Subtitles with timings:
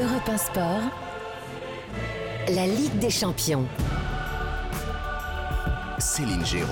[0.00, 0.80] Europe 1 Sport,
[2.54, 3.66] la Ligue des Champions.
[5.98, 6.68] Céline Géraud.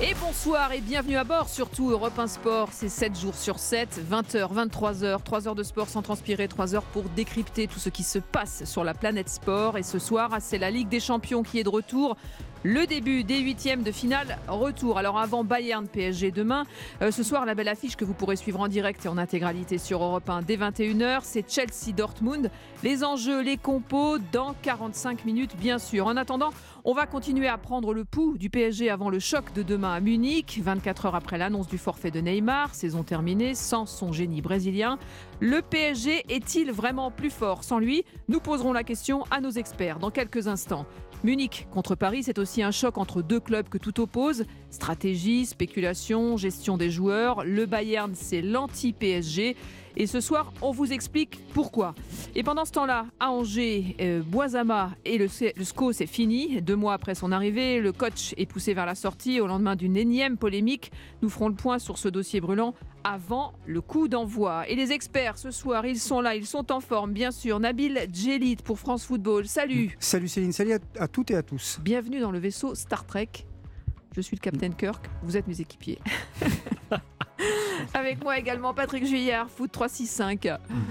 [0.00, 4.00] Et bonsoir et bienvenue à bord, surtout Europe 1 Sport, c'est 7 jours sur 7,
[4.10, 8.04] 20h, 23h, 3 heures de sport sans transpirer, 3 heures pour décrypter tout ce qui
[8.04, 9.76] se passe sur la planète sport.
[9.76, 12.16] Et ce soir, c'est la Ligue des Champions qui est de retour.
[12.64, 14.98] Le début des huitièmes de finale retour.
[14.98, 16.64] Alors avant Bayern PSG demain,
[17.02, 19.78] euh, ce soir la belle affiche que vous pourrez suivre en direct et en intégralité
[19.78, 22.50] sur Europe 1 dès 21h, c'est Chelsea Dortmund.
[22.82, 26.08] Les enjeux, les compos dans 45 minutes bien sûr.
[26.08, 26.50] En attendant,
[26.84, 30.00] on va continuer à prendre le pouls du PSG avant le choc de demain à
[30.00, 34.98] Munich, 24 heures après l'annonce du forfait de Neymar, saison terminée sans son génie brésilien.
[35.38, 37.62] Le PSG est-il vraiment plus fort?
[37.62, 40.86] Sans lui Nous poserons la question à nos experts dans quelques instants.
[41.24, 44.44] Munich contre Paris, c'est aussi un choc entre deux clubs que tout oppose.
[44.70, 47.44] Stratégie, spéculation, gestion des joueurs.
[47.44, 49.56] Le Bayern, c'est l'anti-PSG.
[50.00, 51.92] Et ce soir, on vous explique pourquoi.
[52.36, 56.62] Et pendant ce temps-là, à Angers, euh, Boisama et le, le SCO, c'est fini.
[56.62, 59.96] Deux mois après son arrivée, le coach est poussé vers la sortie au lendemain d'une
[59.96, 60.92] énième polémique.
[61.20, 64.68] Nous ferons le point sur ce dossier brûlant avant le coup d'envoi.
[64.68, 67.58] Et les experts, ce soir, ils sont là, ils sont en forme, bien sûr.
[67.58, 69.48] Nabil Djelit pour France Football.
[69.48, 69.96] Salut.
[69.98, 71.80] Salut Céline, salut à, à toutes et à tous.
[71.82, 73.30] Bienvenue dans le vaisseau Star Trek.
[74.14, 75.98] Je suis le capitaine Kirk, vous êtes mes équipiers.
[77.94, 80.48] Avec moi également Patrick Juillard, Foot 365.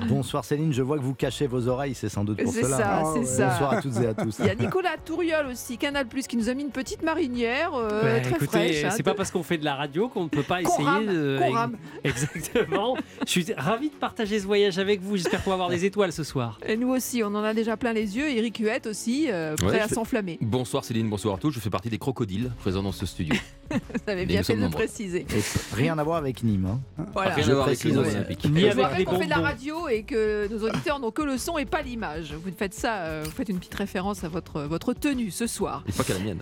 [0.08, 2.78] Bonsoir Céline, je vois que vous cachez vos oreilles, c'est sans doute pour C'est cela.
[2.78, 3.26] ça, Ah ouais.
[3.26, 3.48] ça.
[3.50, 4.38] Bonsoir à toutes et à tous.
[4.40, 7.72] Il y a Nicolas Touriol aussi, Canal Plus, qui nous a mis une petite marinière
[7.76, 8.84] euh, Bah, très écoutez, fraîche.
[8.86, 10.84] hein, c'est de- pas parce qu'on fait de la radio qu'on ne peut pas essayer
[10.88, 11.40] rame, de.
[11.54, 11.78] rame.
[12.04, 12.96] Exactement.
[13.26, 15.18] Je suis ravi de partager ce voyage avec vous.
[15.18, 16.60] J'espère qu'on va avoir des étoiles ce soir.
[16.66, 18.30] Et nous aussi, on en a déjà plein les yeux.
[18.30, 20.38] Eric Huette aussi, euh, prêt Ouais, à fais- s'enflammer.
[20.42, 21.52] Bonsoir Céline, bonsoir à tous.
[21.52, 23.36] Je fais partie des crocodiles présents dans ce studio.
[23.72, 25.26] Vous avez bien fait de le préciser.
[25.30, 26.66] Et rien à voir avec Nîmes.
[27.00, 27.06] hein.
[27.14, 27.34] Voilà.
[27.36, 28.46] Rien Je à voir avec précise les Olympiques.
[28.50, 31.22] Ni Je vous avec qu'on fait de la radio et que nos auditeurs n'ont que
[31.22, 32.34] le son et pas l'image.
[32.34, 35.84] Vous faites ça, euh, vous faites une petite référence à votre, votre tenue ce soir.
[35.88, 36.42] Et pas qu'à la mienne.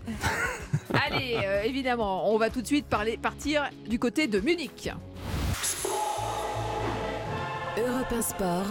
[0.94, 4.90] Allez, euh, évidemment, on va tout de suite parler, partir du côté de Munich.
[7.78, 8.66] Europe 1 Sport,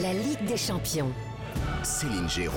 [0.00, 1.10] la Ligue des Champions.
[1.82, 2.54] Céline Géraud.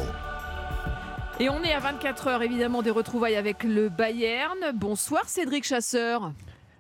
[1.40, 4.58] Et on est à 24 heures évidemment des retrouvailles avec le Bayern.
[4.74, 6.34] Bonsoir Cédric Chasseur.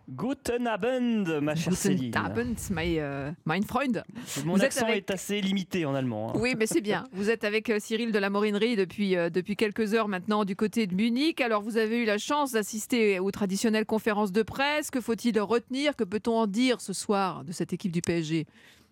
[0.09, 2.05] Guten Abend, ma chère Céline.
[2.11, 4.03] Guten Abend, my, euh, mein Freund.
[4.45, 6.29] Mon Vous accent avec- est assez limité en allemand.
[6.33, 6.39] hein.
[6.39, 7.03] Oui, mais c'est bien.
[7.11, 10.55] Vous êtes avec euh, Cyril de la Morinerie depuis, euh, depuis quelques heures maintenant du
[10.55, 11.41] côté de Munich.
[11.41, 14.89] Alors, vous avez eu la chance d'assister aux traditionnelles conférences de presse.
[14.91, 15.95] Que faut-il retenir?
[15.97, 18.47] Que peut-on en dire ce soir de cette équipe du PSG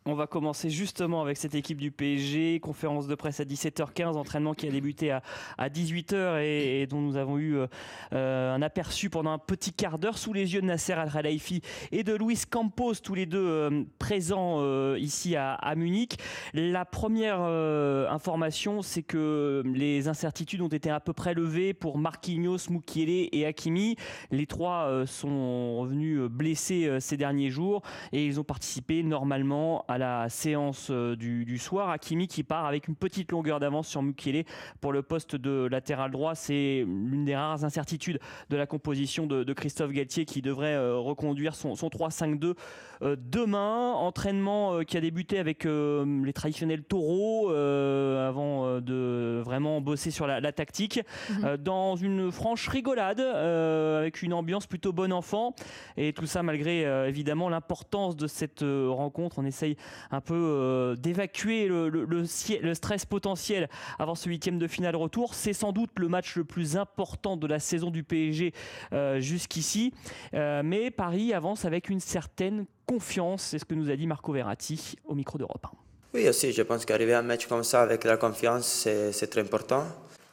[0.07, 4.53] On va commencer justement avec cette équipe du PSG, conférence de presse à 17h15, entraînement
[4.53, 5.23] qui a débuté à,
[5.57, 7.65] à 18h et, dont nous avons eu euh,
[8.13, 11.61] euh, un aperçu pendant un petit quart d'heure sous les yeux de Nasser Al-Khelaifi
[11.91, 16.19] et de Luis Campos, tous les deux euh, présents ici à, Munich.
[16.53, 22.69] La première information, c'est que les incertitudes ont été à peu près levées pour Marquinhos,
[22.69, 23.95] Mukiele et Hakimi.
[24.29, 30.29] Les trois sont revenus blessés ces derniers jours et ils ont participé normalement à la
[30.29, 31.89] séance euh, du, du soir.
[31.89, 34.45] Hakimi qui part avec une petite longueur d'avance sur Mukiele
[34.81, 36.35] pour le poste de latéral droit.
[36.35, 38.19] C'est l'une des rares incertitudes
[38.49, 42.53] de la composition de, de Christophe Galtier qui devrait euh, reconduire son, son 3-5-2
[43.01, 43.93] euh, demain.
[43.93, 50.51] Entraînement qui a débuté avec les traditionnels taureaux avant de vraiment bosser sur la, la
[50.51, 51.57] tactique Mhm.
[51.57, 55.55] dans une franche rigolade avec une ambiance plutôt bon enfant
[55.97, 59.39] et tout ça malgré évidemment l'importance de cette rencontre.
[59.39, 59.77] On essaye
[60.11, 62.25] un peu euh, d'évacuer le,
[62.73, 63.69] stress potentiel
[63.99, 65.33] avant ce huitième de finale retour.
[65.33, 68.53] C'est sans doute le match le plus important de la saison du PSG
[68.93, 69.93] euh, jusqu'ici.
[70.33, 73.43] Euh, mais Paris avance avec une certaine confiance.
[73.43, 75.69] C'est ce que nous a dit Marco Verratti au micro d'Europe 1.
[76.13, 79.41] Oui, aussi, je pense qu'arriver à un match comme ça avec la confiance, c'est très
[79.41, 79.85] important.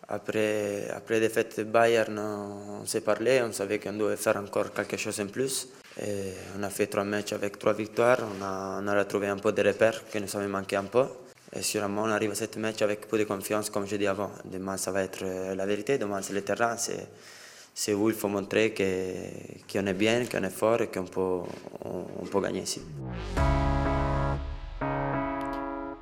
[0.08, 4.72] Après, après la défaite de Bayern, on s'est parlé, on savait qu'on devait faire encore
[4.72, 5.68] quelque chose en plus.
[6.00, 9.36] Et on a fait trois matchs avec trois victoires, on a, on a retrouvé un
[9.36, 11.04] peu de repères qui nous avaient manqué un peu.
[11.54, 14.30] Et sûrement, on arrive à ce match avec peu de confiance, comme je dis avant.
[14.46, 16.76] Demain, ça va être euh, la vérité, demain, c'est le terrain,
[17.74, 21.20] c'est où il faut montrer que- qu'on est bien, qu'on est fort et qu'on peut,
[21.84, 22.80] on, on peut gagner ici.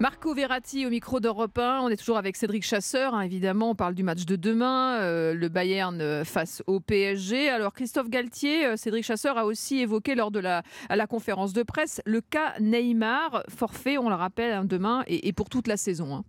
[0.01, 1.81] Marco Verratti au micro d'Europe 1.
[1.83, 3.69] On est toujours avec Cédric Chasseur, hein, évidemment.
[3.69, 7.51] On parle du match de demain, euh, le Bayern euh, face au PSG.
[7.51, 11.63] Alors, Christophe Galtier, euh, Cédric Chasseur a aussi évoqué lors de la, à conférence de
[11.63, 15.77] presse le cas Neymar, forfait, on le rappelle, hein, demain et, et pour toute la
[15.77, 16.17] saison.
[16.17, 16.25] hein.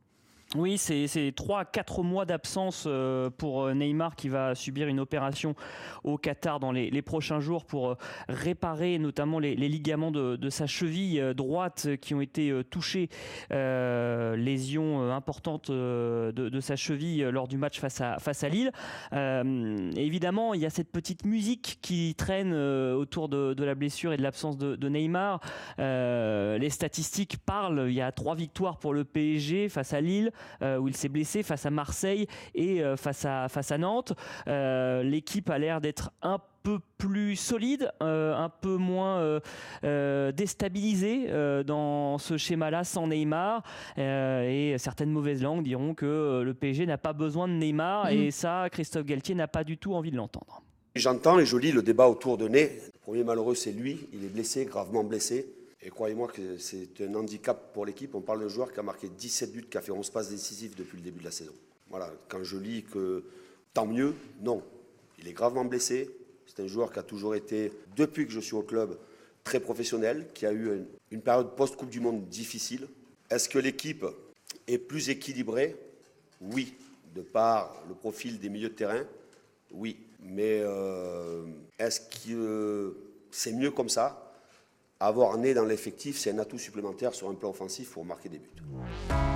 [0.57, 4.99] Oui, c'est 3 à 4 mois d'absence euh, pour euh, Neymar qui va subir une
[4.99, 5.55] opération
[6.03, 7.95] au Qatar dans les, prochains jours pour euh,
[8.27, 13.09] réparer notamment les, ligaments de, sa cheville droite qui ont été touchés.
[13.49, 18.71] lésion importante de, sa cheville lors du match face à, face à Lille.
[19.95, 24.23] évidemment, il y a cette petite musique qui traîne autour de, la blessure et de
[24.23, 25.39] l'absence de, Neymar.
[25.77, 27.85] les statistiques parlent.
[27.87, 30.31] Il y a trois victoires pour le PSG face à Lille.
[30.61, 34.13] Euh, où il s'est blessé face à Marseille et euh, face, à, face à Nantes.
[34.47, 39.39] Euh, l'équipe a l'air d'être un peu plus solide, un peu moins
[39.81, 41.27] déstabilisée
[41.65, 43.63] dans ce schéma-là sans Neymar.
[43.97, 48.05] et certaines mauvaises langues diront que le PSG n'a pas besoin de Neymar.
[48.05, 48.09] Mm.
[48.11, 50.61] Et ça, Christophe Galtier n'a pas du tout envie de l'entendre.
[50.93, 52.79] J'entends et je lis le débat autour de Ney.
[52.93, 53.97] Le premier malheureux, c'est lui.
[54.13, 55.47] Il est blessé, gravement blessé.
[55.83, 58.13] Et croyez-moi que c'est un handicap pour l'équipe.
[58.13, 60.75] On parle d'un joueur qui a marqué 17 buts, qui a fait 11 passes décisives
[60.75, 61.53] depuis le début de la saison.
[61.89, 63.23] Voilà, quand je lis que
[63.73, 64.63] tant mieux, non.
[65.17, 66.09] Il est gravement blessé.
[66.45, 68.97] C'est un joueur qui a toujours été, depuis que je suis au club,
[69.43, 72.87] très professionnel, qui a eu une, période post-Coupe du Monde difficile.
[73.29, 74.05] Est-ce que l'équipe
[74.67, 75.75] est plus équilibrée?
[76.41, 76.75] Oui.
[77.15, 79.03] De par le profil des milieux de terrain?
[79.71, 79.97] Oui.
[80.21, 81.43] Mais euh,
[81.79, 82.95] est-ce que
[83.31, 84.20] c'est mieux comme ça?
[85.01, 88.37] Avoir né dans l'effectif, c'est un atout supplémentaire sur un plan offensif pour marquer des
[88.37, 89.30] buts.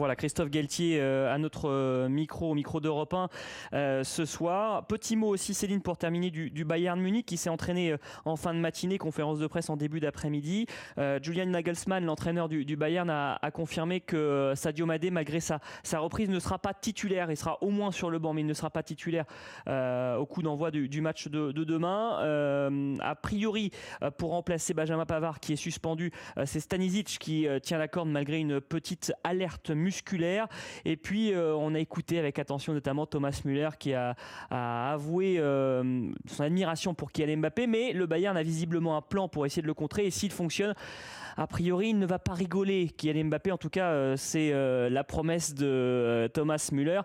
[0.00, 3.28] Voilà, Christophe Galtier euh, à notre euh, micro, au micro d'Europe 1
[3.74, 4.86] euh, ce soir.
[4.86, 8.60] Petit mot aussi, Céline, pour terminer, du, Bayern Munich qui s'est entraîné en fin de
[8.60, 10.64] matinée, conférence de presse en début d'après-midi.
[11.20, 16.38] Julian Nagelsmann, l'entraîneur du, Bayern, a, confirmé que Sadio Madé, malgré sa, sa, reprise, ne
[16.38, 17.30] sera pas titulaire.
[17.30, 19.26] Il sera au moins sur le banc, mais il ne sera pas titulaire
[19.66, 22.96] au coup d'envoi du, match de, demain.
[23.00, 23.70] a priori,
[24.16, 26.10] pour remplacer Benjamin Pavard, qui est suspendu,
[26.44, 29.89] c'est Stanisic qui tient la corde malgré une petite alerte musculaire.
[30.84, 34.14] Et puis, euh, on a écouté avec attention notamment Thomas Müller qui a,
[34.50, 39.46] avoué euh, son admiration pour Kylian Mbappé, mais le Bayern a visiblement un plan pour
[39.46, 40.06] essayer de le contrer.
[40.06, 40.74] Et s'il fonctionne,
[41.36, 42.88] a priori, il ne va pas rigoler.
[42.96, 44.50] Kylian Mbappé, en tout cas, euh, c'est
[44.90, 47.02] la promesse de Thomas Müller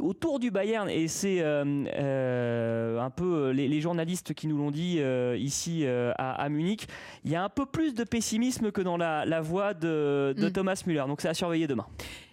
[0.00, 5.00] autour du Bayern, et c'est un peu les, journalistes qui nous l'ont dit
[5.38, 6.86] ici à, Munich,
[7.24, 10.52] il y a un peu plus de pessimisme que dans la, voix de, de mm.
[10.52, 11.04] Thomas Müller.
[11.06, 11.86] Donc c'est à surveiller demain.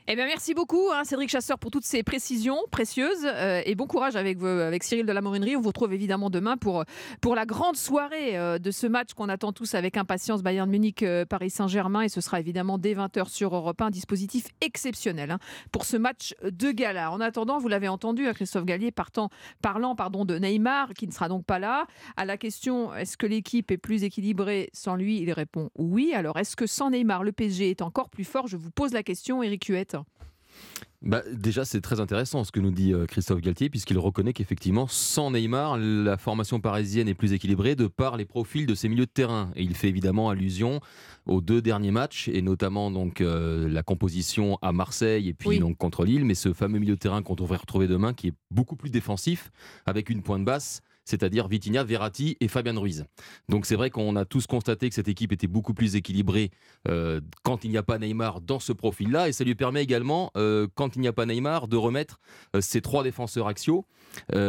[0.06, 3.24] Eh bien, merci beaucoup, hein, Cédric Chasseur, pour toutes ces précisions précieuses.
[3.24, 5.56] Euh, et bon courage avec, avec Cyril de la Morinerie.
[5.56, 6.84] On vous retrouve évidemment demain pour,
[7.22, 11.04] pour la grande soirée euh, de ce match qu'on attend tous avec impatience Bayern Munich,
[11.04, 12.02] euh, Saint-Germain.
[12.02, 13.86] Et ce sera évidemment dès 20h sur Europe 1.
[13.86, 15.40] Un dispositif exceptionnel hein,
[15.72, 17.10] pour ce match de gala.
[17.10, 19.30] En attendant, vous l'avez entendu, hein, Christophe Gallier partant,
[19.62, 21.86] parlant pardon, de Neymar, qui ne sera donc pas là.
[22.18, 25.22] À la question est-ce que l'équipe est plus équilibrée sans lui?
[25.22, 26.14] Il répond oui.
[26.14, 28.48] Alors, est-ce que sans Neymar, le PSG est encore plus fort?
[28.48, 29.64] Je vous pose la question, Eric
[29.94, 30.06] Huette
[31.04, 34.88] bah, déjà, c'est très intéressant ce que nous dit euh, Christophe Galtier, puisqu'il reconnaît qu'effectivement,
[34.88, 39.06] sans Neymar, la formation parisienne est plus équilibrée de par les profils de ses milieux
[39.06, 39.52] de terrain.
[39.58, 40.80] Et il fait évidemment allusion
[41.26, 45.78] aux deux derniers matchs, et notamment donc euh, la composition à Marseille et puis donc
[45.78, 48.78] contre Lille, mais ce fameux milieu de terrain qu'on devrait retrouver demain, qui est beaucoup
[48.78, 49.52] plus défensif,
[49.86, 53.06] avec une pointe basse c'est-à-dire Vitinha, Verratti et Fabian Ruiz.
[53.50, 56.52] Donc c'est vrai qu'on a tous constaté que cette équipe était beaucoup plus équilibrée
[56.88, 60.32] euh, quand il n'y a pas Neymar dans ce profil-là, et ça lui permet également,
[60.38, 62.20] euh, quand il n'y a pas Neymar, de remettre
[62.56, 63.86] euh, ses trois défenseurs axiaux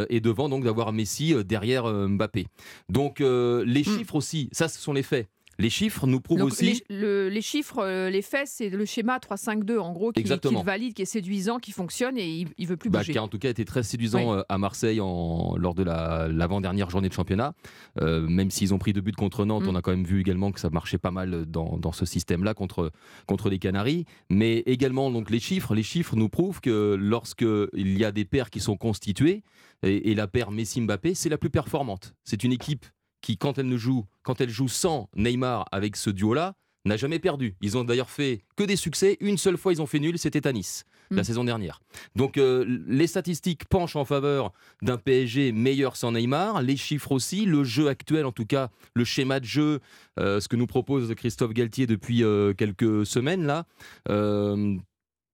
[0.09, 2.45] et devant donc d'avoir Messi derrière Mbappé.
[2.87, 3.83] Donc les hmm.
[3.83, 5.27] chiffres aussi, ça ce sont les faits.
[5.57, 6.83] Les chiffres nous prouvent aussi.
[6.89, 10.93] Les, les chiffres, euh, les faits, c'est le schéma 3-5-2 en gros qui, qui, valide,
[10.93, 13.13] qui est séduisant, qui fonctionne et il, ne veut plus bah, bouger.
[13.13, 16.89] Qui a en tout cas été très séduisant euh, à Marseille en, lors de l'avant-dernière
[16.89, 17.53] journée de championnat.
[18.01, 19.69] Euh, même s'ils ont pris deux buts contre Nantes, mm.
[19.69, 22.53] on a quand même vu également que ça marchait pas mal dans, dans ce système-là
[22.53, 22.91] contre,
[23.25, 24.05] contre les Canaries.
[24.29, 28.25] Mais également donc les chiffres, les chiffres nous prouvent que lorsque il y a des
[28.25, 29.43] paires qui sont constituées
[29.83, 32.13] et, et la paire Messi-Mbappé, c'est la plus performante.
[32.23, 32.85] C'est une équipe
[33.21, 36.55] qui, quand elle, ne joue, quand elle joue sans Neymar avec ce duo-là,
[36.85, 37.55] n'a jamais perdu.
[37.61, 39.17] Ils ont d'ailleurs fait que des succès.
[39.19, 41.25] Une seule fois, ils ont fait nul, c'était à Nice, la mm.
[41.25, 41.81] saison dernière.
[42.15, 46.61] Donc, euh, les statistiques penchent en faveur d'un PSG meilleur sans Neymar.
[46.61, 47.45] Les chiffres aussi.
[47.45, 49.79] Le jeu actuel, en tout cas, le schéma de jeu,
[50.19, 53.65] euh, ce que nous propose Christophe Galtier depuis euh, quelques semaines, là,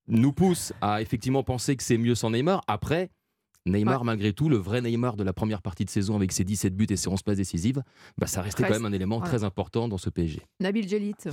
[0.08, 2.64] nous pousse à effectivement penser que c'est mieux sans Neymar.
[2.68, 3.10] Après,
[3.66, 6.76] Neymar, malgré tout, le vrai Neymar de la première partie de saison avec ses 17
[6.76, 7.84] buts et ses 11 passes décisives,
[8.18, 10.42] bah, ça restait quand même un élément très important dans ce PSG.
[10.60, 11.16] Nabil Jelit.
[11.26, 11.30] Je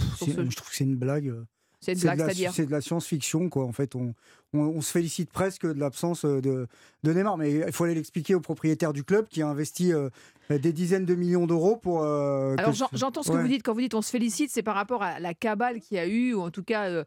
[0.57, 1.35] trouve que c'est une blague.
[1.81, 3.65] C'est de la- de science-fiction, quoi.
[3.65, 4.15] En fait, on,
[4.53, 6.67] on- on se félicite presque de l'absence euh, de,
[7.05, 10.09] de Neymar, mais il faut aller l'expliquer au propriétaire du club qui a investi euh,
[10.51, 12.03] des dizaines de millions d'euros pour.
[12.03, 13.43] euh, Alors que- j'entends ce que Ouais.
[13.43, 15.97] vous dites quand vous dites on se félicite, c'est par rapport à la cabale qu'il
[15.97, 17.05] y a eu, ou en tout cas euh,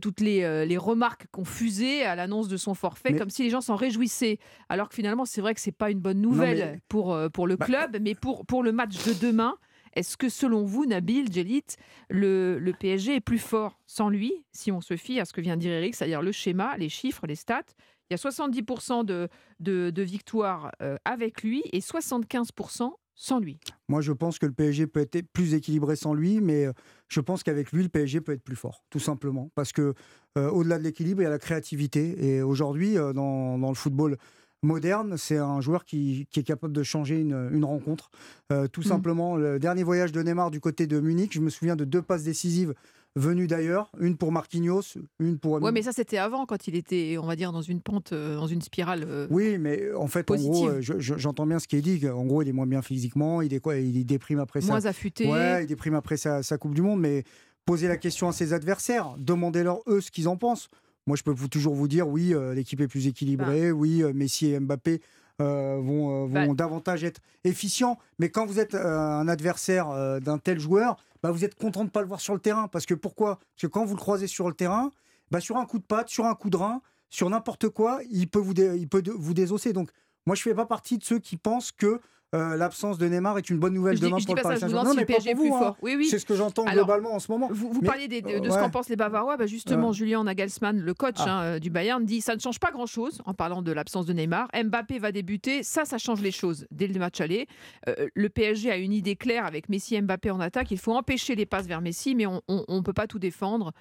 [0.00, 3.50] toutes les, les remarques qu'on fusait à l'annonce de son forfait, Mais- comme si les
[3.50, 4.38] gens s'en réjouissaient.
[4.68, 7.56] Alors que finalement, c'est vrai que c'est pas une bonne nouvelle mais- pour, pour le
[7.56, 9.56] Bah, club, mais pour, pour le match de demain.
[9.94, 11.64] Est-ce que selon vous, Nabil, Djelit,
[12.08, 15.56] le, PSG est plus fort sans lui, si on se fie à ce que vient
[15.56, 17.62] dire Eric, c'est-à-dire le schéma, les chiffres, les stats?
[18.10, 23.58] Il y a 70% de, victoires euh, avec lui et 75% sans lui.
[23.88, 26.72] Moi, je pense que le PSG peut être plus équilibré sans lui, mais euh,
[27.08, 29.50] je pense qu'avec lui, le PSG peut être plus fort, tout simplement.
[29.54, 29.94] Parce que
[30.36, 32.24] euh, au-delà de l'équilibre, il y a la créativité.
[32.24, 34.16] Et aujourd'hui, dans le football
[34.62, 38.10] moderne, c'est un joueur qui, qui est capable de changer une, une rencontre.
[38.52, 38.84] Euh, tout Mm.
[38.84, 42.02] simplement, le dernier voyage de Neymar du côté de Munich, je me souviens de deux
[42.02, 42.74] passes décisives
[43.14, 45.60] venues d'ailleurs, une pour Marquinhos, une pour...
[45.60, 48.36] Ouais, mais ça c'était avant quand il était, on va dire, dans une pente, euh,
[48.36, 49.04] dans une spirale.
[49.06, 50.80] euh, Oui, mais en fait, en gros, Positive.
[50.80, 52.08] je- je- j'entends bien ce qui est dit.
[52.08, 54.60] En gros, il est moins bien physiquement, il est quoi Il déprime après.
[54.62, 55.28] Moins affûté.
[55.30, 57.24] Ouais, il déprime après sa, sa Coupe du Monde, mais
[57.66, 60.68] poser la question à ses adversaires, demandez-leur eux ce qu'ils en pensent.
[61.06, 64.12] Moi, je peux vous, toujours vous dire, oui, euh, l'équipe est plus équilibrée, oui, euh,
[64.12, 65.00] Messi et Mbappé
[65.40, 66.54] euh, vont, vont Bah.
[66.54, 67.98] davantage être efficients.
[68.18, 71.90] Mais quand vous êtes un adversaire d'un tel joueur, bah, vous êtes content de ne
[71.90, 72.68] pas le voir sur le terrain.
[72.68, 73.36] Parce que pourquoi?
[73.36, 74.90] Parce que quand vous le croisez sur le terrain,
[75.30, 78.28] bah, sur un coup de patte, sur un coup de rein, sur n'importe quoi, il
[78.28, 79.72] peut vous, dé- il peut de- vous désosser.
[79.72, 79.90] Donc,
[80.26, 82.00] moi, je ne fais pas partie de ceux qui pensent que
[82.34, 84.58] euh, l'absence de Neymar est une bonne nouvelle Je demain je dis pour le Paris
[84.58, 84.94] Saint-Germain.
[84.96, 85.76] mais pas pour vous, hein.
[85.82, 86.06] Oui, oui.
[86.06, 87.48] C'est ce que j'entends globalement en ce moment.
[87.52, 89.36] Vous, vous Mais- parliez des- de, de ce qu'en pensent les Bavarois.
[89.36, 89.94] Bah, justement, Ouais.
[89.94, 91.24] Julien Nagelsmann, le coach Ah.
[91.30, 94.12] hein, euh, du Bayern, dit ça ne change pas grand-chose en parlant de l'absence de
[94.12, 94.48] Neymar.
[94.54, 97.46] Mbappé va débuter, ça, ça change les choses dès le match aller.
[97.88, 100.70] Euh, le PSG a une idée claire avec Messi et Mbappé en attaque.
[100.70, 103.72] Il faut empêcher les passes vers Messi, mais on ne peut pas tout défendre.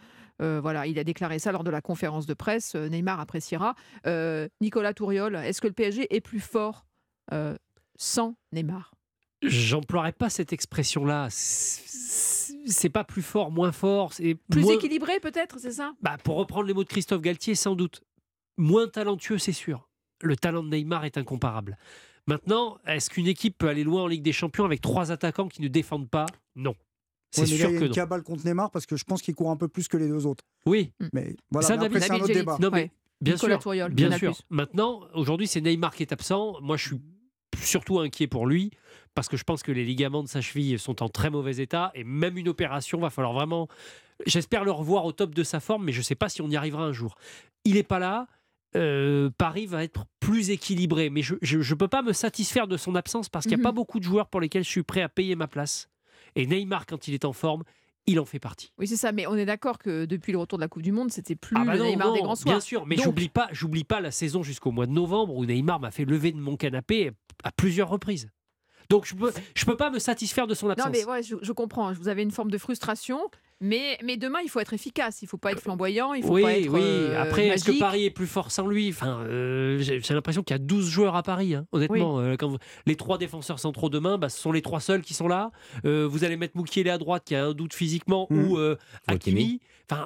[0.41, 2.75] Euh, voilà, il a déclaré ça lors de la conférence de presse.
[2.75, 3.75] Neymar appréciera.
[4.08, 6.86] Euh, Nicolas Touriol, est-ce que le PSG est plus fort
[7.31, 7.55] euh,
[8.01, 8.96] sans Neymar
[9.43, 11.27] J'emploierais pas cette expression-là.
[11.29, 11.89] C'est
[12.67, 14.13] c'est pas plus fort, moins fort.
[14.13, 15.93] C'est Plus moins- équilibré peut-être, c'est ça?
[16.01, 18.01] Bah, pour reprendre les mots de Christophe Galtier, sans doute.
[18.58, 19.88] Moins talentueux, c'est sûr.
[20.22, 21.77] Le talent de Neymar est incomparable.
[22.27, 25.62] Maintenant, est-ce qu'une équipe peut aller loin en Ligue des Champions avec trois attaquants qui
[25.63, 26.27] ne défendent pas?
[26.55, 26.75] Non.
[27.31, 27.96] C'est Ouais, là, sûr il y a que une non.
[27.96, 30.25] cabale contre Neymar parce que je pense qu'il court un peu plus que les deux
[30.27, 30.43] autres.
[30.67, 32.58] Oui, Mais voilà, Ça, mais après, c'est un autre Nabil débat.
[32.60, 32.91] Non, mais Ouais.
[33.22, 33.89] bien Nicolas sûr.
[33.89, 34.36] Bien sûr.
[34.51, 36.58] Maintenant, aujourd'hui, c'est Neymar qui est absent.
[36.62, 37.01] Moi, je suis
[37.62, 38.72] surtout inquiet pour lui
[39.13, 41.91] parce que je pense que les ligaments de sa cheville sont en très mauvais état
[41.96, 43.68] et même une opération va falloir vraiment.
[44.25, 46.50] J'espère le revoir au top de sa forme, mais je ne sais pas si on
[46.50, 47.15] y arrivera un jour.
[47.65, 48.27] Il n'est pas là.
[48.77, 52.96] euh, Paris va être plus équilibré, mais je ne peux pas me satisfaire de son
[52.96, 53.63] absence parce qu'il n'y a Mhm.
[53.63, 55.89] pas beaucoup de joueurs pour lesquels je suis prêt à payer ma place.
[56.38, 57.63] Et Neymar, quand il est en forme,
[58.08, 58.72] il en fait partie.
[58.77, 59.12] Oui, c'est ça.
[59.12, 61.55] Mais on est d'accord que depuis le retour de la Coupe du Monde, c'était plus
[61.60, 62.55] Ah bah le Neymar non, des grands soirs.
[62.55, 65.46] Bien sûr, mais Donc- j'oublie pas, j'oublie pas la saison jusqu'au mois de novembre où
[65.46, 67.12] Neymar m'a fait lever de mon canapé
[67.43, 68.29] à plusieurs reprises.
[68.89, 70.86] Donc je peux, je peux pas me satisfaire de son absence.
[70.88, 71.93] Non, mais ouais, je, je comprends.
[71.93, 73.20] Vous avez une forme de frustration,
[73.62, 75.22] mais, mais demain, il faut être efficace.
[75.22, 76.13] Il faut pas être flamboyant.
[76.13, 76.68] Il faut oui, pas être.
[76.70, 76.82] oui.
[76.84, 77.80] euh, Après, est-ce que.
[77.80, 78.89] Paris est plus fort sans lui?
[78.89, 81.56] Enfin, euh, j'ai j'ai l'impression qu'il y a 12 joueurs à Paris.
[81.56, 84.80] hein, honnêtement, Euh, quand vous- les trois défenseurs centraux demain, bah, ce sont les trois
[84.82, 85.51] seuls qui sont là.
[85.86, 88.46] Euh, vous allez mettre Moukielé à droite, qui a un doute physiquement, Mhm.
[88.51, 88.75] ou euh,
[89.08, 89.60] Hakimi.
[89.89, 90.06] Enfin,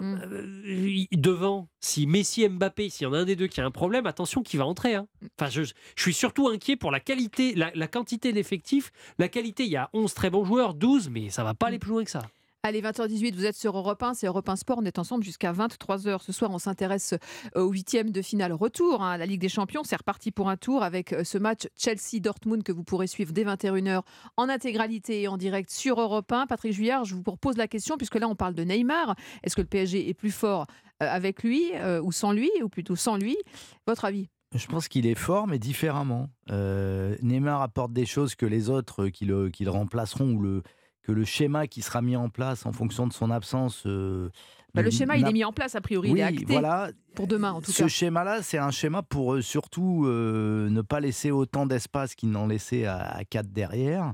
[0.66, 3.66] il- devant, si Messi et Mbappé, s'il y en a un des deux qui a
[3.66, 4.96] un problème, attention qui va entrer.
[4.96, 5.08] hein.
[5.40, 8.92] Enfin, je, je suis surtout inquiet pour la qualité, la, la quantité d'effectifs.
[9.20, 11.80] La qualité, il y a 11 très bons joueurs, 12, mais ça va pas aller
[11.80, 12.24] plus loin que ça.
[12.68, 15.54] Allez, 20h18, vous êtes sur Europe 1, c'est Europe 1 Sport, on est ensemble jusqu'à
[15.54, 16.20] 23h.
[16.24, 17.14] Ce soir, on s'intéresse
[17.56, 19.84] euh, au huitième de finale retour hein, à la Ligue des Champions.
[19.84, 23.44] C'est reparti pour un tour avec euh, ce match Chelsea-Dortmund que vous pourrez suivre dès
[23.44, 24.02] 21h
[24.36, 26.48] en intégralité et en direct sur Europe 1.
[26.48, 29.16] Patrick Juillard, je vous propose la question, puisque là, on parle de Neymar.
[29.44, 30.66] Est-ce que le PSG est plus fort
[31.04, 33.38] euh, avec lui ou sans lui, ou plutôt sans lui?
[33.86, 34.28] Votre avis?
[34.56, 36.30] Je pense qu'il est fort, mais différemment.
[36.50, 40.64] Neymar apporte des choses que les autres qui le, qui le remplaceront ou le,
[41.06, 43.84] que le schéma qui sera mis en place en fonction de son absence.
[43.86, 44.30] euh,
[44.74, 46.90] Bah, Le schéma, il est mis en place, a priori, il Oui, est acté voilà.
[47.14, 47.88] pour demain, en tout Ce cas.
[47.88, 52.48] schéma-là, c'est un schéma pour euh, surtout euh, ne pas laisser autant d'espace qu'il n'en
[52.48, 54.14] laissait à, à 4 derrière.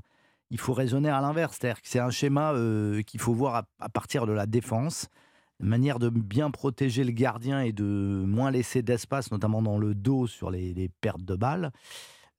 [0.49, 2.53] Il faut raisonner à l'inverse, c'est-à-dire que c'est un schéma
[3.07, 5.07] qu'il faut voir à, à partir de la défense,
[5.61, 7.85] manière de bien protéger le gardien et de
[8.27, 11.71] moins laisser d'espace, notamment dans le dos sur les, les pertes de balles.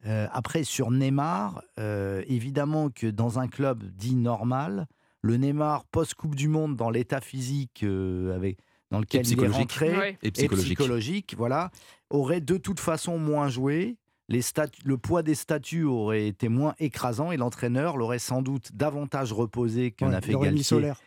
[0.07, 4.87] Euh, après, sur Neymar, euh, évidemment que dans un club dit normal,
[5.21, 8.59] le Neymar post-Coupe du Monde, dans l'état physique euh, avec,
[8.91, 9.57] dans lequel il est psychologique.
[9.59, 10.19] rentré, Ouais.
[10.23, 10.67] Et et psychologique.
[10.79, 11.71] psychologique, voilà,
[12.11, 13.97] aurait de toute façon moins joué.
[14.29, 14.41] Les
[14.85, 19.91] le poids des statuts aurait été moins écrasant et l'entraîneur l'aurait sans doute davantage reposé
[19.91, 21.01] que Ouais, il fait aurait mis Galtier, Solaire.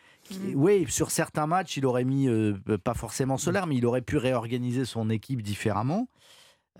[0.54, 4.16] Oui, sur certains matchs, il aurait mis, euh, pas forcément Solaire, mais il aurait pu
[4.16, 6.08] réorganiser son équipe différemment.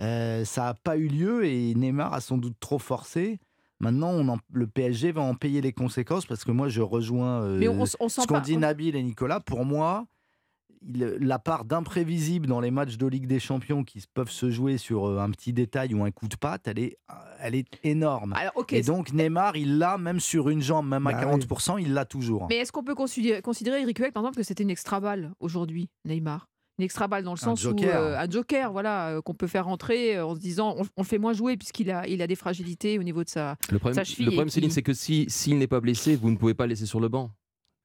[0.01, 3.39] Euh, ça n'a pas eu lieu et Neymar a sans doute trop forcé.
[3.81, 7.43] Maintenant, on en- le PSG va en payer les conséquences parce que moi, je rejoins
[7.43, 9.41] euh, Mais on, s- on sent ce qu'ont dit Nabil et Nicolas.
[9.41, 10.07] Pour moi,
[10.83, 14.79] il- la part d'imprévisible dans les matchs de Ligue des Champions qui peuvent se jouer
[14.79, 16.99] sur euh, un petit détail ou un coup de patte, elle est,
[17.41, 18.35] elle est énorme.
[18.37, 21.93] Alors, et donc, Neymar, il l'a même sur une jambe, même à Bah 40%, il
[21.95, 22.47] l'a toujours.
[22.49, 25.33] Mais est-ce qu'on peut considérer, considérer Eric Huec, par exemple, que c'était une extra balle
[25.41, 26.49] aujourd'hui, Neymar?
[26.79, 28.03] Une extra balle dans le Un sens joker.
[28.03, 30.83] où euh, un joker, voilà, euh, qu'on peut faire rentrer euh, en se disant, on,
[30.97, 33.57] on le fait moins jouer puisqu'il a, il a des fragilités au niveau de sa.
[33.71, 36.31] Le problème, Sa cheville le problème Céline, c'est que si s'il n'est pas blessé, vous
[36.31, 37.31] ne pouvez pas le laisser sur le banc.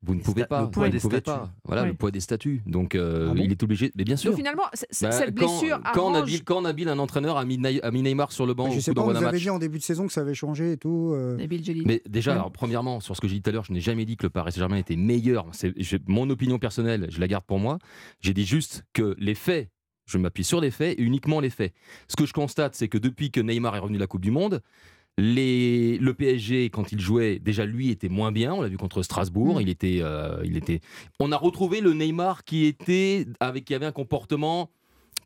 [0.03, 0.61] Vous ne pouvez pas.
[0.63, 1.39] le poids vous des ne pouvez statuts.
[1.39, 1.51] pas.
[1.63, 2.61] Voilà le poids des statuts.
[2.65, 3.91] Donc euh, Ah bon il est obligé.
[3.95, 4.31] Mais bien sûr.
[4.31, 6.13] Donc finalement, Bah, cette quand- blessure quand, arrange.
[6.21, 8.77] Nabil, quand Nabil, un entraîneur, a mis, Ney- a mis Neymar sur le banc Je
[8.77, 9.41] au sais pas, on avait match.
[9.41, 11.11] dit en début de saison que ça avait changé et tout.
[11.13, 11.37] euh.
[11.85, 12.37] Mais déjà, Ouais.
[12.37, 14.23] alors, premièrement, sur ce que j'ai dit tout à l'heure, je n'ai jamais dit que
[14.23, 15.45] le Paris Saint-Germain était meilleur.
[15.51, 17.77] C'est je- mon opinion personnelle, je la garde pour moi.
[18.21, 19.69] J'ai dit juste que les faits,
[20.07, 21.73] je m'appuie sur les faits et uniquement les faits.
[22.07, 24.31] Ce que je constate, c'est que depuis que Neymar est revenu de la Coupe du
[24.31, 24.61] Monde,
[25.17, 28.53] les, le PSG, quand il jouait, déjà lui était moins bien.
[28.53, 29.57] On l'a vu contre Strasbourg.
[29.57, 29.61] Mm.
[29.61, 30.79] Il était, euh, il était.
[31.19, 34.71] On a retrouvé le Neymar qui était avec qui avait un comportement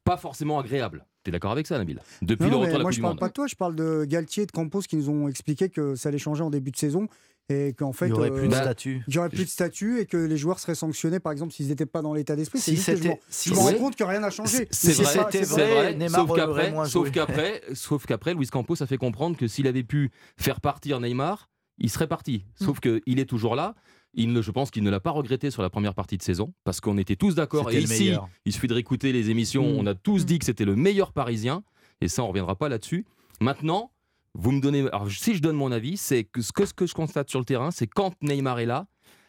[0.03, 1.05] pas forcément agréable.
[1.23, 1.99] T'es d'accord avec ça, Nabil?
[2.21, 3.19] Depuis Non, le retour à la moi, Coupe je du parle Monde.
[3.19, 5.95] pas de toi, je parle de Galtier et de Campos qui nous ont expliqué que
[5.95, 7.07] ça allait changer en début de saison
[7.49, 8.07] et qu'en fait.
[8.07, 9.03] il n'y aurait euh, plus de bah, statut.
[9.07, 11.67] il y aurait plus de statut et que les joueurs seraient sanctionnés, par exemple, s'ils
[11.67, 12.59] n'étaient pas dans l'état d'esprit.
[12.59, 14.67] Si c'était- je me rends compte que rien n'a changé.
[14.71, 18.97] C'est vrai, c'était c'est vrai, sauf qu'après, sauf qu'après, sauf qu'après, Luis Campos a fait
[18.97, 22.45] comprendre que s'il avait pu faire partir Neymar, il serait parti.
[22.55, 23.75] Sauf qu'il est toujours là.
[24.17, 26.53] Il ne, je pense qu'il ne l'a pas regretté sur la première partie de saison
[26.63, 27.69] parce qu'on était tous d'accord.
[27.69, 28.29] Et ici, meilleur.
[28.45, 29.73] il suffit de réécouter les émissions.
[29.73, 29.79] Mm.
[29.79, 30.25] On a tous Mm.
[30.25, 31.63] dit que c'était le meilleur Parisien
[31.99, 33.05] et ça, on reviendra pas là-dessus.
[33.41, 33.91] Maintenant,
[34.37, 34.81] vous me donnez.
[34.89, 37.39] Alors, si je donne mon avis, c'est que ce que, ce que je constate sur
[37.39, 38.85] le terrain, c'est quand Neymar est là.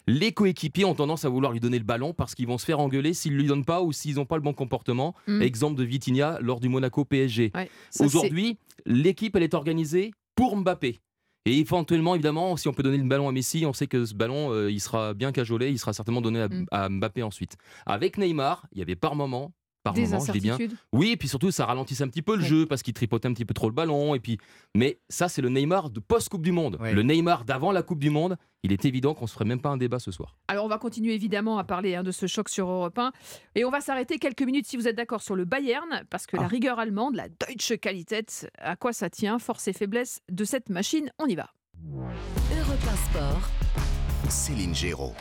[0.09, 2.79] Les coéquipiers ont tendance à vouloir lui donner le ballon parce qu'ils vont se faire
[2.79, 5.15] engueuler s'ils ne lui donnent pas ou s'ils n'ont pas le bon comportement.
[5.27, 5.43] Mm.
[5.43, 7.51] Exemple de Vitinha lors du Monaco PSG.
[7.55, 11.01] Ouais, Aujourd'hui, l'équipe, elle est organisée pour Mbappé.
[11.45, 14.15] Et éventuellement, évidemment, si on peut donner le ballon à Messi, on sait que ce
[14.15, 16.67] ballon, euh, il sera bien cajolé, il sera certainement donné à, Mm.
[16.71, 17.57] à Mbappé ensuite.
[17.85, 19.53] Avec Neymar, il y avait par moment,
[19.87, 20.59] par des moment, je dis bien,
[20.93, 22.49] oui, et puis surtout, ça ralentissait un petit peu le Ouais.
[22.49, 24.15] jeu parce qu'il tripotait un petit peu trop le ballon.
[24.15, 24.39] Et puis,
[24.75, 26.77] mais ça, c'est le Neymar de post-Coupe du Monde.
[26.81, 26.93] Ouais.
[26.93, 29.61] Le Neymar d'avant la Coupe du Monde, il est évident qu'on ne se ferait même
[29.61, 30.37] pas un débat ce soir.
[30.49, 33.13] Alors, on va continuer évidemment à parler hein, de ce choc sur Europe 1.
[33.55, 36.37] Et on va s'arrêter quelques minutes, si vous êtes d'accord, sur le Bayern, parce que
[36.37, 36.49] la Ah.
[36.49, 39.39] rigueur allemande, la Deutsche Qualität, à quoi ça tient?
[39.39, 41.51] Force et faiblesse de cette machine On y va.
[42.59, 43.51] Europe 1 Sport,
[44.31, 45.15] Céline Géraud.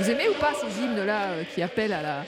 [0.00, 2.24] Vous aimez ou pas ces hymnes-là euh, qui appellent à la,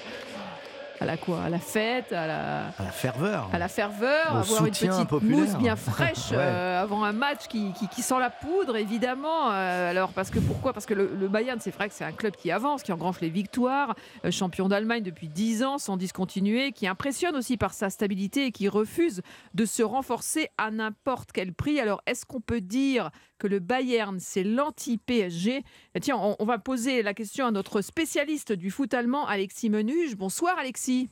[1.00, 1.42] à la quoi?
[1.42, 3.50] À la fête, à la, À la ferveur.
[3.52, 5.38] à la ferveur, Au avoir une petite populaire.
[5.38, 6.36] mousse bien fraîche Ouais.
[6.38, 9.50] euh, avant un match qui, qui- qui sent la poudre, évidemment.
[9.50, 10.72] Euh, alors, parce que pourquoi?
[10.72, 13.20] Parce que le, le Bayern, c'est vrai que c'est un club qui avance, qui engrange
[13.20, 17.90] les victoires, euh, champion d'Allemagne depuis 10 ans sans discontinuer, qui impressionne aussi par sa
[17.90, 19.22] stabilité et qui refuse
[19.54, 21.80] de se renforcer à n'importe quel prix.
[21.80, 25.62] Alors, est-ce qu'on peut dire que le Bayern, c'est l'anti-PSG
[25.94, 29.70] Eh Tiens, on, on va poser la question à notre spécialiste du foot allemand, Alexis
[29.70, 30.16] Menuge.
[30.16, 31.08] Bonsoir, Alexis.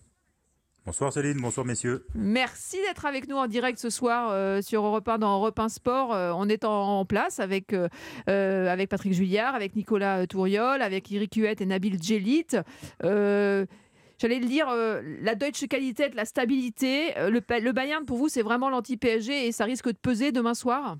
[0.87, 2.05] Bonsoir Céline, bonsoir messieurs.
[2.15, 5.71] Merci d'être avec nous en direct ce soir euh, sur Europe 1 dans Europe 1
[5.71, 6.13] Sport.
[6.13, 7.89] Euh, on est en, en place avec, euh,
[8.27, 12.49] avec Patrick Julliard, avec Nicolas Touriol, avec Eric Huette et Nabil Djelit.
[14.21, 18.43] J'allais le dire, euh, la Deutsche Qualität, la stabilité, euh, le Bayern pour vous c'est
[18.43, 20.97] vraiment l'anti-PSG et ça risque de peser demain soir?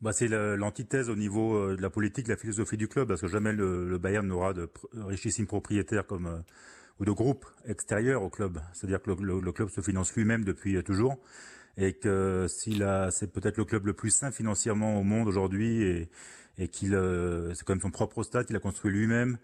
[0.00, 3.26] Bah, c'est l'antithèse au niveau euh, de la politique, la philosophie du club, parce que
[3.26, 6.38] jamais le, Bayern n'aura de pr- richissimes propriétaires comme euh,
[7.00, 8.60] ou de groupes extérieurs au club.
[8.72, 11.18] C'est-à-dire que le, club se finance lui-même depuis euh, toujours,
[11.76, 16.10] et que c'est peut-être le club le plus sain financièrement au monde aujourd'hui, et,
[16.58, 16.90] et qu'il,
[17.54, 19.38] c'est quand même son propre stade qu'il a construit lui-même.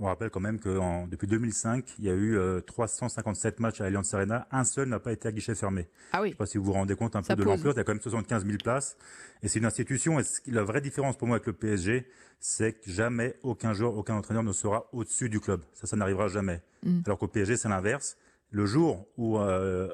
[0.00, 3.80] On rappelle quand même que en- depuis 2005, il y a eu euh, 357 matchs
[3.80, 5.88] à Allianz Arena, un seul n'a pas été à guichet fermé.
[6.12, 6.28] Ah oui.
[6.28, 7.74] Je ne sais pas si vous vous rendez compte un Ça peu de l'ampleur.
[7.74, 8.96] Il y a quand même 75 000 places.
[9.42, 10.20] Et c'est une institution.
[10.20, 12.06] Et la vraie différence pour moi avec le PSG,
[12.40, 15.62] c'est que jamais aucun joueur, aucun entraîneur ne sera au-dessus du club.
[15.72, 16.62] Ça, ça n'arrivera jamais.
[16.82, 17.00] Mm.
[17.06, 18.16] Alors qu'au PSG, c'est l'inverse.
[18.50, 19.88] Le jour où euh,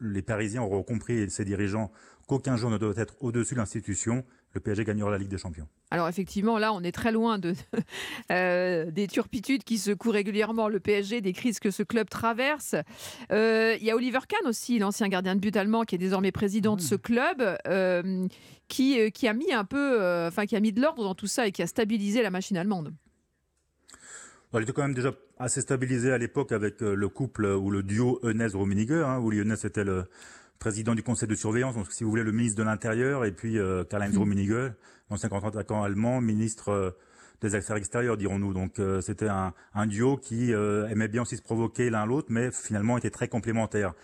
[0.00, 1.90] les Parisiens auront compris, et ses dirigeants,
[2.26, 5.68] qu'aucun joueur ne doit être au-dessus de l'institution, le PSG gagnera la Ligue des Champions.
[5.90, 7.54] Alors effectivement, là, on est très loin de,
[8.32, 12.74] euh, des turpitudes qui secouent régulièrement le PSG, des crises que ce club traverse.
[13.30, 16.32] Euh, Il y a Oliver Kahn aussi, l'ancien gardien de but allemand, qui est désormais
[16.32, 18.26] président de ce club, euh,
[18.68, 21.46] qui, qui a mis un peu, enfin qui a mis de l'ordre dans tout ça
[21.46, 22.92] et qui a stabilisé la machine allemande.
[24.54, 28.20] il était quand même déjà assez stabilisé à l'époque avec le couple ou le duo
[28.22, 30.06] Eunez-Rummenigge, hein, où Eunez était le
[30.60, 33.58] président du conseil de surveillance, donc si vous voulez le ministre de l'Intérieur, et puis
[33.88, 34.18] Karl-Heinz mmh.
[34.18, 34.72] Rummenigge,
[35.10, 36.94] l'ancien contre-attaquant allemand, ministre
[37.40, 38.52] des affaires extérieures, dirons-nous.
[38.52, 42.28] Donc euh, c'était un, un, duo qui euh, aimait bien aussi se provoquer l'un l'autre,
[42.30, 43.94] mais finalement était très complémentaires.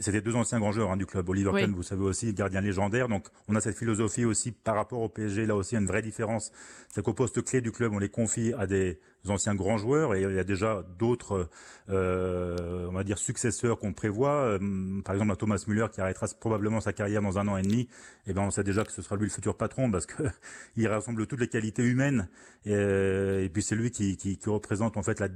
[0.00, 1.28] C'était deux anciens grands joueurs hein, du club.
[1.28, 3.08] Oliver Kahn, vous savez aussi, gardien légendaire.
[3.08, 5.46] Donc, on a cette philosophie aussi par rapport au PSG.
[5.46, 6.52] Là aussi, une vraie différence.
[6.88, 10.22] C'est qu'au poste clé du club, on les confie à des anciens grands joueurs et
[10.22, 11.48] il y a déjà d'autres,
[11.88, 14.32] euh, on va dire, successeurs qu'on prévoit.
[14.32, 17.82] Euh, par exemple, Thomas Müller qui arrêtera probablement sa carrière dans un an et demi.
[17.82, 20.24] Et eh ben, on sait déjà que ce sera lui le futur patron parce que
[20.76, 22.28] il rassemble toutes les qualités humaines
[22.64, 25.28] et, et puis c'est lui qui, qui, qui, représente en fait la,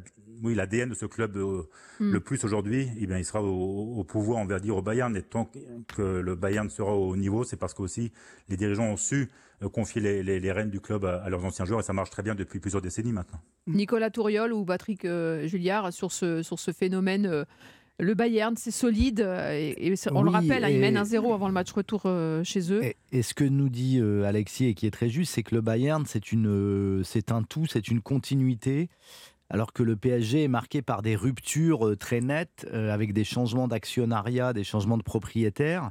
[0.43, 1.63] oui, l'ADN de ce club euh,
[2.01, 2.13] hmm.
[2.13, 2.89] le plus aujourd'hui.
[2.99, 5.15] Eh bien, il sera au, au pouvoir, on va dire, au Bayern.
[5.17, 5.51] Et tant
[5.97, 8.13] que le Bayern sera au niveau, c'est parce qu'aussi
[8.49, 9.31] les dirigeants ont su
[9.63, 12.23] euh, confier les, les, rênes du club à, leurs anciens joueurs et ça marche très
[12.23, 13.41] bien depuis plusieurs décennies maintenant.
[13.67, 17.45] Nicolas Touriol ou Patrick euh, Julliard sur ce, sur ce phénomène euh,
[17.99, 21.73] le Bayern, c'est solide et, on le rappelle, hein, ils mènent 1-0 avant le match
[21.73, 22.03] retour
[22.45, 22.81] chez eux.
[23.11, 26.07] Et, ce que nous dit Alexis et qui est très juste, c'est que le Bayern,
[26.07, 28.89] c'est une, c'est un tout, c'est une continuité.
[29.51, 34.53] Alors que le PSG est marqué par des ruptures très nettes, avec des changements d'actionnariat,
[34.53, 35.91] des changements de propriétaires,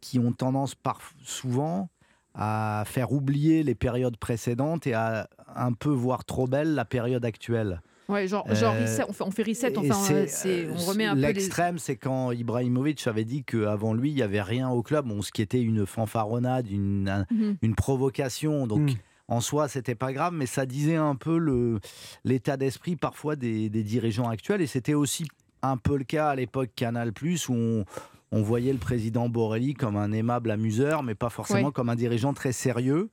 [0.00, 1.88] qui ont tendance par, souvent
[2.34, 7.24] à faire oublier les périodes précédentes et à un peu voir trop belle la période
[7.24, 7.80] actuelle.
[8.08, 11.78] Ouais, genre, genre euh, on, fait, on fait reset, enfin, on remet un peu L'extrême,
[11.78, 15.30] c'est quand Ibrahimovic avait dit qu'avant lui, il n'y avait rien au club, bon, ce
[15.30, 17.56] qui était une fanfaronnade, une, mhm.
[17.62, 18.66] une provocation.
[18.66, 18.96] Donc, mhm.
[19.30, 21.80] En soi, c'était pas grave, mais ça disait un peu
[22.24, 24.60] l'état d'esprit parfois des, des, dirigeants actuels.
[24.60, 25.26] Et c'était aussi
[25.62, 27.84] un peu le cas à l'époque Canal, où on
[28.32, 32.32] on voyait le président Borelli comme un aimable amuseur, mais pas forcément comme un dirigeant
[32.32, 33.10] très sérieux.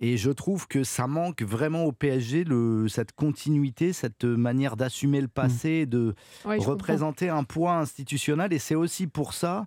[0.00, 2.44] Et je trouve que ça manque vraiment au PSG
[2.88, 5.90] cette continuité, cette manière d'assumer le passé, mmh.
[5.90, 6.14] de
[6.44, 8.52] représenter un poids institutionnel.
[8.52, 9.66] Et c'est aussi pour ça,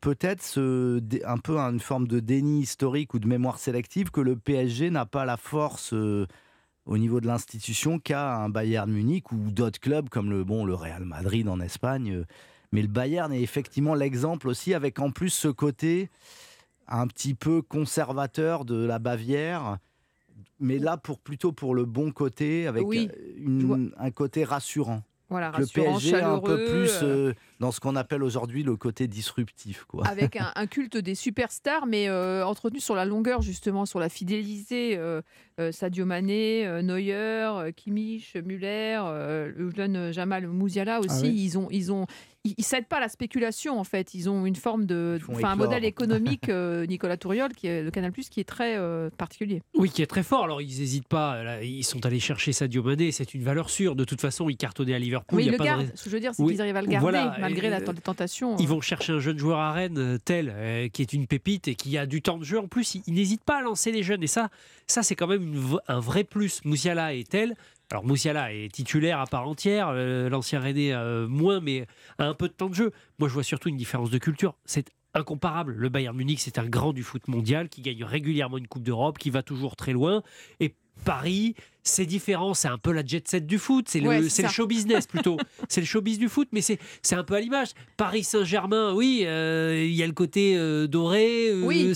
[0.00, 0.58] peut-être
[1.24, 5.06] un peu une forme de déni historique ou de mémoire sélective, que le PSG n'a
[5.06, 5.92] pas la force.
[5.92, 6.26] Euh,
[6.86, 10.74] au niveau de l'institution qu'a un Bayern Munich ou d'autres clubs comme le, bon, le
[10.74, 12.12] Real Madrid en Espagne.
[12.12, 12.24] Euh,
[12.72, 16.10] mais le Bayern est effectivement l'exemple aussi, avec en plus ce côté
[16.88, 19.78] un petit peu conservateur de la Bavière,
[20.60, 22.86] mais là pour plutôt pour le bon côté, avec
[23.98, 25.02] un côté rassurant.
[25.28, 29.84] Voilà, le PSG un peu plus euh, dans ce qu'on appelle aujourd'hui le côté disruptif.
[29.84, 30.06] Quoi.
[30.08, 34.96] Avec un, culte des superstars, mais euh, entretenu sur la longueur, justement, sur la fidélité.
[34.96, 35.22] Euh,
[35.72, 39.00] Sadio Mané, Neuer, Kimmich, Müller,
[39.56, 42.06] le jeune Jamal Mouziala aussi, ah ils, ont, ils, ont,
[42.56, 44.14] ils cèdent pas à la spéculation en fait.
[44.14, 47.90] Ils ont une forme de, enfin un modèle économique, euh, Nicolas Touriol, qui est le
[47.90, 49.62] Canal Plus, qui est très euh, particulier.
[49.76, 50.44] Oui, qui est très fort.
[50.44, 51.62] Alors ils n'hésitent pas.
[51.62, 53.12] ils sont allés chercher Sadio Mané.
[53.12, 53.96] C'est une valeur sûre.
[53.96, 55.38] De toute façon, ils cartonnaient à Liverpool.
[55.38, 55.90] Oui, ils le gardent.
[55.94, 58.56] Ce que je veux dire, c'est qu'ils arrivent à le garder malgré la tentation.
[58.58, 61.74] Ils vont chercher un jeune joueur à Rennes, euh, tel, qui est une pépite et
[61.74, 62.96] qui a du temps de jeu en plus.
[63.06, 64.22] Ils, n'hésitent pas à lancer les jeunes.
[64.22, 64.50] Et ça,
[64.86, 66.60] ça c'est quand même un vrai plus.
[66.64, 67.54] Moussiala et tel
[67.90, 71.86] alors Moussiala est titulaire à part entière, euh, l'ancien René euh, moins, mais
[72.18, 72.92] a un peu de temps de jeu.
[73.18, 74.56] Moi, je vois surtout une différence de culture.
[74.64, 75.72] C'est incomparable.
[75.72, 79.18] Le Bayern Munich, c'est un grand du foot mondial qui gagne régulièrement une Coupe d'Europe,
[79.18, 80.24] qui va toujours très loin.
[80.58, 82.54] Et Paris, c'est différent.
[82.54, 83.88] C'est un peu la jet set du foot.
[83.88, 85.36] C'est le, show business plutôt.
[85.68, 86.80] c'est le showbiz du foot, mais c'est
[87.12, 87.68] un peu à l'image.
[87.96, 91.52] Paris Saint-Germain, oui, euh, il y a le côté doré.
[91.54, 91.92] oui.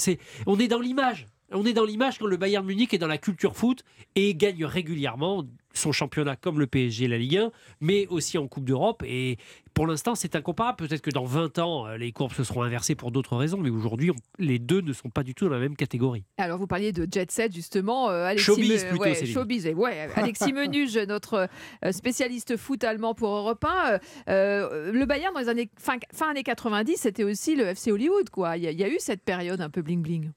[0.47, 1.27] On est dans l'image.
[1.53, 3.83] On est dans l'image quand le Bayern Munich est dans la culture foot
[4.15, 8.49] et gagne régulièrement son championnat comme le PSG et la Ligue 1, mais aussi en
[8.49, 9.03] Coupe d'Europe.
[9.07, 9.39] Et
[9.75, 10.77] pour l'instant, c'est incomparable.
[10.77, 13.71] Peut-être que dans 20 ans, euh, les courbes se seront inversées pour d'autres raisons, mais
[13.71, 16.25] aujourd'hui, les deux ne sont pas du tout dans la même catégorie.
[16.39, 18.11] Alors, vous parliez de jet set, justement.
[18.11, 21.49] Euh, Alexis showbiz, plutôt, ouais, showbiz, ouais, Alexis Menuge, notre
[21.85, 23.99] euh, spécialiste foot allemand pour Europe 1.
[24.27, 28.31] le Bayern, dans les années fin, fin années 90, c'était aussi le FC Hollywood.
[28.31, 28.57] quoi.
[28.57, 30.31] Il y, y, a eu cette période un peu bling-bling.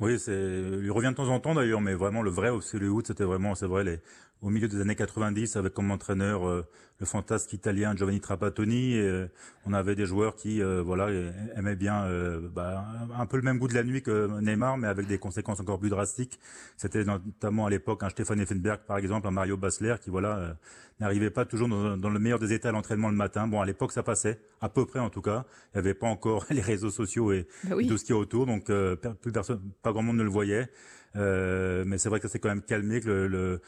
[0.00, 3.24] Oui, c'est, il revient de temps en temps d'ailleurs, mais vraiment le vrai Hollywood, c'était
[3.24, 3.98] vraiment, c'est vrai, les,
[4.42, 6.66] au milieu des années 90 avec comme entraîneur euh,
[6.98, 8.94] le fantasque italien Giovanni Trapattoni.
[8.94, 9.26] Et, euh,
[9.66, 11.08] on avait des joueurs qui euh, voilà
[11.56, 12.06] aimaient bien
[12.54, 12.84] bah,
[13.16, 15.78] un peu le même goût de la nuit que Neymar, mais avec des conséquences encore
[15.78, 16.38] plus drastiques.
[16.76, 20.56] C'était notamment à l'époque un Stéphane Effenberg par exemple, un Mario Basler qui voilà
[20.98, 23.46] n'arrivait pas toujours dans, le meilleur des états à l'entraînement le matin.
[23.46, 25.44] Bon, à l'époque ça passait, à peu près en tout cas.
[25.74, 28.46] Il n'y avait pas encore les réseaux sociaux et, bah tout ce qui est autour,
[28.46, 28.70] donc
[29.20, 30.68] plus personne, pas grand monde ne le voyait.
[31.16, 33.60] Euh, mais c'est vrai que ça s'est quand même calmé, que le,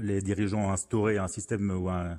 [0.00, 2.18] les dirigeants ont instauré un système ou un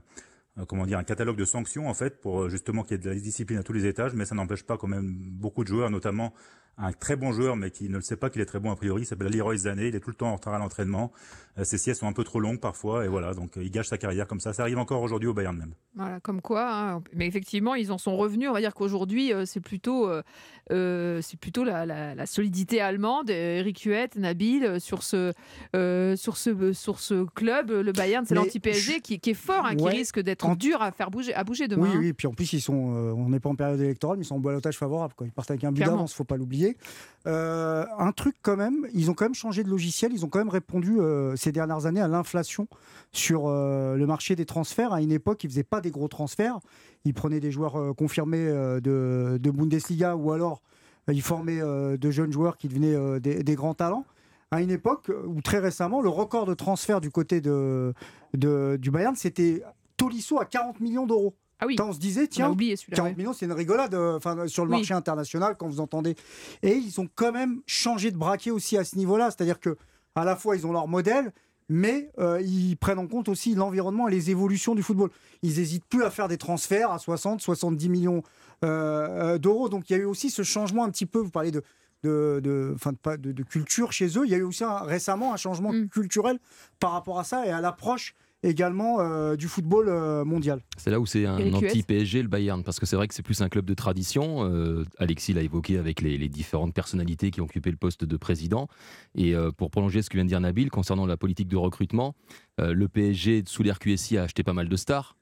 [0.67, 3.15] comment dire un catalogue de sanctions en fait pour justement qu'il y ait de la
[3.15, 6.31] discipline à tous les étages, mais ça n'empêche pas quand même beaucoup de joueurs, notamment
[6.77, 8.75] un très bon joueur, mais qui ne le sait pas qu'il est très bon a
[8.75, 9.03] priori.
[9.03, 9.89] Il s'appelle Leroy Zané.
[9.89, 11.12] Il est tout le temps en retard à l'entraînement.
[11.59, 13.05] Euh, ses siestes sont un peu trop longues parfois.
[13.05, 14.53] Et voilà, donc euh, il gâche sa carrière comme ça.
[14.53, 15.75] Ça arrive encore aujourd'hui au Bayern même.
[15.95, 16.67] Voilà, comme quoi.
[16.67, 17.03] hein.
[17.13, 18.49] Mais effectivement, ils en sont revenus.
[18.49, 20.09] On va dire qu'aujourd'hui, euh, c'est plutôt,
[20.73, 23.29] euh, c'est plutôt la, la- la solidité allemande.
[23.29, 25.31] Eric Huet, Nabil, euh, sur ce,
[25.75, 29.75] euh, sur ce, sur ce club, le Bayern, c'est l'anti-PSG qui, qui est fort, hein,
[29.75, 31.83] qui risque d'être en- dur à faire bouger, à bouger demain.
[31.89, 31.99] Oui, hein.
[31.99, 34.36] oui, puis en plus, ils sont, on n'est pas en période électorale, mais ils sont
[34.36, 35.13] en balotage favorable.
[35.15, 35.27] Quoi.
[35.27, 36.75] Ils partent avec un but d'avance, faut pas l'oublier.
[37.25, 40.49] Un truc quand même, ils ont quand même changé de logiciel, ils ont quand même
[40.49, 40.97] répondu
[41.36, 42.67] ces dernières années à l'inflation
[43.12, 44.93] sur le marché des transferts.
[44.93, 46.59] À une époque, ils faisaient pas des gros transferts,
[47.05, 50.61] ils prenaient des joueurs euh, confirmés euh, de, de Bundesliga ou alors
[51.09, 54.05] euh, ils formaient euh, de jeunes joueurs qui devenaient des, des grands talents.
[54.51, 57.93] À une époque où très récemment, le record de transfert du côté de,
[58.35, 59.63] de- du Bayern, c'était
[59.97, 61.33] Tolisso à 40 millions d'euros.
[61.59, 61.75] Ah oui.
[61.75, 62.95] Quand on se disait, tiens, oublié celui-là.
[62.97, 63.15] 40 ouais.
[63.17, 64.77] millions, c'est une rigolade enfin, sur le Oui.
[64.77, 66.15] marché international quand vous entendez.
[66.61, 69.31] Et ils ont quand même changé de braquet aussi à ce niveau-là.
[69.31, 69.75] C'est-à-dire que
[70.15, 71.31] à la fois, ils ont leur modèle,
[71.75, 75.09] mais euh, ils prennent en compte aussi l'environnement et les évolutions du football.
[75.41, 78.21] Ils n'hésitent plus à faire des transferts à 60, 70 millions
[78.63, 79.69] euh, euh, d'euros.
[79.69, 81.63] Donc il y a eu aussi ce changement un petit peu, vous parlez de,
[82.03, 84.25] de, de, culture chez eux.
[84.25, 85.88] Il y a eu aussi un- récemment un changement Mm.
[85.89, 86.38] culturel
[86.79, 90.62] par rapport à ça et à l'approche également euh, du football euh, mondial.
[90.77, 93.41] C'est là où c'est un anti-PSG, le Bayern, parce que c'est vrai que c'est plus
[93.41, 94.43] un club de tradition.
[94.43, 98.17] Euh, Alexis l'a évoqué avec les, les différentes personnalités qui ont occupé le poste de
[98.17, 98.67] président.
[99.15, 102.15] Et euh, pour prolonger ce que vient de dire Nabil, concernant la politique de recrutement,
[102.60, 105.15] euh, le PSG, sous l'ère QSI, a acheté pas mal de stars.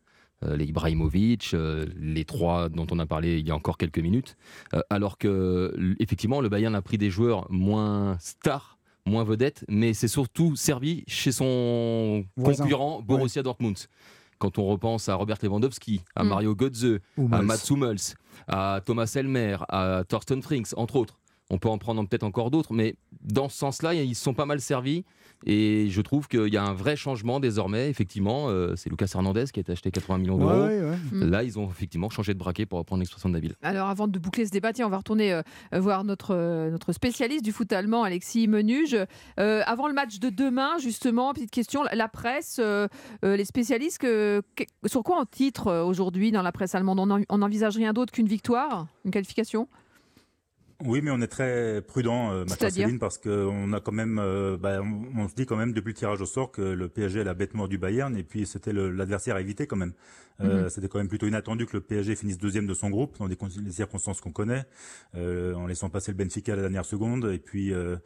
[0.43, 3.99] Euh, les Ibrahimovic, euh, les trois dont on a parlé il y a encore quelques
[3.99, 4.37] minutes.
[4.73, 9.93] Euh, alors que, effectivement, le Bayern a pris des joueurs moins stars, moins vedettes, mais
[9.93, 12.63] c'est surtout servi chez son Voisin.
[12.63, 13.77] concurrent Borussia Dortmund.
[14.37, 16.27] Quand on repense à Robert Lewandowski, à Mm.
[16.27, 17.41] Mario Götze, à.
[17.41, 18.15] Mats Hummels,
[18.47, 21.19] à Thomas Elmer, à Thorsten Frings, entre autres.
[21.51, 24.45] On peut en prendre peut-être encore d'autres, mais dans ce sens-là, ils se sont pas
[24.45, 25.03] mal servis.
[25.45, 27.89] Et je trouve qu'il y a un vrai changement désormais.
[27.89, 30.51] Effectivement, euh, c'est Lucas Hernandez qui a été acheté 80 millions d'euros.
[30.65, 30.97] ouais, ouais.
[31.11, 31.29] Mm.
[31.29, 33.53] Là, ils ont effectivement changé de braquet pour reprendre l'expression de Nabil.
[33.61, 35.41] Alors avant de boucler ce débat, tiens, on va retourner euh,
[35.73, 38.97] voir notre, euh, notre spécialiste du foot allemand, Alexis Menuge.
[39.39, 42.87] Euh, avant le match de demain, justement, petite question, la- presse, euh,
[43.23, 46.99] euh, les spécialistes, que- que- sur quoi on titre aujourd'hui dans la presse allemande?
[46.99, 49.67] On en- on n'envisage rien d'autre qu'une victoire, une qualification?
[50.85, 54.81] Oui, mais on est très prudent, euh, Céline, parce qu'on a quand même, euh, bah,
[54.81, 57.23] on, on se dit quand même depuis le tirage au sort que le PSG est
[57.23, 59.93] la bête mort du Bayern, et puis c'était l'adversaire à éviter quand même.
[60.43, 60.69] Euh, Mhm.
[60.69, 63.37] C'était quand même plutôt inattendu que le PSG finisse deuxième de son groupe dans des
[63.69, 64.63] circonstances qu'on connaît,
[65.15, 67.25] euh, en laissant passer le Benfica à la dernière seconde.
[67.31, 67.97] Et puis euh,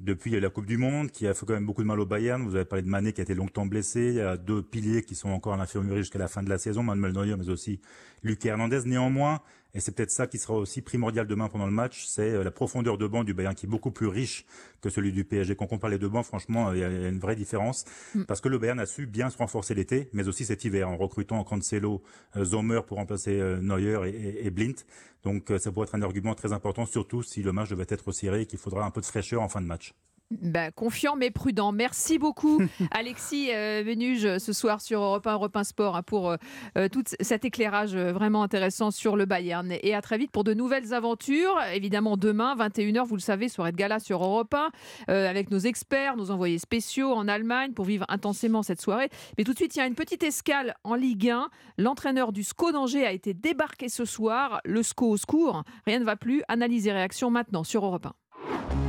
[0.00, 1.82] depuis, il y a eu la Coupe du Monde qui a fait quand même beaucoup
[1.82, 2.42] de mal au Bayern.
[2.42, 4.08] Vous avez parlé de Mané qui a été longtemps blessé.
[4.08, 6.58] Il y a deux piliers qui sont encore à l'infirmerie jusqu'à la fin de la
[6.58, 7.80] saison, Manuel Neuer, mais aussi
[8.22, 8.80] Lucas Hernandez.
[8.86, 9.40] Néanmoins,
[9.74, 12.50] et c'est peut-être ça qui sera aussi primordial demain pendant le match, c'est euh, la
[12.50, 14.46] profondeur de banc du Bayern qui est beaucoup plus riche
[14.80, 15.56] que celui du PSG.
[15.56, 17.84] Quand on compare les deux bancs, franchement, euh, il y a une vraie différence.
[18.14, 18.22] Mm.
[18.24, 20.96] Parce que le Bayern a su bien se renforcer l'été, mais aussi cet hiver, en
[20.96, 22.02] recrutant Cancelo,
[22.36, 24.76] euh, Sommer pour remplacer Neuer et, et, Blind.
[25.24, 28.42] Donc ça pourrait être un argument très important, surtout si le match devait être serré
[28.42, 29.94] et qu'il faudra un peu de fraîcheur en fin de match.
[30.30, 31.70] Ben, confiant mais prudent.
[31.72, 32.60] Merci beaucoup
[32.90, 36.36] Alexis euh, ce soir sur Europe 1, Europe 1 Sport hein, pour euh,
[36.78, 39.70] euh, tout cet éclairage euh, vraiment intéressant sur le Bayern.
[39.82, 41.56] Et à très vite pour de nouvelles aventures.
[41.72, 44.70] Évidemment demain 21h, vous le savez, soirée de gala sur Europe 1
[45.10, 49.10] euh, avec nos experts, nos envoyés spéciaux en Allemagne pour vivre intensément cette soirée.
[49.38, 51.48] Mais tout de suite, il y a une petite escale en Ligue 1.
[51.78, 54.60] L'entraîneur du SCO d'Angers a été débarqué ce soir.
[54.64, 55.64] Le SCO au secours.
[55.86, 56.42] Rien ne va plus.
[56.48, 58.83] Analyse et réaction maintenant sur Europe 1.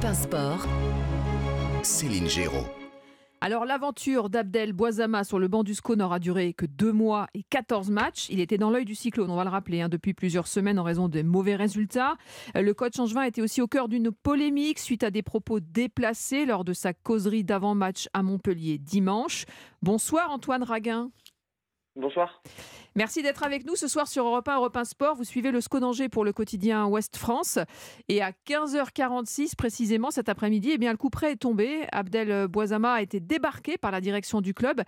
[0.00, 0.66] Europe 1 Sport,
[1.82, 2.64] Céline Géraud.
[3.42, 7.42] Alors l'aventure d'Abdel Boisama sur le banc du SCO n'aura duré que deux mois et
[7.42, 8.26] 14 matchs.
[8.30, 10.84] Il était dans l'œil du cyclone, on va le rappeler, hein, depuis plusieurs semaines en
[10.84, 12.16] raison des mauvais résultats.
[12.56, 16.46] Euh, Le coach Angevin était aussi au cœur d'une polémique suite à des propos déplacés
[16.46, 19.44] lors de sa causerie d'avant-match à Montpellier dimanche.
[19.82, 21.10] Bonsoir Antoine Raguin.
[21.96, 22.42] Bonsoir.
[22.94, 25.16] Merci d'être avec nous ce soir sur Europe 1, Europe 1 Sport.
[25.16, 27.58] Vous suivez le SCO d'Angers pour le quotidien Ouest France.
[28.08, 31.86] Et à 15h46 précisément cet après-midi, eh bien, le coup près est tombé.
[31.92, 34.82] Abdel Boisama a été débarqué par la direction du club.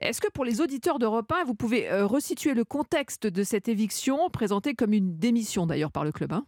[0.00, 3.68] Est-ce que pour les auditeurs d'Europe 1, vous pouvez euh, resituer le contexte de cette
[3.68, 6.46] éviction, présentée comme une démission d'ailleurs par le club hein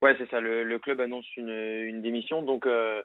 [0.00, 0.40] Ouais, c'est ça.
[0.40, 2.42] Le, le club annonce une, une démission.
[2.42, 3.02] Donc, euh,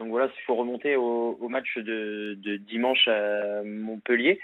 [0.00, 4.40] donc voilà, il faut remonter au, au match de, de dimanche à Montpellier.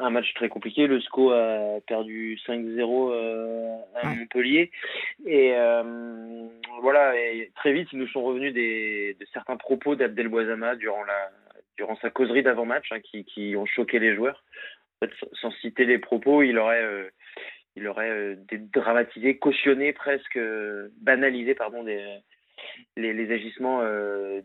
[0.00, 0.86] Un match très compliqué.
[0.86, 4.08] Le SCO a perdu 5-0 euh, à.
[4.08, 4.70] Montpellier.
[5.24, 6.48] Et euh,
[6.82, 11.04] voilà, et très vite, ils nous sont revenus des, de certains propos d'Abdel Boisama durant,
[11.04, 11.30] la,
[11.76, 14.42] durant sa causerie d'avant-match hein, qui, qui ont choqué les joueurs.
[15.00, 17.08] En fait, sans- citer les propos, il aurait, euh,
[17.76, 20.38] il aurait dédramatisé, cautionné, presque
[21.00, 22.04] banalisé, pardon, des,
[22.96, 24.40] les, les agissements euh,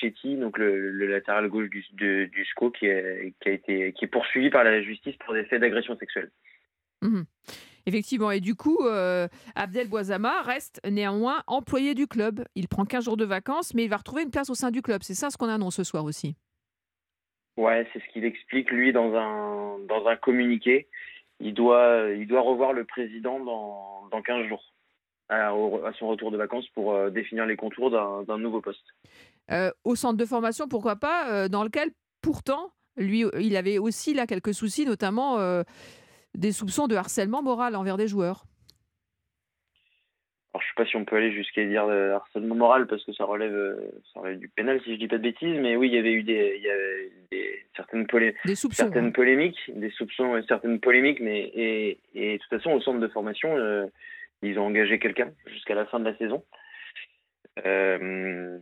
[0.00, 4.04] Chetty, donc le, le, latéral gauche du, du SCO, qui, est, qui, a été, qui
[4.04, 6.30] est poursuivi par la justice pour des faits d'agression sexuelle.
[7.02, 7.24] Mhm.
[7.86, 12.44] Effectivement, et du coup, euh, Abdel Boisama reste néanmoins employé du club.
[12.54, 14.80] Il prend 15 jours de vacances, mais il va retrouver une place au sein du
[14.80, 15.02] club.
[15.02, 16.34] C'est ça ce qu'on annonce ce soir aussi.
[17.56, 20.88] Ouais, c'est ce qu'il explique lui dans un, dans un communiqué.
[21.40, 24.73] Il doit, il doit revoir le président dans, dans 15 jours
[25.28, 25.50] à,
[25.98, 28.84] son retour de vacances pour euh, définir les contours d'un nouveau poste.
[29.50, 31.90] Euh, au centre de formation, pourquoi pas, euh, dans lequel
[32.22, 35.38] pourtant, lui, il avait aussi là quelques soucis, notamment
[36.34, 38.44] des soupçons de harcèlement moral envers des joueurs.
[40.54, 43.12] Alors, je ne sais pas si on peut aller jusqu'à dire harcèlement moral parce que
[43.12, 43.76] ça relève,
[44.12, 46.12] ça relève du pénal si je dis pas de bêtises, mais oui, il y avait
[46.12, 48.06] eu des, il y avait des certaines,
[48.44, 52.70] des soupçons, certaines polémiques, des soupçons et certaines polémiques, mais et, et, de toute façon
[52.70, 53.54] au centre de formation,
[54.44, 56.44] ils ont engagé quelqu'un jusqu'à la fin de la saison.
[57.64, 58.58] Euh,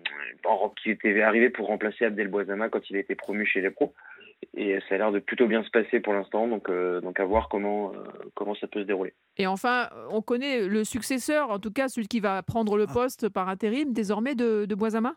[0.83, 3.95] qui était arrivé pour remplacer Abdel Boisama quand il a été promu chez les pros.
[4.55, 7.25] Et ça a l'air de plutôt bien se passer pour l'instant, donc, euh, donc à
[7.25, 8.03] voir comment, euh,
[8.35, 9.15] comment ça peut se dérouler.
[9.39, 13.29] Et enfin, on connaît le successeur, en tout cas celui qui va prendre le poste
[13.29, 15.15] par intérim désormais de, de Boisama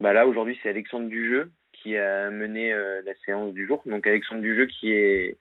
[0.00, 3.82] bah Là, aujourd'hui, c'est Alexandre Dujeu qui a mené la séance du jour.
[3.84, 5.36] Donc Alexandre Dujeu qui est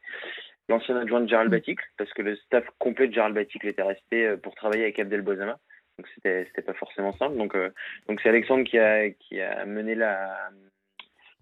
[0.69, 1.51] l'ancien adjoint de Gérald mm.
[1.51, 4.99] Baticle, parce que le staff complet de Gérald Baticle était resté euh, pour travailler avec
[4.99, 5.59] Abdel Bozama.
[5.97, 7.37] Donc c'était pas forcément simple.
[7.37, 7.69] Donc euh,
[8.07, 10.49] donc c'est Alexandre qui a qui a mené la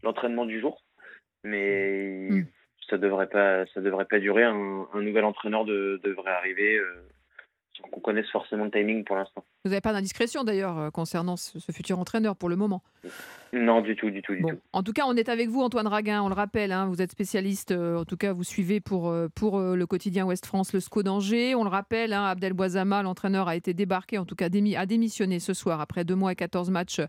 [0.04, 0.84] l'entraînement du jour,
[1.44, 2.46] mais mm.
[2.90, 4.44] ça devrait pas ça devrait pas durer.
[4.44, 7.08] Un, nouvel entraîneur devrait arriver euh,
[7.78, 9.46] sans qu'on connaisse forcément le timing pour l'instant.
[9.66, 12.82] Vous n'avez pas d'indiscrétion d'ailleurs concernant ce, futur entraîneur pour le moment
[13.52, 14.60] non, du tout, du tout, du tout.
[14.74, 17.12] En tout cas, on est avec vous, Antoine Raguin, on le rappelle, hein, vous êtes
[17.12, 20.72] spécialiste, euh, en tout cas, vous suivez pour, euh, pour euh, le quotidien Ouest France
[20.74, 21.56] le SCO d'Angers.
[21.56, 25.40] On le rappelle, hein, Abdel Boisama, l'entraîneur, a été débarqué, en tout cas, a démissionné
[25.40, 27.02] ce soir après deux mois et 14 matchs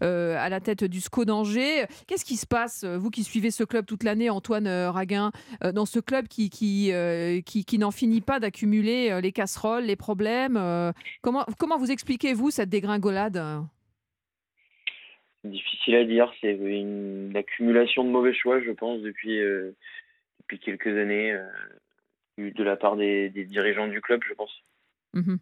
[0.00, 1.86] à la tête du SCO d'Angers.
[2.06, 5.32] Qu'est-ce qui se passe, vous qui suivez ce club toute l'année, Antoine Raguin,
[5.72, 6.92] dans ce club qui, qui,
[7.44, 10.92] qui, qui n'en finit pas d'accumuler les casseroles, les problèmes
[11.22, 13.42] comment, comment vous expliquez-vous cette dégringolade?
[15.42, 16.32] Difficile à dire.
[16.40, 19.72] C'est une, accumulation de mauvais choix, je pense, depuis, euh,
[20.40, 21.42] depuis quelques années, euh,
[22.38, 24.52] de la part des, dirigeants du club, je pense.
[25.14, 25.38] Mhm.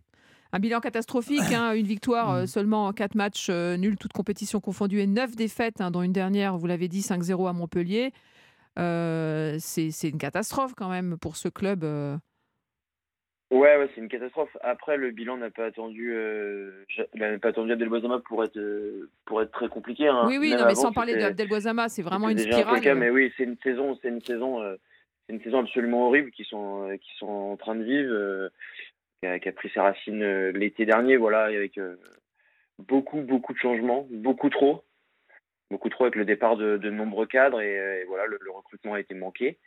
[0.52, 5.00] Un bilan catastrophique, hein, une victoire euh, seulement en 4 matchs nuls, toutes compétitions confondues,
[5.00, 8.12] et 9 défaites, hein, dont une dernière, vous l'avez dit, 5-0 à Montpellier.
[8.78, 11.84] c'est une catastrophe quand même pour ce club.
[13.50, 14.56] Ouais, ouais c'est une catastrophe.
[14.61, 17.88] Après, le bilan n'a pas attendu, euh, n'a pas attendu Abdel
[18.24, 20.09] pour être, euh, pour être très compliqué.
[20.09, 20.24] Hein.
[20.26, 21.48] Oui, oui, non, mais sans parler d'Abdel
[21.88, 22.80] c'est vraiment une spirale.
[22.80, 24.76] Cas, mais oui, c'est une saison, c'est une saison, euh,
[25.26, 28.50] c'est une saison absolument horrible qui sont, qui sont en train de vivre,
[29.20, 31.78] qui a, qui, a, pris ses racines l'été dernier, voilà, avec
[32.80, 34.82] beaucoup, beaucoup de changements, beaucoup trop,
[35.70, 39.00] beaucoup trop avec le départ de, de nombreux cadres et, voilà, le, le, recrutement a
[39.00, 39.59] été manqué.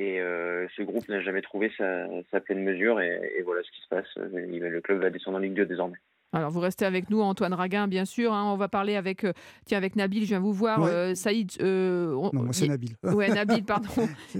[0.00, 3.00] Et euh, ce groupe n'a jamais trouvé sa, pleine mesure.
[3.00, 4.06] Et, voilà ce qui se passe.
[4.16, 5.98] Le club va descendre en Ligue 2 désormais.
[6.32, 8.34] Alors, vous restez avec nous, Antoine Raguin, bien sûr.
[8.34, 8.52] Hein.
[8.52, 9.32] on va parler avec, euh,
[9.64, 10.82] tiens, avec Nabil, je viens vous voir.
[10.82, 11.50] Euh, Saïd.
[11.60, 12.96] non, moi, c'est Nabil.
[13.02, 13.88] Ouais, Nabil, pardon.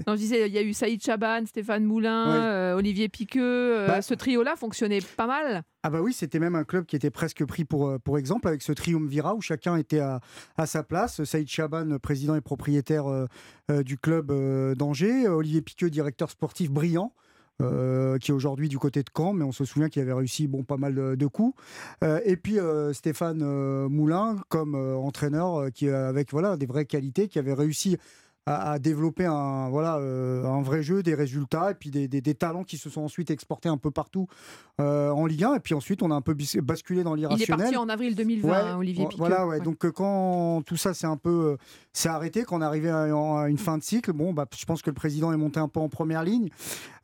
[0.05, 3.87] non, je disais, il y a eu Saïd Chaban, Stéphane Moulin, Olivier Piqueux.
[3.87, 5.63] Bah ce trio-là fonctionnait pas mal.
[5.81, 8.61] Ah, bah oui, c'était même un club qui était presque pris pour, pour exemple, avec
[8.61, 10.19] ce triumvirat où chacun était à,
[10.57, 11.23] à sa place.
[11.23, 13.05] Saïd Chaban, président et propriétaire
[13.69, 14.31] du club
[14.75, 15.27] d'Angers.
[15.27, 17.13] Olivier Piqueux, directeur sportif brillant.
[17.61, 20.47] Euh, qui est aujourd'hui du côté de Caen, mais on se souvient qu'il avait réussi
[20.47, 21.53] bon, pas mal de, coups.
[22.05, 23.43] Euh, et puis euh, Stéphane
[23.87, 27.97] Moulin comme entraîneur qui avec voilà des vraies qualités, qui avait réussi
[28.49, 32.63] à, développer un, voilà, euh, un vrai jeu, des résultats, et puis des, des, talents
[32.63, 34.27] qui se sont ensuite exportés un peu partout
[34.81, 35.55] euh, en Ligue 1.
[35.55, 37.47] Et puis ensuite, on a un peu basculé dans l'irrationnel.
[37.47, 39.17] Il est parti en avril 2020, hein, Olivier Piquet.
[39.19, 41.57] Voilà, ouais, Donc euh, quand tout ça s'est un peu
[41.93, 43.05] s'est arrêté, quand on est arrivé à,
[43.47, 45.79] une fin de cycle, bon, bah, je pense que le président est monté un peu
[45.79, 46.49] en première ligne.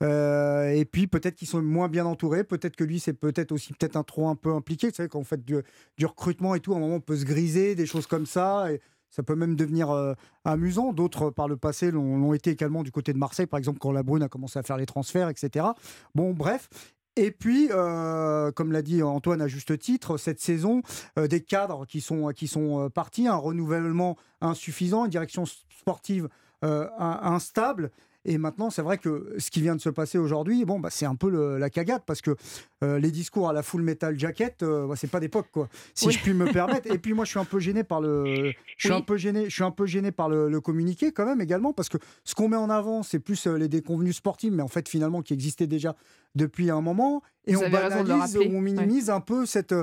[0.02, 3.98] et puis peut-être qu'ils sont moins bien entourés, peut-être que lui, c'est peut-être aussi peut-être
[3.98, 4.88] un trop un peu impliqué.
[4.88, 5.58] Vous savez, quand on fait du,
[5.98, 8.72] du recrutement et tout, à un moment, on peut se griser, des choses comme ça.
[8.72, 10.14] Et, ça peut même devenir euh,
[10.44, 10.94] amusant.
[10.94, 14.04] D'autres, par le passé, l'ont été également du côté de Marseille, par exemple, quand la
[14.04, 15.66] Brune a commencé à faire les transferts, etc.
[16.14, 16.70] Bon, bref.
[17.16, 20.82] Et puis, euh, comme l'a dit Antoine à juste titre, cette saison,
[21.18, 26.28] euh, des cadres qui sont, qui sont partis, un renouvellement insuffisant, une direction sportive
[26.62, 27.92] instable.
[28.26, 31.06] Et maintenant, c'est vrai que ce qui vient de se passer aujourd'hui, bon, bah, c'est
[31.06, 32.36] un peu le- la cagade parce que
[32.84, 35.70] euh, les discours à la full metal jacket, euh, bah, c'est pas d'époque, quoi.
[35.94, 36.14] Si Oui.
[36.14, 36.92] je puis me permettre.
[36.92, 38.96] Et puis moi, je suis un peu gêné par le, je suis Oui.
[38.96, 41.72] un peu gêné, je suis un peu gêné par le, le communiqué quand même également
[41.72, 44.68] parce que ce qu'on met en avant, c'est plus euh, les déconvenus sportifs, mais en
[44.68, 45.96] fait finalement qui existaient déjà
[46.34, 47.22] depuis un moment.
[47.46, 49.74] Et Vous on banalise, on minimise un peu cette,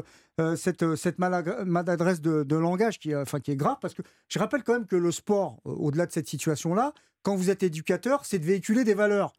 [0.41, 0.83] euh, cette,
[1.19, 4.73] maladresse de, de langage qui, est, enfin, qui est grave parce que je rappelle quand
[4.73, 6.93] même que le sport, au-delà de cette situation-là,
[7.23, 9.33] quand vous êtes éducateur, c'est de véhiculer des valeurs.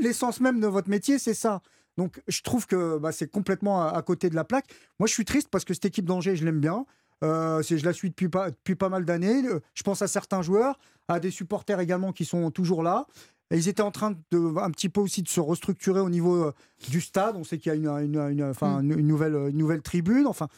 [0.00, 1.62] L'essence même de votre métier, c'est ça.
[1.96, 4.66] Donc je trouve que bah, c'est complètement à, à côté de la plaque.
[4.98, 6.84] Moi, je suis triste parce que cette équipe d'Angers, je l'aime bien.
[7.24, 9.42] Euh, je la suis depuis pas, depuis pas mal d'années.
[9.46, 10.78] Euh, Je pense à certains joueurs,
[11.08, 13.06] à des supporters également qui sont toujours là.
[13.50, 16.44] Et ils étaient en train de un petit peu aussi de se restructurer au niveau
[16.44, 16.52] euh,
[16.90, 17.36] du stade.
[17.36, 20.26] On sait qu'il y a une, une- une- enfin, une- une nouvelle, une nouvelle tribune.
[20.26, 20.48] Enfin,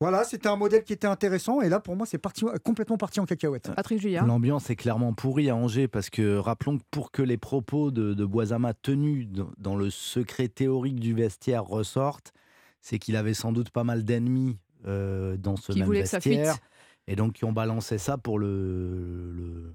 [0.00, 1.60] voilà, c'était un modèle qui était intéressant.
[1.60, 3.70] Et là, pour moi, c'est parti, complètement parti en cacahuète.
[3.74, 4.26] Patrick Juliard.
[4.26, 8.14] L'ambiance est clairement pourrie à Angers parce que rappelons que pour que les propos de,
[8.14, 9.28] de Boisama tenus
[9.58, 12.32] dans, le secret théorique du vestiaire ressortent,
[12.80, 16.08] c'est qu'il avait sans doute pas mal d'ennemis euh, dans ce Qui même voulaient que
[16.08, 16.64] ça vestiaire fuite.
[17.06, 19.74] et donc qui ont balancé ça pour le, le,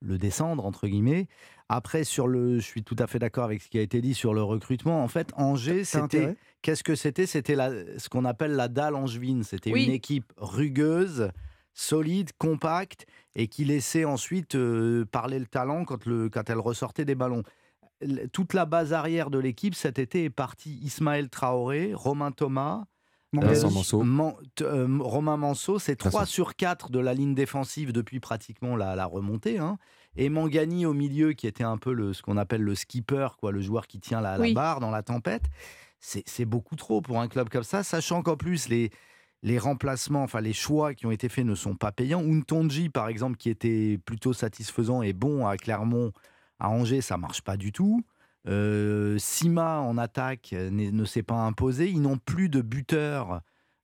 [0.00, 1.28] le descendre entre guillemets.
[1.72, 4.12] Après sur le, je suis tout à fait d'accord avec ce qui a été dit
[4.14, 5.04] sur le recrutement.
[5.04, 7.26] En fait, Angers, c'était qu'est-ce que c'était?
[7.26, 9.44] C'était ce qu'on appelle la dalle angevine.
[9.44, 9.84] C'était Oui.
[9.84, 11.30] une équipe rugueuse,
[11.72, 13.06] solide, compacte
[13.36, 17.44] et qui laissait ensuite euh, parler le talent quand, le, quand elle ressortait des ballons.
[18.32, 22.84] Toute la base arrière de l'équipe cet été est partie Ismaël Traoré, Romain Thomas,
[23.32, 24.02] Vincent euh, Manceau.
[24.02, 26.10] Man- t- euh, Romain Manceau, c'est Vincent.
[26.10, 29.58] 3 sur 4 de la ligne défensive depuis pratiquement la, la remontée.
[29.58, 29.78] hein.
[30.16, 33.52] Et Mangani au milieu, qui était un peu le, ce qu'on appelle le skipper, quoi,
[33.52, 35.44] le joueur qui tient la, la barre dans la tempête.
[36.00, 38.90] C'est beaucoup trop pour un club comme ça, sachant qu'en plus, les,
[39.42, 42.22] les remplacements, enfin les choix qui ont été faits ne sont pas payants.
[42.22, 46.12] Untonji, par exemple, qui était plutôt satisfaisant et bon à Clermont,
[46.58, 48.02] à Angers, ça marche pas du tout.
[48.48, 51.90] Euh, Sima en attaque ne s'est pas imposé.
[51.90, 53.42] Ils n'ont plus de buteur,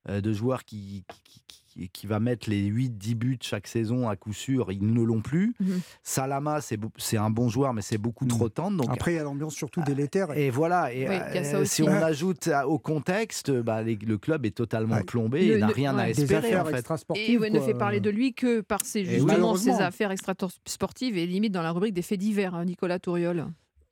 [0.08, 1.62] euh, de joueurs qui, qui, qui-
[1.92, 4.72] qui va mettre les 8-10 buts chaque saison à coup sûr.
[4.72, 5.54] Ils ne l'ont plus.
[5.60, 5.80] Mhm.
[6.02, 8.30] Salama, c'est un bon joueur, mais c'est beaucoup Mhm.
[8.30, 8.76] trop tendre.
[8.84, 10.32] Donc, Après, il y a l'ambiance surtout délétère.
[10.36, 10.92] et voilà.
[10.92, 14.96] Et Oui, il euh, si on ajoute au contexte, bah, les- le club est totalement
[14.96, 15.04] Ouais.
[15.04, 16.12] plombé Le- et n'a rien à ouais.
[16.12, 16.86] des espérer affaires en fait.
[17.16, 21.26] Et ouais, ne fait parler de lui que par ses, justement, ses affaires extra-sportives et
[21.26, 23.46] limite dans la rubrique des faits divers, hein, Nicolas Touriol,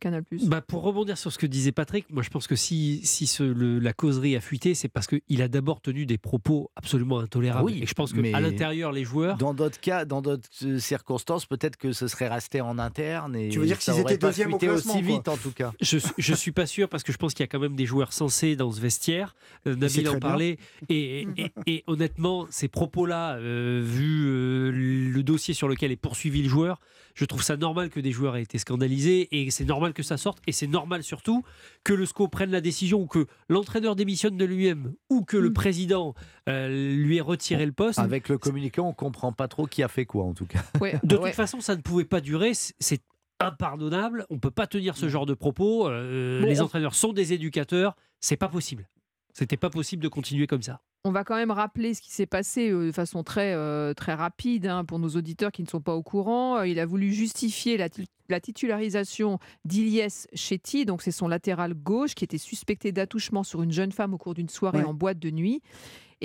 [0.04, 0.22] Canal+.
[0.46, 3.42] Bah, pour rebondir sur ce que disait Patrick, moi je pense que si, si ce-
[3.42, 7.64] le- la causerie a fuité, c'est parce qu'il a d'abord tenu des propos absolument intolérables.
[7.64, 9.36] Oui, et je pense qu'à l'intérieur, les joueurs.
[9.38, 13.48] Dans d'autres cas, dans d'autres euh, circonstances, peut-être que ce serait resté en interne et
[13.48, 15.14] Tu veux dire qu'ils étaient pas deuxième au fuité classement, aussi quoi.
[15.16, 15.72] vite en tout cas.
[15.80, 17.86] Je, je suis pas sûr parce que je pense qu'il y a quand même des
[17.86, 19.34] joueurs sensés dans ce vestiaire.
[19.66, 20.58] Euh, Nabil en parlait.
[20.88, 26.42] Et, et- et honnêtement, ces propos-là, euh, vu euh, le dossier sur lequel est poursuivi
[26.42, 26.78] le joueur,
[27.14, 30.16] je trouve ça normal que des joueurs aient été scandalisés et c'est normal que ça
[30.16, 30.38] sorte.
[30.46, 31.42] Et c'est normal surtout
[31.84, 35.52] que le SCO prenne la décision ou que l'entraîneur démissionne de lui-même ou que le
[35.52, 36.14] président
[36.48, 37.98] euh, lui ait retiré le poste.
[37.98, 40.62] Avec le communicant, on comprend pas trop qui a fait quoi en tout cas.
[40.80, 41.28] Ouais, De ouais.
[41.30, 42.52] toute façon, ça ne pouvait pas durer.
[42.54, 43.02] C'est-
[43.40, 44.24] impardonnable.
[44.30, 45.88] On peut pas tenir ce genre de propos.
[45.88, 47.94] Euh, Bon, les entraîneurs sont des éducateurs.
[48.20, 48.88] C'est pas possible.
[49.32, 50.80] C'était pas possible de continuer comme ça.
[51.06, 54.14] On va quand même rappeler ce qui s'est passé euh, de façon très, euh, très
[54.14, 56.56] rapide hein, pour nos auditeurs qui ne sont pas au courant.
[56.56, 61.74] Euh, Il a voulu justifier la, ti- la titularisation d'Iliès Chetty, donc c'est son latéral
[61.74, 64.84] gauche, qui était suspecté d'attouchement sur une jeune femme au cours d'une soirée Ouais.
[64.84, 65.60] en boîte de nuit.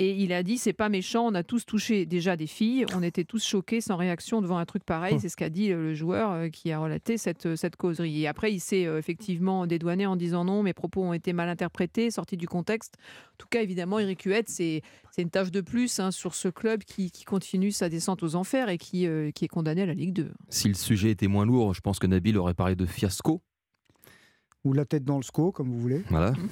[0.02, 3.02] Et il a dit c'est pas méchant, on a tous touché déjà des filles, on
[3.02, 5.12] était tous choqués sans réaction devant un truc pareil.
[5.12, 5.20] Hum.
[5.20, 8.22] C'est ce qu'a dit euh, le joueur euh, qui a relaté cette, euh, cette causerie.
[8.22, 12.10] Et après, il s'est effectivement dédouané en disant non, mes propos ont été mal interprétés,
[12.10, 12.94] sortis du contexte.
[13.34, 14.80] En tout cas, évidemment, Eric Huette, c'est
[15.10, 18.36] c'est une tâche de plus hein, sur ce club qui, qui continue sa descente aux
[18.36, 20.32] enfers et qui, euh, qui est condamné à la Ligue 2.
[20.48, 23.42] Si le sujet était moins lourd, je pense que Nabil aurait parlé de fiasco.
[24.64, 26.02] Ou la tête dans le SCO, comme vous voulez.
[26.10, 26.32] Voilà.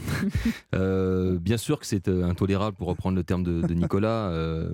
[0.75, 4.29] Euh, bien sûr que c'est euh, intolérable, pour reprendre le terme de, de Nicolas.
[4.31, 4.71] euh,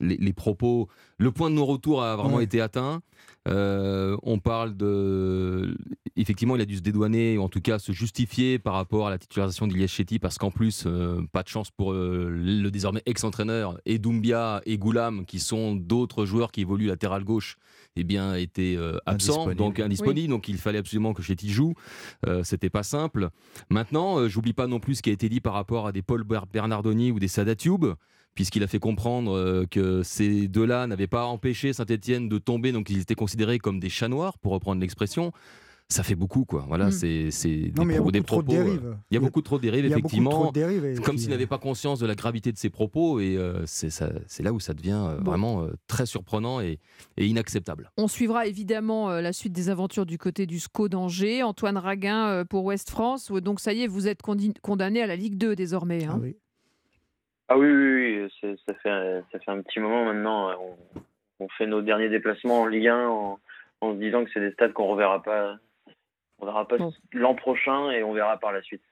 [0.00, 0.88] les, les propos,
[1.18, 2.44] le point de non-retour a vraiment Ouais.
[2.44, 3.00] été atteint.
[3.48, 5.76] Euh, on parle de.
[6.16, 9.10] Effectivement, il a dû se dédouaner, ou en tout cas se justifier par rapport à
[9.10, 13.02] la titularisation d'Ilias Chetty, parce qu'en plus, euh, pas de chance pour euh, le désormais
[13.06, 17.56] ex-entraîneur, et Doumbia et Goulam, qui sont d'autres joueurs qui évoluent latéral gauche,
[17.96, 19.56] eh bien, étaient euh, absents, Indisponibles.
[19.56, 20.28] donc indisponibles.
[20.30, 21.74] Donc il fallait absolument que Chetty joue.
[22.46, 23.28] C'était pas simple.
[23.68, 26.02] Maintenant, euh, j'oublie pas non plus ce qui a été dit par rapport à des
[26.02, 27.84] Paul Ber- Bernardoni ou des Sada Tube,
[28.34, 32.88] puisqu'il a fait comprendre euh, que ces deux-là n'avaient pas empêché Saint-Etienne de tomber, donc
[32.88, 35.32] ils étaient considérés comme des chats noirs, pour reprendre l'expression.
[35.88, 36.64] Ça fait beaucoup, quoi.
[36.66, 36.90] Voilà, Mm.
[36.92, 38.96] c'est c'est Non, mais il y a pro- beaucoup trop de propos, euh, dérives.
[39.10, 40.30] Il y a beaucoup trop de dérives, Il y a beaucoup effectivement.
[40.30, 42.56] trop de dérives, et comme puis, s'il euh, n'avait pas conscience de la gravité de
[42.58, 45.30] ses propos, et euh, c'est ça- c'est là où ça devient euh, Bon.
[45.30, 46.80] vraiment euh, très surprenant et,
[47.16, 47.90] et inacceptable.
[47.96, 51.42] On suivra évidemment euh, la suite des aventures du côté du SCO d'Angers.
[51.44, 53.30] Antoine Raguin euh, pour Ouest France.
[53.30, 56.04] Donc ça y est, vous êtes condi- condamné à la Ligue 2 désormais.
[56.04, 56.20] hein.
[57.48, 60.50] Ah oui, oui, oui, c'est- ça fait, un- ça fait un petit moment maintenant.
[60.50, 60.54] euh,
[61.38, 63.38] On, on fait nos derniers déplacements en Ligue 1 en,
[63.82, 65.56] en se disant que c'est des stades qu'on reverra pas,
[66.38, 66.76] on verra pas
[67.12, 68.82] l'an prochain et on verra par la suite.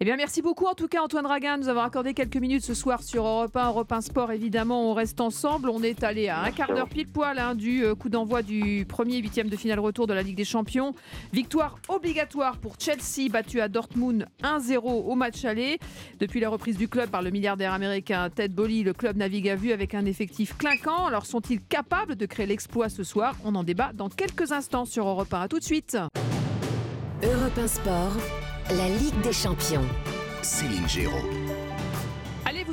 [0.00, 2.62] Eh bien, merci beaucoup en tout cas Antoine Raguin de nous avoir accordé quelques minutes
[2.62, 4.30] ce soir sur Europe 1, Europe 1 Sport.
[4.30, 5.68] Évidemment, on reste ensemble.
[5.68, 8.86] On est allé à un quart d'heure pile poil hein, du euh, coup d'envoi du
[8.88, 10.94] premier huitième de finale retour de la Ligue des Champions.
[11.32, 15.80] Victoire obligatoire pour Chelsea, battu à Dortmund 1-0 au match aller.
[16.20, 19.56] Depuis la reprise du club par le milliardaire américain Ted Bolly, le club navigue à
[19.56, 21.06] vue avec un effectif clinquant.
[21.06, 23.34] Alors sont-ils capables de créer l'exploit ce soir?
[23.44, 25.40] On en débat dans quelques instants sur Europe 1.
[25.40, 25.98] À tout de suite.
[27.24, 28.16] Europe 1 Sport,
[28.70, 29.84] la Ligue des Champions.
[30.40, 31.57] Céline Géraud.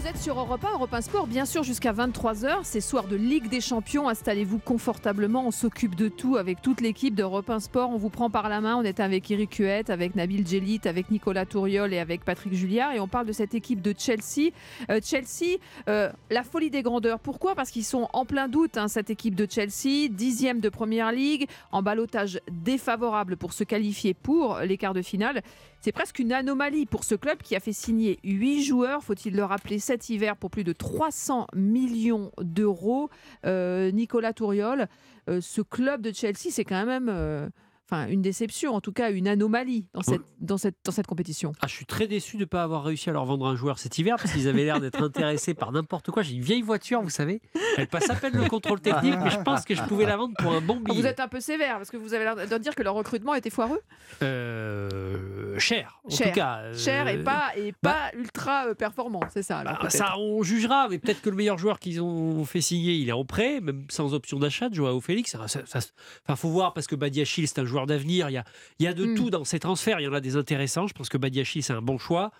[0.05, 2.59] Vous êtes sur Europe 1, Europe 1 Sport, bien sûr jusqu'à 23h.
[2.61, 4.07] C'est soir de Ligue des Champions.
[4.07, 5.47] Installez-vous confortablement.
[5.47, 7.89] On s'occupe de tout avec toute l'équipe d'Europe 1 Sport.
[7.89, 8.75] On vous prend par la main.
[8.75, 12.93] On est avec Eric Huette, avec Nabil Djelit, avec Nicolas Touriol et avec Patrick Julliard.
[12.93, 14.51] Et on parle de cette équipe de Chelsea.
[14.91, 15.57] Euh, Chelsea,
[15.89, 17.17] euh, la folie des grandeurs.
[17.17, 17.55] Pourquoi?
[17.55, 20.07] Parce qu'ils sont en plein doute, hein, cette équipe de Chelsea.
[20.11, 25.41] Dixième de Première Ligue, en balotage défavorable pour se qualifier pour les quarts de finale.
[25.85, 29.43] C'est presque une anomalie pour ce club qui a fait signer 8 joueurs, faut-il le
[29.43, 33.09] rappeler, cet hiver pour plus de 300 millions d'euros.
[33.45, 34.87] Euh, Nicolas Touriol,
[35.29, 37.47] euh, ce club de Chelsea, c'est quand même euh,
[37.89, 41.53] enfin, une déception, en tout cas une anomalie dans cette, dans cette, dans cette compétition.
[41.61, 43.79] Ah, je suis très déçu de ne pas avoir réussi à leur vendre un joueur
[43.79, 46.23] cet hiver parce qu'ils avaient l'air d'être intéressés par n'importe quoi.
[46.23, 47.41] J'ai une vieille voiture, vous savez.
[47.77, 50.33] Elle passe à peine le contrôle technique, mais je pense que je pouvais la vendre
[50.37, 51.01] pour un bon Ah, billet.
[51.01, 53.33] Vous êtes un peu sévère parce que vous avez l'air de dire que leur recrutement
[53.35, 53.81] était foireux.
[54.21, 56.57] Euh, cher, en cher, tout cas.
[56.63, 59.59] euh, cher et pas, et pas ultra euh, performant, c'est ça.
[59.59, 62.93] alors, bah, ça, on jugera, mais peut-être que le meilleur joueur qu'ils ont fait signer,
[62.93, 65.31] il est en prêt, même sans option d'achat de Joao Félix.
[65.31, 65.79] Ça, ça- ça-
[66.23, 68.29] enfin, faut voir parce que Badiachil, c'est un joueur d'avenir.
[68.29, 68.45] Il y a,
[68.79, 69.15] il y a de Mm.
[69.15, 69.99] tout dans ces transferts.
[69.99, 70.87] Il y en a des intéressants.
[70.87, 72.31] Je pense que Badiachil, c'est un bon choix.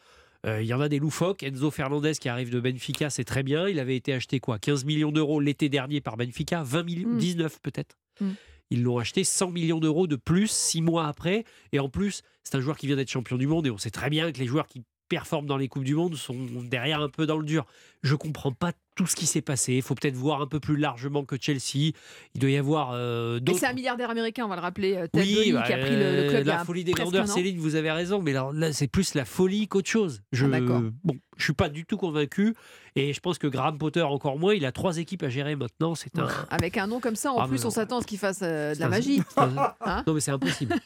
[0.45, 1.43] Euh, il y en a des loufoques.
[1.43, 3.67] Enzo Fernandez qui arrive de Benfica, c'est très bien.
[3.67, 4.57] Il avait été acheté quoi?
[4.59, 7.17] 15 millions d'euros l'été dernier par Benfica, 20 millions, Mm.
[7.17, 7.97] 19 peut-être.
[8.21, 8.29] Mm.
[8.71, 11.43] Ils l'ont acheté 100 millions d'euros de plus six mois après.
[11.71, 13.67] Et en plus, c'est un joueur qui vient d'être champion du monde.
[13.67, 16.15] Et on sait très bien que les joueurs qui performent dans les Coupes du Monde
[16.15, 16.35] sont
[16.69, 17.65] derrière un peu dans le dur.
[18.03, 19.73] Je comprends pas tout ce qui s'est passé.
[19.73, 21.91] Il faut peut-être voir un peu plus largement que Chelsea.
[22.33, 23.59] Il doit y avoir euh, d'autres.
[23.59, 25.95] c'est un milliardaire américain, on va le rappeler, euh, Ted Oui, bah, qui a pris
[25.95, 27.27] le, le club y la folie des grandeurs.
[27.27, 30.21] Céline, vous avez raison, mais là, là, c'est plus la folie qu'autre chose.
[30.31, 30.59] Je, Ah,
[31.03, 32.53] bon, je suis pas du tout convaincu,
[32.95, 34.53] et je pense que Graham Potter encore moins.
[34.53, 35.95] Il a trois équipes à gérer maintenant.
[35.95, 36.27] C'est un.
[36.49, 38.73] Avec un nom comme ça, en Ah, plus, on s'attend à ce qu'il fasse euh,
[38.75, 39.21] de la magie.
[39.37, 40.75] un- Hein non, mais c'est impossible.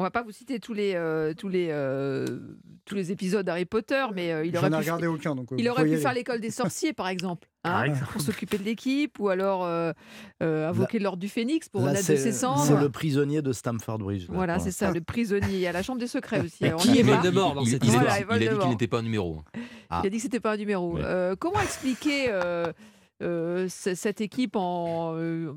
[0.00, 2.24] On va pas vous citer tous les, euh, tous les, euh,
[2.84, 5.34] tous les épisodes d'Harry Potter, mais euh, il aurait ai pu, regardé aucun.
[5.34, 9.18] Donc, il aurait pu faire l'école des sorciers, par exemple, hein, pour s'occuper de l'équipe,
[9.18, 9.90] ou alors euh,
[10.40, 12.62] euh, invoquer l'ordre du Phénix pour renaître de ses cendres.
[12.62, 14.28] c'est le prisonnier de Stamford Bridge.
[14.28, 15.48] là, Voilà, c'est ça, le prisonnier.
[15.54, 16.58] Il y a la chambre des secrets aussi.
[16.62, 17.02] Mais qui est.
[17.02, 19.02] Voldemort dans il, cette il- il a- Voilà, il a dit qu'il n'était pas un
[19.02, 19.42] numéro.
[19.56, 20.92] Il a dit que c'était pas un numéro.
[20.94, 21.02] Ouais.
[21.02, 22.28] Euh, comment expliquer
[23.22, 25.52] euh, cette équipe en, euh,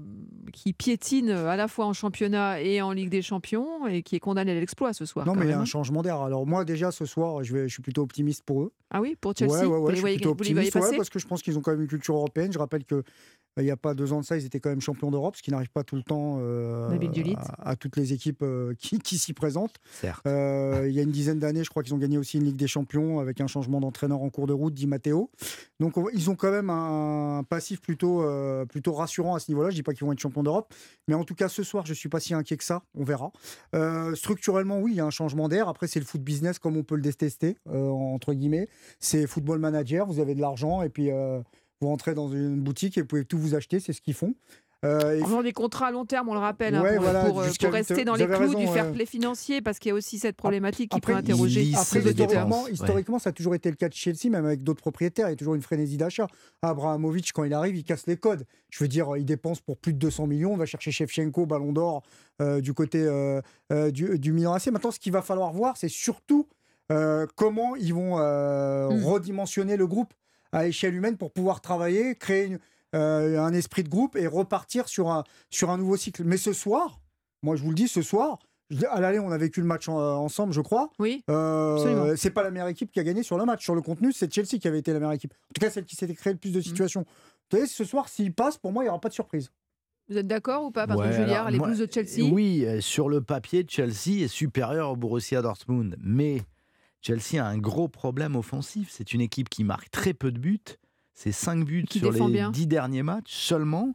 [0.51, 4.19] qui piétine à la fois en championnat et en Ligue des Champions et qui est
[4.19, 5.65] condamnée à l'exploit ce soir Non, mais il y a un hein.
[5.65, 6.19] changement d'air.
[6.21, 8.71] Alors, moi, déjà, ce soir, je, vais, je suis plutôt optimiste pour eux.
[8.89, 9.51] Ah oui, pour Chelsea?
[9.51, 10.75] Ouais, ouais, ouais, je voyez, suis plutôt vous les voyez optimiste.
[10.75, 10.97] ouais, passer?
[10.97, 12.51] parce que je pense qu'ils ont quand même une culture européenne.
[12.51, 13.03] Je rappelle que euh,
[13.57, 15.41] il n'y a pas deux ans de ça, ils étaient quand même champions d'Europe, ce
[15.41, 16.89] qui n'arrive pas tout le temps euh,
[17.37, 19.75] à, à toutes les équipes euh, qui, qui s'y présentent.
[19.91, 20.25] Certes.
[20.25, 22.55] Euh, il y a une dizaine d'années, je crois qu'ils ont gagné aussi une Ligue
[22.57, 25.29] des Champions avec un changement d'entraîneur en cours de route, Di Matteo.
[25.79, 29.71] Donc on- ils ont quand même un passif plutôt, euh, plutôt rassurant à ce niveau-là.
[29.71, 30.73] Je dis pas qu'ils vont être champions d'Europe,
[31.09, 32.81] mais en tout cas ce soir, je suis pas si inquiet que ça.
[32.95, 33.33] On verra.
[33.75, 35.67] Euh, structurellement, oui, il y a un changement d'air.
[35.67, 38.69] Après, c'est le foot business comme on peut le détester euh, entre guillemets.
[39.01, 40.07] C'est football manager.
[40.07, 41.09] Vous avez de l'argent et puis
[41.81, 43.81] vous rentrez dans une boutique et vous pouvez tout vous acheter.
[43.81, 44.33] C'est ce qu'ils font.
[44.83, 47.03] Euh, et En faisant des contrats à long terme, on le rappelle, hein, Ouais, pour,
[47.03, 49.89] voilà, pour, euh, pour rester dans les clous raison, du fair play financier, parce qu'il
[49.89, 51.61] y a aussi cette problématique qui peut interroger.
[51.61, 51.99] il- Après,
[52.71, 55.27] historiquement, ça a toujours été le cas de Chelsea, même avec d'autres propriétaires.
[55.27, 56.25] Il y a toujours une frénésie d'achat.
[56.63, 58.45] Abrahamovic, quand il arrive, il casse les codes.
[58.71, 60.53] Je veux dire, il dépense pour plus de 200 millions.
[60.53, 62.01] On va chercher Shevchenko, Ballon d'Or,
[62.41, 64.67] euh, du côté euh, euh, du, du Milan AC.
[64.71, 66.47] Maintenant, ce qu'il va falloir voir, c'est surtout
[66.91, 69.05] euh, comment ils vont euh, Mm.
[69.05, 70.13] redimensionner le groupe
[70.51, 72.59] à échelle humaine pour pouvoir travailler, créer une-
[72.95, 76.23] euh, un esprit de groupe et repartir sur un, sur un nouveau cycle.
[76.23, 76.99] Mais ce soir,
[77.43, 78.39] moi je vous le dis, ce soir,
[78.89, 80.89] à l'aller, on a vécu le match en- ensemble, je crois.
[80.99, 82.13] Oui, Euh, Absolument.
[82.15, 83.63] c'est pas la meilleure équipe qui a gagné sur le match.
[83.63, 85.33] Sur le contenu, c'est Chelsea qui avait été la meilleure équipe.
[85.33, 87.01] En tout cas, celle qui s'était créé le plus de situations.
[87.49, 89.51] Vous savez, ce soir, s'il passe, pour moi, il n'y aura pas de surprise.
[90.09, 92.79] Vous êtes d'accord ou pas, Patrick Ouais, Julliard, les moi, Blues de Chelsea Oui, euh,
[92.81, 95.97] sur le papier, Chelsea est supérieur au Borussia Dortmund.
[96.01, 96.41] Mais
[97.01, 98.89] Chelsea a un gros problème offensif.
[98.91, 100.59] C'est une équipe qui marque très peu de buts.
[101.13, 102.51] C'est 5 buts sur les bien.
[102.51, 103.93] 10 derniers matchs seulement.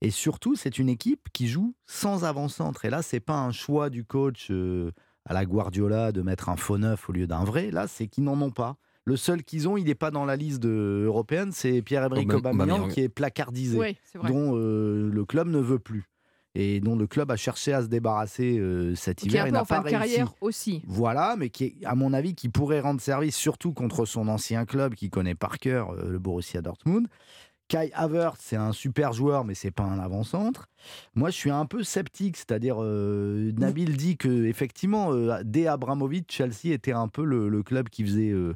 [0.00, 2.84] Et surtout, c'est une équipe qui joue sans avant-centre.
[2.84, 4.90] Et là, c'est pas un choix du coach euh,
[5.24, 7.70] à la Guardiola de mettre un faux neuf au lieu d'un vrai.
[7.70, 8.76] Là, c'est qu'ils n'en ont pas.
[9.06, 12.54] Le seul qu'ils ont, il n'est pas dans la liste de- européenne, c'est Pierre-Emerick Aubame-
[12.54, 13.96] Aubameyang qui est placardisé, Oui,
[14.26, 16.04] dont euh, le club ne veut plus
[16.54, 19.46] et dont le club a cherché à se débarrasser euh, cet Qui est hiver un
[19.46, 20.14] et peu n'a en fin pas de réussi.
[20.14, 20.82] carrière aussi.
[20.86, 24.64] Voilà, mais qui, est, à mon avis, qui pourrait rendre service surtout contre son ancien
[24.64, 27.08] club qui connaît par cœur euh, le Borussia Dortmund.
[27.66, 30.68] Kai Havertz, c'est un super joueur, mais c'est pas un avant-centre.
[31.14, 36.26] Moi, je suis un peu sceptique, c'est-à-dire euh, Nabil dit que effectivement, euh, dès Abramovich,
[36.30, 38.54] Chelsea était un peu le, le club qui faisait, euh,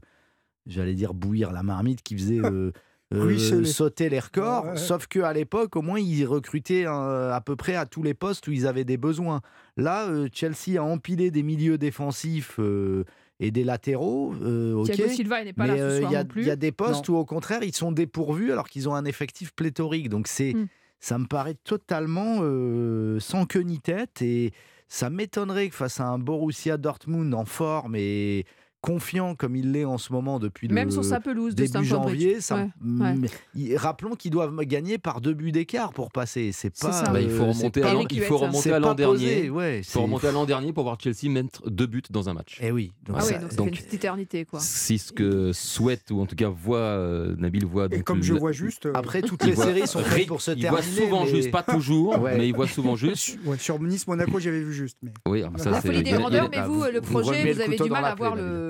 [0.66, 2.40] j'allais dire bouillir la marmite, qui faisait
[3.14, 4.64] euh, sauter les records.
[4.64, 4.76] Ouais, ouais.
[4.76, 8.46] Sauf qu'à l'époque, au moins, ils recrutaient euh, à peu près à tous les postes
[8.48, 9.40] où ils avaient des besoins.
[9.76, 13.04] Là, euh, Chelsea a empilé des milieux défensifs euh,
[13.40, 14.34] et des latéraux.
[14.42, 14.90] euh, ok.
[14.92, 16.42] Thiago Silva, il n'est pas Mais là ce soir il y, a- non plus.
[16.42, 19.04] il y a des postes où, au contraire, ils sont dépourvus alors qu'ils ont un
[19.04, 20.08] effectif pléthorique.
[20.08, 20.66] Donc, c'est, Hmm.
[21.00, 24.20] ça me paraît totalement euh, sans queue ni tête.
[24.22, 24.52] Et
[24.88, 28.44] ça m'étonnerait que face à un Borussia Dortmund en forme et
[28.80, 31.72] confiant comme il l'est en ce moment depuis Même le sur sa pelouse de début
[31.78, 31.88] Bridge.
[31.88, 32.40] janvier.
[32.40, 32.70] ça- Ouais,
[33.00, 33.28] ouais.
[33.54, 36.52] il- rappelons qu'ils doivent gagner par deux buts d'écart pour passer.
[36.52, 36.92] C'est C'est pas.
[36.92, 37.10] ça.
[37.12, 38.46] Bah, il faut euh, remonter, c'est à pas- l'an, Eric il faut ça.
[38.46, 39.50] remonter c'est à l'an dernier.
[39.50, 42.28] ouais, Il faut c'est- remonter à l'an dernier pour voir Chelsea mettre deux buts dans
[42.28, 42.58] un match.
[42.62, 42.92] Eh oui.
[43.06, 44.60] donc Ah ça- donc ça donc- fait une petite éternité, quoi.
[44.60, 47.86] Si ce que souhaite, ou en tout cas voit, euh, Nabil voit.
[47.86, 48.86] Et donc, comme je vois juste.
[48.86, 50.82] euh, Après, toutes il les séries sont faites pour se Il terminer.
[50.82, 53.38] voit souvent mais- juste, pas toujours, mais il voit souvent juste.
[53.58, 54.98] sur Nice-Monaco, j'avais vu juste.
[55.26, 57.60] Oui, alors ça, La c'est- folie des il grandeurs, il mais vous, le projet, vous
[57.60, 58.67] avez du mal la à voir le...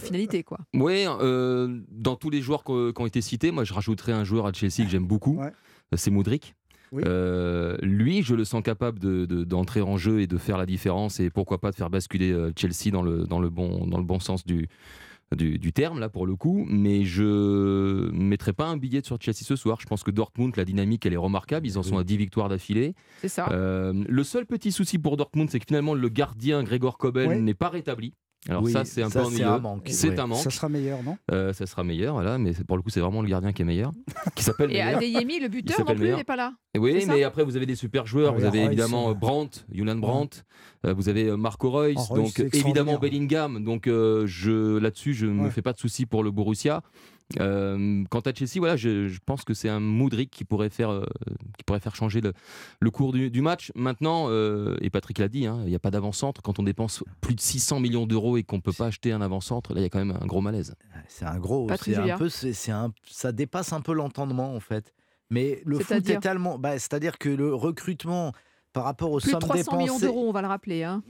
[0.00, 0.58] la finalité, quoi.
[0.74, 4.46] Oui, euh, dans tous les joueurs qui ont été cités, moi je rajouterais un joueur
[4.46, 5.52] à Chelsea que j'aime beaucoup, Ouais.
[5.96, 6.54] c'est Modric.
[6.90, 7.02] Oui.
[7.06, 10.64] Euh, lui, je le sens capable de- de- d'entrer en jeu et de faire la
[10.64, 13.98] différence et pourquoi pas de faire basculer euh, Chelsea dans le, dans le, bon, dans
[13.98, 14.68] le bon sens du,
[15.36, 16.64] du, du terme, là pour le coup.
[16.66, 19.78] Mais je mettrai pas un billet sur Chelsea ce soir.
[19.82, 21.66] Je pense que Dortmund, la dynamique, elle est remarquable.
[21.66, 22.94] Ils en sont à 10 victoires d'affilée.
[23.20, 23.50] C'est ça.
[23.52, 27.52] Euh, le seul petit souci pour Dortmund, c'est que finalement le gardien Grégor Kobel n'est
[27.52, 28.14] pas rétabli.
[28.48, 29.46] Alors Oui, ça, c'est un ça, peu c'est ennuyeux.
[29.46, 30.20] un manque, C'est ouais.
[30.20, 30.38] un manque.
[30.38, 31.18] Ça sera meilleur, non?
[31.32, 33.64] Euh, ça sera meilleur, voilà, mais pour le coup, c'est vraiment le gardien qui est
[33.64, 33.92] meilleur,
[34.36, 34.80] qui s'appelle Et.
[34.80, 36.52] Adeyemi, le buteur, non plus, n'est pas là.
[36.74, 38.32] Et Oui, mais après, vous avez des super joueurs.
[38.34, 40.44] Ah, vous oui, avez Royce, évidemment euh, euh, Brandt, Julian Brandt.
[40.86, 41.96] euh, vous avez euh, Marco Reus.
[42.10, 42.98] Oh, donc, évidemment.
[42.98, 43.62] Bellingham.
[43.64, 46.82] Donc, euh, je, là-dessus, je ne me fais pas de soucis pour le Borussia.
[47.40, 50.90] Euh, quant à Chelsea, voilà, je, je pense que c'est un Moudric qui pourrait faire,
[50.90, 51.04] euh,
[51.58, 52.32] qui pourrait faire changer le,
[52.80, 53.70] le cours du, du match.
[53.74, 56.40] Maintenant, euh, et Patrick l'a dit, hein, il n'y a pas d'avant-centre.
[56.42, 59.20] Quand on dépense plus de 600 millions d'euros et qu'on ne peut pas acheter un
[59.20, 60.74] avant-centre, là, il y a quand même un gros malaise.
[61.06, 61.68] C'est un gros.
[61.82, 62.28] C'est un peu.
[62.28, 62.92] C'est un.
[63.06, 64.94] Ça dépasse un peu l'entendement en fait.
[65.30, 66.58] Mais le foot est tellement.
[66.58, 68.32] Bah, C'est-à-dire que le recrutement
[68.72, 70.06] par rapport aux Plus sommes 300 millions dépensées.
[70.06, 70.82] d'euros, on va le rappeler.
[70.84, 71.02] Hein.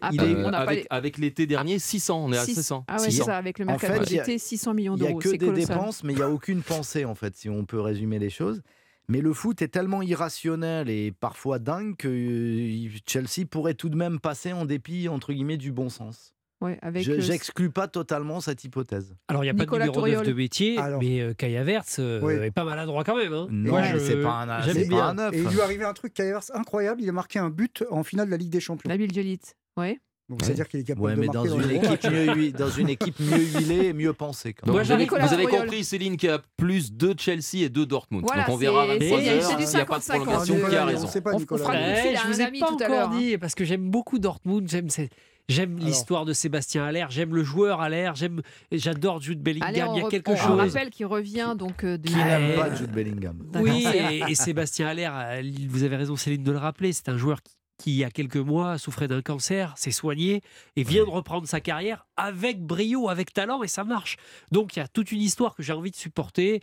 [0.00, 0.16] Ah, on
[0.50, 2.24] pas avec les- avec l'été dernier, 600.
[2.24, 2.84] On est à Six- 600.
[2.88, 3.24] Ah ouais, c'est 600.
[3.26, 5.20] ça, avec le En mercato fait, y a- d'été, 600 millions Il n'y a d'euros.
[5.20, 5.66] que des colossal.
[5.76, 8.62] dépenses, mais il n'y a aucune pensée, en fait, si on peut résumer les choses.
[9.08, 13.96] Mais le foot est tellement irrationnel et parfois dingue que euh, Chelsea pourrait tout de
[13.96, 16.34] même passer en dépit, entre guillemets, du bon sens.
[16.60, 19.14] Ouais, avec Je euh, J'exclus pas totalement cette hypothèse.
[19.28, 20.26] Alors, il n'y a Nicolas pas de numéro 9 Touriol.
[20.26, 21.00] de métier, Alors.
[21.00, 22.34] mais euh, Kai Havertz euh, Oui.
[22.34, 23.32] est pas maladroit quand même.
[23.32, 23.46] hein.
[23.50, 24.98] Non, je- c'est pas un- j'aime c'est bien.
[24.98, 25.34] pas un neuf.
[25.34, 27.00] Et il lui est arrivé un truc Kayers incroyable.
[27.00, 28.88] Il a marqué un but en finale de la Ligue des Champions.
[28.88, 29.38] Nabil Jelit.
[29.76, 30.00] Ouais.
[30.28, 32.88] Donc c'est-à-dire qu'il est capable Ouais, de mais marquer dans une, équipe mieux, dans une
[32.90, 34.52] équipe mieux huilée et mieux pensée.
[34.52, 37.68] quand Donc, Moi, vous avez, vous compris, Céline, qu'il y a plus de Chelsea et
[37.70, 38.24] de Dortmund.
[38.26, 39.98] Voilà, Donc on verra à c'est- 23 c'est- c'est heures du s'il n'y a pas
[39.98, 40.24] de 50-50.
[40.44, 40.68] prolongation.
[40.68, 42.64] Qui a on raison sait pas, On- on fera à je vous ai pas tout
[42.64, 44.68] à encore l'heure, dit parce que j'aime beaucoup Dortmund.
[44.68, 45.08] J'aime ces-
[45.48, 47.06] j'aime l'histoire de Sébastien Haller.
[47.10, 48.12] J'aime le joueur Haller.
[48.14, 49.68] J'aime et j'adore Jude Bellingham.
[49.68, 50.58] Allez, on, il y a quelque on chose.
[50.58, 54.86] rappelle qu'il revient donc euh, de Qui n'aime pas Jude Bellingham Oui, et, et Sébastien
[54.88, 57.96] Haller, euh, vous avez raison Céline de le rappeler, c'est un joueur qui, qui, il
[57.96, 60.42] y a quelques mois souffrait d'un cancer, s'est soigné
[60.76, 64.16] et vient de reprendre sa carrière avec brio, avec talent et ça marche.
[64.50, 66.60] Donc il y a toute une histoire que j'ai envie de supporter.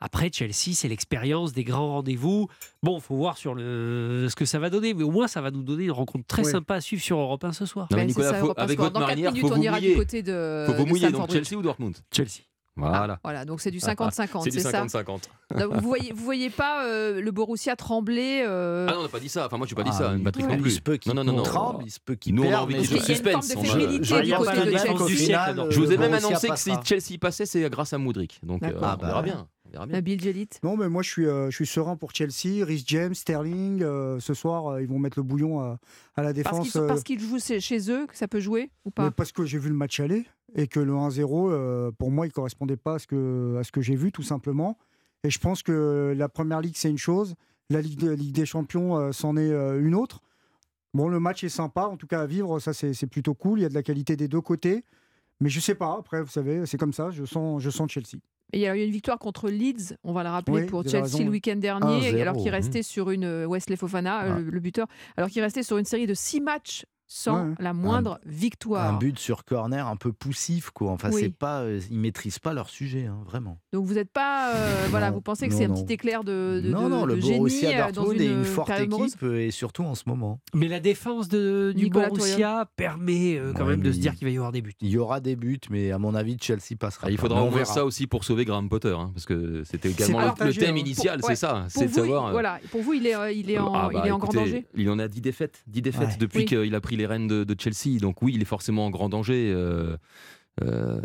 [0.00, 2.48] Après Chelsea, c'est l'expérience des grands rendez-vous.
[2.82, 5.50] Bon, faut voir sur le, ce que ça va donner, mais au moins ça va
[5.50, 6.50] nous donner une rencontre très Ouais.
[6.50, 7.88] sympa à suivre sur Europe 1 ce soir.
[7.90, 9.80] Non, mais Nicolas, ça, faut- avec votre Dans 4 marinière, minutes, faut on vous ira
[9.80, 10.64] du côté de.
[10.66, 11.30] Faut vous mouiller, donc.
[11.32, 12.42] Chelsea ou Dortmund Chelsea.
[12.78, 13.18] Voilà.
[13.24, 15.22] Voilà, donc c'est du 50-50, C'est du c'est ça 50-50.
[15.58, 19.08] Donc, Vous voyez, vous voyez pas euh, le Borussia trembler euh, Ah non, on n'a
[19.08, 19.46] pas dit ça.
[19.46, 20.14] Enfin, moi, je n'ai pas dit Ah, ça.
[20.14, 20.80] il- Patrick non Il se plus.
[20.82, 21.42] peut qu'il Non, non, non, non.
[21.42, 23.40] tremble, il se peut qu'il Nous, on a envie de qu'il y a une forme
[23.40, 25.54] de du côté de Chelsea.
[25.68, 26.70] Du Je vous ai même annoncé que si.
[26.84, 28.40] Chelsea passait, c'est grâce à Moudric.
[28.42, 28.72] Donc, euh.
[28.82, 29.22] Ah, on verra bah.
[29.22, 29.48] bien.
[29.76, 29.96] Verra bien.
[29.96, 30.48] Nabil Jelit.
[30.62, 32.64] Non, mais moi je suis, euh, je suis serein pour Chelsea.
[32.64, 33.82] Rhys James, Sterling.
[33.82, 35.78] euh, ce soir, euh, ils vont mettre le bouillon à,
[36.16, 36.72] à la Parce défense.
[36.72, 39.32] qu'ils euh, parce qu'ils jouent chez eux, que ça peut jouer ou mais pas parce
[39.32, 42.76] que j'ai vu le match aller et que le 1-0, euh, pour moi, il correspondait
[42.76, 44.78] pas à ce que, à ce que j'ai vu, tout simplement.
[45.24, 47.34] Et je pense que la première ligue, c'est une chose.
[47.68, 50.20] la Ligue, de- Ligue des Champions, euh, c'en est euh, une autre.
[50.94, 53.58] Bon, le match est sympa, en tout cas à vivre, ça c'est c'est plutôt cool.
[53.58, 54.84] Il y a de la qualité des deux côtés.
[55.40, 58.18] Mais je sais pas, après, vous savez, c'est comme ça, je sens, je sens Chelsea.
[58.52, 60.86] Et il y a eu une victoire contre Leeds, on va le rappeler, Oui, pour
[60.88, 64.38] Chelsea le week-end dernier, 1-0, alors qu'il restait sur une euh, Wesley Fofana, euh, Ah.
[64.38, 64.86] le, le buteur,
[65.16, 67.54] alors qu'il restait sur une série de six matchs sans Ouais.
[67.60, 68.94] la moindre victoire.
[68.94, 70.90] Un but sur corner un peu poussif, quoi.
[70.90, 71.20] Enfin, Oui.
[71.22, 73.58] c'est pas, euh, ils maîtrisent pas leur sujet, hein, vraiment.
[73.72, 76.70] Donc vous n'êtes pas, euh, voilà, vous pensez que c'est un petit éclair de, de,
[76.70, 79.22] non, de- non, le de génie Borussia euh, dans Dortmund une, est une forte équipe,
[79.22, 80.40] et surtout en ce moment.
[80.54, 84.12] Mais la défense de, du Nicolas Borussia permet euh, quand Ouais, même de se dire
[84.14, 84.74] il- qu'il va y avoir des buts.
[84.80, 87.06] Il y aura des buts, mais à mon avis, Chelsea passera.
[87.08, 90.18] Ah, il faudra ouvrir ça aussi pour sauver Graham Potter, hein, parce que c'était également
[90.20, 90.80] le, partagé, le thème hein.
[90.80, 91.36] initial, c'est ouais.
[91.36, 92.30] ça, Pour c'est de vous, savoir.
[92.32, 94.66] voilà, pour vous, il est, il est en, Ah bah, il est en grand danger.
[94.74, 97.98] Il en a 10 défaites, 10 défaites depuis qu'il a pris les rênes de, Chelsea.
[98.00, 99.52] Donc oui, il est forcément en grand danger.
[99.54, 99.96] euh,
[100.62, 101.00] euh,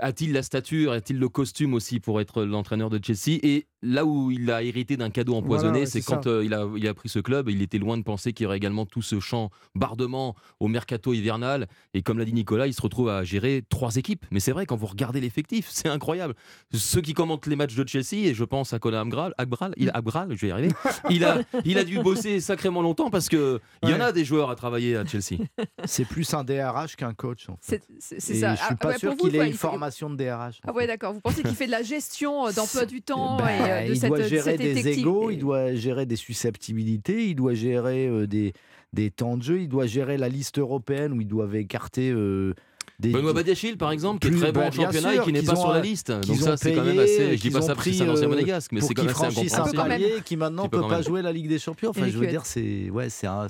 [0.00, 3.38] A-t-il la stature, a-t-il le costume aussi pour être l'entraîneur de Chelsea?
[3.42, 6.54] Et là où il a hérité d'un cadeau empoisonné, Voilà, ouais, c'est quand euh, il,
[6.54, 7.48] a, il a pris ce club.
[7.48, 11.12] Il était loin de penser qu'il y aurait également tout ce champ bardement au mercato
[11.12, 11.66] hivernal.
[11.94, 14.24] Et comme l'a dit Nicolas, il se retrouve à gérer trois équipes.
[14.30, 16.34] Mais c'est vrai, quand vous regardez l'effectif, c'est incroyable.
[16.72, 19.92] Ceux qui commentent les matchs de Chelsea, et je pense à Colin Abgral, Abgral, il,
[20.30, 20.70] je vais y arriver,
[21.10, 24.02] il a, il a dû bosser sacrément longtemps parce qu'il il y en Ouais.
[24.02, 25.42] a des joueurs à travailler à Chelsea.
[25.84, 27.48] C'est plus un DRH qu'un coach.
[27.48, 27.82] En fait.
[27.98, 28.54] C'est ça.
[28.54, 30.60] Je suis Ah, pas ouais, sûr qu'il ait ouais, une il formation de DRH.
[30.66, 31.12] Ah ouais, d'accord.
[31.14, 33.92] Vous pensez qu'il fait de la gestion euh, d'emploi du temps Bah, et euh, de
[33.92, 38.06] il cette, doit de gérer des égaux, il doit gérer des susceptibilités, il doit gérer
[38.06, 38.52] euh, des,
[38.92, 42.54] des temps de jeu, il doit gérer la liste européenne où ils doivent écarter euh,
[42.98, 43.10] des.
[43.10, 45.42] Benoît Badiachil, par exemple, qui est très bon bah, en championnat sûr, et qui n'est
[45.42, 46.10] pas ont, sur la euh, liste.
[46.10, 47.36] Donc ça, c'est quand même assez.
[47.36, 49.02] Je dis pas ça parce que c'est un pris, ancien euh, monégasque, mais c'est quand
[49.02, 49.82] même assez un franchisse un compréhensible.
[49.82, 50.00] quand même.
[50.00, 51.90] palier, qui maintenant peu peut pas jouer la Ligue des Champions.
[51.90, 53.46] Enfin, je veux dire, c'est ouais, c'est un,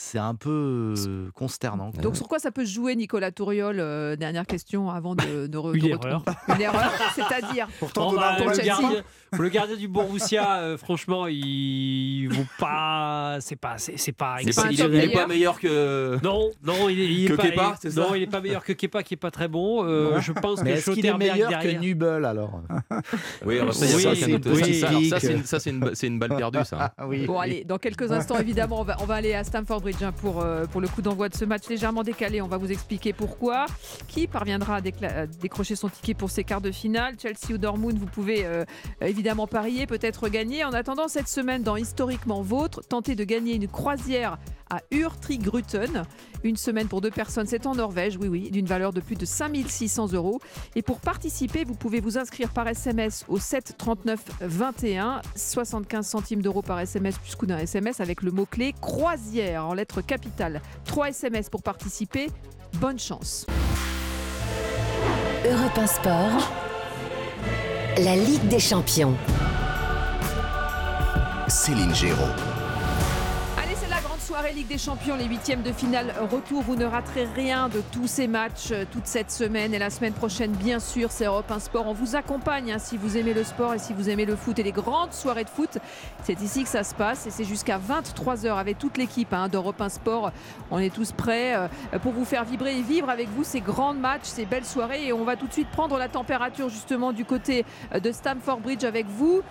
[0.00, 1.90] c'est- un peu euh, consternant.
[2.02, 5.58] Donc sur quoi ça peut se jouer, Nicolas Touriol euh, Dernière question avant de, de
[5.58, 6.22] re- Une de erreur.
[6.24, 7.68] retrouver- Une erreur, c'est-à-dire?
[7.78, 13.38] Pourtant, bah, pour le, gardien, le gardien du Borussia, euh, franchement, il vaut pas.
[13.40, 15.04] C'est pas, c'est c'est pas C'est pas- il est- exceptionnel.
[15.04, 16.18] il est pas meilleur que.
[16.22, 18.26] Non, non, il est, il est Que pas, Kepa, il- c'est ça non, il est
[18.26, 19.84] pas meilleur que Kepa, qui est pas très bon.
[19.84, 21.60] Euh, Je pense Mais que est-ce qu'il est meilleur derrière.
[21.60, 22.62] que Nubel alors?
[23.44, 24.08] Oui, alors ça, Oui, c'est-
[24.50, 25.08] oui,
[25.44, 26.92] Ça, une- balle perdue, ça.
[26.98, 27.06] Ah.
[27.26, 29.82] Bon, allez, dans quelques instants, évidemment, on va, on va aller à Stamford
[30.20, 32.42] Pour, euh, pour le coup d'envoi de ce match légèrement décalé.
[32.42, 33.66] On va vous expliquer pourquoi.
[34.06, 37.14] Qui parviendra à, décrocher son ticket pour ces quarts de finale?
[37.20, 38.64] Chelsea ou Dortmund, vous pouvez euh,
[39.00, 40.64] évidemment parier, peut-être gagner.
[40.64, 44.38] En attendant, cette semaine, dans Historiquement Vôtre, tentez de gagner une croisière
[44.70, 46.04] à Urtrigruten.
[46.44, 49.24] Une semaine pour deux personnes, c'est en Norvège, oui, oui, d'une valeur de plus de
[49.24, 50.40] 5600 euros.
[50.76, 56.42] Et pour participer, vous pouvez vous inscrire par SMS au 7 39 21, 75 centimes
[56.42, 60.60] d'euros par SMS plus coût d'un SMS avec le mot-clé croisière en lettres capitales.
[60.84, 62.28] 3 SMS pour participer.
[62.74, 63.46] Bonne chance.
[65.44, 66.52] Europe 1 Sport,
[67.98, 69.14] la Ligue des Champions.
[71.48, 72.57] Céline Géraud.
[74.38, 76.62] Soirée Ligue des Champions, les huitièmes de finale retour.
[76.62, 80.12] Vous ne raterez rien de tous ces matchs euh, toute cette semaine et la semaine
[80.12, 81.88] prochaine, bien sûr, c'est Europe 1 Sport.
[81.88, 84.56] On vous accompagne hein, si vous aimez le sport et si vous aimez le foot
[84.60, 85.78] et les grandes soirées de foot.
[86.22, 89.80] C'est ici que ça se passe et c'est jusqu'à 23h avec toute l'équipe hein, d'Europe
[89.80, 90.30] 1 Sport.
[90.70, 93.94] On est tous prêts euh, pour vous faire vibrer et vivre avec vous ces grands
[93.94, 95.06] matchs, ces belles soirées.
[95.08, 98.60] Et on va tout de suite prendre la température justement du côté euh, de Stamford
[98.60, 99.42] Bridge avec vous.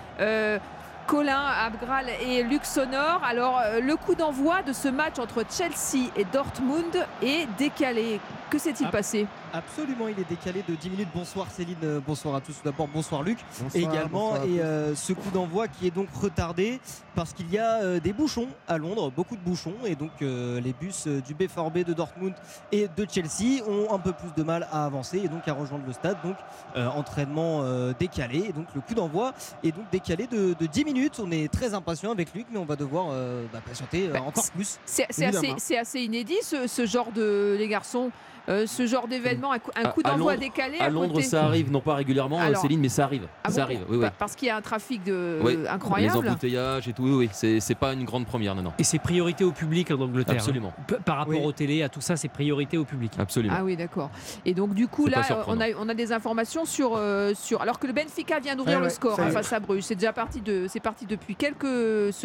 [1.07, 3.21] Colin, Abgral et Luc Sonor.
[3.25, 8.19] Alors, euh, le coup d'envoi de ce match entre Chelsea et Dortmund est décalé.
[8.49, 8.91] Que s'est-il Ah.
[8.91, 9.25] passé?
[9.53, 11.07] Absolument, il est décalé de 10 minutes.
[11.15, 12.53] Bonsoir Céline, euh, bonsoir à tous.
[12.53, 14.31] Tout D'abord, bonsoir Luc Bonsoir, également.
[14.31, 16.79] bonsoir et euh, ce coup d'envoi qui est donc retardé
[17.15, 19.73] parce qu'il y a euh, des bouchons à Londres, beaucoup de bouchons.
[19.85, 22.33] Et donc euh, les bus du B4B de Dortmund
[22.71, 25.85] et de Chelsea ont un peu plus de mal à avancer et donc à rejoindre
[25.87, 26.17] le stade.
[26.23, 26.35] Donc
[26.75, 28.45] euh, entraînement euh, décalé.
[28.49, 29.33] Et donc le coup d'envoi
[29.63, 31.19] est donc décalé de, de 10 minutes.
[31.23, 34.45] On est très impatient avec Luc, mais on va devoir euh, bah, patienter Bah, encore
[34.53, 34.77] plus.
[34.85, 35.05] Assez,
[35.57, 37.55] c'est assez inédit ce, ce genre de.
[37.57, 38.11] Les garçons,
[38.49, 40.77] euh, ce genre d'événement, un coup, un À- coup à d'envoi Londres- décalé.
[40.79, 41.23] À Londres, côté.
[41.25, 43.27] ça arrive, non pas régulièrement, Alors- Céline, mais ça arrive.
[43.43, 44.05] Ah ça bon arrive, oui, oui.
[44.05, 45.39] Pa- Parce qu'il y a un trafic de...
[45.43, 46.13] Oui, incroyable.
[46.23, 47.29] Les embouteillages et tout, oui, oui.
[47.33, 48.73] C'est c'est pas une grande première, non, non.
[48.79, 50.35] Et c'est priorité au public en Angleterre.
[50.35, 50.73] Absolument.
[50.77, 50.83] hein.
[50.87, 51.45] P- Par rapport Oui.
[51.45, 53.11] aux télé, à tout ça, c'est priorité au public.
[53.19, 53.55] Absolument.
[53.57, 54.09] Ah oui, d'accord.
[54.45, 57.61] Et donc, du coup, là, euh, on a, on a des informations sur, euh, sur.
[57.61, 59.83] Alors que le Benfica vient d'ouvrir Ouais, le ouais, score hein, face à Bruges.
[59.83, 61.65] C'est déjà parti, de, c'est parti depuis quelques.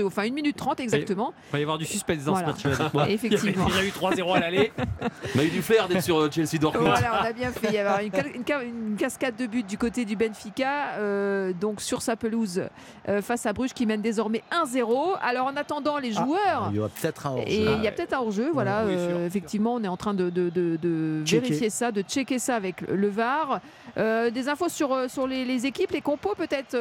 [0.04, 1.32] Enfin, une minute trente exactement.
[1.50, 2.54] Il va y avoir du suspense dans Voilà.
[2.56, 2.84] ce match-là.
[2.84, 3.08] dites-moi.
[3.10, 3.66] Effectivement.
[3.68, 4.72] Il y a eu 3-0 à l'aller.
[5.34, 6.86] On a eu du flair d'être sur euh, Chelsea Dortmund.
[6.88, 7.68] Voilà, on a bien fait.
[7.68, 11.52] Il y avait une, une ca- une cascade de buts du côté du Benfica, euh,
[11.52, 12.62] donc sur sa pelouse
[13.08, 15.16] euh, face à Bruges qui mène désormais 1-0.
[15.22, 16.68] Alors en attendant les joueurs.
[16.70, 17.44] Il y aura peut-être un hors-jeu.
[17.48, 18.84] Et il y a peut-être un hors-jeu, voilà.
[18.86, 21.40] Oui, sûr, euh, effectivement, on est en train de, de- de- de Checker.
[21.46, 23.60] vérifier ça, de checker ça avec le VAR.
[23.98, 26.76] Euh, des infos sur, sur les, les équipes, les compos peut-être,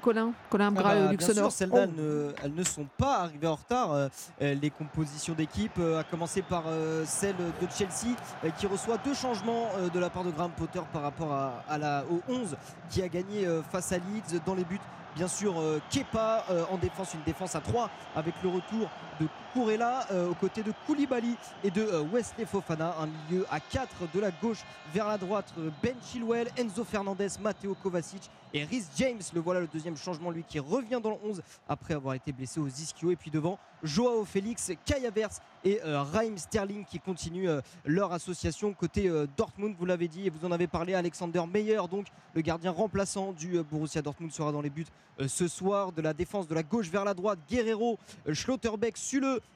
[0.00, 1.34] Colin Colin Ah Bra, bah, euh, bien Luxonor.
[1.50, 4.08] sûr, celles-là, elles, ne, elles ne sont pas arrivées en retard.
[4.40, 8.14] Les compositions d'équipe, euh, à commencer par euh, celle de Chelsea,
[8.44, 11.78] euh, qui reçoit deux changements euh, de la part de Graham Potter par rapport à,
[11.78, 12.58] la, au 11
[12.90, 14.78] qui a gagné euh, face à Leeds dans les buts.
[15.16, 18.90] Bien sûr, euh, Kepa en défense, une défense à 3 avec le retour
[19.20, 22.94] de euh, aux côtés de Koulibaly et de euh, Wesley Fofana.
[22.98, 24.64] Un milieu à 4 de la gauche
[24.94, 25.52] vers la droite.
[25.58, 29.20] euh, Ben Chilwell, Enzo Fernandez, Matteo Kovacic et Rhys James.
[29.34, 32.60] Le voilà le deuxième changement, lui qui revient dans le 11 après avoir été blessé
[32.60, 33.10] aux ischio.
[33.10, 38.72] Et puis devant, Joao Félix, Kai Havertz et euh, Raheem Sterling qui continuent leur association
[38.72, 39.74] côté Dortmund.
[39.78, 40.94] Vous l'avez dit et vous en avez parlé.
[40.94, 44.86] Alexander Meyer, donc le gardien remplaçant du Borussia Dortmund, sera dans les buts
[45.26, 45.92] ce soir.
[45.92, 47.98] De la défense de la gauche vers la droite, Guerrero,
[48.32, 48.96] Schlotterbeck,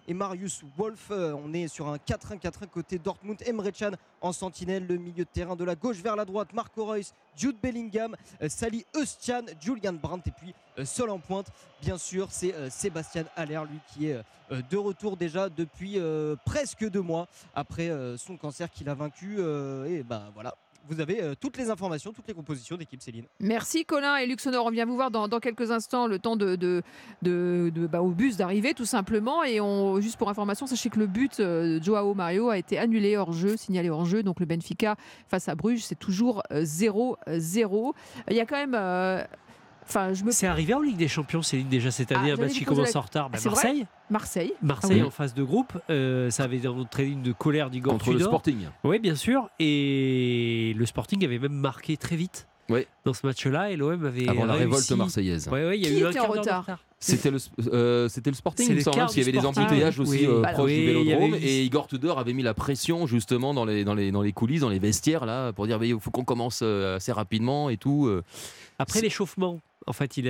[0.09, 1.09] Et Marius Wolf.
[1.11, 3.41] Euh, on est sur un 4-1-4-1 côté Dortmund.
[3.47, 6.85] Emre Can en sentinelle, le milieu de terrain de la gauche vers la droite, Marco
[6.85, 11.99] Reus, Jude Bellingham, euh, Sally Eustian, Julian Brandt et puis euh, seul en pointe, bien
[11.99, 15.99] sûr, c'est Sébastien Haller, lui qui est de retour déjà depuis
[16.45, 19.39] presque deux mois après son cancer qu'il a vaincu.
[19.87, 20.55] et ben voilà,
[20.89, 23.25] vous avez euh, toutes les informations, toutes les compositions d'équipe Céline.
[23.41, 24.67] Merci Colin et Luxonor.
[24.67, 26.83] On vient vous voir dans, quelques instants, le temps de,
[27.23, 29.45] bah, au bus d'arriver tout simplement.
[29.45, 32.79] Et on, juste pour information, sachez que le but euh, de Joao Mario a été
[32.79, 34.23] annulé hors jeu, signalé hors jeu.
[34.23, 34.97] Donc le Benfica
[35.29, 37.93] face à Bruges, c'est toujours euh, 0-0.
[38.31, 39.27] Il y a quand même.
[39.87, 40.31] Enfin, je me.
[40.31, 42.95] C'est arrivé en Ligue des Champions, Céline, déjà cette Ah, année, un match qui commence
[42.95, 43.31] la- en retard.
[43.31, 44.53] Bah, C'est vrai Marseille Marseille.
[44.63, 45.07] Marseille Ah oui.
[45.07, 48.19] en phase de groupe, euh, ça avait entraîné une colère du Contre le.
[48.21, 48.67] Sporting.
[48.85, 49.49] Oui, bien sûr.
[49.59, 52.87] Et le Sporting avait même marqué très vite Ouais.
[53.05, 53.71] dans ce match-là.
[53.71, 54.29] Et l'OM avait.
[54.29, 55.49] Avant la réussi- révolte marseillaise.
[55.49, 57.39] Ouais, ouais, il y a Qui eu un était en d'heure de retard C'était le,
[57.73, 60.01] euh, c'était le Sporting, il me le semble, quart parce qu'il y avait des embouteillages
[60.01, 60.27] aussi Oui.
[60.27, 60.53] euh, Voilà.
[60.55, 61.35] proches Oui, du avait Vélodrome.
[61.35, 64.33] eu- Et Igor Tudor avait mis la pression justement dans les, dans les, dans les
[64.33, 67.77] coulisses, dans les vestiaires, là, pour dire il faut qu'on commence euh, assez rapidement et
[67.77, 68.11] tout.
[68.79, 70.25] Après l'échauffement, en fait, il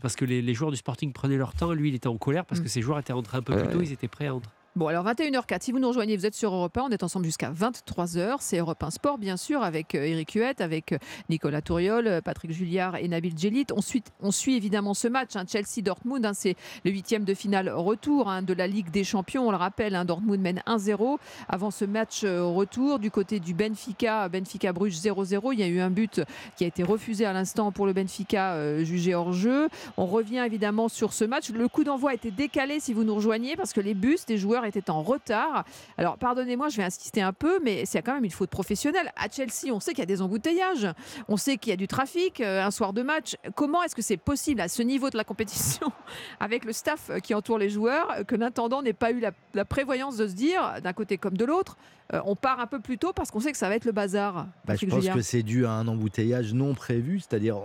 [0.00, 2.44] parce que les, les joueurs du Sporting prenaient leur temps, lui il était en colère
[2.44, 2.64] parce Mm.
[2.64, 4.50] que ses joueurs étaient rentrés un peu plus tôt, ils étaient prêts à entrer.
[4.76, 7.26] Bon, alors 21h04, si vous nous rejoignez, vous êtes sur Europe 1, on est ensemble
[7.26, 8.38] jusqu'à 23h.
[8.40, 10.98] C'est Europe 1 Sport, bien sûr, avec euh, Eric Huette, avec euh,
[11.30, 13.66] Nicolas Touriol, euh, Patrick Julliard et Nabil Djellit.
[13.72, 16.26] On suit, on suit évidemment ce match, hein, Chelsea-Dortmund.
[16.26, 19.46] hein, c'est le huitième de finale retour hein, de la Ligue des Champions.
[19.46, 21.18] On le rappelle, Dortmund mène 1-0
[21.48, 22.98] avant ce match retour.
[22.98, 25.52] Du côté du Benfica, Benfica-Bruges 0-0.
[25.52, 26.20] Il y a eu un but
[26.56, 29.68] qui a été refusé à l'instant pour le Benfica, jugé hors jeu.
[29.96, 31.50] On revient évidemment sur ce match.
[31.50, 34.36] Le coup d'envoi a été décalé si vous nous rejoignez parce que les bus des
[34.36, 35.64] joueurs étaient en retard.
[35.98, 39.12] Alors pardonnez-moi, je vais insister un peu, mais c'est quand même une faute professionnelle.
[39.16, 40.88] À Chelsea, on sait qu'il y a des embouteillages,
[41.28, 43.36] on sait qu'il y a du trafic euh, un soir de match.
[43.54, 45.92] Comment est-ce que c'est possible à ce niveau de la compétition,
[46.40, 50.16] avec le staff qui entoure les joueurs, que l'intendant n'ait pas eu la, la prévoyance
[50.16, 51.76] de se dire, d'un côté comme de l'autre,
[52.12, 53.92] euh, on part un peu plus tôt parce qu'on sait que ça va être le
[53.92, 57.56] bazar Bah, je pense que c'est dû à un embouteillage non prévu, c'est-à-dire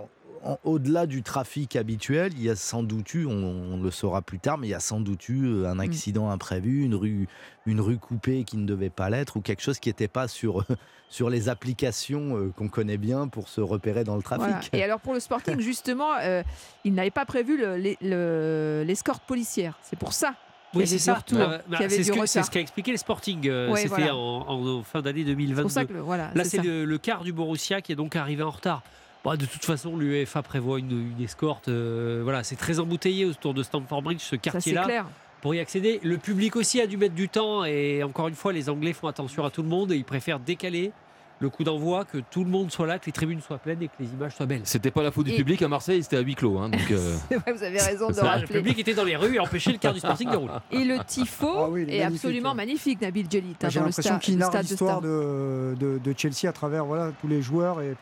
[0.64, 3.32] au-delà du trafic habituel, il y a sans doute eu, on,
[3.74, 5.66] on le saura plus tard, mais il y a sans doute eu euh, Mm.
[5.66, 7.28] un accident imprévu, une rue,
[7.66, 10.64] une rue coupée qui ne devait pas l'être, ou quelque chose qui n'était pas sur,
[11.10, 14.46] sur les applications euh, qu'on connaît bien pour se repérer dans le trafic.
[14.46, 14.60] Voilà.
[14.72, 16.42] Et alors pour le Sporting, justement, euh,
[16.84, 19.78] il n'avait pas prévu le- les- le- l'escorte policière.
[19.82, 20.28] C'est pour ça.
[20.28, 21.14] qu'il y Oui, avait c'est ça.
[21.14, 22.04] Bah, qu'il bah, y avait c'est
[22.44, 23.46] ce, qu'a expliqué le Sporting.
[23.48, 24.16] euh, Ouais, C'était voilà.
[24.16, 25.62] en, en fin d'année C'est 2022.
[25.62, 28.42] pour ça que le- voilà, Là, c'est le quart du Borussia qui est donc arrivé
[28.42, 28.82] en retard.
[29.24, 31.68] Bon, de toute façon, l'UEFA prévoit une, une escorte.
[31.68, 34.84] euh, voilà, c'est très embouteillé autour de Stamford Bridge, ce Ça c'est quartier-là.
[34.84, 35.06] clair.
[35.42, 36.00] pour y accéder.
[36.02, 39.08] Le public aussi a dû mettre du temps et encore une fois, les Anglais font
[39.08, 40.92] attention à tout le monde et ils préfèrent décaler
[41.38, 43.88] le coup d'envoi, que tout le monde soit là, que les tribunes soient pleines et
[43.88, 44.60] que les images soient belles.
[44.64, 46.58] C'était pas la faute du Et- public à Marseille, c'était à huis clos.
[46.58, 48.56] hein, donc, euh, vrai, vous avez raison de Ah, le rappeler.
[48.58, 50.52] public était dans les rues et empêchait le quart du Sporting de rouler.
[50.70, 52.56] Et le tifo Ah oui, est absolument ouais.
[52.56, 55.98] magnifique, Nabil Djellit, hein, J'ai dans le, l'impression qu'il narre stade de l'histoire de, de,
[56.04, 57.94] de Chelsea à travers voilà, tous les joueurs et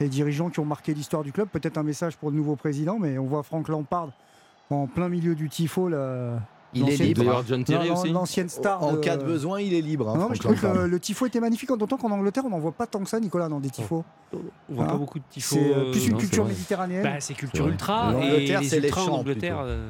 [0.00, 1.48] les dirigeants qui ont marqué l'histoire du club.
[1.48, 4.08] Peut-être un message pour le nouveau président, mais on voit Franck Lampard
[4.70, 5.88] en plein milieu du tifo.
[5.88, 6.40] Là,
[6.72, 7.24] Il est libre.
[7.24, 8.10] D'ailleurs, John Terry Non, aussi.
[8.10, 8.82] L'ancienne star.
[8.82, 10.08] En de- cas de besoin, il est libre.
[10.08, 11.68] hein, Non, je trouve que le, le tifo était magnifique.
[11.76, 14.04] D'autant qu'en Angleterre, on n'en voit pas tant que ça, Nicolas, dans des tifos.
[14.32, 14.38] On
[14.74, 14.92] voit Ah.
[14.92, 15.56] pas beaucoup de tifos.
[15.56, 17.02] C'est euh, plus une non, c'est culture méditerranéenne.
[17.02, 19.84] Bah, c'est culture ultra et les c'est les ultras en Angleterre euh,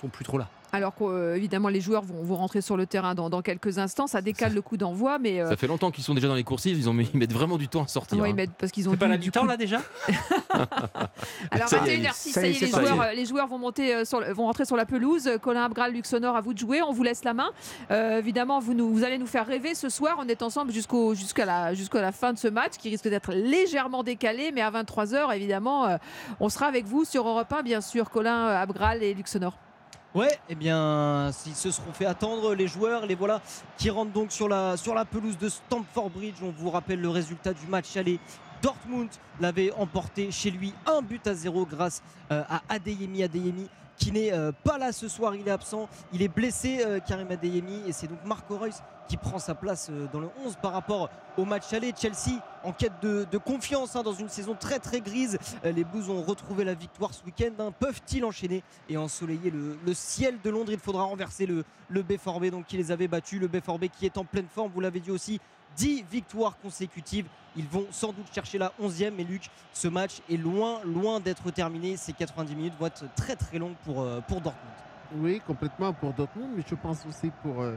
[0.00, 0.48] sont plus trop là.
[0.76, 4.06] Alors qu'évidemment, les joueurs vont, vont rentrer sur le terrain dans, dans quelques instants.
[4.06, 5.40] Ça décale le coup d'envoi, mais.
[5.40, 7.32] euh, Ça fait longtemps qu'ils sont déjà dans les coursives, ils, ont mis- ils mettent
[7.32, 8.18] vraiment du temps à sortir.
[8.18, 8.34] ouais, ils hein.
[8.36, 9.80] mettent- parce qu'ils ont pas la du coup- là déjà
[11.50, 13.58] Alors Ça y est, 21h06, ça ça y est, les joueurs, euh, les joueurs vont
[13.58, 15.30] monter euh, sur, vont rentrer sur la pelouse.
[15.42, 16.82] Colin Abgral, Luxonor, à vous de jouer.
[16.82, 17.50] On vous laisse la main.
[17.90, 20.16] Euh, évidemment, vous, nous, vous allez nous faire rêver ce soir.
[20.18, 23.32] On est ensemble jusqu'au, jusqu'à la, jusqu'à la fin de ce match qui risque d'être
[23.32, 25.96] légèrement décalé, mais à 23h, évidemment, euh,
[26.40, 29.56] on sera avec vous sur Europe 1, bien sûr, Colin euh, Abgral et Luxonor.
[30.16, 33.42] Ouais, eh bien, s'ils se seront fait attendre, les joueurs, les voilà
[33.76, 36.36] qui rentrent donc sur la, sur la pelouse de Stamford Bridge.
[36.42, 38.18] On vous rappelle le résultat du match aller.
[38.62, 39.10] Dortmund
[39.42, 42.02] l'avait emporté chez lui un but à zéro grâce
[42.32, 46.22] euh, à Adeyemi Adeyemi qui n'est euh, pas là ce soir, il est absent, il
[46.22, 48.74] est blessé euh, Karim Adeyemi et c'est donc Marco Reus
[49.08, 51.92] qui prend sa place euh, dans le 11 par rapport au match aller.
[51.96, 55.38] Chelsea en quête de, confiance hein, dans une saison très très grise.
[55.62, 57.52] Les Blues ont retrouvé la victoire ce week-end.
[57.58, 57.72] hein.
[57.78, 60.72] Peuvent-ils enchaîner et ensoleiller le, ciel de Londres?
[60.72, 63.40] Il faudra renverser le, le B4B donc, qui les avait battus?
[63.40, 65.40] Le B4B qui est en pleine forme, vous l'avez dit aussi.
[65.76, 67.26] 10 victoires consécutives.
[67.56, 69.12] Ils vont sans doute chercher la 11e.
[69.16, 71.96] Mais Luc, ce match est loin, loin d'être terminé.
[71.96, 74.74] Ces 90 minutes vont être très très longues pour, euh, pour Dortmund.
[75.16, 77.76] Oui, complètement pour Dortmund, mais je pense aussi pour euh,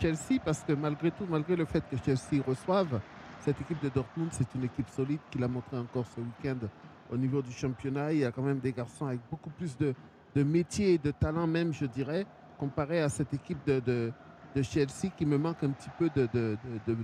[0.00, 3.00] Chelsea, parce que malgré tout, malgré le fait que Chelsea reçoive,
[3.40, 6.66] cette équipe de Dortmund, c'est une équipe solide qui l'a montré encore ce week-end
[7.10, 8.12] au niveau du championnat.
[8.12, 9.94] Il y a quand même des garçons avec beaucoup plus de,
[10.34, 12.26] de métier et de talent même, je dirais,
[12.58, 14.12] comparé à cette équipe de,
[14.54, 16.56] de Chelsea qui me manque un petit peu de, de,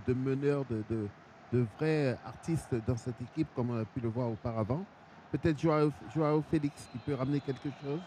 [0.06, 1.08] de, meneurs, de,
[1.78, 4.84] vrais artistes dans cette équipe, comme on a pu le voir auparavant.
[5.32, 8.00] Peut-être Joao, Joao Félix qui peut ramener quelque chose.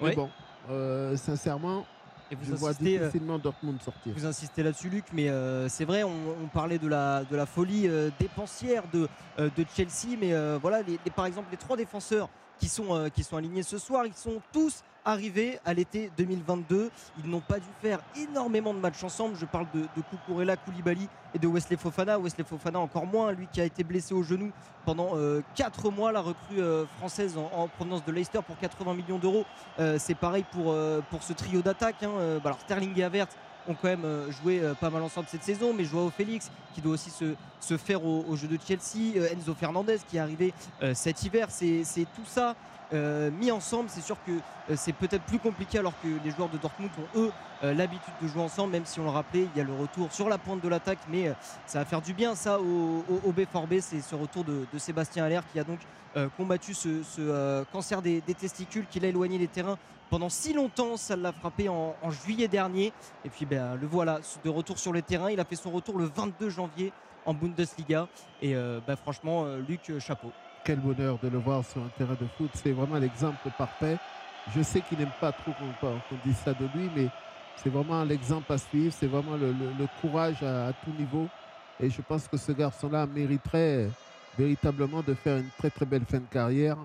[0.00, 0.14] Mais Oui.
[0.14, 0.30] bon,
[0.70, 1.84] euh, sincèrement,
[2.30, 4.12] Et vous je vois euh, difficilement Dortmund sortir.
[4.14, 6.10] Vous insistez là-dessus, Luc, mais euh, c'est vrai, on,
[6.44, 9.08] on parlait de la, de la folie euh, dépensière de,
[9.38, 12.28] euh, de Chelsea, mais voilà, les, les- par exemple, les trois défenseurs
[12.58, 16.90] qui sont, euh, qui sont alignés ce soir, ils sont tous arrivés à l'été 2022.
[17.24, 19.36] Ils n'ont pas dû faire énormément de matchs ensemble.
[19.36, 22.18] Je parle de, de Koulibaly et de Wesley Fofana.
[22.18, 24.50] Wesley Fofana encore moins, lui qui a été blessé au genou
[24.84, 25.12] pendant
[25.54, 26.12] 4 mois.
[26.12, 29.44] La recrue euh, française en, en provenance de Leicester pour 80 millions d'euros.
[29.78, 32.02] Euh, c'est pareil pour, euh, ce trio d'attaque.
[32.02, 32.10] hein.
[32.18, 33.04] Euh, bah alors Sterling et
[33.68, 36.80] ont quand même euh, joué euh, pas mal ensemble cette saison, mais Joao Félix qui
[36.80, 40.54] doit aussi se, faire au, au jeu de Chelsea, euh, Enzo Fernandez qui est arrivé
[40.94, 42.56] cet hiver, c'est tout ça
[42.94, 43.90] euh, mis ensemble.
[43.90, 47.20] C'est sûr que euh, c'est peut-être plus compliqué alors que les joueurs de Dortmund ont
[47.20, 47.32] eux
[47.62, 50.10] euh, l'habitude de jouer ensemble, même si on le rappelait, il y a le retour
[50.10, 51.32] sur la pointe de l'attaque, mais
[51.66, 55.24] ça va faire du bien ça au, au, au B4B, c'est ce retour de, Sébastien
[55.24, 55.80] Allaire qui a donc
[56.36, 59.76] combattu ce, ce, cancer des, testicules qui l'a éloigné des terrains
[60.08, 60.96] pendant si longtemps.
[60.96, 62.92] Ça l'a frappé en, juillet dernier.
[63.24, 65.30] Et puis ben, le voilà de retour sur les terrains.
[65.30, 66.92] Il a fait son retour le 22 janvier
[67.26, 68.08] en Bundesliga.
[68.40, 70.32] Et ben, franchement, Luc, chapeau.
[70.64, 72.50] Quel bonheur de le voir sur un terrain de foot.
[72.54, 73.96] C'est vraiment l'exemple parfait.
[74.54, 77.08] Je sais qu'il n'aime pas trop qu'on dise ça de lui, mais
[77.56, 78.92] c'est vraiment l'exemple à suivre.
[78.92, 79.52] C'est vraiment le,
[80.00, 81.28] courage à, tout niveau.
[81.80, 83.88] Et je pense que ce garçon-là mériterait
[84.36, 86.76] véritablement de faire une très très belle fin de carrière.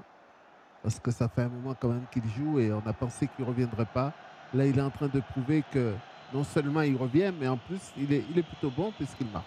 [0.81, 3.45] Parce que ça fait un moment quand même qu'il joue et on a pensé qu'il
[3.45, 4.11] ne reviendrait pas.
[4.53, 5.93] Là, il est en train de prouver que
[6.33, 9.45] non seulement il revient, mais en plus, il est plutôt bon puisqu'il marque.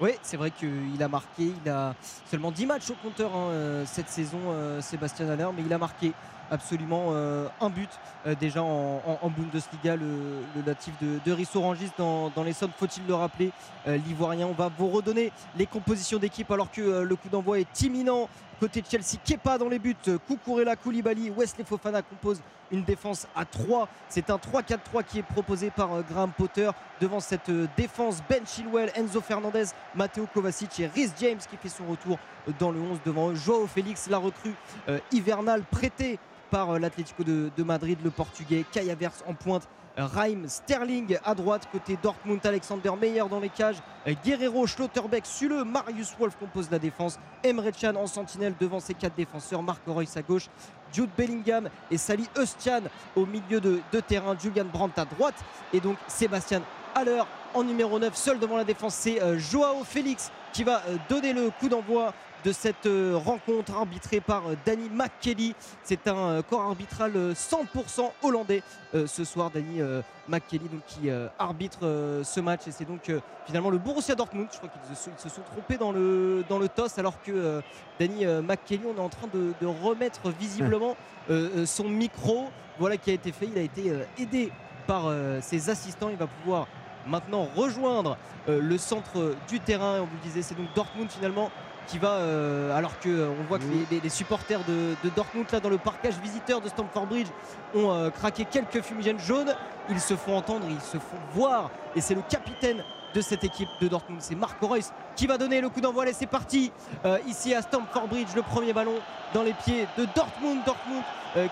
[0.00, 1.52] Oui, c'est vrai qu'il a marqué.
[1.64, 1.94] Il a
[2.30, 5.78] seulement 10 matchs au compteur hein, euh, cette saison, euh, Sébastien Haller, mais il a
[5.78, 6.12] marqué
[6.50, 7.88] absolument euh, un but
[8.38, 9.00] déjà en,
[9.36, 13.52] Bundesliga, le, natif de, de Rissorangis dans, les sommes, faut-il le rappeler,
[13.86, 14.46] l'Ivoirien.
[14.46, 18.28] On va vous redonner les compositions d'équipe alors que le coup d'envoi est imminent.
[18.62, 19.96] Côté de Chelsea, Kepa dans les buts,
[20.28, 22.40] Kukurela, Koulibaly, Wesley Fofana composent
[22.70, 23.88] une défense à 3.
[24.08, 28.22] C'est un 3-4-3 qui est proposé par euh, Graham Potter devant cette euh, défense.
[28.30, 29.64] Ben Chilwell, Enzo Fernandez,
[29.96, 33.34] Matteo Kovacic et Rhys James qui fait son retour euh, dans le 11 devant.
[33.34, 34.54] Joao Félix, la recrue
[35.10, 36.20] hivernale prêtée
[36.52, 38.64] par euh, l'Atlético de, Madrid, le portugais.
[38.70, 39.66] Kai Havertz en pointe.
[39.94, 43.76] Raheem Sterling à droite, côté Dortmund, Alexander Meyer dans les cages,
[44.06, 48.94] euh, Guerrero, Schlotterbeck, Sule, Marius Wolf compose la défense, Emre Can en sentinelle devant ses
[48.94, 50.48] quatre défenseurs, Marco Reus à gauche,
[50.94, 52.80] Jude Bellingham et Sally Eustian
[53.14, 55.36] au milieu de, terrain, Julian Brandt à droite
[55.74, 56.62] et donc Sébastien
[56.94, 57.22] Haller
[57.52, 60.80] en numéro 9, seul devant la défense, c'est euh, Joao Félix qui va
[61.10, 62.14] donner le coup d'envoi
[62.44, 65.54] de cette euh, rencontre arbitrée par euh, Danny McKelly.
[65.82, 68.62] C'est un euh, corps arbitral euh, 100% hollandais
[69.06, 69.80] ce soir, Danny
[70.28, 73.10] McKelly donc, qui arbitre ce match et c'est donc
[73.46, 74.48] finalement le Borussia Dortmund.
[74.52, 77.62] Je crois qu'ils se, sont trompés dans le, dans le toss alors que
[77.98, 80.94] Danny McKelly, on est en train de, de remettre visiblement
[81.64, 82.50] son micro.
[82.78, 83.46] Voilà qui a été fait.
[83.46, 84.52] Il a été aidé
[84.86, 85.04] par
[85.40, 86.10] ses assistants.
[86.10, 86.66] Il va pouvoir
[87.06, 89.96] maintenant rejoindre le centre du terrain.
[89.96, 91.50] Et on vous le disait, c'est donc Dortmund finalement
[91.86, 95.78] qui va, euh, alors que euh, voit que les, supporters de, Dortmund là dans le
[95.78, 97.28] parcage visiteur de Stamford Bridge
[97.74, 99.54] ont euh, craqué quelques fumigènes jaunes,
[99.88, 102.82] ils se font entendre, ils se font voir, et c'est le capitaine
[103.14, 106.04] de cette équipe de Dortmund, c'est Marco Reus qui va donner le coup d'envoi.
[106.04, 106.72] Allez, c'est parti
[107.26, 108.94] ici à Stamford Bridge, le premier ballon
[109.34, 111.02] dans les pieds de Dortmund, Dortmund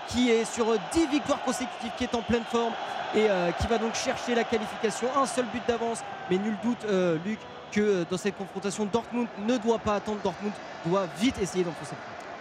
[0.07, 2.73] qui est sur 10 victoires consécutives, qui est en pleine forme
[3.13, 3.27] et
[3.59, 5.07] qui va donc chercher la qualification.
[5.15, 5.99] Un seul but d'avance,
[6.31, 6.83] mais nul doute,
[7.23, 7.37] Luc,
[7.71, 10.19] que euh, dans cette confrontation, Dortmund ne doit pas attendre.
[10.23, 10.53] Dortmund
[10.85, 11.95] doit vite essayer d'enfoncer.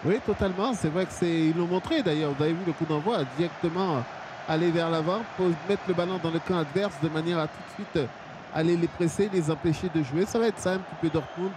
[0.04, 0.72] Oui, totalement.
[0.74, 1.30] C'est vrai que c'est.
[1.48, 2.32] Ils l'ont montré d'ailleurs.
[2.36, 4.00] Vous avez vu le coup d'envoi directement euh,
[4.48, 7.58] aller vers l'avant, pour mettre le ballon dans le camp adverse de manière à tout
[7.68, 8.06] de suite euh,
[8.54, 10.26] aller les presser, les empêcher de jouer.
[10.26, 11.52] Ça va être ça un petit peu Dortmund.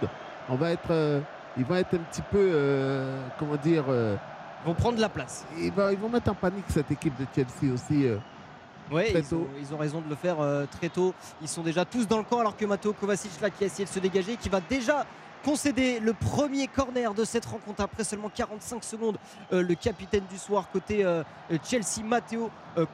[0.48, 0.90] On va être.
[0.90, 1.20] euh,
[1.56, 2.38] ils vont être un petit peu.
[2.52, 3.84] euh, comment dire.
[3.88, 4.16] euh,
[4.64, 5.44] Ils vont prendre la place.
[5.58, 8.08] Ils vont, ils vont mettre en panique cette équipe de Chelsea aussi.
[8.90, 11.14] Très ils ont, ils ont raison de le faire euh, très tôt.
[11.42, 13.84] Ils sont déjà tous dans le camp alors que Matteo Kovacic là qui a essayé
[13.84, 15.06] de se dégager, qui va déjà
[15.44, 19.18] concéder le premier corner de cette rencontre après seulement 45 secondes.
[19.52, 21.22] Euh, le capitaine du soir côté euh,
[21.62, 22.50] Chelsea, Matteo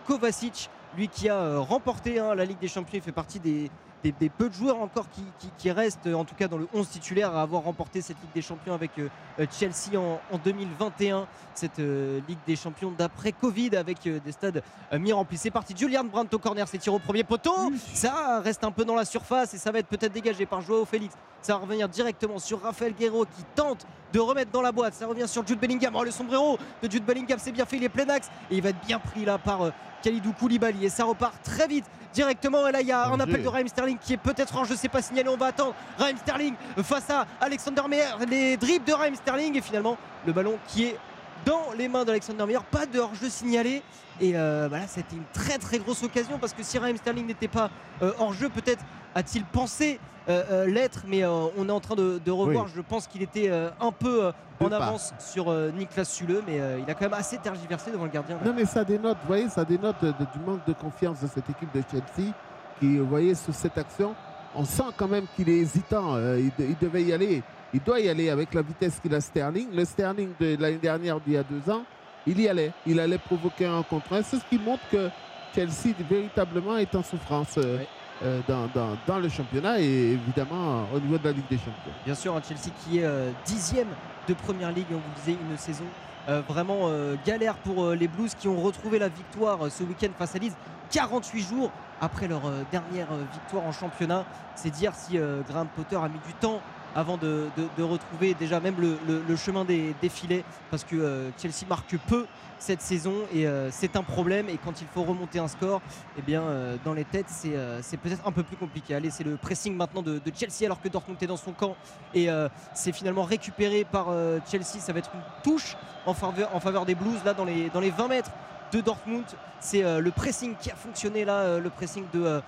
[0.07, 3.71] Kovacic, lui qui a remporté hein, la Ligue des Champions, il fait partie des,
[4.03, 6.67] des- des peu de joueurs encore qui, qui- qui restent, en tout cas dans le
[6.73, 10.39] 11 titulaire, à avoir remporté cette Ligue des Champions avec euh, euh, Chelsea en, en
[10.39, 11.27] 2021.
[11.55, 15.37] Cette euh, Ligue des Champions d'après Covid avec euh, des stades euh, mi-remplis.
[15.37, 17.55] C'est parti, Julian Brandt au corner, c'est tir au premier poteau.
[17.95, 20.85] Ça reste un peu dans la surface et ça va être peut-être dégagé par Joao
[20.85, 21.15] Félix.
[21.43, 24.95] Ça va revenir directement sur Raphaël Guerrero qui tente de remettre dans la boîte.
[24.95, 25.95] Ça revient sur Jude Bellingham.
[25.97, 28.63] Oh, le sombrero de Jude Bellingham, c'est bien fait, il est plein axe et il
[28.63, 29.71] va être bien pris là par euh,
[30.03, 30.85] Khalidou Koulibaly.
[30.85, 32.67] Et ça repart très vite directement.
[32.69, 34.75] Et là, il y a un appel de Raheem Sterling qui est peut-être en jeu,
[34.77, 35.29] c'est pas signalé.
[35.29, 38.27] On va attendre Raheem Sterling face à Alexander Meyer.
[38.29, 39.97] Les dribbles de Raheem Sterling et finalement
[40.27, 40.99] le ballon qui est
[41.45, 42.59] dans les mains d'Alexander Meyer.
[42.71, 43.83] Pas de hors-jeu signalé.
[44.21, 47.27] Et euh, bah là, c'était une très très grosse occasion parce que si Raheem Sterling
[47.27, 47.71] n'était pas
[48.03, 48.85] euh, hors jeu, peut-être
[49.15, 52.67] a-t-il pensé euh, l'être, mais on est en train de, de revoir.
[52.67, 52.73] Oui.
[52.77, 54.31] Je pense qu'il était un peu
[54.61, 54.77] en pas.
[54.77, 58.39] avance sur Niklas Sule, mais il a quand même assez tergiversé devant le gardien.
[58.45, 61.27] Non, mais ça dénote, vous voyez, ça dénote de- de- du manque de confiance de
[61.27, 62.31] cette équipe de Chelsea
[62.79, 64.15] qui, vous voyez, sur cette action,
[64.55, 66.17] on sent quand même qu'il est hésitant.
[66.19, 67.43] il devait y aller.
[67.73, 69.69] Il doit y aller avec la vitesse qu'il a Sterling.
[69.73, 71.83] Le Sterling de l'année dernière, d'il y a deux ans,
[72.27, 72.73] il y allait.
[72.87, 74.23] Il allait provoquer un contre un.
[74.23, 75.09] C'est ce qui montre que
[75.55, 77.79] Chelsea, véritablement, est en souffrance euh,
[78.23, 81.93] euh, dans, dans- dans le championnat et évidemment au niveau de la Ligue des Champions.
[82.05, 83.89] Bien sûr, un Chelsea qui est euh, dixième
[84.29, 84.87] de Première Ligue.
[84.91, 85.85] On vous disait une saison
[86.29, 90.11] euh, vraiment euh, galère pour euh, les Blues qui ont retrouvé la victoire ce week-end
[90.19, 90.55] face à Leeds.
[90.91, 92.43] 48 jours après leur
[92.73, 94.25] dernière victoire en championnat.
[94.57, 95.17] C'est dire si
[95.49, 96.61] Graham Potter a mis du temps
[96.95, 102.27] avant de, retrouver déjà même le, chemin des, filets parce que euh, Chelsea marque peu
[102.59, 104.49] cette saison et euh, c'est un problème.
[104.49, 105.81] Et quand il faut remonter un score
[106.19, 108.95] eh bien euh, dans les têtes c'est peut-être un peu plus compliqué.
[108.95, 111.77] Allez c'est le pressing maintenant de, Chelsea alors que Dortmund est dans son camp.
[112.15, 112.29] Et
[112.75, 114.09] c'est finalement récupéré par
[114.51, 114.81] Chelsea.
[114.81, 115.77] Ça va être une touche
[116.07, 118.31] en faveur, des Blues là dans les, dans les 20 mètres
[118.73, 119.25] de Dortmund.
[119.59, 122.41] C'est le pressing qui a fonctionné là le pressing de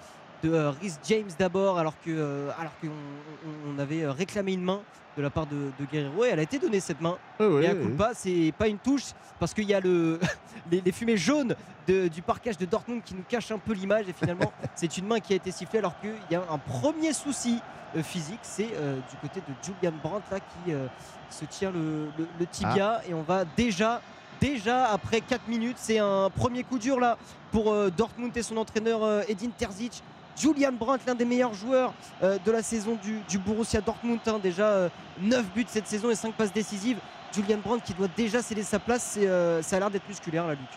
[0.43, 4.53] de euh, Rhys James d'abord alors que euh, alors qu'on on- on avait euh, réclamé
[4.55, 4.81] une main
[5.17, 6.25] de la part de, de Guerrero.
[6.25, 7.19] Et elle a été donnée cette main.
[7.39, 10.19] Oui, et à coup de pas c'est pas une touche parce qu'il y a le
[10.71, 11.55] les, les fumées jaunes
[11.87, 14.09] de- du parquage de Dortmund qui nous cachent un peu l'image.
[14.09, 17.13] Et finalement c'est une main qui a été sifflée alors qu'il y a un premier
[17.13, 17.61] souci
[18.03, 18.41] physique.
[18.43, 20.87] C'est euh, du côté de Julian Brandt là qui euh,
[21.31, 23.03] se tient le, le- le tibia.
[23.09, 24.01] Et on va déjà
[24.41, 27.17] déjà après 4 minutes c'est un premier coup dur là
[27.53, 30.03] pour euh, Dortmund et son entraîneur euh, Edin Terzic
[30.37, 34.39] Julian Brandt, l'un des meilleurs joueurs euh, de la saison du, du Borussia Dortmund, hein,
[34.43, 34.89] déjà
[35.21, 36.99] 9 buts cette saison et 5 passes décisives.
[37.35, 40.53] Julian Brandt qui doit déjà céder sa place, euh, ça a l'air d'être musculaire là,
[40.55, 40.69] Luc.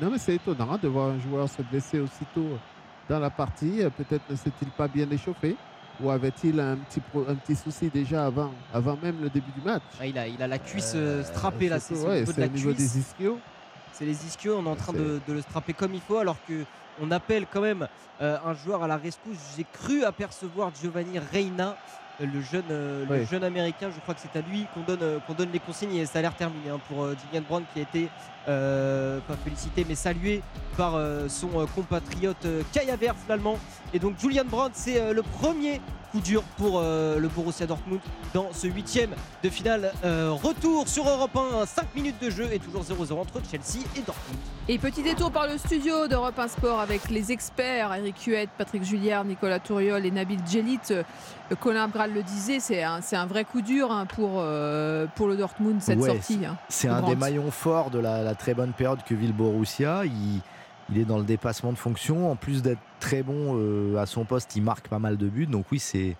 [0.00, 2.46] Non, mais c'est étonnant hein, de voir un joueur se blesser aussitôt
[3.08, 3.82] dans la partie.
[3.82, 5.56] Euh, Peut-être ne s'est-il pas bien échauffé
[6.02, 9.60] ou avait-il un petit, pro- un petit souci déjà avant, avant même le début du
[9.60, 9.82] match?
[10.00, 12.34] Ah, il, a, il a la cuisse euh, strappée là, c'est au ouais, niveau de
[12.36, 12.94] c'est la au niveau cuisse.
[12.94, 13.38] des ischios.
[13.92, 16.38] C'est les ischios, on est en train de, de le strapper comme il faut alors
[16.48, 16.64] que
[17.00, 17.88] on appelle quand même
[18.20, 19.38] euh, un joueur à la rescousse.
[19.56, 21.76] J'ai cru apercevoir Giovanni Reina,
[22.20, 23.90] euh, le jeune, euh, le jeune américain.
[23.94, 26.18] Je crois que c'est à lui qu'on donne, euh, qu'on donne les consignes et ça
[26.18, 28.08] a l'air terminé hein, pour Julian Brandt qui a été
[28.44, 30.42] pas félicité mais salué
[30.76, 30.94] par
[31.28, 32.44] son compatriote
[32.90, 33.56] Havertz l'allemand.
[33.94, 35.80] Et donc Julian Brandt c'est le premier
[36.12, 38.00] coup dur pour euh, le Borussia Dortmund
[38.34, 39.10] dans ce huitième
[39.42, 39.92] de finale.
[40.04, 44.00] Euh, retour sur Europe 1, 5 minutes de jeu et toujours 0-0 entre Chelsea et
[44.00, 44.38] Dortmund.
[44.68, 48.84] Et petit détour par le studio d'Europe 1 Sport avec les experts Eric Huette, Patrick
[48.84, 50.78] Julliard, Nicolas Touriol et Nabil Djelit.
[50.90, 51.02] Euh,
[51.60, 55.80] Colin Abral le disait, c'est un, vrai coup dur hein, pour, euh, pour le Dortmund
[55.80, 56.38] cette Ouais, sortie.
[56.40, 59.26] c'est- hein, C'est un des maillons forts de la, la très bonne période que vit
[59.26, 60.02] le Borussia.
[60.04, 60.40] Il,
[60.90, 62.30] il est dans le dépassement de fonction.
[62.30, 65.46] En plus d'être très bon euh, à son poste, il marque pas mal de buts.
[65.46, 66.16] Donc oui, c'est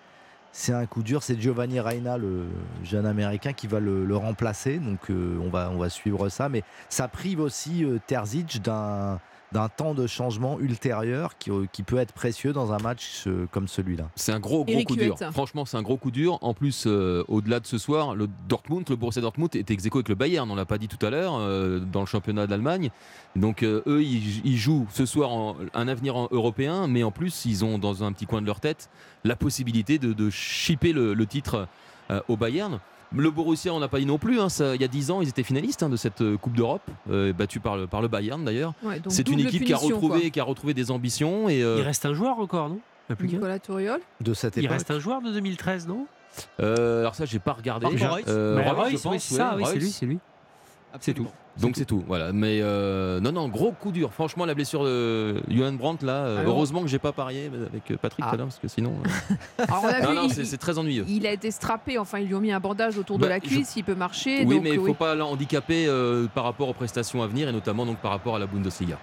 [0.51, 1.23] c'est un coup dur.
[1.23, 2.45] C'est Giovanni Reina, le
[2.83, 4.77] jeune américain, qui va le, remplacer.
[4.77, 6.47] Donc euh, on, va, on va suivre ça.
[6.47, 9.19] Mais ça prive aussi euh, Terzic d'un
[9.53, 13.45] d'un temps de changement ultérieur qui, euh, qui peut être précieux dans un match euh,
[13.51, 14.09] comme celui-là.
[14.15, 15.15] C'est un gros gros Eric coup dur.
[15.31, 16.39] Franchement, c'est un gros coup dur.
[16.41, 20.09] En plus, euh, au-delà de ce soir, le Dortmund, le Borussia Dortmund est ex avec
[20.09, 20.49] le Bayern.
[20.49, 22.89] On l'a pas dit tout à l'heure euh, dans le championnat d'Allemagne.
[23.35, 27.11] Donc euh, eux, ils, ils jouent ce soir en- un avenir en- européen, mais en
[27.11, 28.89] plus, ils ont dans un petit coin de leur tête
[29.23, 31.67] la possibilité de, de chipper le, le titre
[32.11, 32.79] euh, au Bayern.
[33.15, 34.39] Le Borussia, on n'a pas dit non plus.
[34.39, 36.53] hein, ça- il y a 10 ans, ils étaient finalistes hein, de cette euh, Coupe
[36.55, 36.81] d'Europe,
[37.11, 38.73] euh, battus par le, par le Bayern d'ailleurs.
[38.83, 40.29] Ouais, C'est une équipe qui a, retrouvé, quoi.
[40.31, 41.47] qui a retrouvé des ambitions.
[41.49, 42.79] Et, euh, Il reste un joueur encore, non?
[43.09, 44.73] Il plus Nicolas Touriol De cette Il époque.
[44.73, 46.05] reste un joueur de 2013, non?
[46.59, 47.85] Euh, alors ça, j'ai pas regardé.
[47.85, 48.23] Marco Reus.
[48.27, 49.79] Euh, Bah, oui, pense, c'est ça, ouais, oui, c'est Reus.
[49.83, 50.19] lui, c'est lui.
[50.99, 51.27] C'est tout.
[51.57, 52.31] Donc c'est tout, voilà.
[52.33, 54.13] Mais euh, non, non, gros coup dur.
[54.13, 56.13] Franchement, la blessure de Johan Brandt là.
[56.25, 58.93] euh, Alors- heureusement que j'ai pas parié avec Patrick tout à l'heure parce que sinon.
[59.59, 61.05] euh, Alors, on a non, vu, non, c'est très ennuyeux.
[61.07, 63.35] Il a été strappé, enfin ils lui ont mis un bandage autour de Bah, la
[63.37, 64.45] je- cuisse, il peut marcher.
[64.45, 67.49] oui, donc, mais il euh, faut pas l'handicaper euh, par rapport aux prestations à venir
[67.49, 68.97] et notamment donc par rapport à la Bundesliga.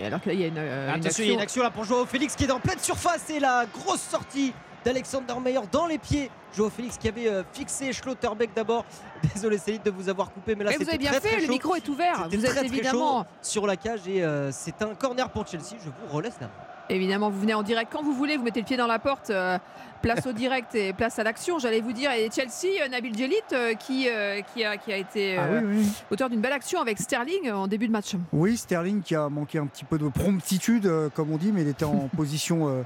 [0.00, 1.40] Et Alors que là, il y a une, euh, une Attention, il y a une
[1.40, 4.52] action là pour Joao Félix qui est en pleine surface et la grosse sortie
[4.84, 6.30] d'Alexander Meyer dans les pieds.
[6.56, 8.84] Joao Félix qui avait euh, fixé Schlotterbeck d'abord.
[9.34, 11.48] Désolé Céline de vous avoir coupé, mais là c'était avez bien très, fait, très le
[11.48, 12.28] micro est ouvert.
[12.30, 15.46] Vous très, êtes très évidemment, chaud sur la cage et euh, c'est un corner pour
[15.46, 15.76] Chelsea.
[15.82, 16.52] Je vous relaisse la main.
[16.90, 19.30] évidemment, vous venez en direct quand vous voulez, vous mettez le pied dans la porte,
[19.30, 19.56] euh,
[20.02, 21.58] place au direct et place à l'action.
[21.58, 24.96] J'allais vous dire, et Chelsea, euh, Nabil Djelit euh, qui, euh, qui, a, qui a
[24.98, 25.86] été Ah oui, oui.
[26.10, 28.14] auteur d'une belle action avec Sterling en début de match.
[28.32, 31.62] Oui, Sterling qui a manqué un petit peu de promptitude, euh, comme on dit, mais
[31.62, 32.84] il était en position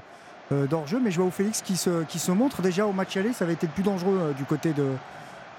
[0.51, 0.99] euh, d'hors-jeu.
[1.03, 3.67] Mais Joao Félix qui se, qui se montre déjà au match aller, ça avait été
[3.67, 4.87] le plus dangereux euh, du côté de,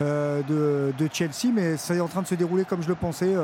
[0.01, 3.35] euh, de, de Chelsea, mais c'est en train de se dérouler comme je le pensais.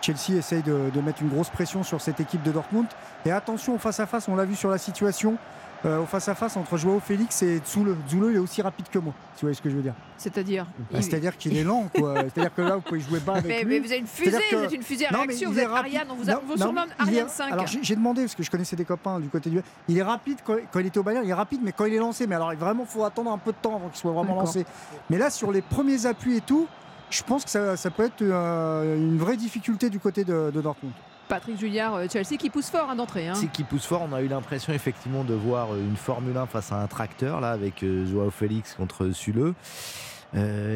[0.00, 2.86] Chelsea essaye de, de mettre une grosse pression sur cette équipe de Dortmund.
[3.24, 5.36] Et attention au face-à-face, on l'a vu sur la situation,
[5.84, 7.94] euh, au face-à-face entre Joao Félix et Zule.
[8.08, 9.94] Zule, il est aussi rapide que moi, si vous voyez ce que je veux dire.
[10.16, 12.14] C'est-à-dire Bah, C'est-à-dire qu'il est lent, quoi.
[12.22, 13.74] C'est-à-dire que là, vous pouvez jouer bas avec mais, lui.
[13.74, 15.60] mais vous avez une fusée, que- vous êtes une fusée à Non, réaction, il vous
[15.60, 15.94] êtes rapide.
[15.96, 17.52] Ariane, on vous, a- Non, on vous non, surnomme il est- Ariane 5.
[17.52, 19.60] Alors j'ai demandé parce que je connaissais des copains du côté du.
[19.88, 21.94] Il est rapide quand, quand il était au Bayern, il est rapide, mais quand il
[21.94, 24.36] est lancé, mais alors vraiment, faut attendre un peu de temps avant qu'il soit vraiment
[24.36, 24.64] lancé.
[25.10, 26.66] Mais là, sur les premiers appuis et tout,
[27.10, 30.60] je pense que ça, ça peut être euh, une vraie difficulté du côté de, de
[30.60, 30.94] Dortmund.
[31.28, 33.28] Patrick Julliard, euh, Chelsea qui pousse fort hein, d'entrée.
[33.28, 33.34] hein.
[33.52, 34.02] Qui pousse fort.
[34.08, 37.40] On a eu l'impression effectivement de voir euh, une Formule 1 face à un tracteur
[37.40, 39.54] là avec euh, Joao Félix contre Suleux.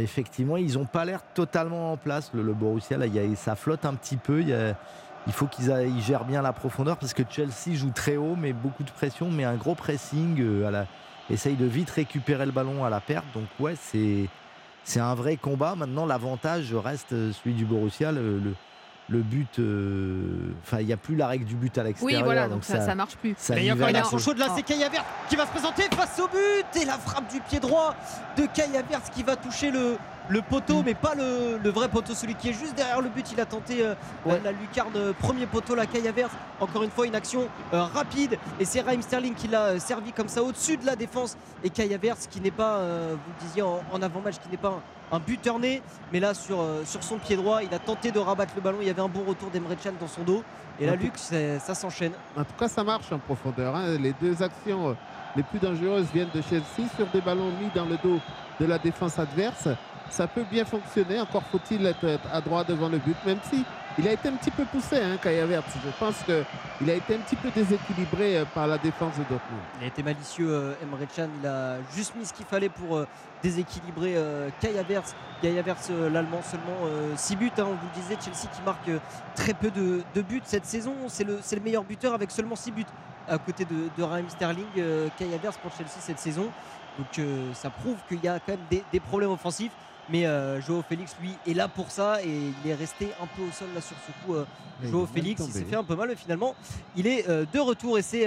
[0.01, 2.31] Effectivement, ils n'ont pas l'air totalement en place.
[2.33, 4.41] Le, Borussia, là, y a- ça flotte un petit peu.
[4.41, 8.85] Il, faut qu'ils gèrent bien la profondeur parce que Chelsea joue très haut, mais beaucoup
[8.85, 10.37] de pression, mais un gros pressing.
[10.41, 10.85] euh,
[11.29, 13.25] essaye de vite récupérer le ballon à la perte.
[13.35, 14.27] Donc ouais, c'est
[14.85, 15.75] c'est un vrai combat.
[15.75, 18.13] Maintenant, l'avantage reste celui du Borussia.
[18.13, 18.55] Le-
[19.11, 22.21] le but, euh, enfin, il n'y a plus la règle du but à l'extérieur.
[22.21, 23.35] Oui, voilà, donc ça, ça marche plus.
[23.39, 24.75] ça Et il y a encore une action chaude là, c'est qui
[25.37, 27.95] va se présenter face au but et la frappe du pied droit
[28.37, 29.97] de Kai Havertz qui va toucher le,
[30.29, 33.31] le poteau, mais pas le, le vrai poteau, celui qui est juste derrière le but.
[33.33, 33.95] Il a tenté euh,
[34.27, 34.41] Ouais.
[34.45, 36.33] la lucarne euh, premier poteau, la Havertz.
[36.61, 40.29] Encore une fois, une action euh, rapide et c'est Raheem Sterling qui l'a servi comme
[40.29, 43.81] ça au-dessus de la défense et Havertz qui n'est pas, euh, vous le disiez en,
[43.91, 44.81] en avant-match, qui n'est pas
[45.13, 45.83] un, buteur né,
[46.13, 48.79] mais là sur, euh, sur son pied droit, il a tenté de rabattre le ballon.
[48.81, 50.43] Il y avait un bon retour d'Emre Can dans son dos.
[50.81, 50.95] Et là.
[50.95, 52.13] Luc, ça s'enchaîne.
[52.37, 53.75] En tout cas, ça marche en profondeur.
[53.75, 53.99] hein.
[53.99, 54.95] Les deux actions euh,
[55.37, 58.21] les plus dangereuses viennent de Chelsea sur des ballons mis dans le dos
[58.61, 59.69] de la défense adverse.
[60.11, 61.21] Ça peut bien fonctionner.
[61.21, 63.65] Encore faut-il être être à droit devant le but, même si
[63.99, 65.73] il a été un petit peu poussé, hein, Kai Havertz.
[65.85, 69.61] Je pense qu'il a été un petit peu déséquilibré euh, par la défense de Dortmund.
[69.81, 71.29] Il a été malicieux, euh, Emre Can.
[71.41, 73.07] Il a juste mis ce qu'il fallait pour euh,
[73.43, 75.15] déséquilibrer euh, Havertz,
[75.91, 77.51] euh, l'Allemand, seulement 6 buts.
[77.59, 77.65] hein.
[77.67, 78.99] on vous disait, Chelsea qui marque euh,
[79.35, 80.95] très peu de, buts cette saison.
[81.09, 82.85] C'est le, meilleur buteur avec seulement 6 buts
[83.29, 84.65] à côté de, de Raheem Sterling.
[84.79, 86.51] euh, Havertz pour Chelsea cette saison.
[86.99, 89.73] Donc euh, ça prouve qu'il y a quand même des problèmes offensifs.
[90.11, 92.29] Mais euh, Joao Félix, lui, est là pour ça et
[92.65, 94.35] il est resté un peu au sol là sur ce coup.
[94.35, 94.45] euh,
[94.83, 96.55] Joao Félix, il s'est fait un peu mal finalement.
[96.97, 98.27] Il est euh, de retour et c'est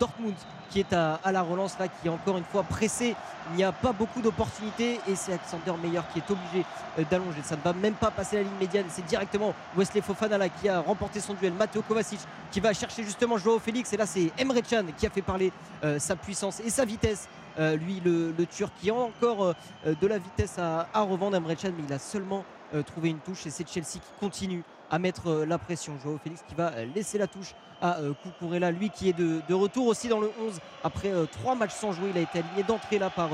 [0.00, 0.34] Dortmund
[0.70, 3.16] qui est à, à la relance là, qui est encore une fois pressé.
[3.52, 6.64] Il n'y a pas beaucoup d'opportunités et c'est Alexander Meyer qui est obligé
[7.10, 7.40] d'allonger.
[7.42, 8.84] Ça ne va même pas passer la ligne médiane.
[8.90, 11.54] C'est directement Wesley Fofana là, qui a remporté son duel.
[11.54, 12.20] Matteo Kovacic
[12.50, 13.90] qui va chercher justement Joao Félix.
[13.94, 15.50] Et là, c'est Emre Can qui a fait parler
[15.98, 17.26] sa puissance et sa vitesse.
[17.58, 21.70] Euh, lui, le, Turc, qui a encore euh, de la vitesse à, à revendre, Can,
[21.76, 22.44] mais il a seulement
[22.74, 25.94] euh, trouvé une touche et c'est Chelsea qui continue à mettre la pression.
[26.02, 30.08] Joao Félix qui va laisser la touche à Cucurella, lui qui est de, retour aussi
[30.08, 32.08] dans le 11 après trois matchs sans jouer.
[32.10, 33.28] Il a été aligné d'entrée là par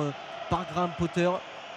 [0.50, 1.30] Graham Potter.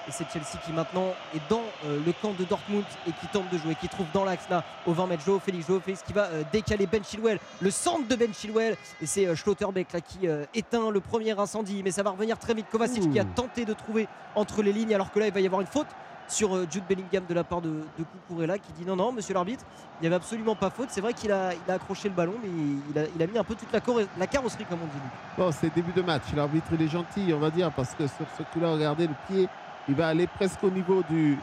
[0.08, 3.50] Et c'est Chelsea qui maintenant est dans euh, le camp de Dortmund et qui tente
[3.52, 5.68] de jouer, qui trouve dans l'axe là au 20 mètres Joe Félix.
[5.68, 8.78] Joe Félix qui va euh, décaler Ben Chilwell, le centre de Ben Chilwell.
[9.02, 11.82] Et c'est euh, Schlotterbeck là qui éteint le premier incendie.
[11.84, 12.68] Mais ça va revenir très vite.
[12.72, 15.46] Kovacic qui a tenté de trouver entre les lignes alors que là il va y
[15.46, 15.88] avoir une faute
[16.30, 19.64] sur Jude Bellingham de la part de, de qui dit non non monsieur l'arbitre
[19.98, 22.34] il n'y avait absolument pas faute c'est vrai qu'il a, il a accroché le ballon
[22.44, 23.80] mais il a, il a mis un peu toute la,
[24.18, 25.02] la carrosserie comme on dit.
[25.38, 26.24] Bon, c'est début de match.
[26.36, 29.48] L'arbitre, il est gentil, on va dire, parce que sur ce coup-là, regardez le pied,
[29.90, 31.38] il va aller presque au niveau du.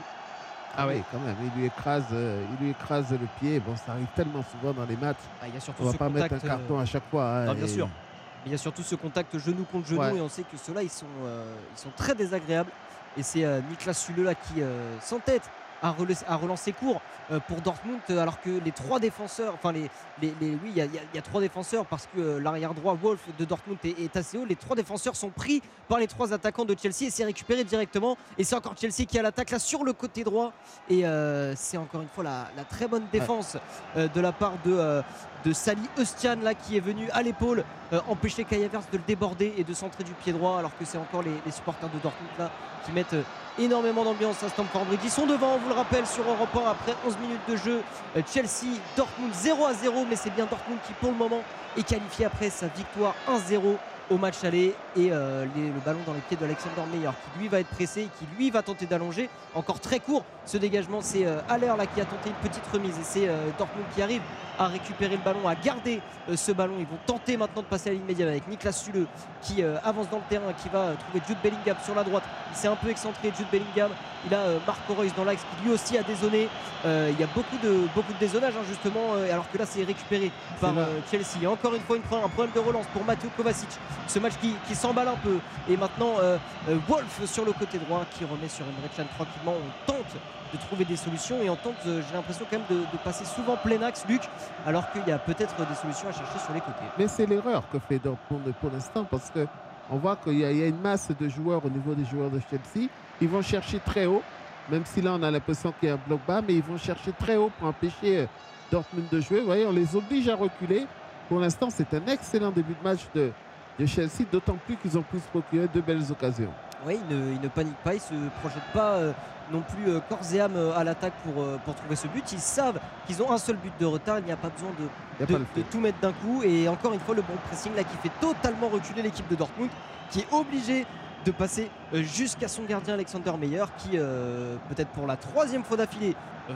[0.77, 3.61] Ah oui, quand même, il lui écrase, euh, il lui écrase le pied.
[3.61, 5.19] Bon, ça arrive tellement souvent dans les matchs.
[5.41, 7.09] Ah, il y a surtout on va ce pas mettre un carton euh, à chaque
[7.11, 7.25] fois.
[7.29, 7.87] hein, bien et- sûr.
[7.87, 10.17] Mais il y a surtout ce contact genou contre genou Ouais.
[10.17, 12.71] et on sait que ceux-là ils sont, euh, ils sont très désagréables.
[13.17, 15.49] Et c'est euh, Niklas Süle là qui euh, s'entête
[15.83, 19.73] à, relancer- à relancer court euh, pour Dortmund euh, alors que les trois défenseurs, enfin
[19.73, 19.91] les,
[20.23, 22.95] les- les- oui il y, a- y y trois défenseurs parce que euh, l'arrière droit
[22.95, 24.45] Wolf de Dortmund est, est assez haut.
[24.45, 28.17] Les trois défenseurs sont pris par les trois attaquants de Chelsea et c'est récupéré directement.
[28.39, 30.53] Et c'est encore Chelsea qui a l'attaque là sur le côté droit
[30.89, 33.57] et euh, c'est encore une fois la, la très bonne défense
[33.97, 35.03] de la part de,
[35.45, 39.03] de Sali Eustian là qui est venu à l'épaule euh, empêcher Kai Havertz de le
[39.07, 41.99] déborder et de centrer du pied droit alors que c'est encore les, les supporters de
[41.99, 42.51] Dortmund là
[42.85, 43.23] qui mettent euh,
[43.59, 45.01] énormément d'ambiance à Stamford Bridge.
[45.05, 47.83] Ils sont devant, on vous le rappelle, sur Europe 1 après 11 minutes de jeu.
[48.17, 51.43] Euh, Chelsea, Dortmund 0 à 0, mais c'est bien Dortmund qui pour le moment
[51.77, 53.77] est qualifié après sa victoire 1-0
[54.11, 57.49] au match aller et euh, les- le ballon dans les pieds d'Alexander Meyer qui lui
[57.49, 59.31] va être pressé et qui lui va tenter d'allonger.
[59.55, 62.99] Encore très court ce dégagement c'est euh, Haller là qui a tenté une petite remise
[62.99, 64.21] et c'est euh, Dortmund qui arrive
[64.59, 66.75] à récupérer le ballon à garder euh, ce ballon.
[66.79, 69.07] Ils vont tenter maintenant de passer à la ligne médiane avec Niklas Sule
[69.43, 72.23] qui avance dans le terrain qui va trouver Jude Bellingham sur la droite.
[72.51, 73.91] Il s'est un peu excentré Jude Bellingham.
[74.27, 76.49] Il a Marco Reus dans l'axe qui lui aussi a dézonné.
[76.85, 80.31] Il y a beaucoup de, beaucoup de hein, justement alors que là c'est récupéré
[80.63, 80.73] par
[81.11, 81.43] Chelsea.
[81.43, 83.69] Et encore une fois une, un problème de relance pour Matteo Kovacic
[84.07, 85.39] ce match qui, s'emballe un peu
[85.69, 86.37] et maintenant euh,
[86.69, 90.17] euh, Wolf sur le côté droit qui remet sur une Chan tranquillement on tente
[90.53, 93.57] de trouver des solutions et on tente euh, j'ai l'impression quand même de, passer souvent
[93.57, 94.23] plein axe Luc
[94.67, 97.63] alors qu'il y a peut-être des solutions à chercher sur les côtés Mais c'est l'erreur
[97.71, 99.47] que fait Dortmund pour l'instant parce que
[99.91, 102.41] on voit qu'il y, y a une masse de joueurs au niveau des joueurs de
[102.51, 102.89] Chelsea.
[103.21, 104.23] Ils vont chercher très haut,
[104.71, 106.79] même si là on a l'impression qu'il y a un bloc bas, mais ils vont
[106.79, 108.27] chercher très haut pour empêcher
[108.71, 109.41] Dortmund de jouer.
[109.41, 110.87] Vous voyez, on les oblige à reculer.
[111.29, 113.31] Pour l'instant, c'est un excellent début de match de,
[113.79, 116.51] de Chelsea, d'autant plus qu'ils ont pu se procurer de belles occasions.
[116.87, 119.13] Oui, il ne, il ne panique pas, il ne se projette pas euh,
[119.51, 122.25] non plus euh, corps et âme euh, à l'attaque pour, euh, pour trouver ce but.
[122.33, 125.23] Ils savent qu'ils ont un seul but de retard, il n'y a pas besoin de,
[125.23, 126.43] a de, pas le de tout mettre d'un coup.
[126.43, 129.71] Et encore une fois, le bon pressing là qui fait totalement reculer l'équipe de Dortmund,
[130.11, 130.87] qui est obligé
[131.25, 135.77] de passer euh, jusqu'à son gardien Alexander Meyer, qui euh, peut-être pour la troisième fois
[135.77, 136.15] d'affilée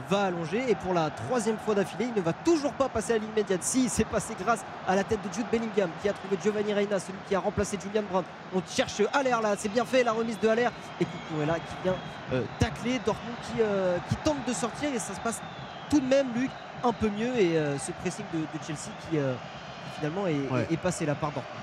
[0.09, 0.63] va allonger.
[0.69, 3.33] Et pour la troisième fois d'affilée il ne va toujours pas passer à la ligne
[3.35, 6.73] médiane si c'est passé grâce à la tête de Jude Bellingham qui a trouvé Giovanni
[6.73, 8.27] Reina celui qui a remplacé Julian Brandt.
[8.53, 9.55] On cherche Haller là.
[9.57, 10.69] C'est bien fait la remise de Haller
[11.01, 11.95] et Cucurella qui vient
[12.33, 14.93] euh, tacler Dortmund qui, euh, qui tente de sortir.
[14.93, 15.41] Et ça se passe
[15.89, 16.51] tout de même Luc
[16.83, 17.35] un peu mieux.
[17.37, 19.21] Et ce pressing de, de Chelsea qui, qui
[19.97, 20.67] finalement est, Ouais.
[20.69, 21.55] est- est passé la part Dortmund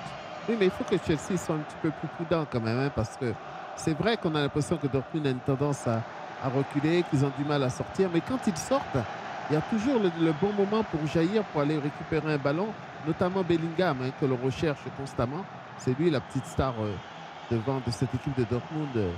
[0.48, 2.90] Oui, mais il faut que Chelsea soit un petit peu plus prudent quand même, hein,
[2.94, 3.34] parce que
[3.74, 6.02] c'est vrai qu'on a l'impression que Dortmund a une tendance à,
[6.54, 8.98] reculer, qu'ils ont du mal à sortir, mais quand ils sortent,
[9.50, 12.68] il y a toujours le, le bon moment pour jaillir, pour aller récupérer un ballon,
[13.06, 15.44] notamment Bellingham, hein, que l'on recherche constamment.
[15.78, 16.92] C'est lui la petite star euh,
[17.50, 18.96] devant de cette équipe de Dortmund.
[18.96, 19.10] euh.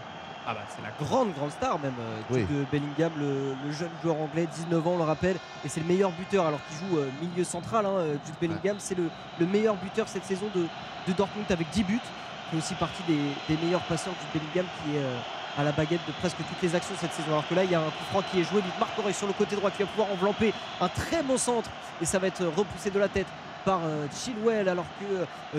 [0.51, 2.47] Ah bah c'est la grande grande star même euh, Oui.
[2.49, 5.87] Jude Bellingham le, le jeune joueur anglais 19 ans on le rappelle et c'est le
[5.87, 9.47] meilleur buteur alors qu'il joue euh, milieu central hein, euh, Jude Bellingham c'est le, le
[9.47, 10.63] meilleur buteur cette saison de,
[11.07, 12.01] de Dortmund avec 10 buts.
[12.01, 13.19] Il fait aussi partie des,
[13.55, 15.19] des meilleurs passeurs Jude Bellingham qui est euh,
[15.59, 17.29] à la baguette de presque toutes les actions cette saison.
[17.29, 19.27] Alors que là il y a un coup franc qui est joué Marc Aurel sur
[19.27, 21.69] le côté droit qui va pouvoir envelopper un très bon centre
[22.01, 23.27] et ça va être repoussé de la tête
[23.67, 25.05] par euh, Chilwell alors que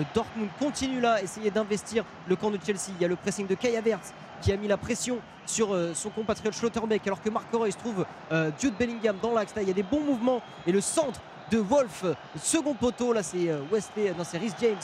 [0.00, 2.90] euh, Dortmund continue là à essayer d'investir le camp de Chelsea.
[2.98, 5.92] Il y a le pressing de Kai Havertz qui a mis la pression sur euh,
[5.94, 9.54] son compatriote Schlotterbeck alors que Marc Roy trouve euh, Jude Bellingham dans l'axe.
[9.54, 13.12] Là il y a des bons mouvements et le centre de Wolf euh, second poteau.
[13.12, 14.78] Là c'est Wesley non c'est Rhys James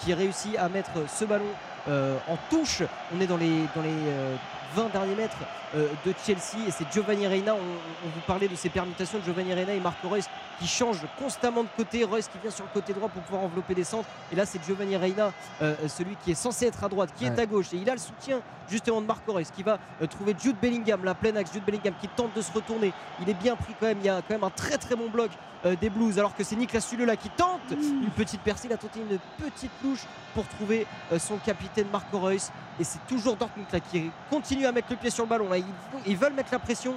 [0.00, 1.44] qui réussit à mettre ce ballon
[1.88, 2.82] en touche.
[3.16, 4.36] On est dans les, dans les euh,
[4.74, 5.36] 20 derniers mètres
[5.74, 6.66] de Chelsea.
[6.66, 9.80] Et c'est Giovanni Reina on, on vous parlait de ces permutations de Giovanni Reina et
[9.80, 10.24] Marco Reus
[10.58, 12.04] qui changent constamment de côté.
[12.04, 14.08] Reus qui vient sur le côté droit pour pouvoir envelopper des centres.
[14.32, 15.32] Et là c'est Giovanni Reina
[15.62, 17.72] euh, celui qui est censé être à droite qui est à gauche.
[17.72, 21.04] Et il a le soutien justement de Marco Reus qui va euh, trouver Jude Bellingham
[21.04, 21.52] la pleine axe.
[21.52, 22.92] Jude Bellingham qui tente de se retourner.
[23.20, 23.98] Il est bien pris quand même.
[24.00, 25.30] Il y a quand même un très très bon bloc
[25.64, 26.18] euh, des Blues.
[26.18, 28.68] Alors que c'est Niklas Süle là qui tente une petite percée.
[28.68, 32.50] Il a tenté une petite louche pour trouver euh, son capitaine Marco Reus.
[32.78, 35.58] Et c'est toujours Dortmund là qui continue à mettre le pied sur le ballon là
[36.06, 36.94] ils, veulent mettre la pression.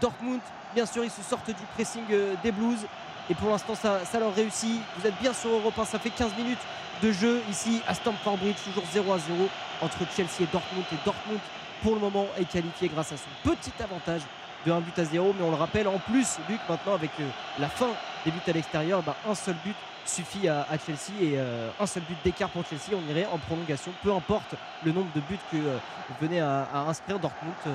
[0.00, 0.40] Dortmund
[0.74, 2.86] bien sûr ils se sortent du pressing euh, des Blues.
[3.30, 4.80] Et pour l'instant ça, leur réussit.
[4.98, 6.58] Vous êtes bien sur Europe 1 ça fait 15 minutes
[7.02, 9.48] de jeu ici à Stamford Bridge toujours 0 à 0
[9.82, 10.84] entre Chelsea et Dortmund.
[10.92, 11.40] Et Dortmund
[11.82, 14.22] pour le moment est qualifié grâce à son petit avantage
[14.66, 15.34] de 1 but à 0.
[15.38, 17.28] Mais on le rappelle, en plus, Luc, maintenant avec euh,
[17.58, 17.88] la fin
[18.24, 21.86] des buts à l'extérieur, bah, un seul but suffit à, à Chelsea et euh, un
[21.86, 22.92] seul but d'écart pour Chelsea.
[22.94, 24.54] On irait en prolongation, peu importe
[24.84, 25.76] le nombre de buts que euh,
[26.20, 27.70] venait à, à inscrire Dortmund, euh,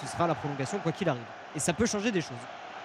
[0.00, 1.22] ce sera la prolongation quoi qu'il arrive.
[1.54, 2.36] Et ça peut changer des choses.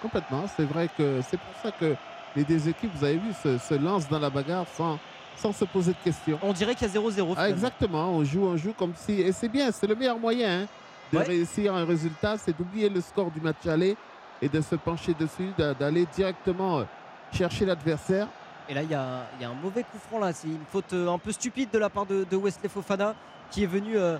[0.02, 0.44] Complètement.
[0.56, 1.96] C'est vrai que c'est pour ça que
[2.36, 4.98] les deux équipes, vous avez vu, se, se lancent dans la bagarre sans,
[5.36, 6.38] sans se poser de questions.
[6.42, 7.34] On dirait qu'il y a 0-0.
[7.36, 8.10] Ah, exactement.
[8.10, 9.20] On joue, on joue comme si.
[9.20, 10.66] Et c'est bien, c'est le meilleur moyen hein,
[11.12, 11.24] de Ouais.
[11.24, 13.96] réussir un résultat, c'est d'oublier le score du match aller
[14.42, 16.84] et de se pencher dessus, d'a- d'aller directement
[17.32, 18.28] chercher l'adversaire.
[18.68, 20.32] Et là, il y a, un mauvais coup franc là.
[20.32, 23.14] C'est une faute euh, un peu stupide de la part de, Wesley Fofana
[23.50, 24.18] qui est venu, euh,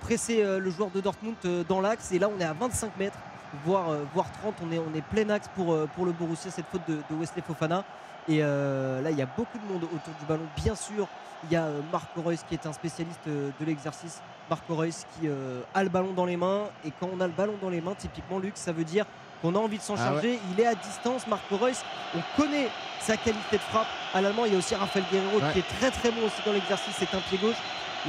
[0.00, 1.36] presser euh, le joueur de Dortmund
[1.68, 2.10] dans l'axe.
[2.10, 3.18] Et là, on est à 25 mètres,
[3.64, 4.56] voire, voire 30.
[4.62, 5.72] On est, plein axe pour,
[6.04, 7.84] le Borussia, cette faute de, Wesley Fofana.
[8.28, 10.46] Et là, il y a beaucoup de monde autour du ballon.
[10.56, 11.06] Bien sûr,
[11.44, 14.20] il y a Marco Reus qui est un spécialiste de l'exercice.
[14.50, 15.28] Marco Reus qui
[15.74, 16.64] a le ballon dans les mains.
[16.84, 19.06] Et quand on a le ballon dans les mains, typiquement, Luc, ça veut dire
[19.42, 20.12] qu'on a envie de s'en Ah ouais.
[20.14, 20.40] charger.
[20.52, 21.78] Il est à distance, Marco Reus.
[22.16, 22.68] On connaît
[23.00, 23.86] sa qualité de frappe.
[24.14, 25.52] À l'allemand, il y a aussi Rafael Guerrero Ouais.
[25.52, 26.94] qui est très très bon aussi dans l'exercice.
[26.98, 27.56] C'est un pied gauche.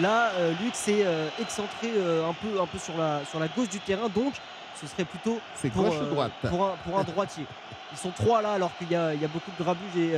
[0.02, 3.48] Là, euh, Luc s'est euh, excentré euh, un, peu, un peu sur la, sur la
[3.48, 4.10] gauche du terrain.
[4.10, 4.34] Donc,
[4.80, 7.45] ce serait plutôt C'est pour, gauche ou euh, droite pour, un, pour un droitier.
[7.91, 10.14] Ils sont trois là, alors qu'il y a, il y a beaucoup de grabuge et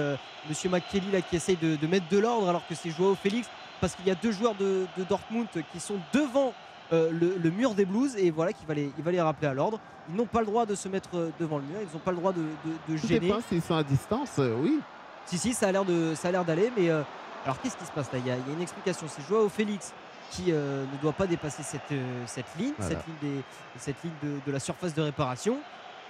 [0.50, 3.48] Monsieur McKelly là qui essaye de, de mettre de l'ordre, alors que c'est Joao Félix,
[3.80, 6.52] parce qu'il y a deux joueurs de, de Dortmund qui sont devant
[6.94, 9.48] euh, le, le mur des Blues et voilà qu'il va les, il va les rappeler
[9.48, 9.80] à l'ordre.
[10.10, 12.12] Ils n'ont pas le droit de se mettre euh, devant le mur, ils n'ont pas
[12.12, 13.20] le droit de, de- de Tout gêner.
[13.28, 14.80] dépend s'ils sont à distance, euh, oui.
[15.26, 17.02] Si, si, ça a l'air d'aller, mais euh,
[17.46, 18.18] alors qu'est-ce qui se passe là?
[18.20, 19.06] Il y, a, il y a une explication.
[19.08, 19.94] C'est Joao Félix
[20.32, 21.82] qui ne doit pas dépasser cette,
[22.28, 22.96] cette ligne, Voilà.
[22.96, 23.42] cette ligne, des-
[23.78, 25.58] cette ligne de, de la surface de réparation.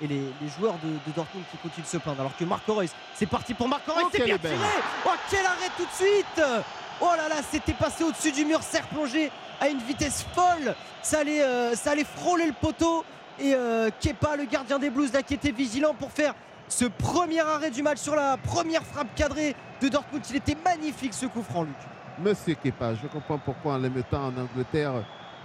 [0.01, 2.21] Et les, les joueurs de, Dortmund qui continuent de se plaindre.
[2.21, 4.55] Alors que Marco Reus, c'est parti pour Marco Reus, Oh, c'est bien tiré
[5.05, 6.41] Oh, quel arrêt tout de suite
[7.01, 9.29] Oh là là, c'était passé au-dessus du mur, serre plongé
[9.59, 10.75] à une vitesse folle.
[11.01, 11.75] Ça allait, euh,
[12.15, 13.03] frôler le poteau.
[13.39, 16.33] Et euh, Kepa, le gardien des Blues, là, qui était vigilant pour faire
[16.67, 20.23] ce premier arrêt du match sur la première frappe cadrée de Dortmund.
[20.29, 21.75] Il était magnifique ce coup franc, Luc.
[22.19, 24.91] Monsieur Kepa, je comprends pourquoi en le mettant en Angleterre,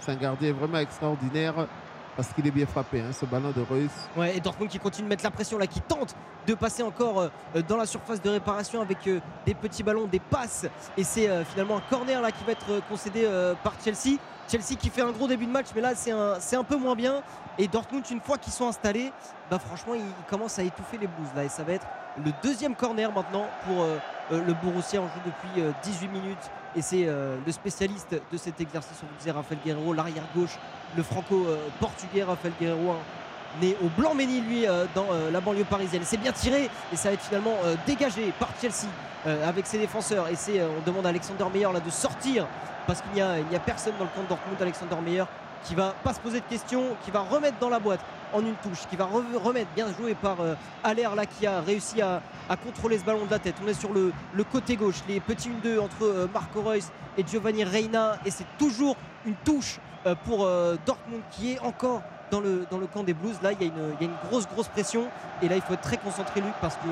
[0.01, 1.69] c'est un gardien vraiment extraordinaire
[2.17, 3.91] parce qu'il est bien frappé, hein, ce ballon de Reus.
[4.17, 6.15] Ouais, et Dortmund qui continue de mettre la pression là, qui tente
[6.47, 10.21] de passer encore euh, dans la surface de réparation avec euh, des petits ballons, des
[10.21, 10.67] passes.
[10.97, 13.29] Et c'est euh, finalement un corner là qui va être concédé
[13.63, 14.19] par Chelsea.
[14.49, 17.23] Chelsea qui fait un gros début de match, mais là c'est un, peu moins bien.
[17.59, 19.13] Et Dortmund, une fois qu'ils sont installés,
[19.51, 21.45] bah franchement, ils, ils commencent à étouffer les Blues là.
[21.45, 21.87] Et ça va être
[22.23, 23.87] le deuxième corner maintenant pour
[24.31, 25.01] le Borussia.
[25.01, 26.51] On joue depuis euh, 18 minutes.
[26.77, 30.59] Et c'est euh, le spécialiste de cet exercice, on vous Raphaël Guerrero, l'arrière gauche,
[30.97, 36.03] le franco-portugais Raphaël Guerrero, un- né au Blanc-Ménil, lui, euh, dans euh, la banlieue parisienne.
[36.05, 38.89] C'est bien tiré et ça va être finalement euh, dégagé par Chelsea
[39.27, 40.27] euh, avec ses défenseurs.
[40.29, 42.47] Et c'est, euh, on demande à Alexander Meyer là, de sortir
[42.89, 44.61] parce qu'il n'y a, a personne dans le camp de Dortmund.
[44.61, 45.23] Alexander Meyer
[45.65, 48.01] qui va pas se poser de questions, qui va remettre dans la boîte
[48.33, 51.61] en une touche, qui va re- remettre, bien joué par euh, Aller là qui a
[51.61, 53.55] réussi à, à contrôler ce ballon de la tête.
[53.65, 56.85] On est sur le, le côté gauche, les petits 1-2 entre euh, Marco Reus
[57.17, 62.03] et Giovanni Reina et c'est toujours une touche euh, pour euh, Dortmund qui est encore
[62.31, 63.37] dans le, dans le camp des Blues.
[63.43, 65.07] Là, il y, a une, il y a une grosse, grosse pression.
[65.41, 66.89] Et là, il faut être très concentré, Luc, parce que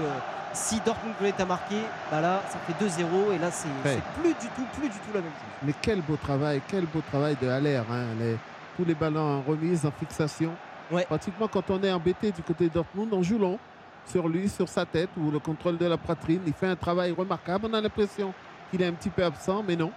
[0.52, 1.80] si Dortmund venait à marquer,
[2.10, 3.34] bah là, ça fait 2-0.
[3.34, 3.96] Et là, c'est Ouais.
[3.98, 5.58] c'est plus du tout, plus du tout la même chose.
[5.64, 7.76] Mais quel beau travail, quel beau travail de Haller.
[7.90, 8.36] hein, les-
[8.76, 10.52] tous les ballons en remise, en fixation.
[11.06, 13.58] Pratiquement, quand on est embêté du côté de Dortmund, on joue long
[14.06, 16.40] sur lui, sur sa tête ou le contrôle de la poitrine.
[16.46, 17.66] Il fait un travail remarquable.
[17.70, 18.34] On a l'impression
[18.70, 19.90] qu'il est un petit peu absent, mais non.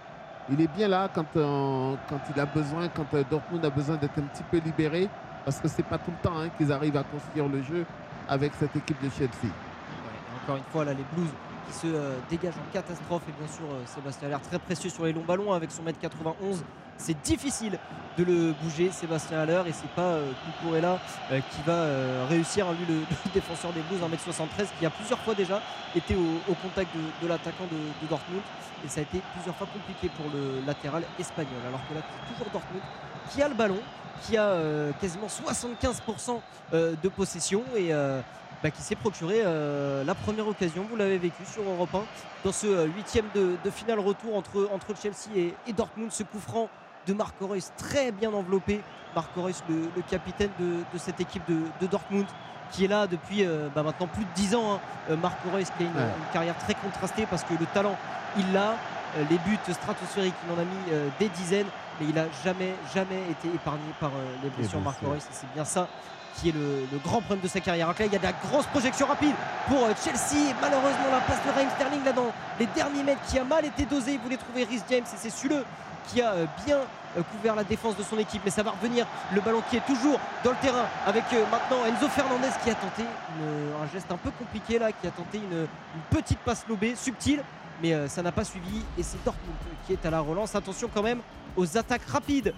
[0.48, 3.96] Il est bien là quand, on- quand il a besoin, quand euh, Dortmund a besoin
[3.96, 5.08] d'être un petit peu libéré,
[5.44, 7.84] parce que c'est pas tout le temps hein, qu'ils arrivent à construire le jeu
[8.28, 9.32] avec cette équipe de Chelsea.
[9.42, 11.28] Ouais, et encore une fois, là, les Blues
[11.66, 13.22] qui se euh, dégagent en catastrophe.
[13.28, 15.98] Et bien sûr, euh, Sébastien Haller très précieux sur les longs ballons avec son mètre
[15.98, 16.62] 91.
[16.98, 17.78] C'est difficile
[18.18, 19.62] de le bouger, Sébastien Haller.
[19.66, 20.98] Et c'est pas euh, Cucurella,
[21.30, 23.02] euh, qui va euh, réussir, hein, lui, le,
[23.34, 25.60] défenseur des Blues, 1m73, qui a plusieurs fois déjà
[25.94, 26.90] été au, contact
[27.22, 28.42] de, l'attaquant de, Dortmund.
[28.84, 31.60] Et ça a été plusieurs fois compliqué pour le latéral espagnol.
[31.68, 32.82] Alors que là, c'est toujours Dortmund
[33.30, 33.78] qui a le ballon,
[34.22, 36.40] qui a euh, quasiment 75%
[36.72, 37.62] euh, de possession.
[37.76, 37.92] Et.
[37.92, 38.20] euh,
[38.62, 42.02] bah, qui s'est procuré euh, la première occasion, vous l'avez vécu sur Europe 1,
[42.44, 46.22] dans ce euh, huitième de, de finale retour entre, entre Chelsea et, et Dortmund, ce
[46.22, 46.70] coup franc
[47.06, 48.82] de Marco Reus très bien enveloppé.
[49.14, 52.26] Marco Reus, le, le capitaine de, de cette équipe de, de Dortmund,
[52.70, 54.74] qui est là depuis euh, bah, maintenant plus de 10 ans.
[54.74, 54.80] hein.
[55.10, 56.02] Euh, Marco Reus qui a une, Ouais.
[56.02, 57.96] une carrière très contrastée parce que le talent,
[58.36, 58.74] il l'a.
[59.16, 61.66] Euh, les buts stratosphériques, il en a mis euh, des dizaines,
[62.00, 64.80] mais il n'a jamais, jamais été épargné par euh, les blessures.
[64.80, 65.14] Marco blessures.
[65.30, 65.88] Reus, et c'est bien ça
[66.34, 67.86] qui est le, le grand problème de sa carrière.
[67.86, 69.34] Donc là, il y a de la grosse projection rapide
[69.68, 70.52] pour Chelsea.
[70.60, 72.30] Malheureusement, la passe de Raheem Sterling là dans
[72.60, 74.12] les derniers mètres qui a mal été dosé.
[74.14, 75.64] Il voulait trouver Rhys James et c'est Suleux
[76.08, 76.78] qui a euh, bien
[77.16, 78.42] euh, couvert la défense de son équipe.
[78.44, 79.06] Mais ça va revenir.
[79.34, 82.74] Le ballon qui est toujours dans le terrain avec euh, maintenant Enzo Fernandez qui a
[82.74, 85.66] tenté un geste un peu compliqué là, qui a tenté une,
[86.10, 87.42] petite passe lobée, subtile.
[87.82, 89.54] Mais ça n'a pas suivi et c'est Dortmund
[89.86, 90.54] qui est à la relance.
[90.54, 91.20] Attention quand même
[91.58, 92.54] aux attaques rapides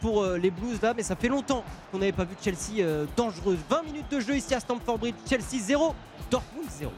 [0.00, 1.62] pour les Blues là, mais ça fait longtemps
[1.92, 2.84] qu'on n'avait pas vu Chelsea
[3.16, 3.58] dangereuse.
[3.70, 5.14] 20 minutes de jeu ici à Stamford Bridge.
[5.28, 5.94] Chelsea 0,
[6.28, 6.90] Dortmund 0.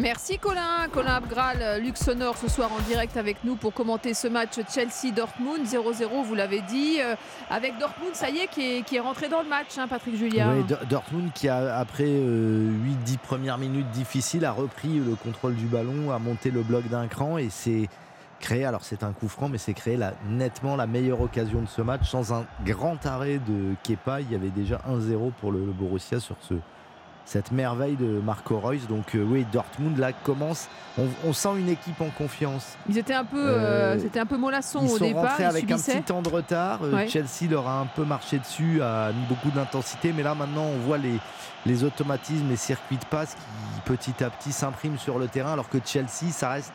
[0.00, 4.14] Merci Colin, Colin Abgral, euh, Luc Sonore ce soir en direct avec nous pour commenter
[4.14, 7.14] ce match Chelsea-Dortmund 0-0, vous l'avez dit, euh,
[7.50, 10.54] avec Dortmund, ça y est, qui est, rentré dans le match, hein, Patrick Julien.
[10.66, 16.10] Do- Dortmund qui a après 8-10 premières minutes difficiles a repris le contrôle du ballon,
[16.10, 17.88] a monté le bloc d'un cran et c'est
[18.40, 19.98] créé, alors c'est un coup franc, mais c'est créé
[20.30, 24.22] nettement la meilleure occasion de ce match sans un grand arrêt de Kepa.
[24.22, 26.54] Il y avait déjà 1-0 pour le Borussia sur ce,
[27.24, 28.86] cette merveille de Marco Reus.
[28.88, 30.68] Donc euh, oui, Dortmund là commence,
[30.98, 32.76] on, on sent une équipe en confiance.
[32.88, 33.58] Ils étaient un peu, euh,
[33.94, 36.22] Euh, c'était un peu mollasson Ils au sont départ, rentrés ils avec un petit temps
[36.22, 36.80] de retard.
[36.82, 37.08] Euh, Ouais.
[37.08, 40.12] Chelsea leur a un peu marché dessus, a mis beaucoup d'intensité.
[40.12, 41.18] Mais là, maintenant, on voit les,
[41.66, 45.52] les automatismes, les circuits de passe qui petit à petit s'impriment sur le terrain.
[45.52, 46.72] Alors que Chelsea, ça reste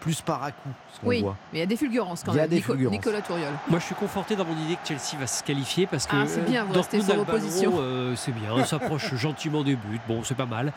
[0.00, 1.36] plus par à coup, ce qu'on Oui, voit.
[1.52, 2.92] mais il y a des fulgurances quand Il y a même, des Nico- fulgurances.
[2.92, 3.52] Nicolas Touriol.
[3.68, 6.26] Moi, je suis conforté dans mon idée que Chelsea va se qualifier parce que Ah,
[6.26, 7.72] c'est bien, vous restez sur vos positions.
[7.78, 10.00] euh, c'est bien, on s'approche gentiment des buts.
[10.06, 10.72] Bon, c'est pas mal.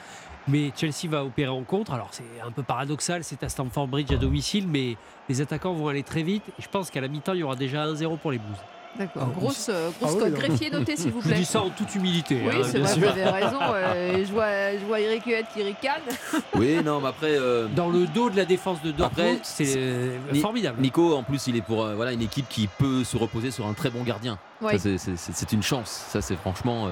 [0.47, 1.93] Mais Chelsea va opérer en contre.
[1.93, 4.97] Alors, c'est un peu paradoxal, c'est à Stamford Bridge à domicile, mais
[5.29, 6.43] les attaquants vont aller très vite.
[6.57, 8.57] Et je pense qu'à la mi-temps, il y aura déjà 1-0 pour les Blues.
[8.99, 10.31] D'accord, Ah, grosse, euh, ah grosse cote.
[10.33, 10.37] non.
[10.37, 11.37] Greffier, notez s'il vous Je plaît.
[11.37, 12.41] dis ça en toute humilité.
[12.45, 13.01] Oui, hein, c'est vrai, sûr.
[13.01, 13.59] vous avez raison.
[13.61, 16.01] euh, je, vois, je vois Eric Huet qui ricane.
[16.57, 17.37] Oui, non, mais après.
[17.37, 20.81] euh, Dans le dos de la défense de Dortmund, Après, c'est euh, formidable.
[20.81, 23.65] Nico, en plus, il est pour euh, voilà, une équipe qui peut se reposer sur
[23.65, 24.37] un très bon gardien.
[24.61, 24.73] Oui.
[24.77, 26.05] C'est- une chance.
[26.09, 26.91] Ça, c'est franchement, euh,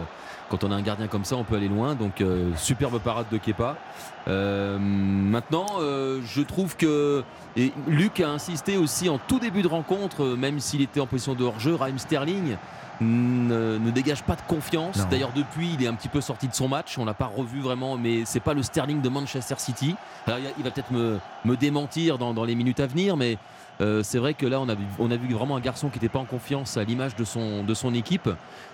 [0.50, 1.96] quand on a un gardien comme ça, on peut aller loin.
[1.96, 3.78] Donc, euh, superbe parade de Kepa.
[4.28, 7.24] Euh, maintenant, euh, je trouve que.
[7.56, 11.08] Et Luc a insisté aussi en tout début de rencontre, euh, même s'il était en
[11.08, 12.58] position de hors-jeu, Raheem Sterling
[13.02, 15.08] ne, ne dégage pas de confiance.
[15.10, 16.98] D'ailleurs, depuis, il est un petit peu sorti de son match.
[16.98, 19.96] On l'a pas revu vraiment, mais c'est pas le Sterling de Manchester City.
[20.28, 23.38] Alors, il va peut-être me, me démentir dans, dans les minutes à venir, mais
[23.82, 26.26] euh, c'est vrai que là, on a, vu, vraiment un garçon qui n'était pas en
[26.26, 28.30] confiance à l'image de son, équipe.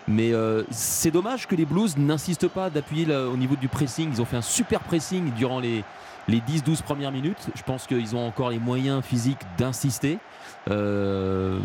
[0.07, 4.09] Mais euh, c'est dommage que les Blues n'insistent pas d'appuyer au niveau du pressing.
[4.11, 5.83] Ils ont fait un super pressing durant les,
[6.27, 7.49] les 10-12 premières minutes.
[7.53, 10.17] Je pense qu'ils ont encore les moyens physiques d'insister.
[10.71, 11.59] Euh,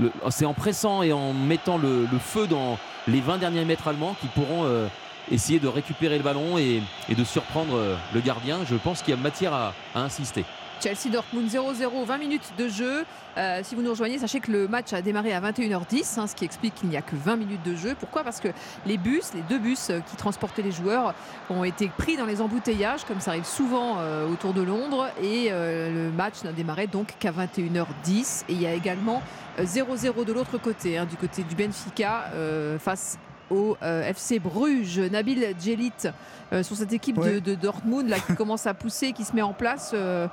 [0.00, 2.78] le- c'est en pressant et en mettant le, feu dans
[3.08, 4.66] les 20 derniers mètres allemands qu'ils pourront
[5.30, 7.78] essayer de récupérer le ballon et, de surprendre
[8.12, 8.58] le gardien.
[8.68, 10.44] Je pense qu'il y a matière à insister.
[10.82, 13.04] Chelsea Dortmund 0-0, 20 minutes de jeu.
[13.38, 16.34] Euh, si vous nous rejoignez, sachez que le match a démarré à 21h10, hein, ce
[16.34, 17.94] qui explique qu'il n'y a que 20 minutes de jeu.
[17.98, 18.24] Pourquoi?
[18.24, 18.48] Parce que
[18.84, 21.14] les bus, les deux bus euh, qui transportaient les joueurs,
[21.50, 25.08] ont été pris dans les embouteillages, comme ça arrive souvent euh, autour de Londres.
[25.22, 28.44] Et euh, le match n'a démarré donc qu'à 21h10.
[28.48, 29.22] Et il y a également
[29.60, 32.30] euh, 0-0 de l'autre côté, hein, du côté du Benfica,
[32.80, 33.18] face
[33.50, 34.98] au euh, FC Bruges.
[34.98, 35.92] Nabil Djelit
[36.52, 37.40] euh, sur cette équipe de, Ouais.
[37.40, 39.92] de Dortmund là, qui commence à pousser, qui se met en place.
[39.94, 40.26] euh,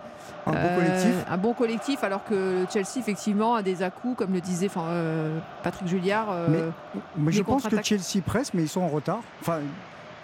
[0.46, 1.16] Un bon euh, collectif.
[1.30, 5.88] un bon collectif, alors que Chelsea, effectivement, a des à-coups, comme le disait euh, Patrick
[5.88, 6.28] Julliard.
[6.32, 6.70] euh,
[7.18, 7.82] Mais je pense que.
[7.84, 9.20] Chelsea presse, mais ils sont en retard.
[9.42, 9.60] Enfin,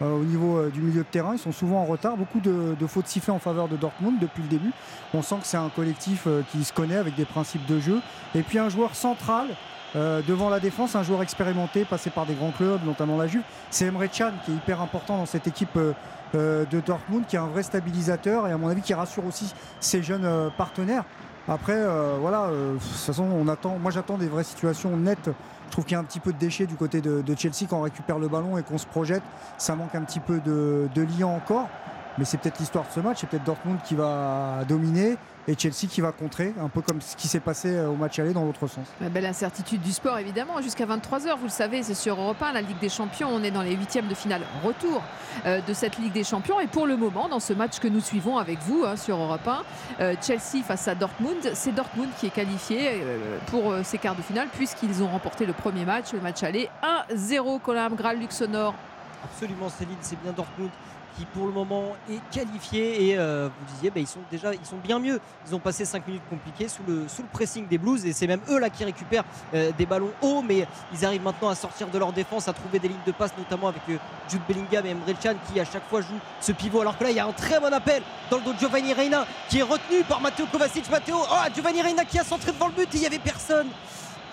[0.01, 2.17] euh, au niveau euh, du milieu de terrain, ils sont souvent en retard.
[2.17, 4.71] Beaucoup de, de fautes sifflées en faveur de Dortmund depuis le début.
[5.13, 7.99] On sent que c'est un collectif euh, qui se connaît avec des principes de jeu.
[8.35, 9.47] Et puis un joueur central.
[9.95, 13.43] Euh, devant la défense, un joueur expérimenté, passé par des grands clubs, notamment la Juve,
[13.69, 15.93] c'est Emre Can qui est hyper important dans cette équipe euh,
[16.35, 19.53] euh, de Dortmund, qui est un vrai stabilisateur et à mon avis qui rassure aussi
[19.79, 21.05] ses jeunes partenaires.
[21.47, 21.79] Après,
[22.19, 23.77] voilà, de toute façon, on attend.
[23.77, 25.29] Moi, j'attends des vraies situations nettes.
[25.67, 27.77] Je trouve qu'il y a un petit peu de déchets du côté de, Chelsea quand
[27.77, 29.21] on récupère le ballon et qu'on se projette.
[29.59, 31.69] Ça manque un petit peu de, de liant encore.
[32.17, 33.19] Mais c'est peut-être l'histoire de ce match.
[33.21, 35.17] C'est peut-être Dortmund qui va dominer
[35.47, 38.19] et Chelsea qui va contrer, un peu comme ce qui s'est passé euh, au match
[38.19, 38.87] aller dans l'autre sens.
[39.01, 41.37] La belle incertitude du sport, évidemment, jusqu'à 23h.
[41.37, 43.29] Vous le savez, c'est sur Europe 1, la Ligue des Champions.
[43.31, 45.01] On est dans les huitièmes de finale retour
[45.45, 46.59] euh, de cette Ligue des Champions.
[46.59, 49.47] Et pour le moment, dans ce match que nous suivons avec vous hein, sur Europe
[49.47, 49.63] 1,
[49.99, 54.15] euh, Chelsea face à Dortmund, c'est Dortmund qui est qualifié euh, pour euh, ces quarts
[54.15, 56.69] de finale, puisqu'ils ont remporté le premier match, le match aller
[57.11, 57.59] 1-0.
[57.61, 58.73] Colin Gral, Luxonor.
[59.23, 60.69] Absolument, Céline, c'est bien Dortmund
[61.17, 63.09] qui pour le moment est qualifié.
[63.09, 65.19] Et euh, vous disiez bah, ils sont déjà ils sont bien mieux.
[65.47, 68.05] Ils ont passé 5 minutes compliquées sous le, sous le pressing des Blues.
[68.05, 69.23] Et c'est même eux là qui récupèrent
[69.53, 70.41] euh, des ballons hauts.
[70.41, 73.31] Mais ils arrivent maintenant à sortir de leur défense à trouver des lignes de passe
[73.37, 73.97] notamment avec euh,
[74.29, 76.81] Jude Bellingham et Emre Can qui à chaque fois jouent ce pivot.
[76.81, 78.93] Alors que là il y a un très bon appel dans le dos de Giovanni
[78.93, 80.89] Reina qui est retenu par Matteo Kovacic.
[80.89, 82.93] Matteo oh Giovanni Reina qui a centré devant le but.
[82.93, 83.67] Et il n'y avait personne.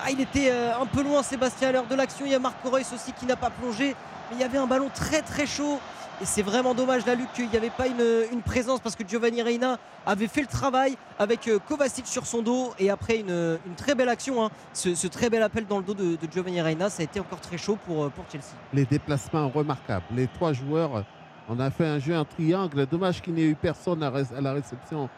[0.05, 2.25] Ah, il était euh, un peu loin Sébastien à l'heure de l'action.
[2.25, 3.95] Il y a Marco Reus aussi qui n'a pas plongé.
[4.29, 5.79] Mais il y avait un ballon très très chaud
[6.21, 9.77] C'est vraiment dommage là, Luc, qu'il n'y avait pas une, présence parce que Giovanni Reina
[10.05, 14.09] avait fait le travail avec euh, Kovacic sur son dos et après une, très belle
[14.09, 14.49] action, hein.
[14.73, 17.57] ce, très bel appel dans le dos de, Giovanni Reina, ça a été encore très
[17.57, 18.45] chaud pour, euh, Chelsea.
[18.73, 20.05] Les déplacements remarquables.
[20.15, 21.03] Les trois joueurs,
[21.49, 22.85] on a fait un jeu en triangle.
[22.85, 25.09] Dommage qu'il n'y ait eu personne à, la réception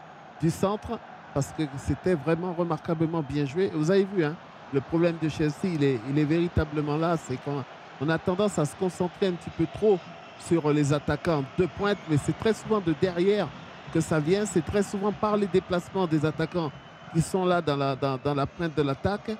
[0.41, 0.99] du centre
[1.33, 3.69] parce que c'était vraiment remarquablement bien joué.
[3.73, 4.35] Vous avez vu, hein,
[4.73, 7.17] le problème de Chelsea, il est, véritablement là.
[7.17, 7.63] C'est qu'on
[8.01, 9.99] on a tendance à se concentrer un petit peu trop
[10.39, 13.47] sur les attaquants de pointe, mais c'est très souvent de derrière
[13.93, 14.45] que ça vient.
[14.45, 16.71] C'est très souvent par les déplacements des attaquants
[17.13, 19.31] qui sont là dans la, pointe de l'attaque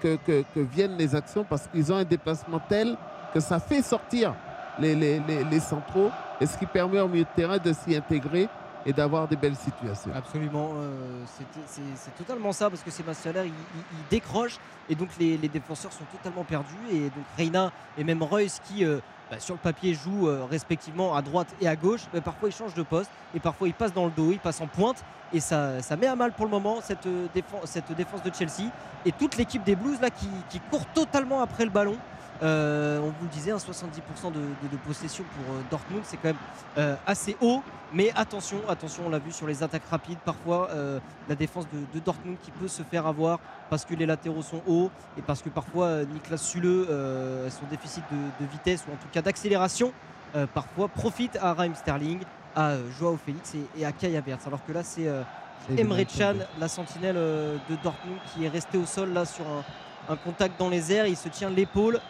[0.00, 0.18] que,
[0.56, 2.96] viennent les actions parce qu'ils ont un déplacement tel
[3.32, 4.34] que ça fait sortir
[4.78, 6.10] les, centraux
[6.40, 8.48] et ce qui permet au milieu de terrain de s'y intégrer
[8.86, 10.10] et d'avoir des belles situations.
[10.14, 11.24] Absolument, euh,
[11.66, 13.52] c'est totalement ça parce que Sébastien il,
[14.10, 14.58] décroche
[14.88, 18.84] et donc les, les défenseurs sont totalement perdus et donc Reina et même Reus qui
[18.84, 18.98] euh,
[19.30, 22.54] bah, sur le papier jouent euh, respectivement à droite et à gauche, mais parfois ils
[22.54, 25.02] changent de poste et parfois ils passent dans le dos, ils passent en pointe
[25.32, 28.70] et ça, met à mal pour le moment cette, euh, défense, cette défense de Chelsea
[29.06, 29.98] et toute l'équipe des Blues
[30.50, 31.96] qui court totalement après le ballon.
[32.42, 36.16] Euh, on vous le disait, un 70% de, de- de possession pour euh, Dortmund, c'est
[36.16, 36.36] quand même
[36.78, 37.62] euh, assez haut.
[37.92, 40.68] Mais attention, attention, on l'a vu sur les attaques rapides, parfois
[41.28, 43.38] la défense de, de Dortmund qui peut se faire avoir
[43.70, 46.86] parce que les latéraux sont hauts et parce que parfois Niklas Sule,
[47.50, 49.92] son déficit de, vitesse ou en tout cas d'accélération,
[50.54, 52.18] parfois profite à Raheem Sterling,
[52.56, 54.44] à Joao Félix et, et à Kai Havertz.
[54.48, 55.06] Alors que là, c'est
[55.78, 60.16] Emre Can, la sentinelle de Dortmund, qui est resté au sol là sur un, un
[60.16, 61.06] contact dans les airs.
[61.06, 62.00] Il se tient l'épaule.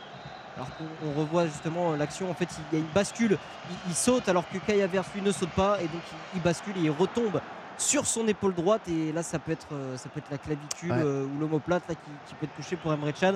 [0.57, 3.39] Alors qu'on on revoit justement euh, l'action, en fait, il y a une bascule.
[3.71, 6.43] Il, il saute alors que Kai Havertz lui ne saute pas et donc il, il
[6.43, 7.41] bascule et il retombe
[7.77, 10.93] sur son épaule droite et là ça peut être, euh, ça peut être la clavicule
[10.93, 11.03] Ouais.
[11.03, 11.95] euh, ou l'omoplate qui,
[12.27, 13.35] qui peut être touché pour Emre Can.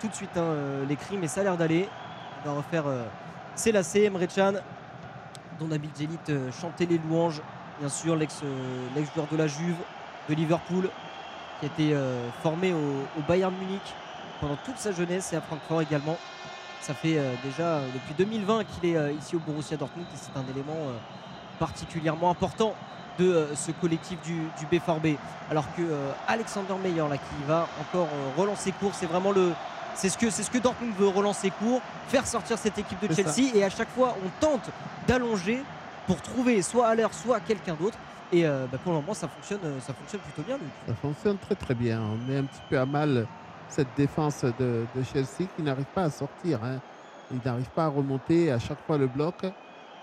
[0.00, 0.52] Tout de suite hein,
[0.88, 1.88] les cris, mais ça a l'air d'aller.
[2.44, 3.04] On va refaire euh,
[3.54, 4.54] ses lacets, Emre Can,
[5.60, 7.40] dont Nabil Djelit euh, chantait les louanges.
[7.78, 8.40] Bien sûr, l'ex,
[8.96, 9.76] l'ex-joueur de la Juve,
[10.28, 10.88] de Liverpool,
[11.60, 11.96] qui a été
[12.42, 12.76] formé au,
[13.18, 13.94] au Bayern Munich
[14.42, 16.18] pendant toute sa jeunesse et à Francfort également.
[16.80, 20.18] Ça fait euh, déjà euh, depuis 2020 qu'il est euh, ici au Borussia Dortmund et
[20.18, 20.98] c'est un élément euh,
[21.60, 22.74] particulièrement important
[23.20, 25.16] de euh, ce collectif du, du BFRB.
[25.48, 29.52] Alors que euh, Alexander Meyer là qui va encore euh, relancer court, c'est vraiment le
[29.94, 33.14] c'est ce que c'est ce que Dortmund veut relancer court, faire sortir cette équipe de
[33.14, 34.70] Chelsea et à chaque fois on tente
[35.06, 35.62] d'allonger
[36.08, 37.98] pour trouver soit à l'air soit quelqu'un d'autre
[38.32, 40.66] et euh, bah, pour le moment ça fonctionne ça fonctionne plutôt bien Luc.
[40.88, 42.00] Ça fonctionne très très bien.
[42.00, 43.26] On met un petit peu à mal
[43.72, 46.60] cette défense de, de Chelsea qui n'arrive pas à sortir.
[46.64, 46.78] hein.
[47.32, 49.34] Il n'arrive pas à remonter à chaque fois le bloc.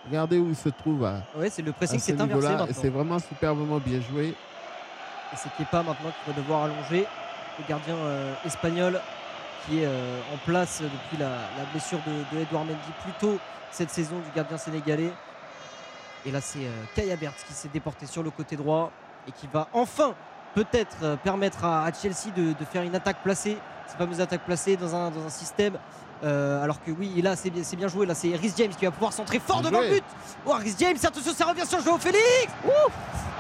[0.08, 2.90] Regardez où il se trouve à, Ouais, c'est le pressing ce qui est inversé c'est
[2.90, 4.30] vraiment superbement bien joué.
[4.30, 7.06] Et c'est Kepa maintenant qui va devoir allonger
[7.60, 9.00] le gardien euh, espagnol
[9.68, 13.38] qui est euh, en place depuis la, la blessure de, de Edouard Mendy plus tôt
[13.70, 15.12] cette saison du gardien sénégalais.
[16.26, 18.90] Et là c'est euh, Kai Havertz qui s'est déporté sur le côté droit
[19.28, 20.16] et qui va enfin
[20.56, 23.58] peut-être euh, permettre à, à Chelsea de, de faire une attaque placée,
[23.88, 25.78] ces fameuses attaques placées dans un, dans un système.
[26.24, 28.06] euh, alors que oui, et là c'est bien, c'est bien joué.
[28.06, 30.04] Là c'est Rhys James qui va pouvoir centrer fort Bien devant le but.
[30.46, 32.52] Oh, Rhys James, attention, ça revient sur Joao Félix.
[32.66, 32.94] Ouf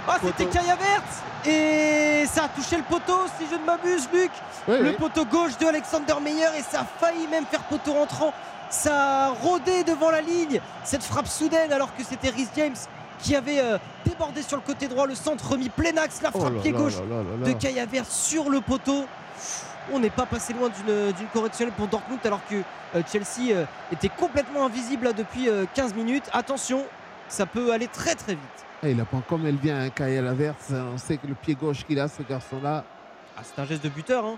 [0.07, 0.45] Ah, c'était.
[0.45, 4.31] Kai Havertz et ça a touché le poteau, si je ne m'abuse, Luc.
[4.67, 4.95] Oui, le oui.
[4.97, 8.33] poteau gauche de Alexander Meyer et ça a failli même faire poteau rentrant.
[8.69, 12.75] Ça a rôdé devant la ligne cette frappe soudaine alors que c'était Rhys James
[13.19, 13.77] qui avait euh,
[14.19, 16.71] débordé sur le côté droit, le centre remis plein axe, la Oh frappe là pied
[16.71, 18.03] là gauche là là là de là.
[18.03, 19.05] Sur le poteau.
[19.91, 22.55] On n'est pas passé loin d'une d'une correctionnelle pour Dortmund alors que
[22.95, 26.25] euh, Chelsea euh, était complètement invisible là, depuis euh, 15 minutes.
[26.33, 26.83] Attention,
[27.27, 28.65] ça peut aller très très vite.
[28.83, 30.71] Et il apprend comme elle vient, un Kyle Havertz.
[30.71, 32.83] On sait que le pied gauche qu'il a, ce garçon-là.
[33.37, 34.37] Ah, c'est un geste de buteur, hein.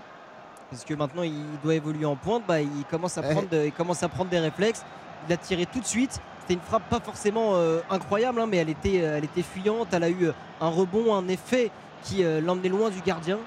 [0.70, 2.44] parce que maintenant il doit évoluer en pointe.
[2.46, 3.32] Bah, il, commence à Eh.
[3.32, 4.84] prendre de- il commence à prendre des réflexes.
[5.28, 6.20] Il a tiré tout de suite.
[6.42, 9.88] C'était une frappe pas forcément euh, incroyable, hein, mais elle était, euh, elle était fuyante.
[9.92, 11.70] Elle a eu euh, un rebond, un effet
[12.02, 13.38] qui l'emmenait loin du gardien.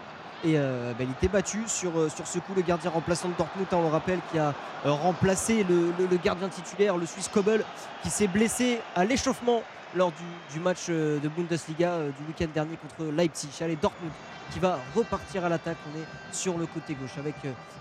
[0.45, 3.75] Et euh, bah, il était battu sur, ce coup, le gardien remplaçant de Dortmund, hein,
[3.77, 4.53] on le rappelle, qui a
[4.85, 7.65] remplacé le, le- le gardien titulaire, le Suisse Kobel,
[8.03, 9.61] qui s'est blessé à l'échauffement
[9.95, 13.49] lors du, du match euh, de Bundesliga euh, du week-end dernier contre Leipzig.
[13.61, 14.11] Allez, Dortmund
[14.51, 15.77] qui va repartir à l'attaque.
[15.91, 17.35] On est sur le côté gauche avec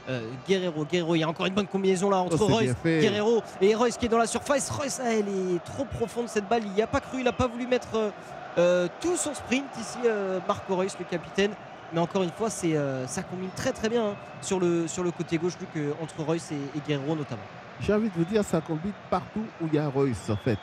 [0.09, 0.85] euh, Guerrero.
[0.85, 2.75] Guerrero, il y a encore une bonne combinaison là entre Oh, Royce.
[2.85, 4.71] Guerrero et Royce qui est dans la surface.
[4.71, 6.63] Royce, ah, elle est trop profonde cette balle.
[6.65, 8.13] Il n'y a pas cru, il n'a pas voulu mettre
[8.57, 11.51] euh, tout son sprint ici, euh, Marco Royce, le capitaine.
[11.93, 12.75] Mais encore une fois, c'est,
[13.07, 16.51] ça combine très très bien hein, sur, le, sur le côté gauche, Luc, entre Royce
[16.51, 17.43] et, et Guerrero notamment.
[17.81, 20.59] J'ai envie de vous dire, ça combine partout où il y a Royce, en fait.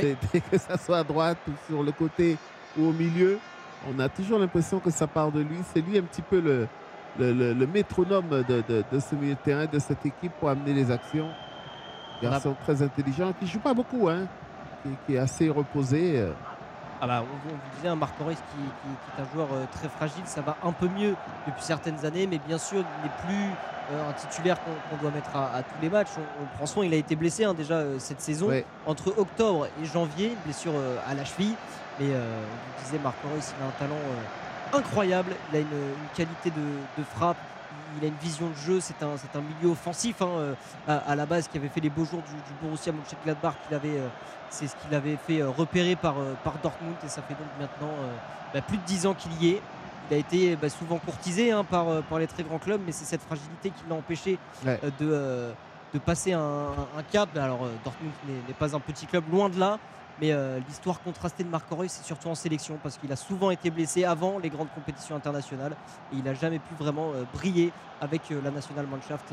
[0.00, 0.16] C'est-
[0.50, 2.36] Que ça soit à droite ou sur le côté
[2.78, 3.38] ou au milieu,
[3.88, 5.58] on a toujours l'impression que ça part de lui.
[5.72, 6.66] C'est lui un petit peu le,
[7.18, 10.48] le, le- le métronome de, de- de ce milieu de terrain, de cette équipe pour
[10.48, 11.28] amener les actions.
[12.20, 14.26] A- Garçon très intelligent qui joue pas beaucoup, hein.
[15.06, 16.18] qui est assez reposé.
[16.18, 16.32] euh.
[17.00, 19.88] Ah bah, on, vous- disait, un Marc qui, qui- qui est un joueur euh, très
[19.88, 21.14] fragile, ça va un peu mieux
[21.46, 23.50] depuis certaines années, mais bien sûr, il n'est plus
[23.92, 24.56] euh, un titulaire
[24.90, 26.08] qu'on doit mettre à, à tous les matchs.
[26.18, 28.64] On, on prend soin, il a été blessé hein, déjà euh, cette saison, Ouais.
[28.86, 31.54] entre octobre et janvier, une blessure euh, à la cheville.
[32.00, 32.10] Mais on
[32.78, 34.00] vous disait, Marc Reus, il a un talent
[34.72, 37.36] incroyable, il a une, une qualité de, de frappe.
[38.00, 40.56] Il a une vision de jeu, c'est un, un milieu offensif hein,
[40.88, 43.76] à, à la base qui avait fait les beaux jours du, du Borussia Mönchengladbach, qu'il
[43.76, 44.00] avait,
[44.50, 47.92] c'est ce qu'il avait fait repérer par, par Dortmund et ça fait donc maintenant
[48.52, 49.62] bah, plus de 10 ans qu'il y est.
[50.10, 52.92] Il a été bah, souvent courtisé hein, par, euh, par les très grands clubs, mais
[52.92, 54.78] c'est cette fragilité qui l'a empêché Ouais.
[54.84, 55.52] euh, de, euh,
[55.94, 56.40] de passer un,
[56.96, 57.36] un cap.
[57.36, 58.12] Alors Dortmund
[58.48, 59.78] n'est pas un petit club, loin de là.
[60.20, 63.50] Mais euh, l'histoire contrastée de Marc Reus, c'est surtout en sélection, parce qu'il a souvent
[63.50, 65.74] été blessé avant les grandes compétitions internationales
[66.12, 69.32] et il n'a jamais pu vraiment euh, briller avec la Nationalmannschaft,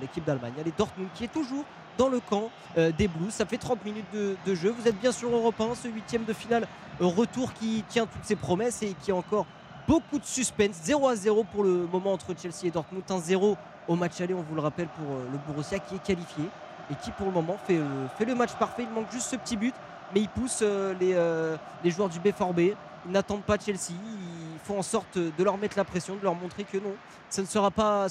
[0.00, 0.54] l'équipe d'Allemagne.
[0.58, 1.64] Allez, Dortmund qui est toujours
[1.98, 3.30] dans le camp des Blues.
[3.32, 4.74] Ça fait 30 minutes de, de jeu.
[4.76, 6.66] Vous êtes bien sur Europe 1, ce huitième de finale
[6.98, 9.44] retour qui tient toutes ses promesses et qui a encore
[9.86, 10.76] beaucoup de suspense.
[10.82, 13.04] 0 à 0 pour le moment entre Chelsea et Dortmund.
[13.08, 13.56] 1-0
[13.88, 16.44] au match aller, on vous le rappelle, pour euh, le Borussia qui est qualifié
[16.90, 18.84] et qui pour le moment fait, euh, fait le match parfait.
[18.84, 19.74] Il manque juste ce petit but,
[20.14, 22.74] mais il pousse euh, les, joueurs du B4B.
[23.06, 23.92] Ils n'attendent pas Chelsea.
[23.92, 26.94] Ils font en sorte de leur mettre la pression, de leur montrer que non,
[27.28, 28.08] ça ne sera pas,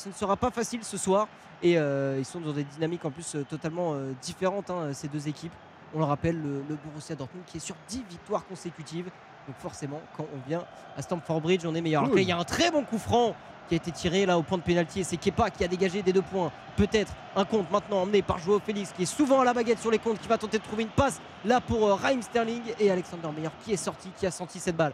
[0.51, 1.27] facile ce soir.
[1.63, 5.53] Et ils sont dans des dynamiques en plus totalement différentes, hein, ces deux équipes.
[5.95, 9.09] On le rappelle, le, le Borussia Dortmund qui est sur 10 victoires consécutives.
[9.48, 10.64] Donc forcément, quand on vient
[10.98, 12.03] à Stamford Bridge, on est meilleur.
[12.03, 13.36] Là, il y a un très bon coup franc
[13.68, 16.02] qui a été tiré là au point de pénalty et c'est Kepa qui a dégagé
[16.02, 16.52] des deux points.
[16.76, 19.91] Peut-être un compte maintenant emmené par Joao Félix qui est souvent à la baguette sur
[19.91, 22.91] les comptes, qui va tenter de trouver une passe là pour euh, Raheem Sterling et
[22.91, 24.94] Alexander Meyer qui est sorti, qui a senti cette balle,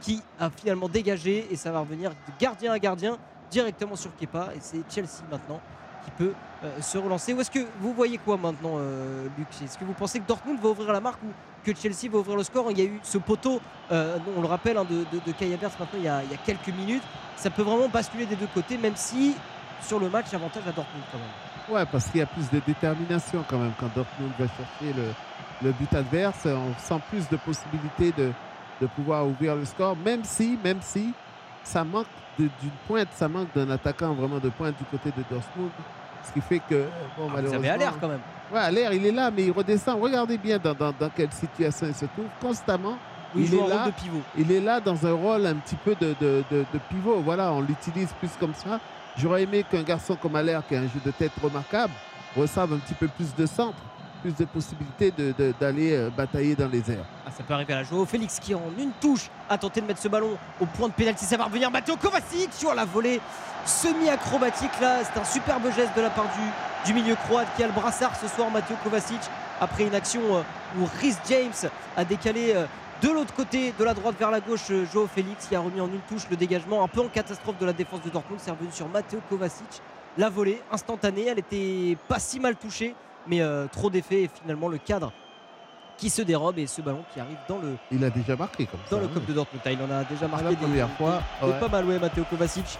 [0.00, 3.18] qui a finalement dégagé et ça va revenir de gardien à gardien
[3.50, 5.60] directement sur Kepa et c'est Chelsea maintenant
[6.10, 6.32] peut
[6.64, 7.32] euh, se relancer.
[7.32, 9.48] Où est-ce que vous voyez quoi maintenant, euh, Luc?
[9.62, 11.28] Est-ce que vous pensez que Dortmund va ouvrir la marque ou
[11.64, 12.70] que Chelsea va ouvrir le score?
[12.70, 13.60] Il y a eu ce poteau,
[13.92, 17.02] euh, on le rappelle, hein, de, de, Kai Havertz maintenant il y, a, quelques minutes.
[17.36, 19.34] Ça peut vraiment basculer des deux côtés, même si
[19.82, 21.76] sur le match, avantage à Dortmund quand même.
[21.76, 24.94] Ouais, parce qu'il y a plus de détermination quand même quand Dortmund va chercher
[25.62, 26.46] le, but adverse.
[26.46, 28.32] On sent plus de possibilités de,
[28.80, 31.12] de pouvoir ouvrir le score, même si, même si
[31.62, 32.06] ça manque
[32.38, 35.70] d'une pointe, ça manque d'un attaquant vraiment de pointe du côté de Dortmund.
[36.24, 36.84] Ce qui fait que,
[37.16, 38.20] bon, Ah, vous avez à l'air quand même.
[38.52, 40.00] Ouais, à l'air, il est là, mais il redescend.
[40.00, 42.96] Regardez bien dans, dans- dans quelle situation il se trouve constamment.
[43.34, 44.22] Il il joue est là, rôle de pivot.
[44.38, 47.20] Il est là dans un rôle un petit peu de, de- de- de pivot.
[47.20, 48.80] Voilà, on l'utilise plus comme ça.
[49.18, 51.92] J'aurais aimé qu'un garçon comme Allaire, qui a un jeu de tête remarquable,
[52.36, 53.76] reçoive un petit peu plus de centre,
[54.22, 57.04] plus de possibilités de- de- d'aller euh, batailler dans les airs.
[57.26, 59.86] Ah, ça peut arriver à la Joao Félix qui en une touche a tenté de
[59.86, 61.24] mettre ce ballon au point de pénalty.
[61.24, 63.20] Ça va revenir Matteo Kovacic sur la volée
[63.64, 64.98] semi-acrobatique là.
[65.04, 66.26] C'est un superbe geste de la part
[66.84, 69.20] du, milieu croate qui a le brassard ce soir, Matteo Kovacic,
[69.60, 70.42] après une action euh,
[70.78, 72.66] où Rhys James a décalé euh,
[73.02, 75.86] de l'autre côté, de la droite vers la gauche, Joao Félix qui a remis en
[75.86, 78.40] une touche le dégagement un peu en catastrophe de la défense de Dortmund.
[78.42, 79.82] C'est revenu sur Matteo Kovacic.
[80.16, 82.96] La volée instantanée, elle était pas si mal touchée,
[83.26, 85.12] mais euh, trop d'effet et finalement le cadre
[85.96, 88.78] qui se dérobe et ce ballon qui arrive dans le, Il a déjà marqué comme
[88.88, 88.94] ça.
[88.96, 89.10] dans le hein.
[89.12, 89.62] club de Dortmund.
[89.66, 91.58] Ah, Il en a déjà marqué la des, première fois, des- ouais.
[91.60, 92.78] pas mal, ouais, Matteo Kovacic.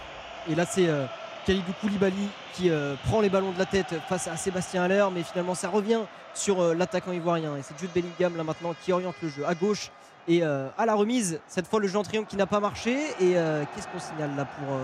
[0.49, 1.05] Et là, c'est euh,
[1.45, 5.23] Khalidou Koulibaly qui euh, prend les ballons de la tête face à Sébastien Haller, mais
[5.23, 5.99] finalement, ça revient
[6.33, 7.57] sur euh, l'attaquant ivoirien.
[7.57, 9.91] Et c'est Jude Bellingham là maintenant qui oriente le jeu à gauche.
[10.27, 12.95] Et à la remise, cette fois le jeu en triangle qui n'a pas marché.
[13.19, 14.77] Et qu'est-ce qu'on signale là pour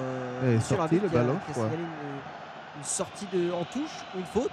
[0.79, 1.65] Rabiot le qui a- ballon, qui a je crois.
[1.65, 4.49] signalé une, une sortie de, en touche ou une faute?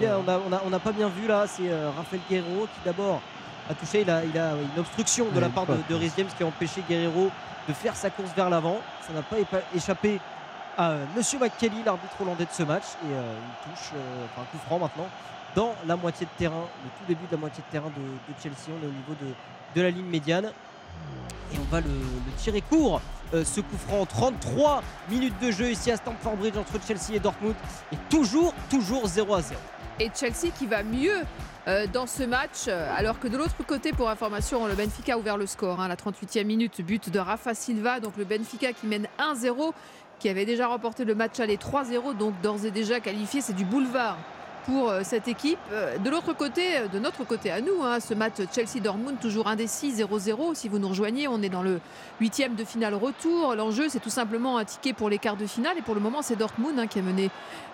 [0.00, 2.62] Bien, on n'a on a, on a pas bien vu là, c'est euh, Rafael Guerrero
[2.66, 3.20] qui d'abord
[3.68, 6.42] a touché, il a, il a une obstruction de la part de, de James qui
[6.42, 7.30] a empêché Guerrero
[7.68, 8.78] de faire sa course vers l'avant.
[9.06, 9.36] Ça n'a pas
[9.76, 10.18] échappé
[10.78, 14.42] à euh, Monsieur McKelly, l'arbitre hollandais de ce match, et euh, une touche, euh, enfin
[14.42, 15.08] un coup franc maintenant,
[15.54, 18.00] dans la moitié de terrain, le tout début de la moitié de terrain de,
[18.32, 18.70] de Chelsea.
[18.70, 19.34] On est au niveau de,
[19.76, 20.50] de la ligne médiane.
[21.52, 23.00] Et on va le, le tirer court.
[23.34, 27.20] euh, ce coup franc, 33 minutes de jeu ici à Stamford Bridge entre Chelsea et
[27.20, 27.54] Dortmund.
[27.92, 29.60] Et toujours, toujours 0 à 0.
[30.00, 31.12] Et Chelsea qui va mieux
[31.68, 35.18] euh, dans ce match, euh, alors que de l'autre côté, pour information, le Benfica a
[35.18, 35.78] ouvert le score.
[35.78, 38.00] hein, la 38e minute, but de Rafa Silva.
[38.00, 39.72] Donc le Benfica qui mène 1-0,
[40.18, 43.42] qui avait déjà remporté le match aller 3-0, donc d'ores et déjà qualifié.
[43.42, 44.16] C'est du boulevard
[44.66, 45.58] pour euh, cette équipe.
[45.72, 49.46] Euh, De l'autre côté, euh, de notre côté à nous, hein, ce match Chelsea-Dortmund, toujours
[49.46, 50.54] indécis, 0-0.
[50.54, 51.80] Si vous nous rejoignez, on est dans le
[52.20, 53.54] huitième de finale retour.
[53.54, 55.78] L'enjeu, c'est tout simplement un ticket pour les quarts de finale.
[55.78, 57.30] Et pour le moment, c'est Dortmund hein, qui a mené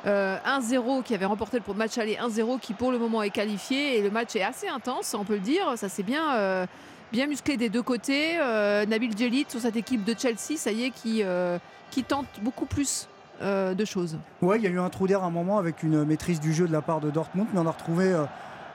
[0.07, 3.99] euh, 1-0, qui avait remporté le match aller 1-0, qui pour le moment est qualifié.
[3.99, 5.73] Et le match est assez intense, on peut le dire.
[5.77, 6.67] Ça s'est bien,
[7.13, 8.37] bien musclé des deux côtés.
[8.37, 13.09] Nabil Djelit sur cette équipe de Chelsea, ça y est, qui tente beaucoup plus
[13.43, 14.19] euh, de choses.
[14.43, 16.53] Ouais, il y a eu un trou d'air à un moment avec une maîtrise du
[16.53, 18.25] jeu de la part de Dortmund, mais on a retrouvé euh,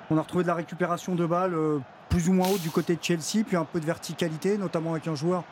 [0.10, 1.80] On a retrouvé de la récupération de balles euh,
[2.10, 5.08] plus ou moins haute du côté de Chelsea, puis un peu de verticalité, notamment avec
[5.08, 5.44] un joueur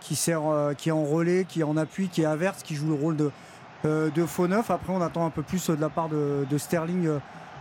[0.00, 0.40] qui sert,
[0.78, 3.16] qui est en relais, qui est en appui, qui est averse, qui joue le rôle
[3.16, 3.30] de,
[3.84, 4.70] de faux neuf.
[4.70, 7.08] Après, on attend un peu plus de la part de, de Sterling,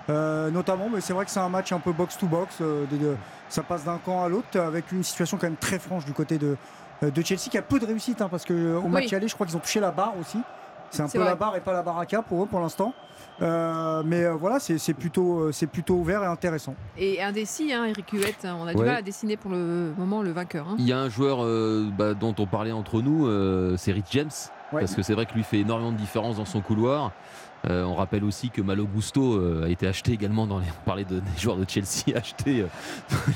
[0.09, 0.87] euh, notamment.
[0.93, 2.57] Mais c'est vrai que c'est un match un peu box-to-box.
[2.61, 3.15] euh, de- de-
[3.49, 6.37] ça passe d'un camp à l'autre, avec une situation quand même très franche du côté
[6.37, 6.55] de,
[7.01, 8.89] de Chelsea, qui a peu de réussite, hein, parce qu'au Oui.
[8.89, 10.39] match aller, je crois qu'ils ont touché la barre aussi.
[10.91, 11.27] C'est un peu vrai.
[11.27, 12.93] la barre et pas la baraka pour eux pour l'instant.
[13.41, 16.73] Euh, mais euh, voilà, c'est plutôt, euh, c'est plutôt ouvert et intéressant.
[16.97, 20.31] Et indécis, hein, Eric Huette, on a du mal à dessiner pour le moment le
[20.31, 20.67] vainqueur.
[20.69, 20.75] hein.
[20.79, 24.05] Il y a un joueur euh, bah, dont on parlait entre nous, euh, c'est Rich
[24.11, 24.29] James,
[24.71, 24.79] Ouais.
[24.81, 27.11] parce que c'est vrai que lui fait énormément de différence dans son couloir.
[27.69, 30.65] Euh, on rappelle aussi que Malo Gusto euh, a été acheté également dans les.
[30.81, 32.61] On parlait de, des joueurs de Chelsea achetés.
[32.61, 32.67] euh,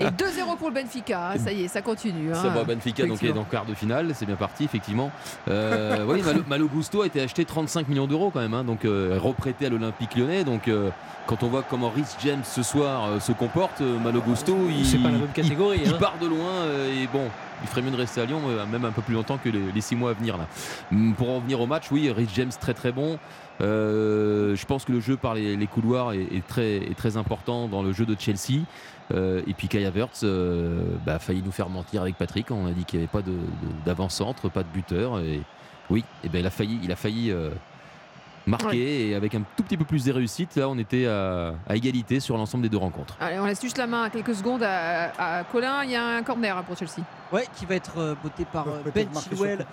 [0.00, 2.32] Et 2-0 pour le Benfica, hein, ça y est, ça continue.
[2.32, 2.54] Ça hein.
[2.54, 5.10] va, Benfica donc est le quart de finale, c'est bien parti effectivement.
[5.48, 8.84] Euh, oui, Malo, Malo Gusto a été acheté 35 millions d'euros quand même, hein, donc
[8.84, 10.44] euh, reprêté à l'Olympique Lyonnais.
[10.44, 10.90] Donc euh,
[11.26, 15.10] quand on voit comment Rich James ce soir euh, se comporte, Malo Gusto, il, pas
[15.10, 15.98] la même catégorie, il, il hein.
[16.00, 17.28] part de loin euh, et bon.
[17.62, 18.40] Il ferait mieux de rester à Lyon,
[18.72, 20.46] même un peu plus longtemps que les, les six mois à venir là.
[20.92, 23.18] Hum, Pour en revenir au match, oui, Rich James très très bon.
[23.60, 27.16] Euh, je pense que le jeu par les, les couloirs est, est très, est très
[27.16, 28.62] important dans le jeu de Chelsea.
[29.12, 32.50] Euh, et puis Kai Havertz euh, bah, a failli nous faire mentir avec Patrick.
[32.50, 33.28] On a dit qu'il n'y avait pas
[33.84, 35.18] d'avant-centre, pas de buteur.
[35.20, 35.40] Et
[35.88, 37.50] oui, ben il a failli, il a failli euh,
[38.50, 39.08] marquer.
[39.10, 42.20] Et avec un tout petit peu plus de réussite, là, on était à, à égalité
[42.20, 43.16] sur l'ensemble des deux rencontres.
[43.20, 45.84] Allez, on laisse juste la main à quelques secondes à, à Colin.
[45.84, 47.02] Il y a un corner hein, pour Chelsea.
[47.32, 49.64] Ouais, qui va être euh, botté par euh, Ben Chilwell,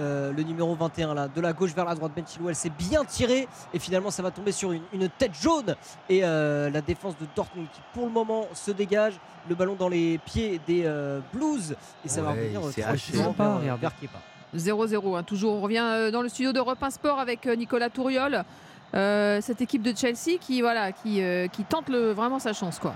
[0.00, 2.10] euh, le numéro 21 là, de la gauche vers la droite.
[2.14, 5.76] Ben Chilwell s'est bien tiré et finalement ça va tomber sur une, une tête jaune
[6.08, 9.14] et euh, la défense de Dortmund qui pour le moment se dégage.
[9.48, 13.12] Le ballon dans les pieds des euh, Blues et ça va revenir haché.
[13.12, 13.28] vers,
[13.60, 13.80] Regarde.
[13.80, 14.18] vers Kepa.
[14.56, 15.16] 0-0.
[15.16, 18.44] hein, toujours, on revient euh, dans le studio d'Europe 1 Sport avec euh, Nicolas Touriol.
[18.94, 22.78] Euh, cette équipe de Chelsea qui, voilà, qui, euh, qui tente le, vraiment sa chance.
[22.78, 22.94] Quoi.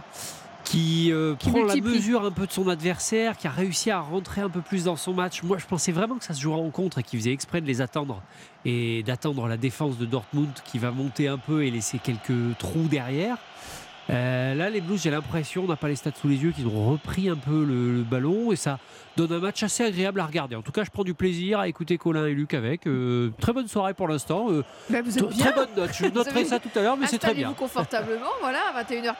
[0.62, 1.94] qui, euh, Qui prend la multiplie.
[1.94, 4.94] mesure un peu de son adversaire, qui a réussi à rentrer un peu plus dans
[4.94, 5.42] son match.
[5.42, 7.66] Moi, je pensais vraiment que ça se jouerait en contre et qu'il faisait exprès de
[7.66, 8.22] les attendre
[8.64, 12.86] et d'attendre la défense de Dortmund qui va monter un peu et laisser quelques trous
[12.88, 13.36] derrière.
[14.10, 16.66] Euh, là, les Blues, j'ai l'impression, on n'a pas les stats sous les yeux, qu'ils
[16.66, 18.78] ont repris un peu le, le ballon et ça
[19.18, 20.54] donne un match assez agréable à regarder.
[20.56, 22.86] En tout cas, je prends du plaisir à écouter Colin et Luc avec.
[22.86, 24.46] Euh, très bonne soirée pour l'instant.
[24.50, 25.46] Euh, Bah, vous êtes t- bien.
[25.46, 25.90] très bonne note.
[25.92, 27.48] Je noterai ça tout à l'heure, mais c'est très bien.
[27.50, 29.14] Installez-vous confortablement, voilà, à 21h48.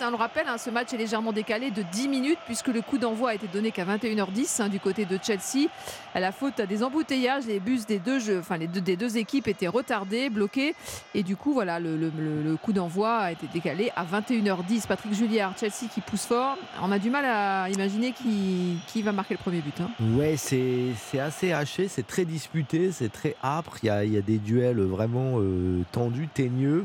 [0.00, 2.82] hein, on le rappelle, hein, ce match est légèrement décalé de 10 minutes puisque le
[2.82, 5.68] coup d'envoi a été donné qu'à 21h10 hein, du côté de Chelsea.
[6.14, 8.96] À la faute à des embouteillages, les bus des deux, jeux, enfin, les deux, des
[8.96, 10.74] deux équipes étaient retardés, bloqués.
[11.14, 14.86] Et du coup, voilà, le, le- le- le coup d'envoi a été décalé à 21h10.
[14.86, 16.56] Patrick Julliard, Chelsea qui pousse fort.
[16.82, 19.90] On a du mal à imaginer qui, qui va marquer le premier hein.
[20.16, 23.78] Ouais, c'est assez haché, c'est très disputé, c'est très âpre.
[23.82, 26.84] Il y a, y a des duels vraiment euh, tendus, teigneux.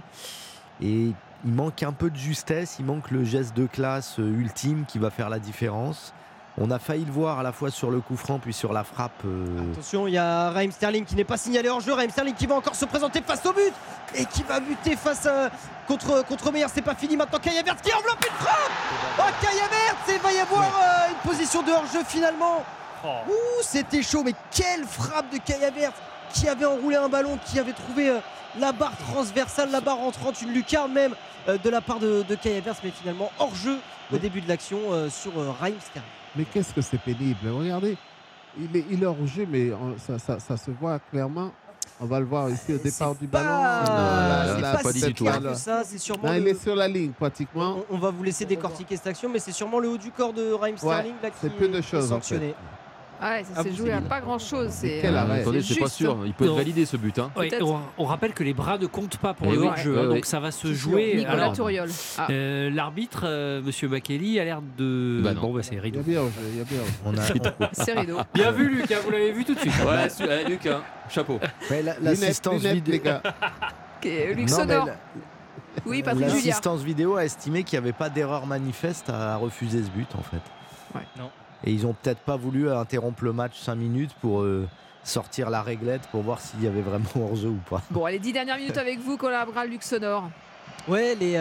[0.81, 1.11] Et
[1.45, 4.99] il manque un peu de justesse, il manque le geste de classe euh, ultime qui
[4.99, 6.13] va faire la différence.
[6.59, 8.83] On a failli le voir à la fois sur le coup franc puis sur la
[8.83, 9.11] frappe.
[9.25, 11.93] euh, Attention, il y a Raheem Sterling qui n'est pas signalé en jeu.
[11.93, 13.73] Raheem Sterling qui va encore se présenter face au but
[14.13, 15.49] et qui va buter face à,
[15.87, 16.67] contre, contre Meyer.
[16.71, 17.39] C'est pas fini maintenant.
[17.39, 18.71] Kai Havertz qui enveloppe une frappe
[19.17, 22.63] Oh, Havertz Et il va y avoir euh, une position de hors-jeu finalement.
[23.03, 25.95] Ouh, c'était chaud, mais quelle frappe de Kai Havertz
[26.33, 28.19] qui avait enroulé un ballon, qui avait trouvé euh,
[28.59, 31.15] la barre transversale, la barre entrante, une lucarne même
[31.47, 33.79] euh, de la part de, de Kai Havertz, mais finalement hors-jeu
[34.13, 36.09] au début de l'action euh, sur euh, Raheem Sterling.
[36.35, 37.47] Mais qu'est-ce que c'est pénible?
[37.49, 37.97] Regardez,
[38.57, 41.51] il est, il est hors jeu, mais on- ça, ça- ça se voit clairement.
[41.99, 43.49] On va le voir ici au départ du ballon.
[43.49, 45.51] pas- si clair là.
[45.51, 47.77] que ça, c'est sûrement Non, il est sur la ligne pratiquement.
[47.89, 50.33] On, on va vous laisser décortiquer cette action, mais c'est sûrement le haut du corps
[50.33, 52.55] de Raheem Sterling là, qui c'est peu de est choses, en sanctionné.
[53.25, 54.67] Ah ouais, ça À s'est joué à pas grand chose.
[54.71, 55.39] C'est quel euh, arrêt.
[55.41, 55.95] Attendez, c'est pas juste.
[55.95, 56.17] sûr.
[56.25, 56.57] Il peut être Non.
[56.57, 57.17] validé ce but.
[57.19, 57.31] hein.
[57.37, 57.65] Ouais, Peut-être.
[57.65, 59.99] on, on rappelle que les bras ne comptent pas pour Eh le oui, hors-jeu, ouais,
[59.99, 60.15] hein, ouais.
[60.15, 61.13] donc ça va se jouer.
[61.19, 61.89] Nicolas Alors, Touriol.
[62.17, 62.27] Ah.
[62.29, 65.21] euh, L'arbitre, euh, Monsieur Makeli, a l'air de.
[65.23, 65.41] Bah non.
[65.41, 65.99] bon, bah, c'est Il y rideau.
[65.99, 66.91] a bien au jeu, il y a bien au jeu.
[67.05, 68.17] on a- C'est rideau.
[68.33, 69.73] Bien vu, Lucas, vous l'avez vu tout de suite.
[69.87, 71.39] Ouais, su- eh, Luc, hein, chapeau.
[71.71, 72.93] Ouais, la- L'assistance lunettes, vidéo.
[72.93, 73.21] les gars.
[73.23, 74.85] Ok, Luc Non, mais Sonore.
[74.87, 74.93] la-
[75.85, 76.45] Oui, Patrick Julliard.
[76.45, 80.21] L'assistance vidéo a estimé qu'il n'y avait pas d'erreur manifeste à refuser ce but en
[80.21, 80.41] fait.
[81.65, 84.67] Et ils ont peut-être pas voulu interrompre le match 5 minutes pour euh,
[85.03, 87.81] sortir la réglette pour voir s'il y avait vraiment hors-jeu ou pas.
[87.89, 89.17] Bon, allez, 10 dernières minutes avec vous,
[89.67, 90.29] Luc Sonore.
[90.87, 91.37] Ouais, les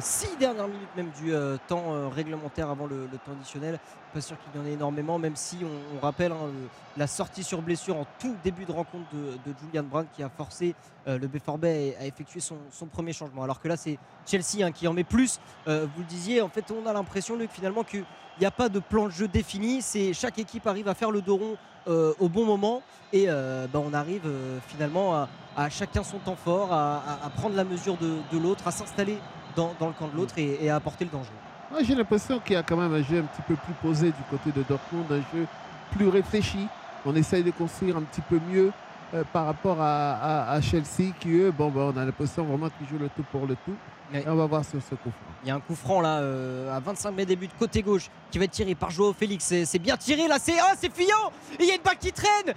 [0.00, 3.78] 6 dernières minutes même du euh, temps euh, réglementaire avant le, le temps additionnel.
[4.12, 6.50] Pas sûr qu'il y en ait énormément, même si on, rappelle hein,
[6.96, 10.74] la sortie sur blessure en tout début de rencontre de, Julian Brand qui a forcé
[11.06, 12.56] euh, le B4B à, à effectuer son,
[12.90, 13.42] premier changement.
[13.42, 15.40] Alors que là, c'est Chelsea hein, qui en met plus.
[15.66, 18.04] Euh, vous le disiez, en fait, on a l'impression, Luc, finalement, qu'il
[18.40, 19.82] n'y a pas de plan de jeu défini.
[19.82, 21.56] C'est chaque équipe arrive à faire le dos rond
[21.86, 22.82] euh, au bon moment
[23.12, 24.30] et bah, on arrive
[24.66, 25.26] finalement
[25.56, 29.18] à, chacun son temps fort, à, prendre la mesure de, l'autre, à s'installer
[29.56, 31.32] dans, dans le camp de l'autre et, et à apporter le danger.
[31.70, 34.06] Moi, j'ai l'impression qu'il y a quand même un jeu un petit peu plus posé
[34.06, 35.46] du côté de Dortmund, un jeu
[35.92, 36.66] plus réfléchi.
[37.04, 38.72] On essaye de construire un petit peu mieux
[39.14, 42.68] euh, par rapport à, à- à Chelsea, qui eux, bon, bah, on a l'impression vraiment
[42.70, 43.74] qu'ils jouent le tout pour le tout.
[44.14, 45.32] Et on va voir sur ce coup franc.
[45.44, 48.08] Il y a un coup franc là euh, à 25 mètres des buts côté gauche
[48.30, 49.52] qui va être tiré par Joao Félix.
[49.66, 51.30] C'est bien tiré là, c'est ah c'est fuyant
[51.60, 52.54] il y a une balle qui traîne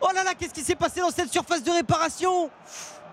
[0.00, 2.50] Oh là là, qu'est-ce qui s'est passé dans cette surface de réparation?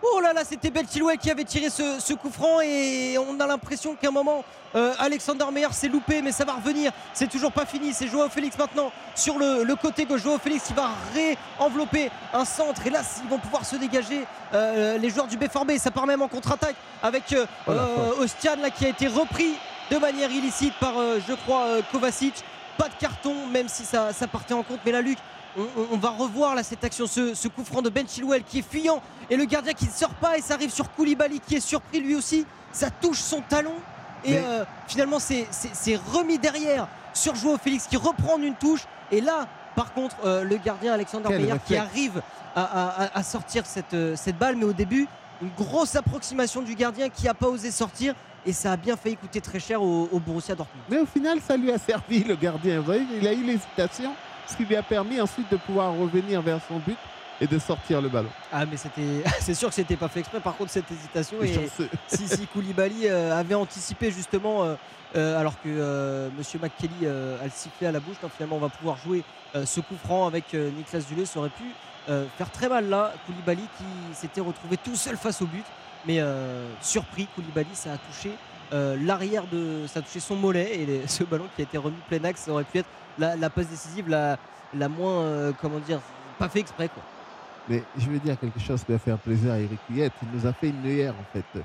[0.02, 3.46] Oh là là, c'était Chilwell qui avait tiré ce, ce coup franc et on a
[3.46, 4.46] l'impression qu'à un moment,
[4.76, 6.92] euh, Alexander Meyer s'est loupé, mais ça va revenir.
[7.14, 7.92] C'est toujours pas fini.
[7.94, 10.22] C'est Joao Félix maintenant sur le, le côté gauche.
[10.22, 14.98] Joao Félix qui va ré-envelopper un centre et là, ils vont pouvoir se dégager euh,
[14.98, 15.72] les joueurs du BFRB.
[15.78, 19.56] Ça part même en contre-attaque avec euh, Oh euh, Ostian là qui a été repris
[19.92, 22.36] de manière illicite par, euh, je crois, euh, Kovacic.
[22.78, 24.80] Pas de carton, même si ça, ça partait en compte.
[24.86, 25.18] Mais là, Luc,
[25.92, 28.70] on, va revoir là cette action, ce, ce coup franc de Ben Chilwell qui est
[28.70, 29.02] fuyant.
[29.30, 32.00] Et le gardien qui ne sort pas et ça arrive sur Koulibaly qui est surpris
[32.00, 32.46] lui aussi.
[32.72, 33.74] Ça touche son talon.
[34.26, 35.48] Et Mais- euh, finalement c'est-
[36.14, 38.82] remis derrière sur Joao Félix qui reprend une touche.
[39.12, 42.22] Et là par contre euh, le gardien Alexander Meyer qui arrive
[42.56, 44.56] à, à- à- à sortir cette, euh, cette balle.
[44.56, 45.08] Mais au début
[45.42, 48.14] une grosse approximation du gardien qui n'a pas osé sortir.
[48.46, 50.84] Et ça a bien failli coûter très cher au, au Borussia Dortmund.
[50.90, 52.80] Mais au final, ça lui a servi, le gardien.
[52.80, 54.12] Vous voyez, il a eu l'hésitation,
[54.50, 56.98] ce qui lui a permis ensuite de pouvoir revenir vers son but
[57.42, 58.30] et de sortir le ballon.
[58.52, 60.40] Ah mais c'était c'est sûr que c'était pas fait exprès.
[60.40, 61.70] Par contre cette hésitation Et
[62.08, 64.76] si, si Koulibaly euh, avait anticipé justement euh,
[65.16, 68.60] euh, alors que euh, Monsieur McKelly a le sifflet à la bouche non, finalement on
[68.60, 69.24] va pouvoir jouer
[69.66, 71.64] ce coup franc avec Niklas Dulé ça aurait pu
[72.38, 75.66] faire très mal là Koulibaly qui s'était retrouvé tout seul face au but.
[76.06, 76.20] Mais
[76.82, 78.32] surpris Koulibaly ça a touché
[78.72, 81.98] l'arrière de ça a touché son mollet et les- ce ballon qui a été remis
[82.08, 84.38] plein axe ça aurait pu être la, la passe décisive la,
[84.74, 86.00] la moins euh, comment dire
[86.38, 87.04] pas fait exprès quoi
[87.68, 90.14] Mais je vais dire quelque chose qui va faire plaisir à Eric Huyette.
[90.24, 91.62] Il nous a fait une meilleure, en fait.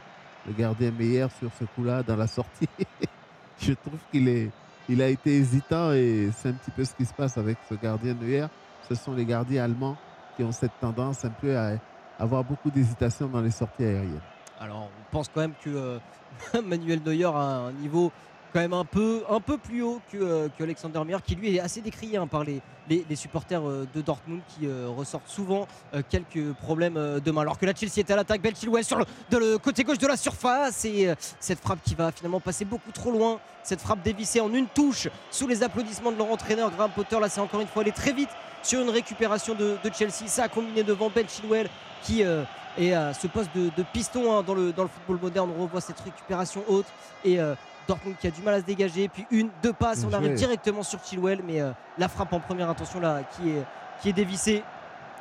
[0.47, 2.69] Le gardien meilleur sur ce coup-là, dans la sortie.
[3.61, 4.51] je trouve qu'il est,
[4.89, 7.75] il a été hésitant et c'est un petit peu ce qui se passe avec ce
[7.75, 8.47] gardien Neuer.
[8.89, 9.97] Ce sont les gardiens allemands
[10.37, 11.75] qui ont cette tendance un peu à
[12.19, 14.21] avoir beaucoup d'hésitation dans les sorties aériennes.
[14.61, 15.99] Alors, on pense quand même que euh,
[16.65, 18.13] Manuel Neuer a un niveau
[18.55, 21.57] quand même un peu, un peu plus haut que, euh, que Alexander Meyer, qui lui
[21.57, 25.67] est assez décrié hein, par les, les- supporters euh, de Dortmund qui euh, ressortent souvent
[26.09, 27.41] quelques problèmes de main.
[27.41, 29.99] Alors que la Chelsea est à l'attaque, Ben Chilwell sur le, de le côté gauche
[29.99, 33.41] de la surface et cette frappe qui va finalement passer beaucoup trop loin.
[33.65, 37.19] Cette frappe dévissée en une touche sous les applaudissements de leur entraîneur Graham Potter.
[37.19, 38.31] Là, c'est encore une fois allé très vite
[38.63, 40.27] sur une récupération de, de Chelsea.
[40.29, 41.69] Ça a combiné devant Ben Chilwell
[42.03, 45.51] qui est à ce poste de, de piston hein, dans, le, dans le football moderne.
[45.59, 46.87] On revoit cette récupération haute
[47.25, 47.39] et
[47.87, 49.09] Dortmund qui a du mal à se dégager.
[49.09, 50.37] Puis une, deux passes, Bien on arrive joué.
[50.37, 53.63] directement sur Chilwell, mais euh, la frappe en première intention là qui est,
[54.01, 54.63] qui est dévissée,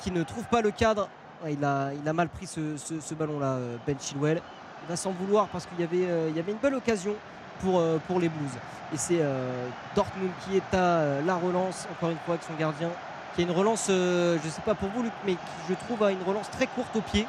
[0.01, 1.07] qui ne trouve pas le cadre.
[1.43, 4.41] Ouais, il, a, il a mal pris ce, ce- ce ballon là, Ben Chilwell.
[4.85, 7.13] Il va s'en vouloir parce qu'il y avait, euh, il y avait une belle occasion
[7.61, 8.51] pour, euh, pour les Blues.
[8.93, 12.53] Et c'est euh, Dortmund qui est à euh, la relance, encore une fois avec son
[12.55, 12.89] gardien,
[13.35, 15.73] qui a une relance, euh, je ne sais pas pour vous Luc, mais qui je
[15.73, 17.25] trouve a une relance très courte au pied.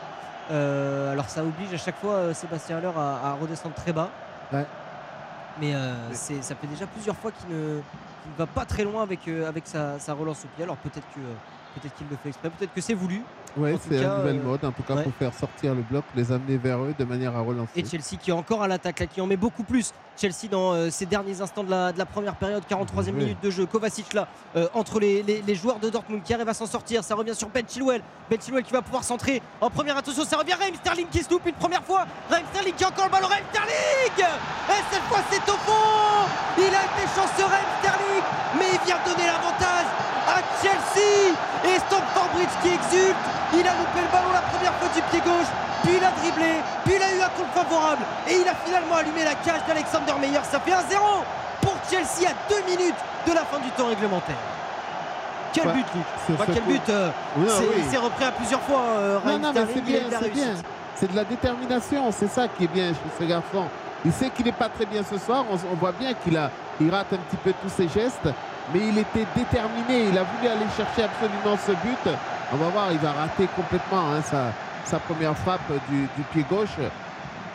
[0.50, 4.10] Euh, alors ça oblige à chaque fois euh, Sébastien Haller à, à redescendre très bas.
[4.52, 4.66] Ouais.
[5.60, 9.02] Mais euh, c'est- ça fait déjà plusieurs fois qu'il ne, ne va pas très loin
[9.02, 10.64] avec, euh, avec sa, sa relance au pied.
[10.64, 11.34] Alors peut-être que euh,
[11.80, 13.22] peut-être qu'il le fait exprès, peut-être que c'est voulu.
[13.54, 15.02] Tout c'est cas, un nouvel euh, mode, en tout cas ouais.
[15.04, 17.70] pour faire sortir le bloc, les amener vers eux de manière à relancer.
[17.76, 19.92] Et Chelsea qui est encore à l'attaque, là, qui en met beaucoup plus.
[20.16, 23.12] Chelsea dans euh, ces derniers instants de la, de la première période, 43e Oui.
[23.12, 23.66] minute de jeu.
[23.66, 27.02] Kovacic là, euh, entre les, les- les joueurs de Dortmund qui arrivent à s'en sortir.
[27.02, 28.00] Ça revient sur Ben Chilwell.
[28.30, 30.24] Ben Chilwell qui va pouvoir centrer en première attention.
[30.24, 32.06] Ça revient Raheem Sterling qui se loupe une première fois.
[32.30, 33.26] Raheem Sterling qui a encore le ballon.
[33.26, 34.28] Raheem Sterling
[34.70, 38.24] Et cette fois c'est au fond Il a été chanceux Raheem Sterling,
[38.58, 39.73] mais il vient donner l'avantage
[40.64, 41.36] Chelsea
[41.68, 43.20] Et Stamford Bridge qui exulte.
[43.52, 45.50] Il a loupé le ballon la première fois du pied gauche.
[45.84, 46.54] Puis il a dribblé,
[46.84, 50.14] puis il a eu un coup favorable et il a finalement allumé la cage d'Alexander
[50.18, 50.40] Meyer.
[50.50, 50.96] Ça fait 1-0
[51.60, 52.96] pour Chelsea à deux minutes
[53.26, 54.40] de la fin du temps réglementaire.
[55.52, 57.96] Quel but, Luc Bah, Quel but euh, Oui, c'est- oui.
[58.02, 58.80] Repris à plusieurs fois.
[58.96, 60.46] euh, Non, non, mais c'est bien, de la c'est bien.
[60.96, 63.64] C'est de la détermination, c'est ça qui est bien chez ce garçon.
[64.06, 66.50] Il sait qu'il n'est pas très bien ce soir, on, on voit bien qu'il a,
[66.80, 68.28] il rate un petit peu tous ses gestes,
[68.72, 72.14] mais il était déterminé, il a voulu aller chercher absolument ce but.
[72.52, 74.52] On va voir, il va rater complètement hein, sa,
[74.84, 76.76] sa première frappe du, du pied gauche.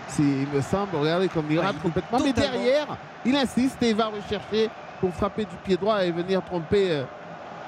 [0.07, 2.87] Si, il me semble, regardez comme il Ouais, rate il complètement, mais derrière,
[3.25, 4.69] il insiste et il va rechercher
[4.99, 7.03] pour frapper du pied droit et venir tromper euh,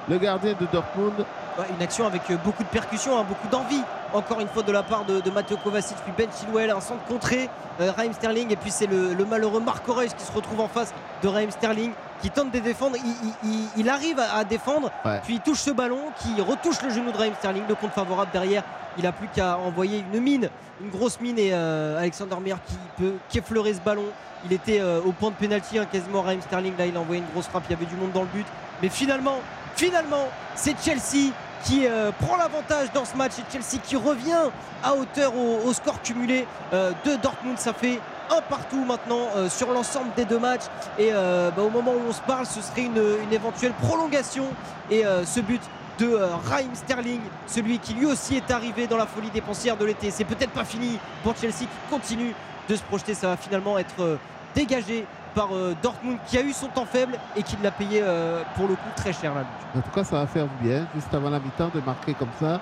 [0.10, 1.26] le gardien de Dortmund.
[1.60, 3.82] Ouais, une action avec euh, beaucoup de percussions, hein, beaucoup d'envie.
[4.14, 7.04] Encore une fois de la part de, de Matteo Kovacic, puis Ben Chilwell, un centre
[7.08, 7.50] contré,
[7.82, 10.68] euh, Raheem Sterling, et puis c'est le, le malheureux Marco Reus qui se retrouve en
[10.70, 11.92] face de Raheem Sterling,
[12.22, 12.96] qui tente de défendre.
[12.98, 13.12] Il,
[13.44, 15.20] il- il- il arrive à, à défendre, Ouais.
[15.24, 18.32] puis il touche ce ballon, qui retouche le genou de Raheem Sterling, le compte favorable
[18.32, 18.64] derrière.
[18.98, 20.50] Il a plus qu'à envoyer une mine,
[20.82, 24.06] une grosse mine, et euh, Alexander Meyer qui peut qu'effleurer ce ballon.
[24.46, 26.74] Il était euh, au point de pénalty, hein, quasiment Raheem Sterling.
[26.78, 27.64] Là, il a envoyé une grosse frappe.
[27.70, 28.46] Il y avait du monde dans le but.
[28.82, 29.36] Mais finalement,
[29.76, 31.32] finalement, c'est Chelsea
[31.64, 33.34] qui euh, prend l'avantage dans ce match.
[33.40, 34.50] Et Chelsea qui revient
[34.84, 37.58] à hauteur au, score cumulé euh, de Dortmund.
[37.58, 38.00] Ça fait
[38.30, 40.66] un partout maintenant euh, sur l'ensemble des deux matchs.
[40.98, 44.46] Et bah, au moment où on se parle, ce serait une, éventuelle prolongation.
[44.90, 45.62] Et ce but
[46.00, 46.20] de
[46.50, 50.12] Raheem Sterling, celui qui lui aussi est arrivé dans la folie dépensière de l'été.
[50.12, 52.34] C'est peut-être pas fini pour Chelsea qui continue
[52.68, 53.14] de se projeter.
[53.14, 54.18] Ça va finalement être
[54.54, 58.44] dégagé par euh, Dortmund qui a eu son temps faible et qui l'a payé euh,
[58.56, 59.44] pour le coup très cher là.
[59.76, 62.32] En tout cas, ça va faire du bien, juste avant la mi-temps, de marquer comme
[62.40, 62.60] ça.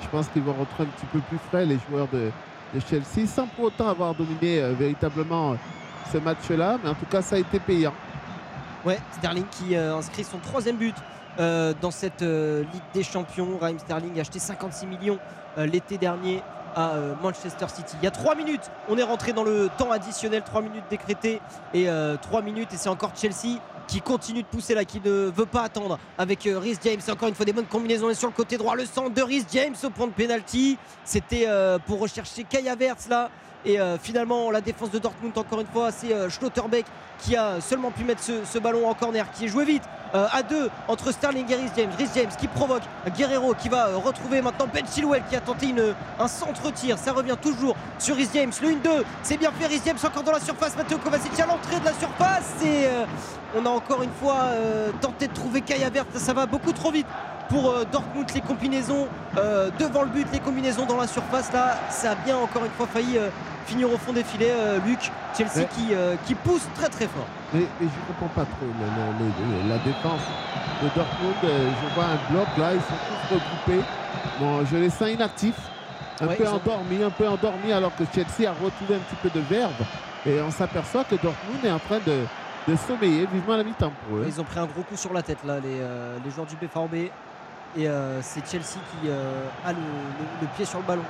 [0.00, 2.30] Je pense qu'ils vont rentrer un petit peu plus frais, les joueurs de,
[2.74, 5.56] de Chelsea, sans pour autant avoir dominé euh, véritablement
[6.12, 6.78] ce match-là.
[6.82, 7.94] Mais en tout cas, ça a été payant.
[8.84, 10.96] Ouais, Sterling qui inscrit son troisième but
[11.38, 13.56] euh, dans cette euh, Ligue des Champions.
[13.58, 15.18] Raheem Sterling a acheté 56 millions
[15.56, 16.42] euh, l'été dernier
[16.74, 17.96] à euh, Manchester City.
[18.00, 21.40] Il y a 3 minutes, on est rentré dans le temps additionnel, 3 minutes décrétées
[21.74, 21.88] et
[22.20, 25.62] 3 minutes et c'est encore Chelsea qui continue de pousser là, qui ne veut pas
[25.62, 27.00] attendre avec euh, Rhys James.
[27.10, 29.74] Encore une fois des bonnes combinaisons sur le côté droit, le centre de Rhys James
[29.82, 30.78] au point de pénalty.
[31.04, 33.30] C'était euh, pour rechercher Kai Havertz là.
[33.64, 36.84] Et euh, finalement, la défense de Dortmund, encore une fois, c'est euh, Schlotterbeck
[37.18, 39.84] qui a seulement pu mettre ce ballon en corner, qui est joué vite
[40.14, 41.90] euh, à deux entre Sterling et Rhys James.
[41.98, 42.82] Rhys James qui provoque
[43.16, 45.74] Guerrero qui va euh, retrouver maintenant Ben Chilwell qui a tenté
[46.18, 46.98] un centre-tir.
[46.98, 48.52] Ça revient toujours sur Rhys James.
[48.60, 49.66] Le 1-2, c'est bien fait.
[49.66, 50.76] Rhys James encore dans la surface.
[50.76, 52.52] Matteo Kovacic à l'entrée de la surface.
[52.64, 53.04] Et euh,
[53.56, 56.18] on a encore une fois euh, tenté de trouver Kai Havertz.
[56.18, 57.06] Ça va beaucoup trop vite
[57.48, 58.30] pour Dortmund.
[58.34, 59.08] Les combinaisons
[59.78, 61.52] devant le but, les combinaisons dans la surface.
[61.52, 63.18] Là, ça a bien encore une fois failli
[63.66, 64.50] finir au fond des filets.
[64.52, 65.68] Euh, Luc, Chelsea Ouais.
[65.74, 67.26] qui, euh, qui pousse très très fort.
[67.54, 68.66] Mais, mais je ne comprends pas trop
[69.68, 70.20] la défense
[70.82, 71.34] de Dortmund.
[71.44, 73.84] Euh, Je vois un bloc là, ils sont tous regroupés.
[74.40, 75.60] Bon, je les sens inactifs,
[76.20, 79.30] un Ouais, peu endormis, un peu endormis, alors que Chelsea a retrouvé un petit peu
[79.30, 79.72] de verve.
[80.26, 82.24] Et on s'aperçoit que Dortmund est en train de,
[82.68, 84.24] de sommeiller vivement la mi-temps pour eux.
[84.26, 86.56] Ils ont pris un gros coup sur la tête là, les, euh, les joueurs du
[86.56, 87.10] BVB.
[87.76, 91.02] Et euh, c'est Chelsea qui euh, a le, le- le pied sur le ballon.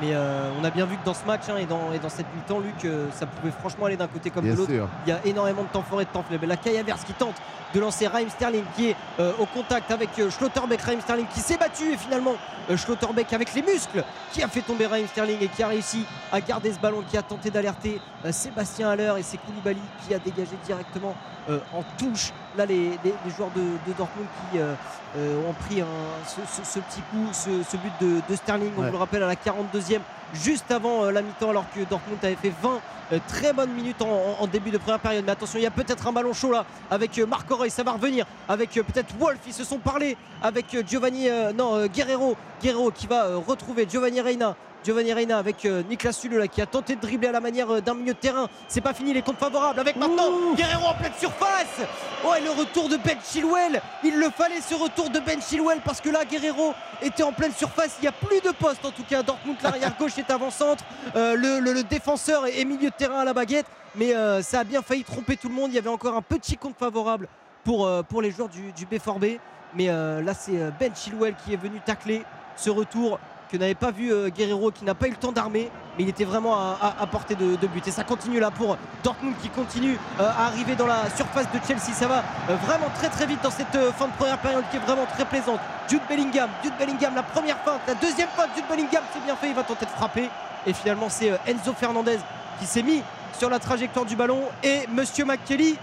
[0.00, 2.08] Mais euh, on a bien vu que dans ce match hein, et, dans, et dans
[2.08, 4.72] cette mi-temps, Luc, euh, ça pouvait franchement aller d'un côté comme Bien de l'autre.
[5.06, 6.46] Il y a énormément de temps fort et de temps faible.
[6.46, 7.34] La Havertz qui tente
[7.74, 10.80] de lancer Raheem Sterling qui est euh, au contact avec Schlotterbeck.
[10.80, 12.34] Raheem Sterling qui s'est battu et finalement
[12.74, 16.40] Schlotterbeck avec les muscles qui a fait tomber Raheem Sterling et qui a réussi à
[16.40, 18.00] garder ce ballon, qui a tenté d'alerter
[18.30, 21.14] Sébastien Haller et c'est Koulibaly qui a dégagé directement
[21.48, 22.32] en touche.
[22.58, 24.74] Là, les, les- les joueurs de, de Dortmund qui euh,
[25.16, 25.86] euh, ont pris un-
[26.26, 28.86] ce, ce- ce petit coup, ce, ce but de, de Sterling, on Ouais.
[28.86, 30.00] vous le rappelle, à la 42e,
[30.34, 32.80] juste avant euh, la mi-temps, alors que Dortmund avait fait 20
[33.12, 35.24] euh, très bonnes minutes en, début de première période.
[35.24, 37.84] Mais attention, il y a peut-être un ballon chaud là avec euh, Marc Aurel, ça
[37.84, 39.38] va revenir avec peut-être Wolf.
[39.46, 44.56] Ils se sont parlé avec Giovanni, non, Guerrero, Guerrero qui va retrouver Giovanni Reina.
[44.84, 47.70] Giovanni Reina avec euh, Niklas Süle là, qui a tenté de dribbler à la manière
[47.72, 48.48] euh, d'un milieu de terrain.
[48.68, 51.80] C'est pas fini, les comptes favorables avec maintenant Guerrero en pleine surface.
[52.24, 53.82] Oh, et le retour de Ben Chilwell.
[54.04, 57.52] Il le fallait ce retour de Ben Chilwell parce que là, Guerrero était en pleine
[57.52, 57.96] surface.
[57.98, 59.22] Il n'y a plus de poste en tout cas.
[59.22, 60.84] Dortmund, l'arrière gauche est avant-centre.
[61.16, 63.66] Euh, le, le- le défenseur est, milieu de terrain à la baguette.
[63.94, 65.70] Mais euh, ça a bien failli tromper tout le monde.
[65.70, 67.28] Il y avait encore un petit compte favorable
[67.64, 69.38] pour, euh, pour les joueurs du, du B4B.
[69.74, 72.22] Mais là, c'est Ben Chilwell qui est venu tacler
[72.56, 73.18] ce retour
[73.50, 76.08] que n'avait pas vu euh, Guerrero, qui n'a pas eu le temps d'armer, mais il
[76.08, 77.86] était vraiment à, portée de, but.
[77.86, 81.58] Et ça continue là pour Dortmund qui continue euh, à arriver dans la surface de
[81.66, 81.92] Chelsea.
[81.92, 84.80] Ça va euh, vraiment très très vite dans cette fin de première période qui est
[84.80, 85.60] vraiment très plaisante.
[85.88, 89.48] Jude Bellingham, Jude Bellingham, la première feinte, la deuxième feinte, Jude Bellingham, c'est bien fait,
[89.48, 90.28] il va tenter de frapper.
[90.66, 92.18] Et finalement, c'est Enzo Fernandez
[92.60, 93.02] qui s'est mis
[93.38, 95.76] sur la trajectoire du ballon et Monsieur McKelly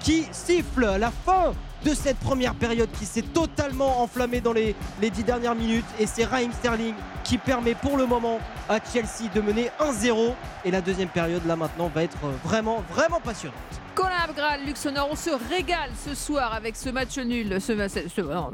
[0.00, 1.52] qui siffle la fin
[1.84, 6.06] de cette première période qui s'est totalement enflammée dans les, les dix dernières minutes et
[6.06, 6.94] c'est Raheem Sterling
[7.24, 8.38] qui permet pour le moment
[8.68, 10.32] à Chelsea de mener 1-0
[10.64, 13.56] et la deuxième période là maintenant va être vraiment vraiment passionnante.
[13.98, 17.60] Colin Luxonor, on se régale ce soir avec ce match nul.
[17.60, 17.72] Ce,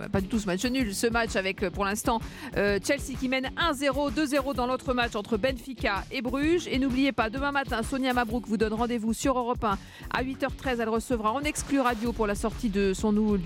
[0.08, 0.94] pas du tout ce match nul.
[0.94, 2.18] Ce match avec euh, pour l'instant
[2.56, 6.66] euh, Chelsea qui mène 1-0, 2-0 dans l'autre match entre Benfica et Bruges.
[6.66, 9.76] Et n'oubliez pas, demain matin, Sonia Mabrouk vous donne rendez-vous sur Europe 1
[10.14, 10.76] à 8h13.
[10.80, 12.94] Elle recevra en exclu radio pour la sortie du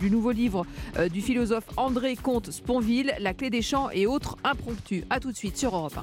[0.08, 0.66] nouveau livre
[0.98, 5.02] euh, du philosophe André Comte Sponville, La clé des champs et autres impromptus.
[5.10, 5.98] A tout de suite sur Europe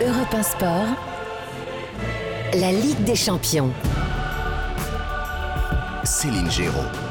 [0.00, 0.06] 1.
[0.06, 0.86] Europe 1 Sport,
[2.54, 3.70] la Ligue des Champions.
[6.04, 7.07] Céline Géraud.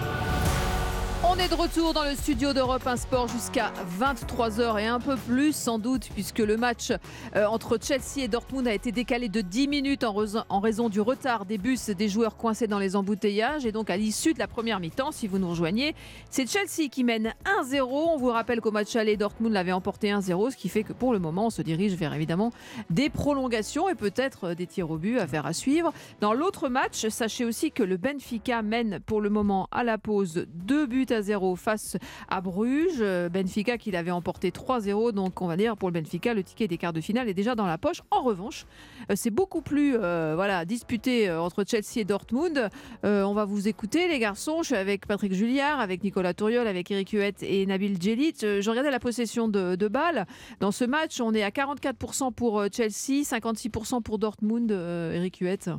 [1.37, 5.15] On est de retour dans le studio d'Europe 1 Sport jusqu'à 23h et un peu
[5.15, 6.91] plus sans doute puisque le match
[7.35, 10.89] euh, entre Chelsea et Dortmund a été décalé de 10 minutes en, raison- en raison
[10.89, 14.39] du retard des bus des joueurs coincés dans les embouteillages et donc à l'issue de
[14.39, 15.93] la première mi-temps, si vous nous rejoignez,
[16.31, 17.81] c'est Chelsea qui mène 1-0.
[17.83, 21.13] On vous rappelle qu'au match aller, Dortmund l'avait emporté 1-0, ce qui fait que pour
[21.13, 22.51] le moment, on se dirige vers évidemment
[22.89, 25.93] des prolongations et peut-être euh, des tirs au but à faire à suivre.
[26.19, 30.47] Dans l'autre match, sachez aussi que le Benfica mène pour le moment à la pause
[30.55, 31.97] 2 buts à 0 face
[32.29, 33.03] à Bruges.
[33.31, 35.11] Benfica qui l'avait emporté 3-0.
[35.11, 37.55] Donc on va dire pour le Benfica, le ticket des quarts de finale est déjà
[37.55, 38.01] dans la poche.
[38.11, 38.65] En revanche,
[39.11, 42.69] euh, c'est beaucoup plus euh, voilà, disputé euh, entre Chelsea et Dortmund.
[43.03, 44.59] On va vous écouter les garçons.
[44.61, 48.35] Je suis avec Patrick Julliard, avec Nicolas Touriol, avec Eric Huette et Nabil Djelit.
[48.43, 50.25] Euh, Je regardais la possession de, de balles.
[50.59, 54.71] Dans ce match, on est à 44% pour Chelsea, 56% pour Dortmund.
[54.71, 55.69] Eric Huette.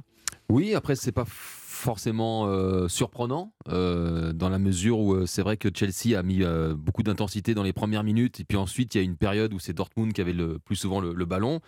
[0.50, 1.26] Oui, après, c'est pas
[1.78, 6.42] forcément euh, surprenant euh, dans la mesure où euh, c'est vrai que Chelsea a mis
[6.74, 9.59] beaucoup d'intensité dans les premières minutes et puis ensuite il y a une période où
[9.59, 11.60] c'est Dortmund qui avait le plus souvent le, ballon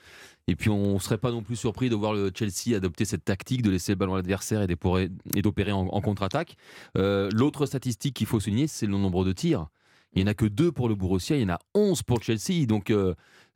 [0.49, 3.63] et puis on serait pas non plus surpris de voir le Chelsea adopter cette tactique
[3.63, 6.57] de laisser le ballon à l'adversaire et d'opérer en, contre-attaque.
[6.97, 9.69] L'autre statistique qu'il faut souligner, c'est le nombre de tirs.
[10.13, 12.21] Il n'y en a que deux pour le Borussia, il y en a 11 pour
[12.23, 12.67] Chelsea.
[12.67, 12.93] Donc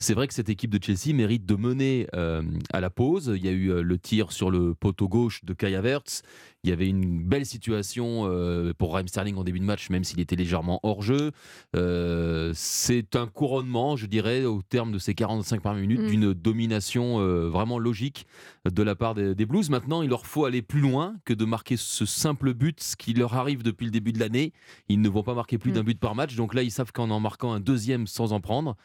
[0.05, 2.43] c'est vrai que cette équipe de Chelsea mérite de mener euh,
[2.75, 3.33] à la pause.
[3.35, 6.21] Il y a eu euh, le tir sur le poteau gauche de Kai Havertz.
[6.63, 10.05] Il y avait une belle situation euh, pour Raheem Sterling en début de match, même
[10.05, 11.31] s'il était légèrement hors jeu.
[11.75, 16.09] Euh, c'est un couronnement, je dirais, au terme de ces 45 premières minutes, Mm.
[16.09, 17.19] d'une domination
[17.49, 18.27] vraiment logique
[18.71, 19.69] de la part des, des Blues.
[19.71, 23.13] Maintenant, il leur faut aller plus loin que de marquer ce simple but, ce qui
[23.15, 24.53] leur arrive depuis le début de l'année.
[24.89, 25.75] Ils ne vont pas marquer plus Mm.
[25.75, 26.35] d'un but par match.
[26.35, 28.77] Donc là, ils savent qu'en en marquant un deuxième sans en prendre,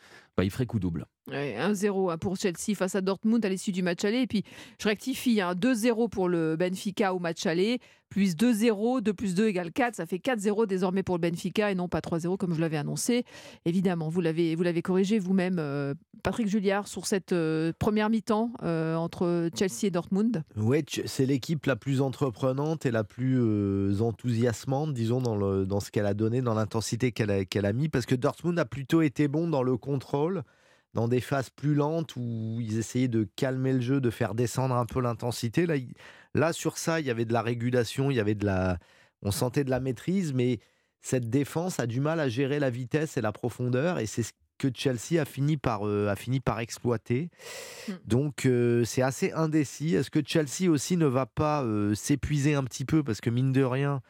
[0.43, 1.05] ils feraient coup double.
[1.29, 4.21] Ouais, 1-0 hein, pour Chelsea face à Dortmund à l'issue du match aller.
[4.21, 4.43] Et puis,
[4.81, 7.79] je rectifie, hein, 2-0 pour le Benfica au match aller,
[8.09, 9.95] plus 2-0, 2 plus 2 égale 4.
[9.95, 13.23] Ça fait 4-0 désormais pour le Benfica et non pas 3-0 comme je l'avais annoncé.
[13.65, 15.93] Évidemment, vous l'avez, vous l'avez corrigé vous-même, euh,
[16.23, 20.43] Patrick Julliard, sur cette euh, première mi-temps euh, entre Chelsea et Dortmund.
[20.87, 25.91] Ch- c'est l'équipe la plus entreprenante et la plus enthousiasmante, disons, dans, le, dans ce
[25.91, 29.01] qu'elle a donné, dans l'intensité qu'elle a, qu'elle a mis, parce que Dortmund a plutôt
[29.01, 30.43] été bon dans le contrôle,
[30.93, 34.75] dans des phases plus lentes où ils essayaient de calmer le jeu, de faire descendre
[34.75, 35.65] un peu l'intensité.
[35.65, 35.75] Là,
[36.33, 38.77] là, sur ça, il y avait de la régulation, il y avait de la,
[39.21, 40.59] on sentait de la maîtrise, mais
[41.01, 44.31] cette défense a du mal à gérer la vitesse et la profondeur, et c'est ce
[44.57, 47.29] que Chelsea a fini par, euh, a fini par exploiter.
[48.05, 49.95] Donc euh, c'est assez indécis.
[49.95, 53.01] Est-ce que Chelsea aussi ne va pas euh, s'épuiser un petit peu?
[53.01, 54.01] Parce que mine de rien,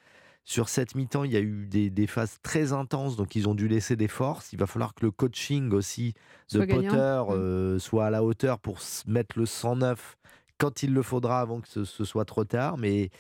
[0.45, 3.53] sur cette mi-temps, il y a eu des, des phases très intenses, donc ils ont
[3.53, 4.51] dû laisser des forces.
[4.51, 6.13] Il va falloir que le coaching aussi
[6.51, 6.67] de Soit.
[6.67, 10.17] Potter euh, soit à la hauteur pour mettre le 109
[10.57, 12.77] quand il le faudra avant que ce, ce soit trop tard.
[12.77, 13.11] Mais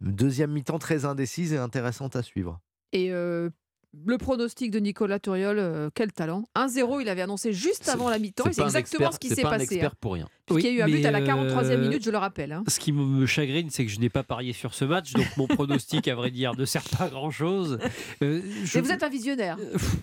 [0.00, 2.60] deuxième mi-temps très indécise et intéressante à suivre.
[2.92, 3.50] Et euh,
[3.92, 8.18] le pronostic de Nicolas Turiol, euh, quel talent 1-0, il avait annoncé juste avant la
[8.20, 9.64] mi-temps et c'est exactement expert- ce qui s'est pas passé.
[9.64, 9.96] expert hein.
[10.00, 10.28] pour rien.
[10.46, 12.18] Puisqu'il y a eu un Oui, but à la mais, 43e euh, minute, je le
[12.18, 12.50] rappelle.
[12.52, 12.64] hein.
[12.66, 15.46] Ce qui me chagrine, c'est que je n'ai pas parié sur ce match, donc mon
[15.46, 17.78] pronostic, à vrai dire, ne sert pas à grand-chose.
[18.22, 19.56] Euh, je- Mais vous êtes un visionnaire.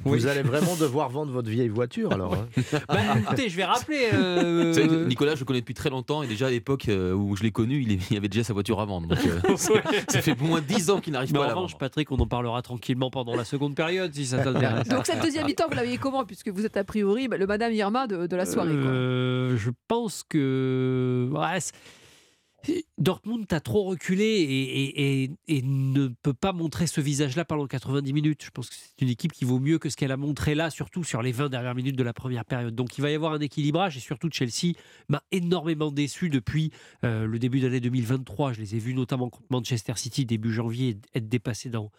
[0.06, 0.20] Oui.
[0.20, 2.34] Vous allez vraiment devoir vendre votre vieille voiture alors.
[2.34, 2.48] hein.
[2.88, 4.08] Bah, écoutez, je vais rappeler.
[4.14, 6.88] euh, Vous savez que Nicolas, je le connais depuis très longtemps et déjà à l'époque
[6.90, 9.08] où je l'ai connu, il, il avait déjà sa voiture à vendre.
[9.08, 9.56] Donc, euh,
[10.08, 11.80] ça fait moins de 10 ans qu'il n'arrive pas en à la revanche, vendre.
[11.80, 14.90] Patrick, on en parlera tranquillement pendant la seconde période, si ça t'intéresse.
[14.90, 17.72] Donc cette deuxième mi-temps, vous l'aviez comment Puisque vous êtes a priori bah, le Madame
[17.72, 18.74] Irma de, de la soirée.
[18.74, 18.90] quoi.
[18.92, 21.60] Euh, je pense que ouais,
[22.98, 27.66] Dortmund a trop reculé et, et- et- et ne peut pas montrer ce visage-là pendant
[27.66, 28.44] 90 minutes.
[28.44, 30.70] Je pense que c'est une équipe qui vaut mieux que ce qu'elle a montré là,
[30.70, 32.76] surtout sur les 20 dernières minutes de la première période.
[32.76, 34.74] Donc il va y avoir un équilibrage et surtout Chelsea
[35.08, 36.72] m'a énormément déçu depuis
[37.06, 38.52] euh, le début d'année 2023.
[38.54, 41.90] Je les ai vus notamment contre Manchester City début janvier être dépassés dans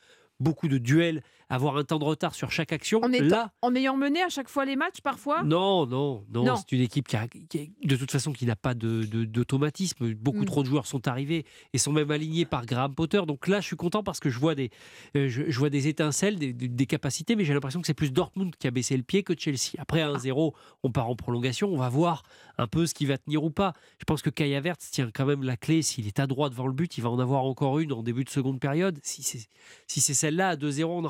[0.40, 3.00] beaucoup de duels, avoir un temps de retard sur chaque action.
[3.02, 6.44] En, étant- là, en ayant mené à chaque fois les matchs parfois non, non, non.
[6.44, 6.56] Non.
[6.56, 10.12] C'est une équipe qui, a, qui de toute façon qui n'a pas de- de- d'automatisme.
[10.14, 10.44] Beaucoup Mm.
[10.46, 13.22] trop de joueurs sont arrivés et sont même alignés par Graham Potter.
[13.26, 14.70] Donc là, je suis content parce que je vois des,
[15.16, 18.54] euh, je, je vois des étincelles, des, capacités, mais j'ai l'impression que c'est plus Dortmund
[18.56, 19.72] qui a baissé le pied que Chelsea.
[19.78, 20.52] Après 1-0,
[20.82, 21.68] on part en prolongation.
[21.72, 22.22] On va voir
[22.58, 23.72] un peu ce qui va tenir ou pas.
[23.98, 25.82] Je pense que Kai Havertz tient quand même la clé.
[25.82, 28.24] S'il est à droite devant le but, il va en avoir encore une en début
[28.24, 28.98] de seconde période.
[29.02, 29.48] Si c'est
[29.86, 31.08] si celle-là à 2-0, on en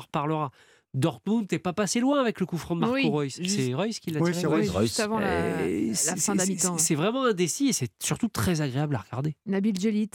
[0.95, 3.39] Dortmund n'est pas passé loin avec le coup franc de Marco Oui, Reus.
[3.47, 4.47] C'est Reus qui l'a Oui, tiré.
[4.55, 4.71] Reus.
[4.81, 5.57] Juste avant la,
[5.93, 9.35] c'est- fin la c'est- vraiment indécis et c'est surtout très agréable à regarder.
[9.45, 10.09] Nabil Djelit,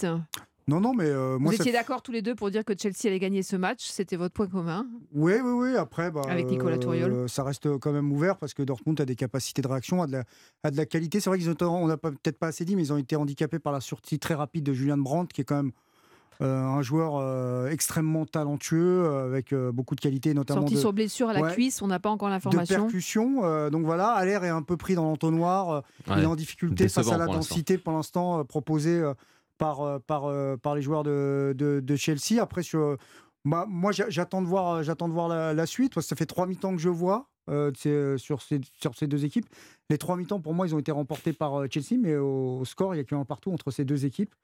[0.66, 3.04] Non, non, mais euh, vous ça étiez d'accord tous les deux pour dire que Chelsea
[3.06, 3.84] allait gagner ce match.
[3.84, 4.86] C'était votre point commun.
[5.12, 5.76] Oui, oui, oui.
[5.76, 7.12] Après, bah, Avec Nicolas Touriol.
[7.12, 10.06] euh, ça reste quand même ouvert parce que Dortmund a des capacités de réaction, a
[10.08, 10.24] de la,
[10.64, 11.20] a de la qualité.
[11.20, 13.58] C'est vrai qu'ils ont, on n'a peut-être pas assez dit, mais ils ont été handicapés
[13.60, 15.93] par la sortie très rapide de Julien Brandt, qui est quand même Euh,
[16.40, 20.92] un joueur euh, extrêmement talentueux, euh, avec euh, beaucoup de qualité, notamment Sorti de, sur
[20.92, 21.52] blessure à la Ouais.
[21.52, 22.82] cuisse, on n'a pas encore de l'information.
[22.84, 23.44] percussion.
[23.44, 25.70] Euh, donc voilà, Allaire est un peu pris dans l'entonnoir.
[25.70, 25.80] euh,
[26.16, 27.54] Il est en difficulté face à la pour l'instant.
[27.54, 29.14] densité pour l'instant euh, proposée euh,
[29.58, 32.40] par, euh, par, euh, par les joueurs de, de, de Chelsea.
[32.40, 32.96] Après, sur,
[33.44, 35.94] bah, moi, j'a- j'attends de voir, j'attends de voir la, la suite.
[35.94, 39.06] Parce que ça fait trois mi-temps que je vois euh, euh, sur, ces, sur ces
[39.06, 39.46] deux équipes.
[39.90, 42.64] Les trois mi-temps, pour moi, ils ont été remportés par euh, Chelsea, mais au, au
[42.64, 44.34] score, il n'y a qu'un partout entre ces deux équipes.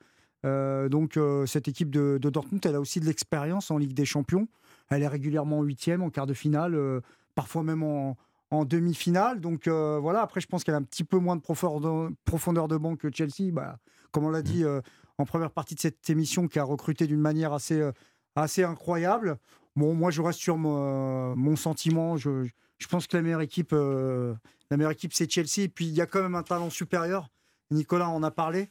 [0.46, 3.92] Euh, donc, euh, cette équipe de, de Dortmund, elle a aussi de l'expérience en Ligue
[3.92, 4.48] des Champions.
[4.88, 7.00] Elle est régulièrement en huitième, en quart de finale, euh,
[7.34, 8.16] parfois même en,
[8.50, 9.40] en demi-finale.
[9.40, 12.96] Donc voilà, après, je pense qu'elle a un petit peu moins de profondeur, de banc
[12.96, 13.52] que Chelsea.
[13.52, 13.78] Bah,
[14.10, 14.80] comme on l'a dit euh,
[15.18, 17.88] en première partie de cette émission, qui a recruté d'une manière assez,
[18.34, 19.38] assez incroyable.
[19.76, 22.16] Bon, moi, je reste sur mon, mon sentiment.
[22.16, 22.48] Je,
[22.78, 25.64] je pense que la meilleure équipe, la meilleure équipe, c'est Chelsea.
[25.64, 27.28] Et puis, il y a quand même un talent supérieur.
[27.70, 28.70] Nicolas en a parlé.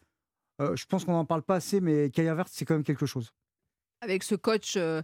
[0.59, 3.05] Euh, je pense qu'on n'en parle pas assez, mais Kaya Vert, c'est quand même quelque
[3.05, 3.31] chose.
[4.01, 5.01] Avec ce coach euh,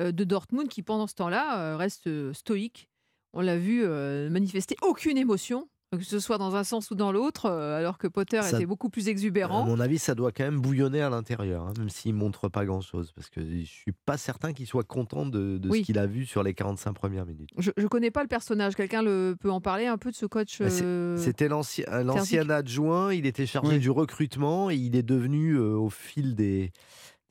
[0.00, 2.88] euh, de Dortmund qui, pendant ce temps-là, reste stoïque.
[3.32, 3.86] On l'a vu
[4.30, 8.08] manifester aucune émotion, que ce soit dans un sens ou dans l'autre, euh, alors que
[8.08, 9.64] Potter Ça- était beaucoup plus À exubérant.
[9.64, 13.12] mon avis, ça doit quand même bouillonner à l'intérieur, hein, même s'il montre pas grand-chose.
[13.12, 15.80] Parce que je suis pas certain qu'il soit content de, de Oui.
[15.80, 17.50] ce qu'il a vu sur les 45 premières minutes.
[17.56, 18.74] Je ne connais pas le personnage.
[18.74, 22.50] Quelqu'un peut en parler un peu de ce coach c'est- euh, C'était l'ancien euh, l'ancien
[22.50, 23.78] adjoint, il était chargé Oui.
[23.78, 26.72] du recrutement et il est devenu, euh, au fil des,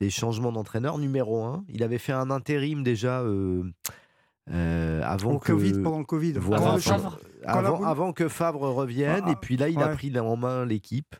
[0.00, 1.64] des changements d'entraîneur, numéro un.
[1.68, 3.64] Il avait fait un intérim déjà euh,
[4.52, 5.52] euh, avant Au que.
[5.52, 6.32] Covid, pendant le Covid.
[6.34, 7.18] Voilà, Avant le pendant- Favre.
[7.44, 10.10] Quand la avant, boule- avant que Favre revienne, Ah, et puis là, il a pris
[10.26, 11.14] en main l'équipe.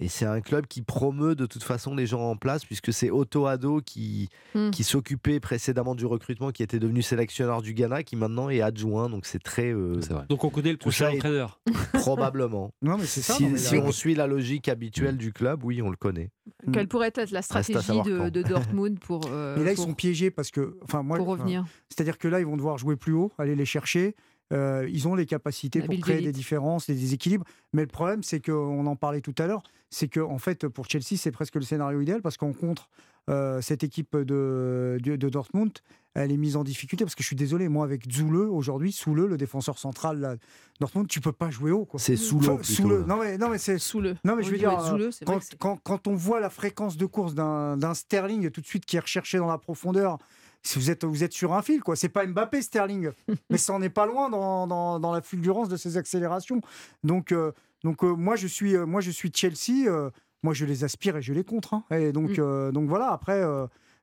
[0.00, 3.10] Et c'est un club qui promeut de toute façon les gens en place, puisque c'est
[3.10, 4.70] Otto Addo qui, Hmm.
[4.70, 9.08] qui s'occupait précédemment du recrutement, qui était devenu sélectionneur du Ghana, qui maintenant est adjoint.
[9.08, 9.72] Donc c'est très.
[9.72, 10.24] euh, vrai.
[10.28, 11.60] Donc on connaît le prochain entraîneur.
[11.94, 12.72] probablement.
[12.82, 13.34] Non, mais c'est ça.
[13.34, 15.96] Si, non, mais si là- on suit la logique habituelle du club, oui, on le
[15.96, 16.30] connaît.
[16.72, 20.50] Quelle pourrait être la stratégie de, Dortmund pour, euh, Mais là, ils sont piégés parce
[20.50, 23.54] que, enfin, moi, pour revenir C'est-à-dire que là, ils vont devoir jouer plus haut, aller
[23.56, 24.14] les chercher.
[24.52, 27.44] Euh, ils ont les capacités La pour créer des différences, des déséquilibres.
[27.72, 30.88] Mais le problème, c'est qu'on en parlait tout à l'heure, c'est que en fait, pour
[30.88, 32.88] Chelsea, c'est presque le scénario idéal parce qu'en contre,
[33.28, 35.72] euh, cette équipe de, de, de Dortmund,
[36.14, 37.04] elle est mise en difficulté.
[37.04, 40.36] Parce que je suis désolé, moi, avec Zoule, aujourd'hui, Soule, le défenseur central là,
[40.80, 41.84] Dortmund, tu peux pas jouer haut.
[41.84, 41.98] quoi.
[41.98, 42.62] C'est plutôt.
[42.62, 43.04] Soule.
[43.06, 43.78] Non, mais, non, mais c'est.
[43.78, 44.14] sous le.
[44.24, 44.78] Non, mais je veux dire,
[45.26, 48.86] quand, quand, quand on voit la fréquence de course d'un d'un Sterling tout de suite
[48.86, 50.18] qui est recherché dans la profondeur,
[50.66, 51.96] si vous êtes, vous êtes sur un fil, quoi.
[51.96, 53.10] C'est pas Mbappé Sterling,
[53.50, 56.60] mais ça en est pas loin dans, dans, dans la fulgurance de ses accélérations.
[57.04, 57.52] Donc, euh,
[57.84, 59.88] donc euh, moi je suis, euh, moi je suis Chelsea.
[60.42, 61.74] moi je les aspire et je les contre.
[61.74, 61.84] hein.
[61.90, 62.72] Et donc, Mm.
[62.72, 63.10] donc voilà.
[63.10, 63.42] Après,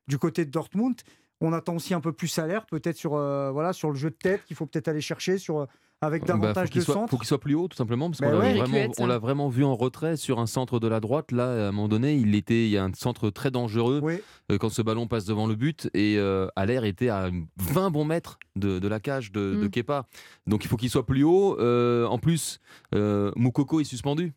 [0.08, 0.96] du côté de Dortmund,
[1.40, 4.16] on attend aussi un peu plus à l'air, peut-être sur, voilà, sur le jeu de
[4.16, 5.66] tête qu'il faut peut-être aller chercher sur,
[6.04, 7.10] avec Bah, davantage faut qu'il de soit, centre.
[7.10, 8.54] faut qu'il soit plus haut, tout simplement, parce Bah qu'on l'a ouais.
[8.58, 8.92] vraiment, Ricuette.
[8.98, 11.32] on l'a vraiment vu en retrait sur un centre de la droite.
[11.32, 14.14] Là, à un moment donné, il était, il y a un centre très dangereux Oui.
[14.52, 18.04] euh, quand ce ballon passe devant le but et euh, Allaire était à 20 bons
[18.04, 19.70] mètres de, de la cage de, de Mm.
[19.70, 20.06] Kepa.
[20.46, 21.58] Donc il faut qu'il soit plus haut.
[21.60, 22.60] Euh, en plus,
[22.94, 24.32] euh, Moukoko est suspendu.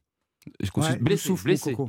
[0.78, 1.34] Ouais, blessé.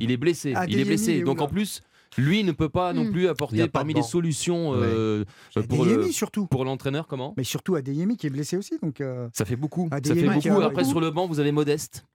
[0.01, 0.53] Il est blessé.
[0.55, 1.21] Ah, il est il blessé.
[1.21, 1.81] Donc en plus,
[2.17, 3.11] lui ne peut pas non Mm.
[3.11, 5.23] plus apporter parmi les solutions euh,
[5.69, 6.47] pour, Adeyemi, le- surtout.
[6.47, 7.07] pour l'entraîneur.
[7.07, 7.33] Comment?
[7.37, 8.77] Mais surtout Adeyemi qui est blessé aussi.
[8.81, 9.89] Donc, euh, Ça fait beaucoup.
[9.91, 10.61] Ça fait beaucoup.
[10.61, 12.05] a- Après sur le banc, vous avez Modeste.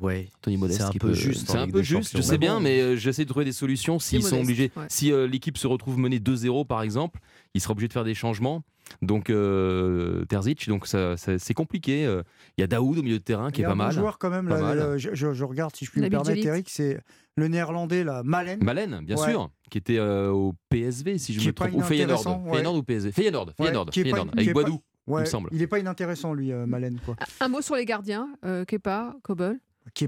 [0.00, 0.28] Ouais.
[0.42, 0.78] Tony Modeste.
[0.80, 2.80] C'est un qui peu peut- juste C'est un Ligue peu juste, je sais bien, mais
[2.80, 3.98] euh, j'essaie de trouver des solutions.
[3.98, 4.84] S'ils sont obligés, ouais.
[4.88, 7.18] si euh, l'équipe se retrouve menée 2-0 par exemple,
[7.52, 8.62] il sera obligé de faire des changements.
[9.02, 12.06] Donc euh, Terzic, donc ça, ça- c'est compliqué.
[12.06, 12.22] Euh,
[12.56, 13.76] Il y a Daoud au milieu de terrain qui il y est a pas un
[13.86, 13.92] mal.
[13.92, 14.48] joueur quand même.
[14.48, 16.46] Là, euh, je, je- regarde si je puis me permettre.
[16.46, 17.00] Eric, c'est
[17.36, 18.62] le néerlandais là, Malen.
[18.62, 19.30] Malen, bien Ouais.
[19.30, 22.20] sûr, qui était euh, au PSV si je Qui me est pas trompe, ou Feyenoord,
[22.20, 22.52] inintéressant, ouais.
[22.54, 25.48] Feyenoord ou PSV, Feyenoord, Ouais, Feyenoord, pas- Feyenoord, avec pas- Boadou, il Ouais, me semble.
[25.52, 27.16] il est pas inintéressant lui, euh, Malen quoi.
[27.40, 29.58] Un mot sur les gardiens, euh, Kepa, Kobel.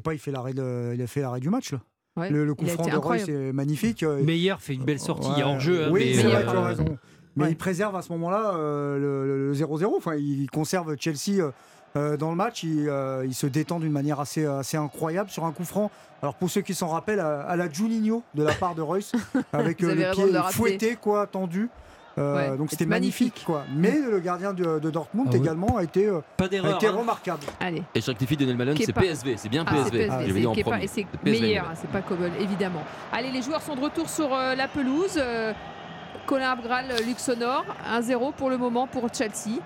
[0.02, 1.80] Pas, il fait l'arrêt, de- il a fait l'arrêt du match là.
[2.16, 4.02] Ouais, Le, le coup franc de Roy, c'est magnifique.
[4.02, 5.52] euh, Meyer fait une belle sortie, il y a ouais.
[5.52, 5.84] hors-jeu.
[5.84, 6.98] hein, Oui, mais, c'est vrai, tu as raison.
[7.36, 7.50] Mais ouais.
[7.52, 9.94] il préserve à ce moment-là euh, le- le 0-0.
[9.96, 11.40] Enfin, il conserve Chelsea
[11.96, 12.62] euh, dans le match.
[12.62, 15.90] Il, euh, il se détend d'une manière assez, assez incroyable sur un coup franc.
[16.22, 19.12] Alors pour ceux qui s'en rappellent, à, à la Juninho de la part de Royce,
[19.52, 21.68] avec euh, le pied fouetté, quoi, tendu.
[22.18, 23.62] Euh, Ouais, donc c'était magnifique, quoi.
[23.76, 25.40] Mais le gardien de, de Dortmund Ah oui.
[25.40, 26.74] également a été, euh, Pas a d'erreur.
[26.74, 26.96] été hein.
[26.96, 27.44] remarquable.
[27.60, 27.84] Allez.
[27.94, 28.92] Et je rectifie Daniel Malen, c'est.
[28.92, 30.08] PSV, c'est bien Ah, c'est PSV.
[30.08, 32.82] PSV, dit en c'est et c'est PSV, meilleur, hein, c'est pas Kobel, évidemment.
[33.12, 35.14] Allez, les joueurs sont de retour sur euh, la pelouse.
[35.16, 35.52] Euh,
[36.26, 39.60] Colin Abgral, Luxonor, 1-0 pour le moment pour Chelsea.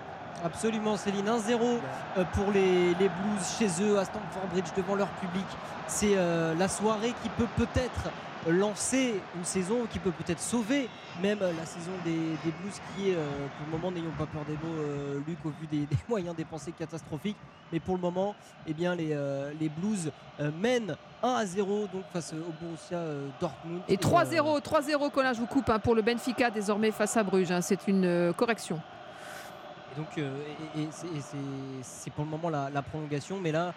[0.44, 1.26] Absolument, Céline.
[1.26, 1.78] 1-0
[2.18, 5.46] euh, pour les, les Blues chez eux à Stamford Bridge devant leur public.
[5.86, 8.10] C'est euh, la soirée qui peut peut-être
[8.48, 10.88] lancer une saison qui peut peut-être sauver
[11.22, 12.10] même la saison des,
[12.44, 13.24] des Blues qui est, euh,
[13.56, 16.34] pour le moment, n'ayons pas peur des mots, euh, Luc, au vu des, des moyens
[16.34, 17.36] dépensés catastrophiques.
[17.72, 18.34] Mais pour le moment,
[18.66, 20.10] eh bien, les, euh, les Blues
[20.40, 23.82] euh, mènent 1 à 0 donc, face au Borussia euh, Dortmund.
[23.88, 27.22] Et euh, 3-0, 3-0, Colin, je vous coupe hein, pour le Benfica désormais face à
[27.22, 27.52] Bruges.
[27.52, 27.60] hein.
[27.60, 28.80] C'est une euh, correction.
[29.96, 30.30] Donc, euh,
[31.82, 33.38] c'est- pour le moment la, prolongation.
[33.40, 33.72] Mais là,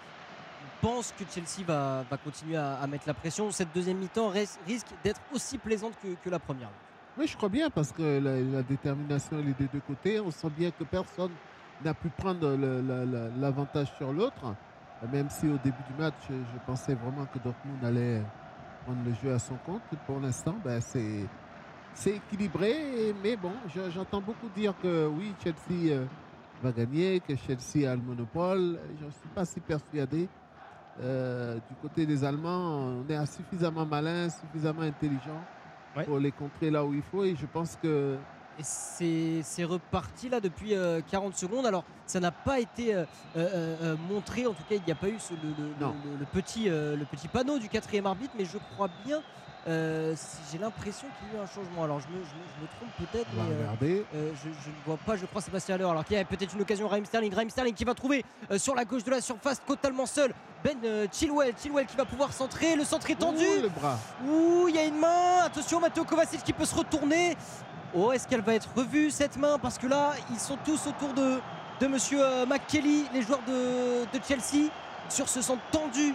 [0.82, 3.52] on pense que Chelsea va, va continuer à, mettre la pression.
[3.52, 5.94] Cette deuxième mi-temps risque d'être aussi plaisante
[6.24, 6.70] que, la première.
[7.18, 10.20] Oui, je crois bien parce que la, détermination elle est des deux côtés.
[10.20, 11.32] On sent bien que personne
[11.84, 12.58] n'a pu prendre
[13.40, 14.56] l'avantage sur l'autre.
[15.12, 18.22] Même si au début du match, je, je pensais vraiment que Dortmund allait
[18.86, 19.82] prendre le jeu à son compte.
[20.06, 21.26] Pour l'instant, ben, c'est
[21.96, 23.14] c'est équilibré.
[23.24, 26.06] Mais bon, je- j'entends beaucoup dire que oui, Chelsea euh,
[26.62, 28.80] va gagner, que Chelsea a le monopole.
[29.00, 30.28] Je ne suis pas si persuadé.
[31.02, 35.42] Euh, du côté des Allemands, on est suffisamment malin, suffisamment intelligent
[36.06, 37.24] pour les contrer là où il faut.
[37.24, 38.16] Et je pense que
[38.58, 41.66] Et c'est reparti là depuis euh, 40 secondes.
[41.66, 43.04] Alors, ça n'a pas été euh,
[43.36, 44.48] euh, euh, montré.
[44.48, 47.60] En tout cas, il n'y a pas eu ce- le, petit, euh, le petit panneau
[47.60, 48.34] du quatrième arbitre.
[48.38, 49.22] Mais je crois bien.
[49.68, 50.16] Euh,
[50.52, 51.84] J'ai l'impression qu'il y a eu un changement.
[51.84, 52.26] Alors, je me, je me-
[52.56, 53.28] je me trompe peut-être.
[53.82, 55.86] Mais, euh, euh, je, je ne vois pas, je crois, Sébastien Haller.
[55.86, 57.34] Alors qu'il y a peut-être une occasion, Raheem Sterling.
[57.34, 58.24] Raheem Sterling qui va trouver
[58.58, 60.34] sur la gauche de la surface, totalement seul.
[60.64, 60.78] Ben
[61.12, 61.54] Chilwell.
[61.62, 62.76] Chilwell qui va pouvoir centrer.
[62.76, 63.44] Le centre est tendu.
[63.46, 63.98] Ouh, le bras.
[64.28, 65.44] Ouh, il y a une main.
[65.46, 67.36] Attention, Matteo Kovacic qui peut se retourner.
[67.94, 69.58] Oh, est-ce qu'elle va être revue cette main?
[69.58, 71.40] Parce que là, ils sont tous autour de,
[71.80, 74.70] de monsieur McKelly, les joueurs de, de Chelsea,
[75.08, 76.14] sur ce centre tendu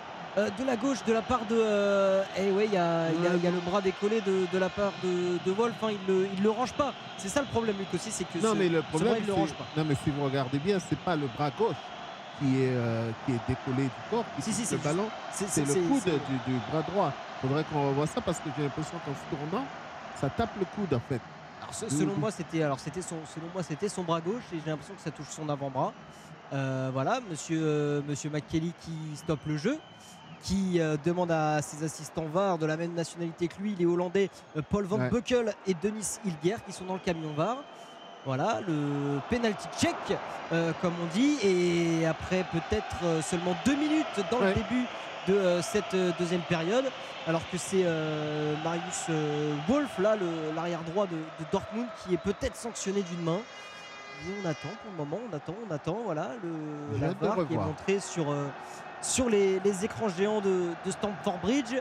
[0.48, 1.56] de la gauche de la part de.
[1.58, 4.20] euh, eh ouais, il y a, il y a- il y a le bras décollé
[4.22, 5.74] de, de la part de, de Wolf.
[5.82, 6.94] Hein, il le, il le range pas.
[7.18, 9.26] C'est ça le problème, Luc aussi, c'est que Non, ce, mais le problème, bras, il
[9.26, 9.66] le range pas.
[9.76, 11.76] non, mais si vous regardez bien, c'est pas le bras gauche
[12.38, 15.08] qui est, euh, qui est décollé du corps, qui Si, si, touche c'est le ballon,
[15.32, 17.12] c'est- le coude du, du bras droit.
[17.42, 19.66] Faudrait qu'on revoie ça parce que j'ai l'impression qu'en se tournant,
[20.20, 21.20] ça tape le coude en fait.
[21.62, 24.56] Alors, ce- selon moi, c'était alors c'était son selon moi c'était son bras gauche et
[24.64, 25.92] j'ai l'impression que ça touche son avant-bras.
[26.52, 29.78] Euh, voilà, Monsieur euh, Monsieur McKelly qui stoppe le jeu,
[30.42, 34.30] qui euh, demande à ses assistants VAR de la même nationalité que lui, les Hollandais
[34.56, 35.08] euh, Paul Van Ouais.
[35.10, 37.58] Buckel et Denis Hilger qui sont dans le camion VAR.
[38.26, 39.96] Voilà, le penalty check,
[40.52, 44.84] euh, comme on dit, et après peut-être seulement deux minutes dans le début
[45.26, 46.84] de euh, cette deuxième période,
[47.26, 49.06] alors que c'est euh, Marius
[49.68, 50.16] Wolf, là,
[50.54, 53.38] l'arrière droit de, de Dortmund, qui est peut-être sanctionné d'une main.
[53.38, 57.30] Et on attend pour le moment, on attend, on attend, voilà, le, la qui est
[57.30, 57.66] revoir.
[57.68, 58.26] montré sur,
[59.02, 61.74] sur les, écrans géants de, Stamford Bridge.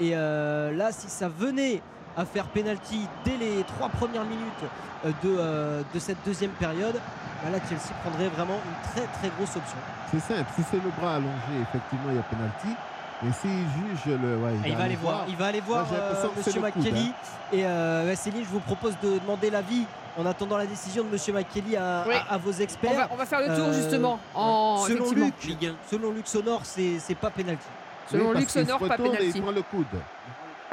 [0.00, 1.80] Et euh, là, si ça venait
[2.16, 4.64] à faire penalty dès les trois premières minutes
[5.04, 6.94] euh, de, euh, de cette deuxième période,
[7.42, 9.76] bah là, Chelsea prendrait vraiment une très très grosse option.
[10.10, 12.76] C'est simple, si c'est le bras allongé, effectivement, il y a penalty.
[13.24, 14.36] Mais s'il juge le.
[14.36, 17.08] ouais, Ah, il va aller voir, il va aller voir Moi, euh, Monsieur McKelly.
[17.08, 17.12] hein.
[17.52, 19.84] Et euh, Céline, je vous propose de demander l'avis
[20.18, 22.14] en attendant la décision de Monsieur McKelly à, Oui.
[22.14, 22.90] à- à vos experts.
[22.92, 24.18] On va, on va faire le tour Euh, justement.
[24.34, 25.10] En, selon.
[25.12, 25.74] Luc, Ligue 1.
[25.90, 27.64] selon Luc Sonore, c'est c'est pas penalty.
[28.10, 29.32] Selon Oui, Luc qu'il se Sonore, pas retourne et penalty.
[29.38, 29.86] Il prend le coude.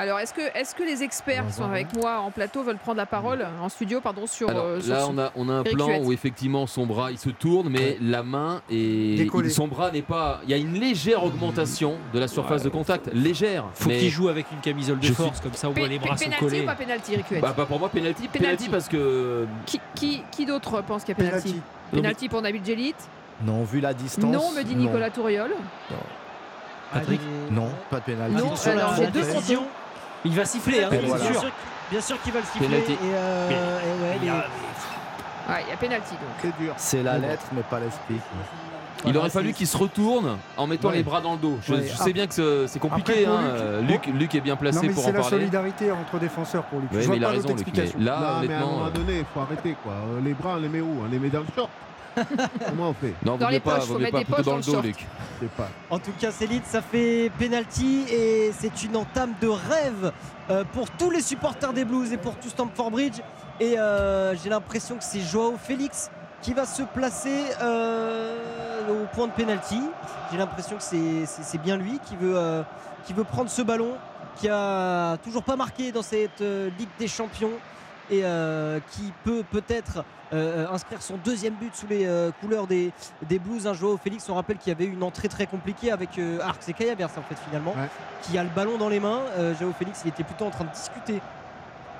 [0.02, 2.98] Alors, est-ce que, est que les experts qui sont avec moi en plateau veulent prendre
[2.98, 5.64] la parole en studio pardon, sur, Alors, euh, sur là, on a, on a un
[5.64, 6.02] plan Huette.
[6.03, 10.41] où effectivement son bras il se tourne, mais la main et son bras n'est pas.
[10.45, 13.65] Il y a une légère augmentation de la surface de contact, légère.
[13.76, 15.99] Faut mais- qu'il joue avec une camisole de Je force, comme ça au moins les
[15.99, 16.61] bras sont collés.
[16.61, 18.40] ou pas penalty, Bah, bah, pour moi, penalty, Penalty.
[18.40, 19.45] penalty parce que.
[19.68, 21.61] Qui, qui, qui d'autre pense qu'il y a penalty Penalty.
[21.91, 22.95] Penalty pour Nabil Djelit
[23.45, 24.34] Non, vu la distance.
[24.34, 24.82] Non, me dit non.
[24.86, 25.52] Nicolas Touriol.
[26.91, 28.36] Patrick Allez, Non, pas de pénalty.
[28.36, 28.53] Non,
[28.98, 29.64] j'ai deux décision.
[30.26, 31.26] Il va siffler, hein, c'est voilà.
[31.26, 31.39] Sûr.
[31.41, 31.52] sûr,
[31.89, 32.68] bien sûr qu'il va le siffler.
[32.68, 32.91] Penalty.
[32.93, 33.57] Et, euh, Mais- et
[34.11, 34.45] ouais, Il y a-
[35.49, 36.30] Ouais, a penalty donc.
[36.41, 36.73] C'est dur.
[36.77, 38.18] C'est la lettre, mais pas l'esprit.
[39.03, 40.98] Il aurait fallu qu'il se retourne en mettant Ouais.
[40.98, 41.57] les bras dans le dos.
[41.64, 41.88] Je, Ouais.
[41.91, 43.11] je sais bien que ce- c'est compliqué.
[43.14, 45.14] Après, pour hein, Luc- euh, Luc, Luc est bien placé Non, mais pour c'est en
[45.14, 45.38] la parler.
[45.38, 46.85] solidarité entre défenseurs pour lui.
[46.85, 47.76] Ouais, je mais vois il a pas raison, Luc.
[47.76, 48.68] Là, non, mais à un honnêtement.
[48.73, 49.93] moment donné, il faut arrêter quoi.
[49.93, 51.69] Euh, Les bras, on les met où On les met dans le short
[52.68, 54.26] Comment on fait Non, Dans les mieux pas, poches, vaut faut mieux mettre pas des
[54.26, 54.86] plutôt poches dans dans le dos, short.
[54.86, 55.08] Luc.
[55.42, 55.68] Je sais pas.
[55.90, 60.12] En tout cas, Céline, ça fait penalty et c'est une entame de rêve
[60.50, 63.20] euh, pour tous les supporters des Blues et pour tout Stamford Bridge.
[63.60, 66.10] Et euh, j'ai l'impression que c'est Joao Félix
[66.42, 68.36] qui va se placer euh,
[68.90, 69.80] au point de penalty.
[70.32, 72.64] J'ai l'impression que c'est- bien lui qui veut, euh,
[73.06, 73.94] qui veut prendre ce ballon,
[74.38, 77.52] qui a toujours pas marqué dans cette euh, Ligue des Champions
[78.12, 82.92] et euh, qui peut peut-être euh, inscrire son deuxième but sous les euh, couleurs des,
[83.28, 83.66] des Blues.
[83.68, 86.40] Un Joao Félix, on rappelle qu'il y avait eu une entrée très compliquée avec euh,
[86.42, 87.88] Arc, c'est Kaya Bers en fait finalement, Ouais.
[88.22, 89.22] qui a le ballon dans les mains.
[89.38, 91.22] Euh, Joao Félix, il était plutôt en train de discuter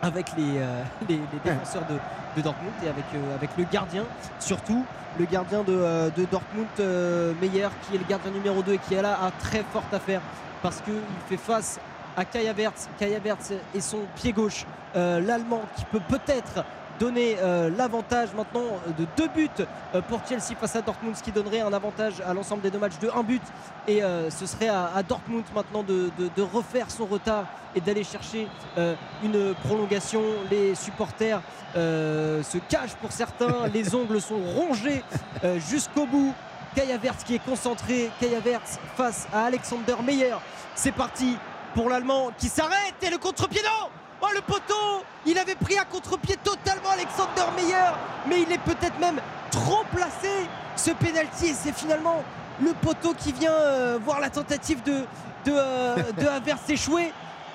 [0.02, 1.96] avec les, euh, les, les défenseurs de,
[2.36, 4.04] de Dortmund et avec, euh, avec le gardien,
[4.40, 4.86] surtout
[5.20, 8.78] le gardien de, euh, de Dortmund, euh, Meyer, qui est le gardien numéro 2 et
[8.80, 10.22] qui est là a très forte affaire
[10.62, 10.94] parce qu'il
[11.28, 11.80] fait face
[12.22, 12.88] à Havertz.
[13.00, 14.66] Kai Havertz et son pied gauche.
[14.96, 16.64] Euh, L'Allemand qui peut peut-être
[17.00, 18.64] donner euh, l'avantage maintenant
[18.98, 19.50] de deux buts
[19.96, 22.78] euh, pour Chelsea face à Dortmund, ce qui donnerait un avantage à l'ensemble des deux
[22.78, 23.42] matchs de un but.
[23.88, 27.82] Et euh, ce serait à, à Dortmund maintenant de, de- de refaire son retard et
[27.82, 28.94] d'aller chercher euh,
[29.24, 30.22] une prolongation.
[30.52, 31.42] Les supporters
[31.76, 35.04] euh, se cachent pour certains, les ongles sont rongés
[35.44, 36.36] euh, jusqu'au bout.
[36.76, 40.36] Kai Havertz qui est concentré, Kai Havertz face à Alexander Meyer.
[40.76, 41.36] C'est parti
[41.74, 43.90] pour l'Allemand qui s'arrête et le contre-pied non
[44.22, 47.92] Oh le poteau Il avait pris à contre-pied totalement Alexander Meyer,
[48.28, 49.20] mais il est peut-être même
[49.50, 50.30] trop placé
[50.76, 52.24] ce penalty et c'est finalement
[52.62, 55.00] le poteau qui vient euh, voir la tentative de,
[55.46, 56.28] de, euh, de.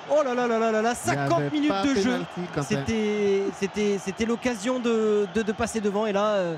[0.09, 2.25] Oh là là là là là là, Il y avait 50 minutes de jeu.
[3.99, 6.55] C'était l'occasion de, de, de passer devant et là euh,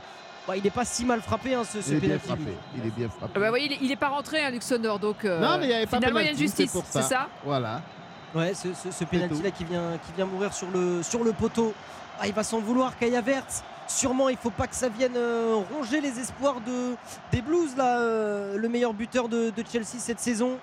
[0.50, 2.28] bah, il n'est pas si mal frappé hein, ce, ce Il est bien penalty.
[2.28, 2.58] frappé.
[2.78, 3.34] Il est bien frappé.
[3.36, 5.66] Ah bah, voyez, il est- il est pas rentré, hein, Luxembourg, donc euh, Non, mais
[5.66, 7.82] il y avait pas finalement il y a une justice, c'est ça Voilà.
[8.36, 11.34] Ouais, ce, ce, ce penalty là qui vient, qui vient mourir sur le, sur le
[11.34, 11.74] poteau.
[12.22, 13.64] Ah, il va s'en vouloir, Kai Havertz.
[13.88, 16.96] Sûrement, il faut pas que ça vienne euh, ronger les espoirs de,
[17.32, 20.58] des Blues, là, euh, le meilleur buteur de, de Chelsea cette saison.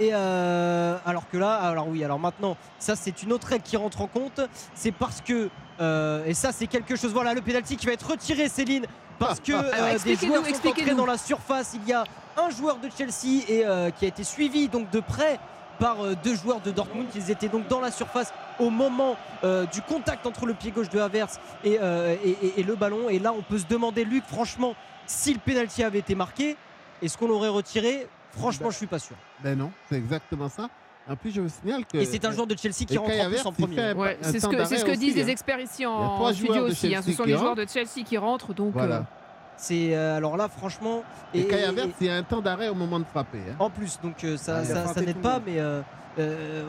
[0.00, 3.76] Et euh, alors que là, alors oui, alors maintenant, ça c'est une autre règle qui
[3.76, 4.40] rentre en compte.
[4.74, 5.50] C'est parce que,
[5.80, 8.86] euh, et ça c'est quelque chose, voilà le penalty qui va être retiré, Céline,
[9.18, 11.72] parce que euh, des joueurs sont entrés dans la surface.
[11.74, 12.04] Il y a
[12.38, 13.64] un joueur de Chelsea et
[13.98, 15.38] qui a été suivi donc de près
[15.78, 17.06] par deux joueurs de Dortmund.
[17.14, 20.88] Ils étaient donc dans la surface au moment euh, du contact entre le pied gauche
[20.90, 23.08] de Havertz et, euh, et- et- et le ballon.
[23.10, 24.74] Et là, on peut se demander, Luc, franchement,
[25.06, 26.56] si le penalty avait été marqué,
[27.02, 29.16] est-ce qu'on l'aurait retiré Franchement, je suis pas sûr.
[29.42, 30.68] Ben non, c'est exactement ça.
[31.08, 31.98] En plus, je vous signale que.
[31.98, 33.92] Et c'est un joueur de Chelsea qui rentre en plus premier.
[33.94, 35.28] Ouais, c'est ce que, ce disent aussi, les hein.
[35.28, 36.94] experts ici en, studio aussi.
[36.94, 37.02] hein.
[37.02, 38.96] Ce sont les joueurs de Chelsea qui rentrent, donc Voilà.
[38.96, 39.02] euh,
[39.62, 41.04] C'est euh, alors là, franchement.
[41.34, 43.38] Et Kai Havertz, il y a un temps d'arrêt au moment de frapper.
[43.50, 43.54] hein.
[43.58, 45.82] En plus, donc euh, ça, Ah, ça, n'aide pas, mais euh,
[46.18, 46.64] euh,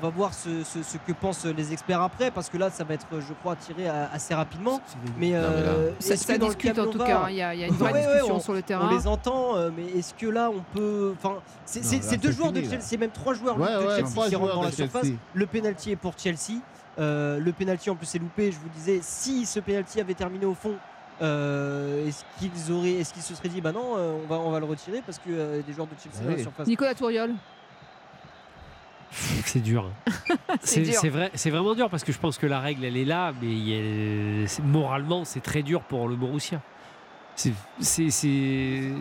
[0.00, 2.82] on va voir ce, ce- ce que pensent les experts après, parce que là, ça
[2.82, 4.80] va être, je crois, tiré à- assez rapidement.
[5.16, 7.26] Mais, Non, mais là- Ça- dans discute, en tout cas, hein.
[7.30, 8.88] Il y a- il y a une vraie Ouais, ouais, discussion on- sur le terrain.
[8.90, 11.14] On les entend, mais est-ce que là, on peut.
[11.16, 12.72] Enfin, c'est c'est- c'est deux c'est joueurs de fini.
[12.82, 15.06] Chelsea, même trois joueurs Ouais, de ouais, Chelsea qui rentrent dans la surface.
[15.34, 16.58] Le penalty est pour Chelsea.
[16.98, 18.50] Euh, le penalty en plus est loupé.
[18.52, 20.74] Je vous disais, si ce penalty avait terminé au fond,
[21.22, 24.50] euh, est-ce qu'ils auraient, est-ce qu'ils se seraient dit, bah non, euh, on va, on
[24.50, 26.42] va le retirer parce que euh, des joueurs de Chelsea dans la oui.
[26.42, 26.66] surface.
[26.66, 27.32] Nicolas Touriol.
[29.44, 29.88] C'est dur.
[30.08, 30.12] hein.
[30.60, 31.00] C'est c'est dur.
[31.00, 33.32] c'est vrai, c'est vraiment dur parce que je pense que la règle elle est là,
[33.40, 36.60] mais il y a- c'est- moralement c'est très dur pour le Borussia.
[37.36, 38.92] C'est, c'est, c'est-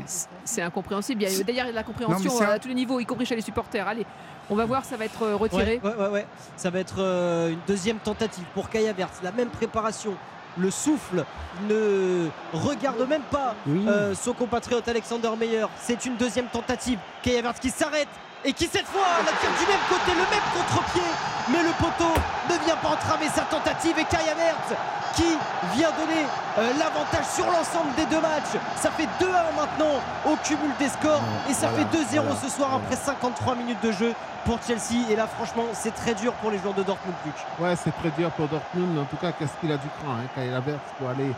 [0.44, 1.24] C'est incompréhensible.
[1.24, 3.42] Il y a d'ailleurs de la compréhension à tous les niveaux, y compris chez les
[3.42, 3.88] supporters.
[3.88, 4.06] Allez,
[4.50, 5.80] on va voir, ça va être euh, retiré.
[5.84, 6.26] Ouais, ouais, ouais, ouais.
[6.58, 9.20] Ça va être euh, une deuxième tentative pour Havertz.
[9.24, 10.14] La même préparation,
[10.58, 11.26] le souffle,
[11.70, 15.66] ne regarde même pas euh, son compatriote Alexander Meyer.
[15.82, 17.00] C'est une deuxième tentative.
[17.26, 18.10] Havertz qui s'arrête
[18.46, 21.10] et qui cette fois la tire du même côté, le même contre-pied.
[21.50, 22.14] Mais le poteau
[22.50, 24.80] ne vient pas entraver sa tentative et Kai Havertz
[25.16, 25.38] qui
[25.76, 26.26] vient donner
[26.58, 28.56] euh, l'avantage sur l'ensemble des deux matchs.
[28.78, 32.50] Ça fait 2-1 maintenant au cumul des scores et ça voilà, fait 2-0 voilà, ce
[32.50, 34.14] soir après 53 minutes de jeu
[34.46, 35.10] pour Chelsea.
[35.10, 37.36] Et là, franchement, c'est très dur pour les joueurs de Dortmund, Luc.
[37.60, 38.98] Ouais, c'est très dur pour Dortmund.
[38.98, 41.32] En tout cas, qu'est-ce qu'il a du cran, hein, Havertz, pour aller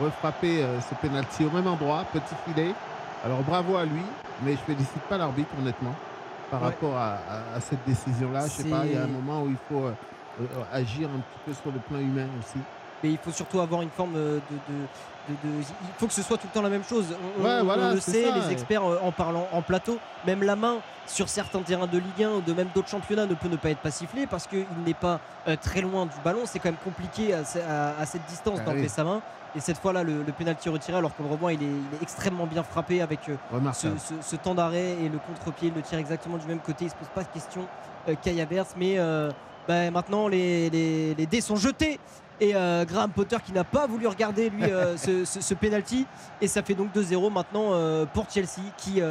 [0.00, 2.74] refrapper euh, ce penalty au même endroit, petit filet.
[3.24, 4.02] Alors bravo à lui,
[4.42, 5.94] mais je félicite pas l'arbitre, honnêtement,
[6.52, 6.66] par Ouais.
[6.68, 8.42] rapport à, à- à cette décision-là.
[8.46, 9.92] Je sais pas, il y a un moment où il faut euh,
[10.42, 12.58] euh, agir un petit peu sur le plan humain aussi.
[13.02, 16.12] Mais il faut surtout avoir une forme euh, de, de- de- de- Il faut que
[16.12, 17.06] ce soit tout le temps la même chose.
[17.38, 18.52] On, Ouais, on- on voilà, le sait, ça, les ouais.
[18.52, 20.76] experts en parlant en plateau, même la main
[21.06, 23.70] sur certains terrains de Ligue 1 ou de même d'autres championnats ne peut ne pas
[23.70, 26.40] être pas sifflé parce qu'il n'est pas euh, très loin du ballon.
[26.44, 28.88] C'est quand même compliqué à, ce- à- à cette distance Ah d'enlever oui.
[28.90, 29.22] sa main.
[29.54, 32.02] Et cette fois-là, le, le pénalty retiré, alors que le rebond, il est, il est
[32.02, 33.98] extrêmement bien frappé avec euh, ce, Remarquable.
[33.98, 35.68] ce- ce temps d'arrêt et le contre-pied.
[35.68, 36.86] Il le tire exactement du même côté.
[36.86, 37.66] Il se pose pas de question,
[38.08, 38.74] euh, Kai Havertz.
[38.78, 39.30] Mais euh,
[39.68, 42.00] bah, maintenant, les, les- les dés sont jetés.
[42.40, 46.06] Et euh, Graham Potter qui n'a pas voulu regarder lui euh, ce, ce, ce penalty.
[46.40, 49.02] Et ça fait donc 2-0 maintenant euh, pour Chelsea qui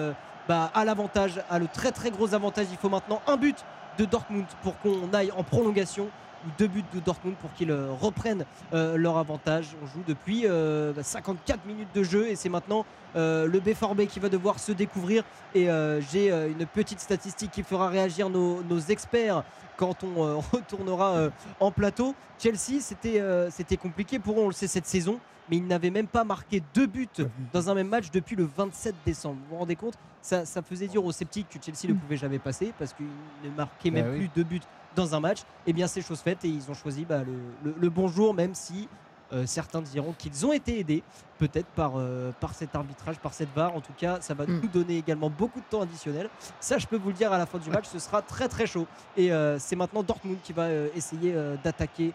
[0.50, 2.66] bah, a l'avantage, a le très très gros avantage.
[2.72, 3.58] Il faut maintenant un but
[4.00, 6.08] de Dortmund pour qu'on aille en prolongation
[6.46, 9.68] ou deux buts de Dortmund pour qu'ils euh, reprennent euh, leur avantage.
[9.84, 12.86] On joue depuis euh, bah, 54 minutes de jeu et c'est maintenant
[13.16, 15.24] euh, le B4B qui va devoir se découvrir.
[15.54, 19.44] Et euh, j'ai euh, une petite statistique qui fera réagir nos, nos experts
[19.78, 22.16] quand on euh, retournera euh, en plateau.
[22.40, 25.20] Chelsea, c'était euh, c'était compliqué pour eux, on le sait cette saison,
[25.50, 27.08] mais ils n'avaient même pas marqué deux buts
[27.54, 29.38] dans un même match depuis le 27 décembre.
[29.44, 29.96] Vous vous rendez compte?
[30.22, 33.08] Ça, ça faisait dire aux sceptiques que Chelsea ne pouvait jamais passer parce qu'ils
[33.44, 34.62] ne marquaient Bah même plus deux buts
[34.96, 35.40] dans un match.
[35.68, 37.34] Et bien, c'est chose faite et ils ont choisi bah, le,
[37.72, 38.88] le- le bon jour, même si
[39.34, 41.04] Euh, certains diront qu'ils ont été aidés,
[41.40, 43.74] peut-être par, euh, par cet arbitrage, par cette VAR.
[43.74, 44.60] En tout cas, ça va Mm.
[44.62, 46.28] nous donner également beaucoup de temps additionnel.
[46.60, 48.68] Ça, je peux vous le dire, à la fin du match, ce sera très très
[48.68, 48.88] chaud.
[49.16, 52.12] Et euh, c'est maintenant Dortmund qui va essayer d'attaquer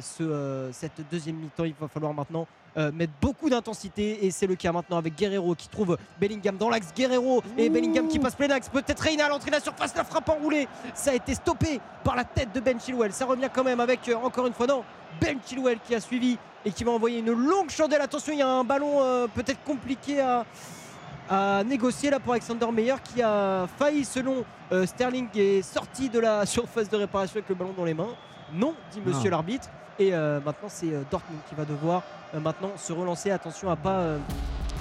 [0.00, 1.64] ce, cette deuxième mi-temps.
[1.64, 2.46] Il va falloir maintenant
[2.76, 6.92] mettre beaucoup d'intensité et c'est le cas maintenant avec Guerrero qui trouve Bellingham dans l'axe.
[6.94, 8.68] Guerrero et Bellingham qui passe plein axe.
[8.68, 10.68] Peut-être Reina à l'entrée de la surface la frappe enroulée.
[10.94, 13.12] Ça a été stoppé par la tête de Ben Chilwell.
[13.12, 14.84] Ça revient quand même avec euh, encore une fois non
[15.20, 18.00] Ben Chilwell qui a suivi et qui va envoyer une longue chandelle.
[18.00, 20.44] Attention il y a un ballon euh, peut-être compliqué à
[21.30, 26.18] à négocier là pour Alexander Meyer qui a failli selon euh, Sterling est sorti de
[26.18, 28.14] la surface de réparation avec le ballon dans les mains.
[28.52, 29.68] Non dit monsieur l'arbitre
[30.02, 32.02] et euh, maintenant c'est euh, Dortmund qui va devoir
[32.34, 33.30] euh, maintenant se relancer.
[33.30, 34.18] Attention à pas euh,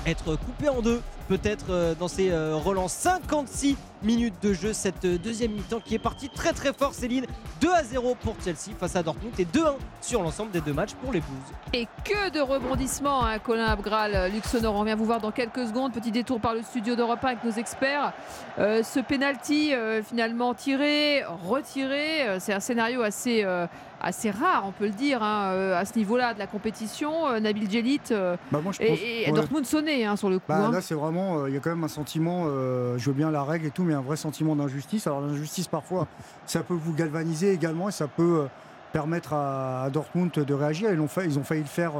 [0.06, 1.02] être coupé en deux
[1.32, 5.96] peut-être euh, dans ces euh, relances 56 minutes de jeu cette euh, deuxième mi-temps qui
[5.96, 7.26] est partie très très fort Céline
[7.62, 10.94] 2 à 0 pour Chelsea face à Dortmund et 2-1 sur l'ensemble des deux matchs
[11.02, 11.32] pour les Blues
[11.72, 14.76] Et que de rebondissements, hein, Colin Abgral, Luxonor.
[14.76, 15.94] On vient vous voir dans quelques secondes.
[15.94, 18.12] Petit détour par le studio d'Europe 1 avec nos experts.
[18.60, 23.68] Euh, ce penalty euh, finalement tiré, retiré, euh, c'est un scénario assez, euh,
[24.02, 27.40] assez rare, on peut le dire, hein, à ce niveau-là de la compétition.
[27.40, 29.32] Nabil Djelit Bah, et, pense- et ouais.
[29.32, 30.46] Dortmund sonné hein, sur le coup.
[30.50, 30.72] Bah, hein.
[30.72, 33.32] là, c'est vraiment, euh, il y a quand même un sentiment, euh, je veux bien
[33.32, 35.08] la règle et tout, mais un vrai sentiment d'injustice.
[35.08, 36.08] Alors l'injustice, parfois,
[36.46, 38.46] ça peut vous galvaniser également et ça peut euh,
[38.92, 40.92] permettre à, Dortmund de réagir.
[40.92, 41.94] Ils ont, fait, ils ont failli le faire.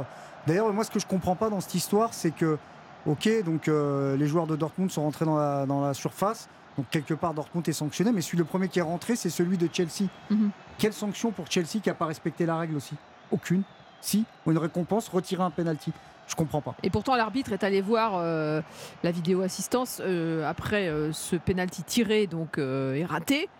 [0.46, 2.58] D'ailleurs, moi, ce que je comprends pas dans cette histoire, c'est que,
[3.06, 6.48] ok, donc euh, les joueurs de Dortmund sont rentrés dans la, dans la surface.
[6.76, 9.58] Donc quelque part, Dortmund est sanctionné, mais celui le premier qui est rentré, c'est celui
[9.58, 10.08] de Chelsea.
[10.30, 10.50] Mhm.
[10.78, 12.94] Quelle sanction pour Chelsea qui n'a pas respecté la règle aussi?
[13.30, 13.62] Aucune.
[14.00, 15.92] Si, une récompense, retirer un penalty.
[16.32, 16.74] Je comprends pas.
[16.82, 18.62] Et pourtant, l'arbitre est allé voir euh,
[19.02, 23.50] la vidéo assistance euh, après euh, ce penalty tiré donc et raté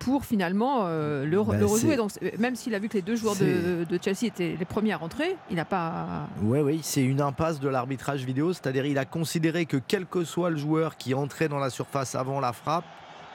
[0.00, 1.94] pour finalement euh, le, le rejouer.
[1.96, 4.92] Donc, même s'il a vu que les deux joueurs de, de Chelsea étaient les premiers
[4.94, 6.26] à rentrer, il n'a pas.
[6.42, 10.24] Oui, oui, c'est une impasse de l'arbitrage vidéo, c'est-à-dire il a considéré que quel que
[10.24, 12.84] soit le joueur qui entrait dans la surface avant la frappe,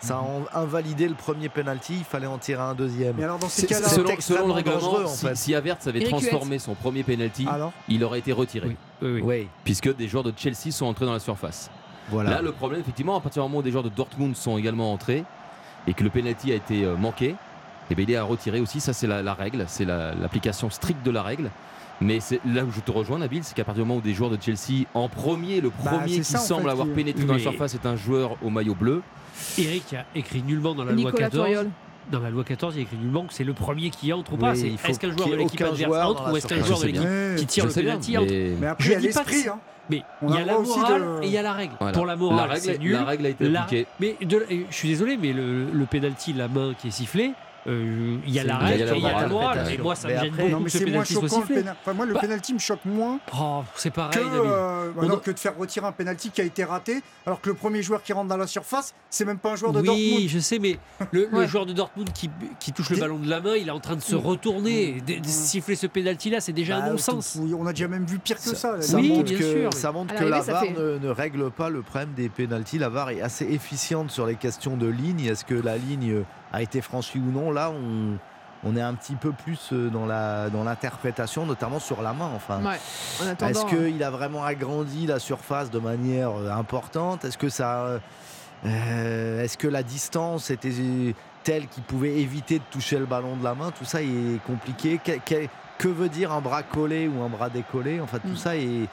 [0.03, 0.21] ça
[0.53, 3.15] a invalidé le premier penalty, il fallait en tirer un deuxième.
[3.17, 5.35] Mais alors dans ces cas-là, selon, le règlement, en si, fait.
[5.35, 8.67] si avait Eric transformé son premier penalty, alors il aurait été retiré.
[9.01, 9.21] Oui, oui.
[9.23, 11.69] Oui, Puisque des joueurs de Chelsea sont entrés dans la surface.
[12.09, 12.29] voilà.
[12.31, 14.91] Là, le problème, effectivement, à partir du moment où des joueurs de Dortmund sont également
[14.93, 15.23] entrés
[15.87, 17.35] et que le penalty a été euh, manqué,
[17.91, 18.79] eh bien, il est à retirer aussi.
[18.79, 21.49] Ça, c'est la, la règle, c'est la- l'application stricte de la règle.
[22.03, 24.13] Mais c'est là où je te rejoins, Nabil, c'est qu'à partir du moment où des
[24.13, 27.23] joueurs de Chelsea, en premier, le Bah, premier qui ça, semble fait, avoir qui- pénétré
[27.25, 29.01] dans la surface est un joueur au maillot bleu.
[29.57, 31.43] Eric a écrit nullement dans la loi Nicolas 14.
[31.45, 31.69] Toriol.
[32.11, 34.33] Dans la loi 14, il y a écui nullement que c'est le premier qui entre
[34.33, 34.53] ou pas.
[34.53, 37.45] Oui, est-ce qu'un joueur de l'équipe adverse entre ou est-ce qu'un joueur de l'équipe qui
[37.45, 39.49] tire le penalty entre mais- Mais après, Je il y a dis pas que l'esprit.
[39.49, 39.59] hein.
[39.89, 41.73] Mais il y a la morale de- et il y a la règle.
[41.79, 41.93] Voilà.
[41.93, 42.91] Pour la morale, la, c'est règle, nul.
[42.93, 43.87] la règle a été La- appliquée.
[43.99, 47.31] Mais de- je suis désolé, mais le, le penalty, la main qui est sifflée,
[47.67, 49.07] euh, il y a C'est la une- règle il y a la et il y
[49.07, 49.71] a la morale.
[49.71, 51.39] Et moi, ça me gêne après- beaucoup Non, mais que ce c'est moins choquant.
[51.47, 54.39] Le pénal- enfin, moi, le Bah- penalty me choque moins Oh, c'est que, pareil, Nabil.
[54.45, 57.49] euh, bah non, que de faire retirer un penalty qui a été raté, alors que
[57.49, 59.85] le premier joueur qui rentre dans la surface, c'est même pas un joueur de oui,
[59.85, 60.29] Dortmund.
[60.29, 60.77] je sais, mais
[61.11, 61.47] le, le Ouais.
[61.47, 62.29] joueur de Dortmund qui,
[62.59, 64.19] qui touche le ballon de la main, il est en train de se Mm.
[64.19, 65.01] retourner.
[65.05, 67.37] De, de siffler ce penalty-là, c'est déjà Bah, un non-sens.
[67.39, 68.81] oui, On a déjà même vu pire que ça.
[68.81, 69.73] Ça Oui, montre bien que, sûr.
[69.73, 72.77] ça montre que la VAR ne, ne règle pas le problème des pénalties.
[72.77, 75.25] La VAR est assez efficiente sur les questions de ligne.
[75.25, 76.23] Est-ce que la ligne
[76.53, 78.17] a été franchie ou non Là, on,
[78.65, 82.29] on est un petit peu plus euh, dans la dans l'interprétation, notamment sur la main.
[82.35, 82.79] Enfin, Ouais.
[83.21, 87.25] En attendant, est-ce qu'il a vraiment agrandi la surface de manière euh, importante?
[87.25, 87.99] Est-ce que ça,
[88.65, 90.71] euh, est-ce que la distance était
[91.43, 93.71] telle qu'il pouvait éviter de toucher le ballon de la main?
[93.71, 94.99] Tout ça est compliqué.
[95.03, 95.47] Que, que-
[95.79, 97.99] que veut dire un bras collé ou un bras décollé?
[97.99, 98.37] En fait, tout Mm.
[98.37, 98.87] ça est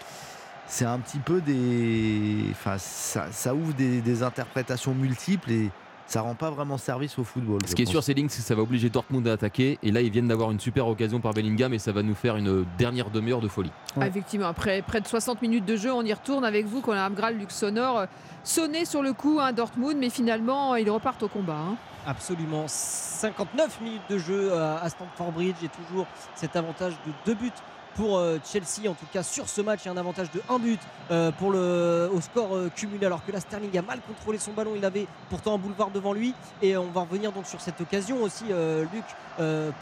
[0.66, 5.70] c'est un petit peu des, enfin, ça, ça ouvre des, des interprétations multiples et
[6.10, 7.60] ça rend pas vraiment service au football.
[7.66, 9.78] Ce qui est sûr, c'est Link, c'est que ça va obliger Dortmund à attaquer.
[9.84, 12.34] Et là, ils viennent d'avoir une super occasion par Bellingham et ça va nous faire
[12.34, 13.70] une dernière demi-heure de folie.
[14.00, 17.04] Ah, effectivement, après près de 60 minutes de jeu, on y retourne avec vous, Colin
[17.04, 18.06] Abgral, Luc Sonore.
[18.42, 21.58] Sonné sur le coup, hein, Dortmund, mais finalement, ils repartent au combat.
[21.58, 21.76] hein.
[22.04, 22.64] Absolument.
[22.66, 27.52] 59 minutes de jeu à à Stamford Bridge et toujours cet avantage de deux buts
[27.94, 28.88] pour euh, Chelsea.
[28.88, 30.80] En tout cas, sur ce match, il y a un avantage de un but
[31.10, 33.06] euh, pour le, au score euh, cumulé.
[33.06, 34.72] Alors que la Sterling a mal contrôlé son ballon.
[34.76, 36.34] Il avait pourtant un boulevard devant lui.
[36.62, 38.44] Et on va revenir donc sur cette occasion aussi,
[38.92, 39.04] Luc,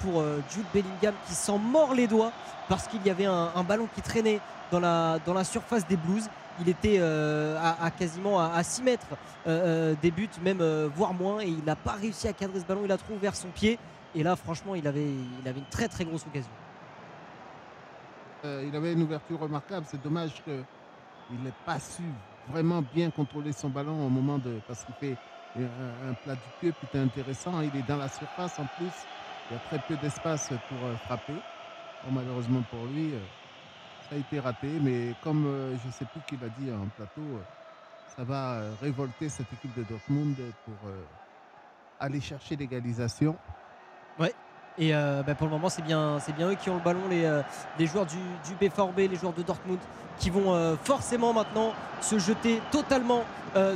[0.03, 2.33] pour Jude Bellingham qui s'en mord les doigts
[2.69, 4.41] parce qu'il y avait un, ballon qui traînait
[4.71, 6.29] dans la, surface des Blues.
[6.61, 9.07] Il était à, quasiment à, 6 mètres
[9.47, 10.63] des buts, même
[10.95, 12.83] voire moins, et il n'a pas réussi à cadrer ce ballon.
[12.85, 13.79] Il a trop ouvert son pied,
[14.15, 15.11] et là, franchement, il avait,
[15.43, 16.51] il avait une très très grosse occasion.
[18.45, 19.87] Euh, il avait une ouverture remarquable.
[19.89, 22.03] C'est dommage qu'il n'ait pas su
[22.49, 24.61] vraiment bien contrôler son ballon au moment de.
[24.67, 25.17] Parce qu'il fait
[25.57, 27.61] un, plat du pied plutôt intéressant.
[27.63, 28.93] Il est dans la surface en plus.
[29.51, 31.35] Il y a très peu d'espace pour euh, frapper.
[32.11, 33.19] Malheureusement pour lui, euh,
[34.09, 34.79] ça a été raté.
[34.81, 35.45] Mais comme
[35.77, 37.41] je ne sais plus qui l'a dit en plateau,
[38.17, 40.77] ça va révolter cette équipe de Dortmund pour
[41.99, 43.37] aller chercher l'égalisation.
[44.79, 47.25] Et euh, bah, pour le moment, c'est bien, bien eux qui ont le ballon, les,
[47.25, 47.43] euh,
[47.81, 48.57] joueurs du, du
[48.97, 49.79] les joueurs de Dortmund,
[50.19, 53.25] qui vont euh, forcément maintenant se jeter totalement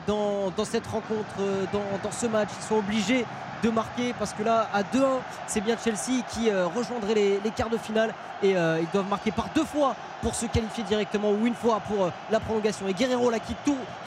[0.07, 1.35] dans, cette rencontre,
[1.73, 2.51] dans, ce match.
[2.57, 3.25] Ils sont obligés
[3.65, 5.07] de marquer parce que là, à 2-1,
[5.47, 9.65] c'est bien Chelsea qui rejoindrait les, quarts de finale et ils doivent marquer par deux
[9.65, 12.87] fois pour se qualifier directement ou une fois pour la prolongation.
[12.87, 13.55] Et Guerrero là qui,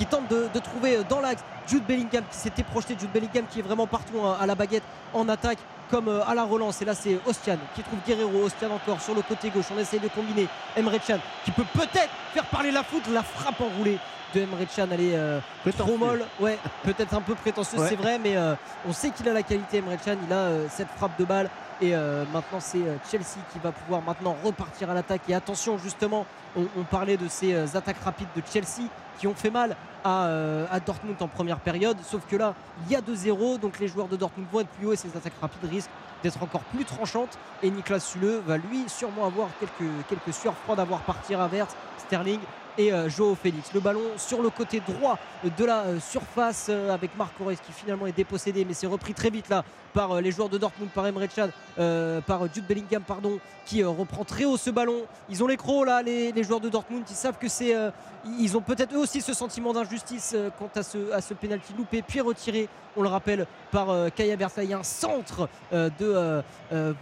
[0.05, 3.87] tente de, trouver dans l'axe Jude Bellingham qui s'était projeté, Jude Bellingham qui est vraiment
[3.87, 5.57] partout hein, à la baguette en attaque
[5.89, 6.81] comme euh, à la relance.
[6.81, 8.45] Et là, c'est Ostian qui trouve Guerrero.
[8.45, 9.65] Ostian encore sur le côté gauche.
[9.75, 10.47] On essaye de combiner.
[10.77, 13.03] Emre Can qui peut peut-être faire parler la foot.
[13.13, 13.97] La frappe enroulée
[14.33, 14.87] de Emre Can.
[14.91, 15.39] Elle est euh,
[15.77, 16.25] trop molle.
[16.39, 17.89] Ouais, peut-être un peu prétentieuse, Ouais.
[17.89, 18.19] c'est vrai.
[18.19, 18.55] Mais euh,
[18.87, 20.17] on sait qu'il a la qualité, Emre Can.
[20.25, 21.49] Il a euh, cette frappe de balle.
[21.81, 25.21] Et euh, maintenant, c'est euh, Chelsea qui va pouvoir maintenant repartir à l'attaque.
[25.27, 28.87] Et attention, justement, on, parlait de ces euh, attaques rapides de Chelsea
[29.19, 31.97] qui ont fait mal à, Dortmund en première période.
[32.03, 32.53] Sauf que là,
[32.85, 33.59] il y a 2-0.
[33.59, 35.89] Donc les joueurs de Dortmund vont être plus hauts et ces attaques rapides risquent
[36.23, 37.37] d'être encore plus tranchantes.
[37.63, 41.47] Et Niklas Sule va lui sûrement avoir quelques, quelques sueurs froides à voir partir à
[41.47, 42.39] Vert, Sterling
[42.77, 43.37] et euh, Joao.
[43.73, 48.15] Le ballon sur le côté droit de la surface avec Marc Reus qui finalement est
[48.15, 49.63] dépossédé, mais c'est repris très vite là
[49.95, 51.49] par euh, les joueurs de Dortmund, par Emre Can,
[51.79, 55.03] euh, par Jude Bellingham, pardon, qui euh, reprend très haut ce ballon.
[55.29, 57.89] Ils ont les là, les, joueurs de Dortmund, ils savent que c'est, euh,
[58.37, 62.01] ils ont peut-être eux aussi ce sentiment d'injustice quant à ce, à ce penalty loupé,
[62.01, 62.67] puis retiré,
[62.97, 64.63] on le rappelle, par Kaya Bersa.
[64.63, 66.41] Il y a un centre de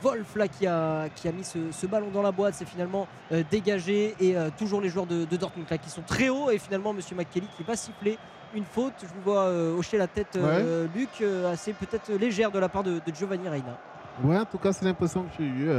[0.02, 3.08] Wolf là qui a, mis ce, ballon dans la boîte, c'est finalement
[3.52, 6.94] dégagé et toujours les joueurs de, de Dortmund là qui sont très hauts et finalement
[6.94, 8.18] Monsieur McKelly qui va siffler
[8.53, 8.93] une faute.
[9.01, 12.69] Je vous vois euh, hocher la tête, euh, Luc, euh, assez peut-être légère de la
[12.69, 13.77] part de, de Giovanni Reina.
[14.23, 15.69] Ouais, en tout cas, c'est l'impression que j'ai eue.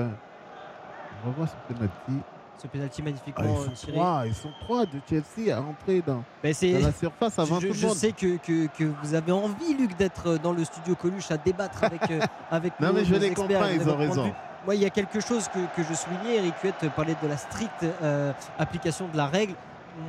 [1.24, 2.22] On revoit ce penalty.
[2.56, 3.92] Ce penalty Ah, magnifiquement ils, euh, sont tiré.
[3.92, 7.68] trois, ils sont trois de Chelsea à rentrer dans, Ben, dans la surface avant je,
[7.68, 7.96] tout je le monde.
[7.96, 11.82] sais que, que- que vous avez envie, Luc, d'être dans le studio Coluche à débattre
[11.84, 12.00] avec,
[12.50, 14.32] avec Non, mais je les comprends, ils ont raison.
[14.64, 16.36] Moi, il y a quelque chose que, que je soulignais.
[16.36, 19.54] Eric Huette parlait de la stricte euh, application de la règle.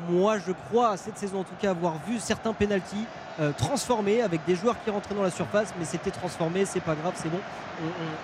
[0.09, 3.05] Moi, je crois, cette saison en tout cas, avoir vu certains pénalties
[3.39, 6.95] euh, transformés avec des joueurs qui rentraient dans la surface, mais c'était transformé, c'est pas
[6.95, 7.39] grave, c'est bon,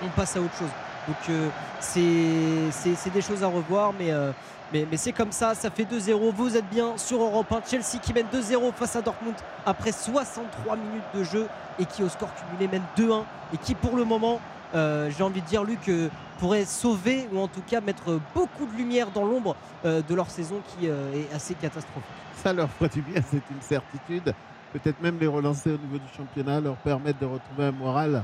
[0.03, 0.69] on, passe à autre chose.
[1.07, 1.49] Donc, euh,
[1.79, 4.11] c'est- des choses à revoir, mais.
[4.11, 4.31] euh,
[4.73, 6.31] mais, mais c'est comme ça, ça fait 2-0.
[6.31, 7.61] Vous êtes bien sur Europe 1.
[7.69, 12.09] Chelsea qui mène 2-0 face à Dortmund après 63 minutes de jeu et qui au
[12.09, 14.39] score cumulé mène 2-1 et qui pour le moment,
[14.73, 16.09] j'ai envie de dire Luc, euh,
[16.41, 20.29] pourrait sauver ou en tout cas mettre beaucoup de lumière dans l'ombre euh, de leur
[20.31, 22.03] saison qui euh, est assez catastrophique.
[22.35, 24.33] Ça leur ferait du bien, c'est une certitude.
[24.73, 28.23] Peut-être même les relancer au niveau du championnat, leur permettre de retrouver un moral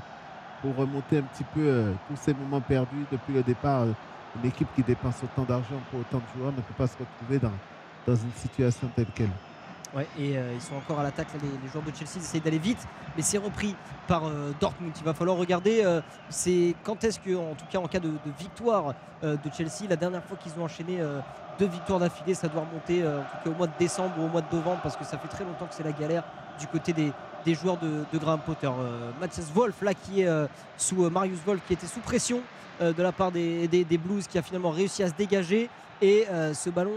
[0.63, 3.83] pour remonter un petit peu euh, tous ces moments perdus depuis le départ.
[3.83, 3.93] Euh,
[4.41, 7.37] Une équipe qui dépense autant d'argent pour autant de joueurs ne peut pas se retrouver
[7.37, 7.53] dans,
[8.07, 9.29] dans une situation telle qu'elle.
[9.95, 12.85] Ouais, et euh, ils sont encore à l'attaque, les, joueurs de Chelsea essayent d'aller vite,
[13.15, 13.73] mais c'est repris
[14.07, 14.91] par euh, Dortmund.
[14.97, 16.01] Il va falloir regarder, euh,
[16.83, 18.93] quand est-ce que, en tout cas en cas de, victoire
[19.23, 20.99] de Chelsea, la dernière fois qu'ils ont enchaîné
[21.57, 23.03] deux victoires d'affilée, ça doit remonter
[23.47, 25.65] au mois de décembre ou au mois de novembre, parce que ça fait très longtemps
[25.65, 26.23] que c'est la galère
[26.59, 27.11] du côté des,
[27.43, 28.69] des joueurs de, Graham Potter.
[29.19, 30.29] Matthias Wolf, là, qui est
[30.77, 32.41] sous Marius Wolf, qui était sous pression
[32.79, 35.67] de la part des, des, des Blues, qui a finalement réussi à se dégager,
[35.99, 36.93] et ce ballon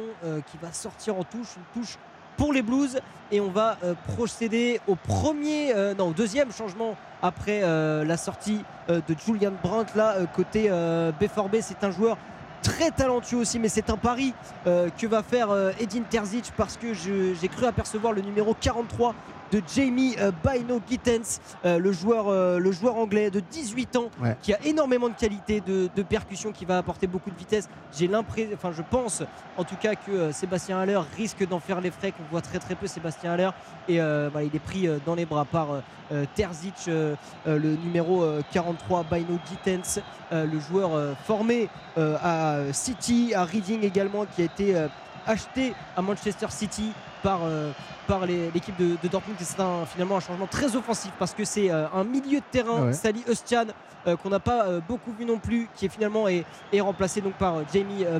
[0.51, 1.97] qui va sortir en touche, une touche
[2.41, 2.99] pour les Blues
[3.31, 8.17] et on va euh, procéder au premier, euh, non, au deuxième changement après euh, la
[8.17, 9.93] sortie de Julian Brandt.
[9.94, 12.17] Là, côté euh, B4B, c'est un joueur
[12.62, 14.33] très talentueux aussi, mais c'est un pari
[14.65, 19.15] que va faire euh, Edin Terzic parce que j'ai cru apercevoir le numéro 43
[19.51, 24.11] de Jamie euh, Bino Gittens, euh, le, joueur, euh, le joueur anglais de 18 ans
[24.20, 24.37] Ouais.
[24.43, 27.69] qui a énormément de qualité de, de percussion, qui va apporter beaucoup de vitesse.
[27.97, 29.23] J'ai l'impression, enfin je pense
[29.57, 32.75] en tout cas que Sébastien Haller risque d'en faire les frais, qu'on voit très très
[32.75, 33.51] peu Sébastien Haller
[33.89, 37.15] et euh, voilà, il est pris dans les bras par euh, Terzic, euh,
[37.47, 40.01] le numéro euh, 43 Bino Gittens,
[40.33, 40.91] le joueur
[41.25, 44.87] formé à City, à Reading également, qui a été
[45.26, 46.92] acheté à Manchester City
[47.23, 47.70] par, euh,
[48.07, 49.36] par l'équipe de, de Dortmund.
[49.40, 52.44] Et c'est un- finalement un changement très offensif parce que c'est euh, un milieu de
[52.50, 52.92] terrain, Ouais.
[52.92, 53.66] Sally Östian,
[54.07, 57.20] euh, qu'on n'a pas euh, beaucoup vu non plus, qui est finalement est, est remplacé
[57.20, 58.18] donc par Jamie euh,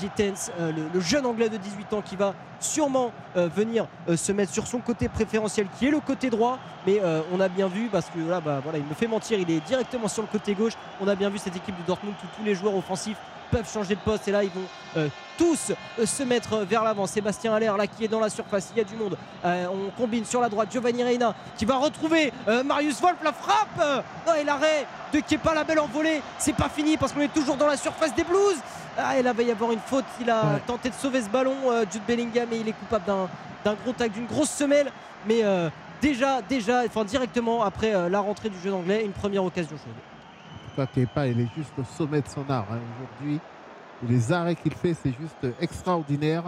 [0.00, 4.66] Gittens, le, le jeune anglais de 18 ans qui va sûrement venir se mettre sur
[4.66, 7.00] son côté préférentiel qui est le côté droit mais
[7.32, 9.60] on a bien vu parce que là bah, voilà il me fait mentir il est
[9.60, 12.44] directement sur le côté gauche on a bien vu cette équipe de Dortmund où tous
[12.44, 13.18] les joueurs offensifs
[13.54, 14.66] peuvent changer de poste et là ils vont
[14.96, 15.08] euh,
[15.38, 17.06] tous euh, se mettre vers l'avant.
[17.06, 19.16] Sébastien Aller là qui est dans la surface, il y a du monde.
[19.44, 23.32] Euh, on combine sur la droite Giovanni Reina qui va retrouver euh, Marius Wolf, la
[23.32, 26.20] frappe euh, non, et l'arrêt de Kepa, la belle envolée.
[26.38, 28.56] C'est pas fini parce qu'on est toujours dans la surface des Blues.
[28.98, 30.04] Ah, et là va y avoir une faute.
[30.20, 30.60] Il a Ouais.
[30.66, 33.04] tenté de sauver ce ballon, euh, Jude Bellingham, et il est coupable
[33.64, 34.90] d'un gros tag, d'une grosse semelle.
[35.26, 35.68] Mais euh,
[36.02, 39.94] déjà, déjà, enfin directement après euh, la rentrée du jeu anglais, une première occasion chaude.
[40.94, 42.78] Kepa, il est juste au sommet de son art hein,
[43.18, 43.40] aujourd'hui.
[44.08, 46.42] Les arrêts qu'il fait, c'est juste extraordinaire.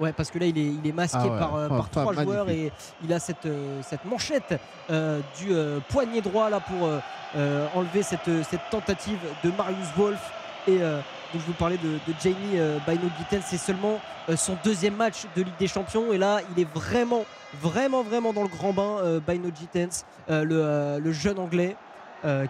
[0.00, 2.04] Ouais, parce que là, il est, il est masqué Ah ouais, par, euh, par trois
[2.06, 2.24] magnifique.
[2.24, 2.72] joueurs et
[3.04, 4.58] il a cette, euh, cette manchette
[4.88, 6.88] euh, du euh, poignet droit là pour
[7.36, 10.32] euh, enlever cette, cette tentative de Marius Wolf.
[10.68, 11.02] Et donc,
[11.34, 13.42] je vous parlais de, de Jamie Bino Gittens.
[13.46, 13.98] C'est seulement
[14.36, 16.12] son deuxième match de Ligue des Champions.
[16.12, 17.24] Et là, il est vraiment,
[17.62, 21.76] vraiment, vraiment dans le grand bain, Bino Gittens, le, le jeune anglais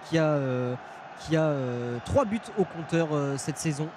[0.09, 0.39] qui a,
[1.21, 3.89] qui a euh, trois buts au compteur euh, cette saison.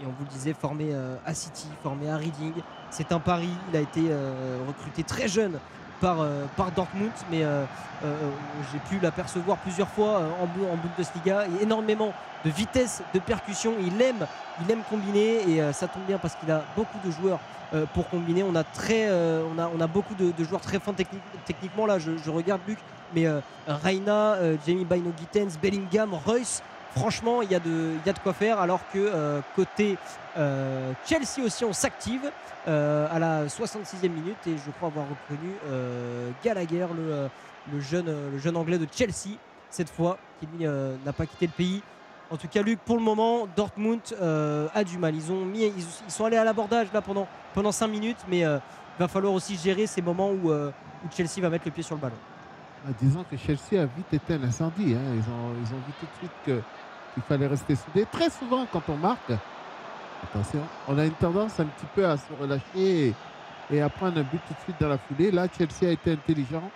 [0.00, 2.52] Et on vous le disait, formé euh, à City, formé à Reading.
[2.90, 3.48] C'est un pari.
[3.70, 4.00] Il a été
[4.68, 5.58] recruté très jeune
[6.00, 7.64] par, euh, par Dortmund, mais euh,
[8.04, 8.30] euh,
[8.72, 11.44] j'ai pu l'apercevoir plusieurs fois en, Bu- en Bundesliga.
[11.60, 12.12] Énormément
[12.44, 13.74] de vitesse, de percussion.
[13.80, 14.26] Il aime,
[14.64, 17.40] il aime combiner et ça tombe bien parce qu'il a beaucoup de joueurs
[17.94, 18.42] pour combiner.
[18.44, 21.86] On a, très, on a, on a beaucoup de, joueurs très fins techni- techniquement.
[21.86, 22.78] Là, je, regarde Luc,
[23.14, 23.26] mais
[23.66, 26.62] Reina, Jamie Bino Gittens, Bellingham, Royce.
[26.96, 28.58] Franchement, il y, a de, quoi faire.
[28.58, 29.98] Alors que euh, côté
[30.38, 32.30] euh, Chelsea aussi, on s'active
[32.66, 35.52] euh, à la 66e minute et je crois avoir reconnu
[36.42, 39.36] Gallagher, le, jeune, anglais de Chelsea,
[39.68, 41.82] cette fois, qui n'a pas quitté le pays.
[42.30, 44.00] En tout cas, Luc, pour le moment, Dortmund
[44.74, 45.14] a du mal.
[45.14, 48.60] Ils, ont mis, ils, sont allés à l'abordage là pendant, pendant 5 minutes, mais il
[48.98, 50.50] va falloir aussi gérer ces moments où,
[51.14, 52.16] Chelsea va mettre le pied sur le ballon.
[52.88, 54.94] Ah, disons que Chelsea a vite éteint l'incendie.
[54.94, 55.14] hein.
[55.14, 56.62] Ils, ont, ils ont vu tout de suite que-
[57.16, 58.06] qu'il fallait rester soudé.
[58.12, 59.32] Très souvent, quand on marque,
[60.22, 63.14] attention, on a une tendance un petit peu à se relâcher et,
[63.70, 65.30] et à prendre un but tout de suite dans la foulée.
[65.30, 66.70] Là, Chelsea a été intelligent.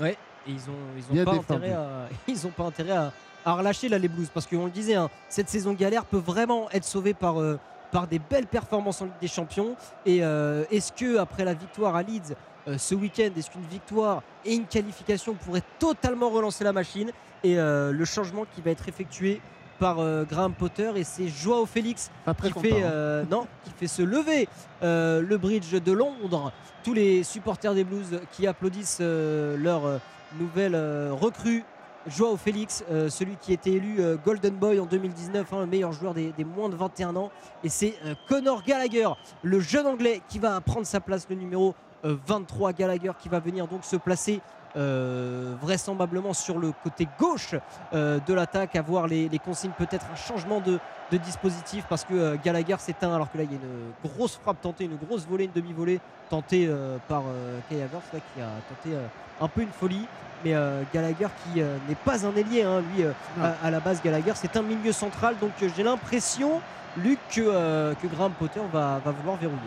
[0.00, 0.16] Et
[0.48, 3.12] ils ont, ils ont pas intérêt à, ils ont pas intérêt à,
[3.44, 6.68] à relâcher là les Blues parce qu'on le disait, hein, cette saison galère peut vraiment
[6.72, 7.58] être sauvée par, euh,
[7.92, 9.76] par des belles performances en Ligue des Champions.
[10.04, 12.34] Et euh, est-ce que après la victoire à Leeds
[12.66, 17.12] euh, ce week-end, est-ce qu'une victoire et une qualification pourraient totalement relancer la machine?
[17.44, 19.40] Et euh, le changement qui va être effectué
[19.78, 22.90] par euh, Graham Potter et c'est Joao Félix très qui content, fait hein.
[22.90, 24.48] euh, non qui fait se lever
[24.82, 30.00] euh, le bridge de Londres tous les supporters des Blues qui applaudissent leur
[30.38, 30.76] nouvelle
[31.12, 31.64] recrue
[32.06, 36.32] Joao Félix, celui qui était élu Golden Boy en 2019, hein, le meilleur joueur des,
[36.32, 37.30] des moins de 21 ans.
[37.62, 37.94] Et c'est
[38.28, 39.08] Conor Gallagher,
[39.42, 41.74] le jeune anglais, qui va prendre sa place, le numéro
[42.04, 44.40] euh, 23 Gallagher, qui va venir donc se placer
[44.76, 47.54] euh, vraisemblablement sur le côté gauche
[47.92, 50.78] euh, de l'attaque, avoir les, les consignes, peut-être un changement de,
[51.12, 54.36] de dispositif parce que euh, Gallagher s'éteint alors que là il y a une grosse
[54.36, 56.68] frappe tentée, une grosse volée, une demi-volée tentée
[57.08, 57.22] par
[57.68, 58.96] Kai Havertz là, qui a tenté
[59.40, 60.06] un peu une folie.
[60.44, 60.54] Mais
[60.92, 63.04] Gallagher qui n'est pas un ailier, hein, lui
[63.40, 66.60] à, à la base Gallagher c'est un milieu central donc j'ai l'impression
[66.96, 69.60] Luc que, que Graham Potter va, va vouloir verrouiller.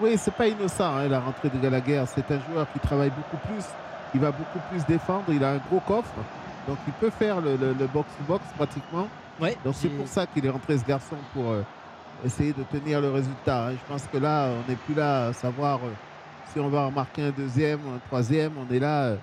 [0.00, 2.02] Oui, c'est pas innocent hein, la rentrée de Gallagher.
[2.06, 3.64] C'est un joueur qui travaille beaucoup plus.
[4.14, 5.24] Il va beaucoup plus défendre.
[5.28, 6.14] Il a un gros coffre.
[6.68, 9.08] Donc il peut faire le, le- le box-to-box pratiquement.
[9.40, 11.62] Ouais, Donc c'est pour ça qu'il est rentré ce garçon pour euh,
[12.24, 13.68] essayer de tenir le résultat.
[13.68, 13.72] hein.
[13.72, 15.90] Je pense que là, on n'est plus là à savoir euh,
[16.52, 18.52] si on va en marquer un deuxième ou un troisième.
[18.58, 19.16] On est là euh,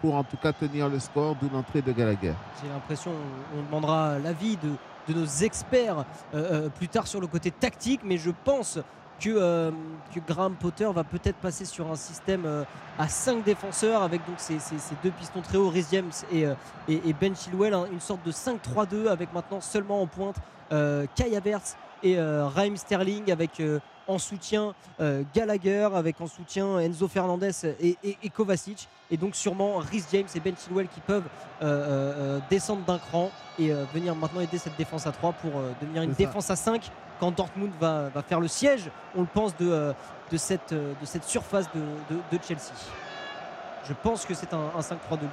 [0.00, 2.32] pour en tout cas tenir le score, d'où l'entrée de Gallagher.
[2.62, 3.12] J'ai l'impression
[3.56, 4.70] on demandera l'avis de,
[5.12, 6.04] de nos experts
[6.34, 8.78] euh, plus tard sur le côté tactique, mais je pense
[9.20, 9.70] que, euh,
[10.14, 12.64] que Graham Potter va peut-être passer sur un système euh,
[12.98, 16.46] à 5 défenseurs avec donc ces, ces- ces deux pistons très hauts, Rhys James et,
[16.46, 16.54] euh,
[16.88, 20.36] et, et Ben Chilwell, hein, une sorte de 5-3-2 avec maintenant seulement en pointe
[21.14, 23.62] Kai Havertz et Raheem Sterling avec
[24.08, 24.74] en soutien
[25.32, 30.40] Gallagher, avec en soutien Enzo Fernandez et, et- Kovacic, et donc sûrement Rhys James et
[30.40, 31.22] Ben Chilwell qui peuvent
[32.50, 36.50] descendre d'un cran et venir maintenant aider cette défense à 3 pour devenir une défense
[36.50, 39.92] à 5 quand Dortmund va, va faire le siège, on le pense, de, euh,
[40.30, 41.80] de, cette, euh, de cette surface de,
[42.14, 42.72] de- de Chelsea.
[43.86, 45.30] Je pense que c'est un, un 5-3 de Luc.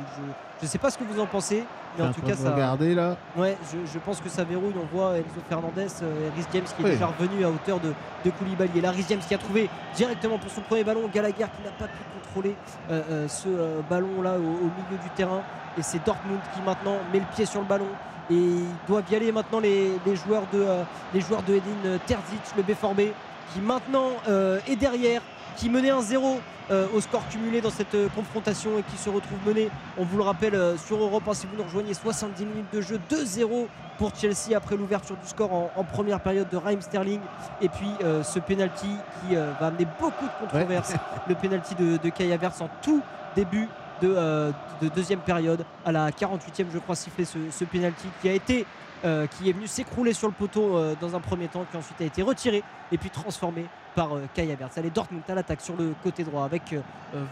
[0.60, 1.64] Je ne sais pas ce que vous en pensez,
[1.98, 2.51] mais en tout cas, ça.
[2.51, 3.16] regarder, là.
[3.38, 4.74] Ouais, je, je pense que ça verrouille.
[4.76, 6.92] On voit Enzo Fernandez euh, et Rhys James qui est Oui.
[6.92, 7.93] déjà revenu à hauteur de,
[8.26, 8.72] de Koulibaly.
[8.77, 11.72] Et là, Rhys James qui a trouvé directement pour son premier ballon Gallagher qui n'a
[11.80, 12.58] pas pu contrôler
[12.90, 13.48] euh, euh, ce
[13.90, 15.42] ballon là au, au milieu du terrain.
[15.77, 17.88] Et c'est Dortmund qui maintenant met le pied sur le ballon
[18.32, 22.00] Et ils doivent y aller maintenant les, les joueurs de, euh, les joueurs de Edin
[22.08, 23.11] Terzic, le B4B,
[23.53, 25.22] qui maintenant euh, est derrière,
[25.58, 26.38] qui menait 1-0
[26.72, 30.24] euh, au score cumulé dans cette confrontation et qui se retrouve mené, on vous le
[30.24, 33.68] rappelle, sur Europe 1 si vous nous rejoignez, 70 minutes de jeu, 2-0
[34.01, 37.19] pour Chelsea après l'ouverture du score en, en première période de Raheem Sterling.
[37.61, 40.95] Et puis euh, ce penalty qui euh, va amener beaucoup de controverses,
[41.27, 43.01] le penalty de, de Kai Havertz en tout
[43.35, 43.69] début
[44.02, 48.34] de, euh, de deuxième période, à la 48e je crois siffler ce, penalty qui a
[48.34, 48.66] été
[49.04, 52.00] euh, qui est venu s'écrouler sur le poteau euh, dans un premier temps, qui ensuite
[52.02, 53.66] a été retiré et puis transformé
[53.96, 54.78] par euh, Kai Havertz.
[54.78, 56.76] Allez, Dortmund à l'attaque sur le côté droit avec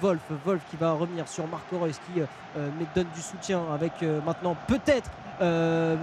[0.02, 0.20] Wolf.
[0.44, 2.22] Wolf qui va revenir sur Marco Reus qui
[2.96, 3.94] donne du soutien avec
[4.26, 5.10] maintenant peut-être,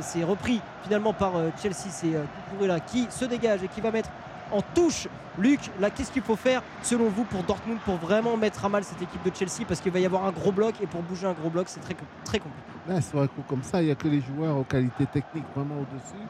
[0.00, 2.12] c'est repris finalement par Chelsea, c'est
[2.50, 4.10] Cucurella qui se dégage et qui va mettre
[4.52, 5.08] en touche.
[5.38, 8.84] Luc, là, qu'est-ce qu'il faut faire selon vous pour Dortmund pour vraiment mettre à mal
[8.84, 9.66] cette équipe de Chelsea?
[9.68, 11.80] Parce qu'il va y avoir un gros bloc et pour bouger un gros bloc, c'est
[11.80, 12.66] très, com- très compliqué.
[12.88, 15.44] Là, sur un coup comme ça, il n'y a que les joueurs aux qualités techniques
[15.54, 16.24] vraiment au-dessus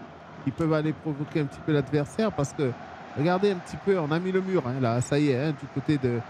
[0.44, 2.72] qui peuvent aller provoquer un petit peu l'adversaire parce que,
[3.16, 5.50] regardez un petit peu, on a mis le mur, hein, là, ça y est, hein,
[5.50, 6.20] du côté de,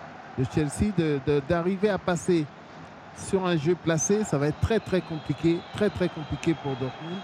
[0.55, 0.93] Chelsea,
[1.49, 2.45] d'arriver à passer
[3.17, 7.21] sur un jeu placé, ça va être très très compliqué, très très compliqué pour Dortmund.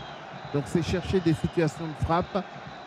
[0.55, 2.43] Donc c'est chercher des situations de frappe,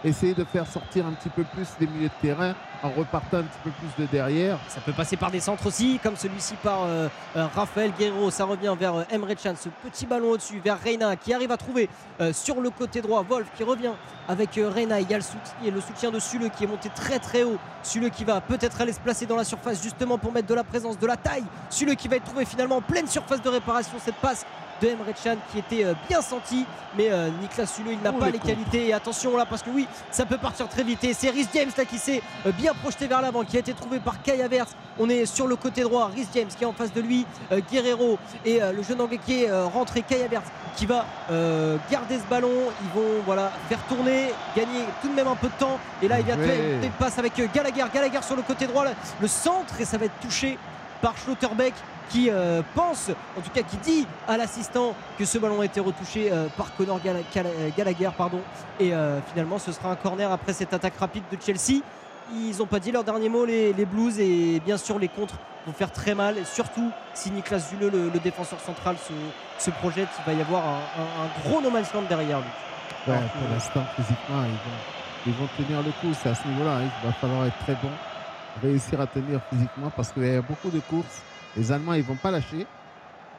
[0.05, 2.53] essayer de faire sortir un petit peu plus les milieux de terrain
[2.83, 4.59] en repartant un petit peu plus de derrière.
[4.67, 8.29] Ça peut passer par des centres aussi, comme celui-ci par euh, euh, Raphaël Guerrero.
[8.29, 11.57] Ça revient vers euh, Emre Can, ce petit ballon au-dessus, vers Reina qui arrive à
[11.57, 11.89] trouver
[12.31, 13.23] sur le côté droit.
[13.27, 13.93] Wolf qui revient
[14.27, 14.99] avec Reina.
[14.99, 17.57] Il y a le soutien, le de Sule qui est monté très très haut.
[17.83, 20.63] Sule qui va peut-être aller se placer dans la surface justement pour mettre de la
[20.63, 21.43] présence, de la taille.
[21.69, 23.97] Sule qui va être trouvé finalement en pleine surface de réparation.
[24.03, 24.45] Cette passe
[24.81, 26.65] de Emre Can qui était euh, bien senti,
[26.97, 28.87] mais euh, Niklas Sule il n'a Oh, pas les qualités.
[28.87, 31.03] Et attention là parce que oui, ça peut partir très vite.
[31.03, 33.73] Et c'est Rhys James là qui s'est euh, bien projeté vers l'avant, qui a été
[33.73, 34.75] trouvé par Kai Havertz.
[34.99, 37.25] On est sur le côté droit, Rhys James qui est en face de lui,
[37.69, 40.45] Guerrero et le jeune anglais qui est rentré, Kai Havertz
[40.77, 41.05] qui va
[41.91, 42.49] garder ce ballon.
[42.81, 45.77] Ils vont voilà faire tourner, gagner tout de même un peu de temps.
[46.01, 46.47] Et là il vient de Ouais.
[46.47, 49.97] faire une passe avec Gallagher, Gallagher sur le côté droit, là, le centre et ça
[49.97, 50.57] va être touché
[51.01, 51.73] par Schlotterbeck
[52.09, 55.79] qui euh, pense, en tout cas qui dit à l'assistant que ce ballon a été
[55.79, 58.09] retouché euh, par Conor Galla- euh, Gallagher.
[58.17, 58.39] Pardon.
[58.79, 61.81] Et euh, finalement, ce sera un corner après cette attaque rapide de Chelsea.
[62.33, 65.35] Ils n'ont pas dit leur dernier mot, les, les Blues, et bien sûr, les contres
[65.67, 66.37] vont faire très mal.
[66.39, 70.41] Et surtout, si Niklas Zule, le, le défenseur central, se, se projette, il va y
[70.41, 72.47] avoir un, un- un gros no man's land derrière lui.
[73.07, 76.15] Ouais, Alors pour l'instant, physiquement, ils vont, ils vont tenir le coup.
[76.23, 76.77] C'est à ce niveau-là.
[76.77, 76.89] hein.
[77.03, 77.89] Il va falloir être très bon,
[78.63, 81.21] réussir à tenir physiquement parce qu'il y a beaucoup de courses.
[81.55, 82.67] Les Allemands, ils vont pas lâcher.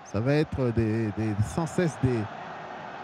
[0.04, 0.72] Ça va être
[1.54, 2.18] sans cesse des,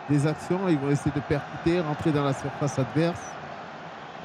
[0.09, 0.69] des actions.
[0.69, 3.21] Ils vont essayer de percuter, rentrer dans la surface adverse.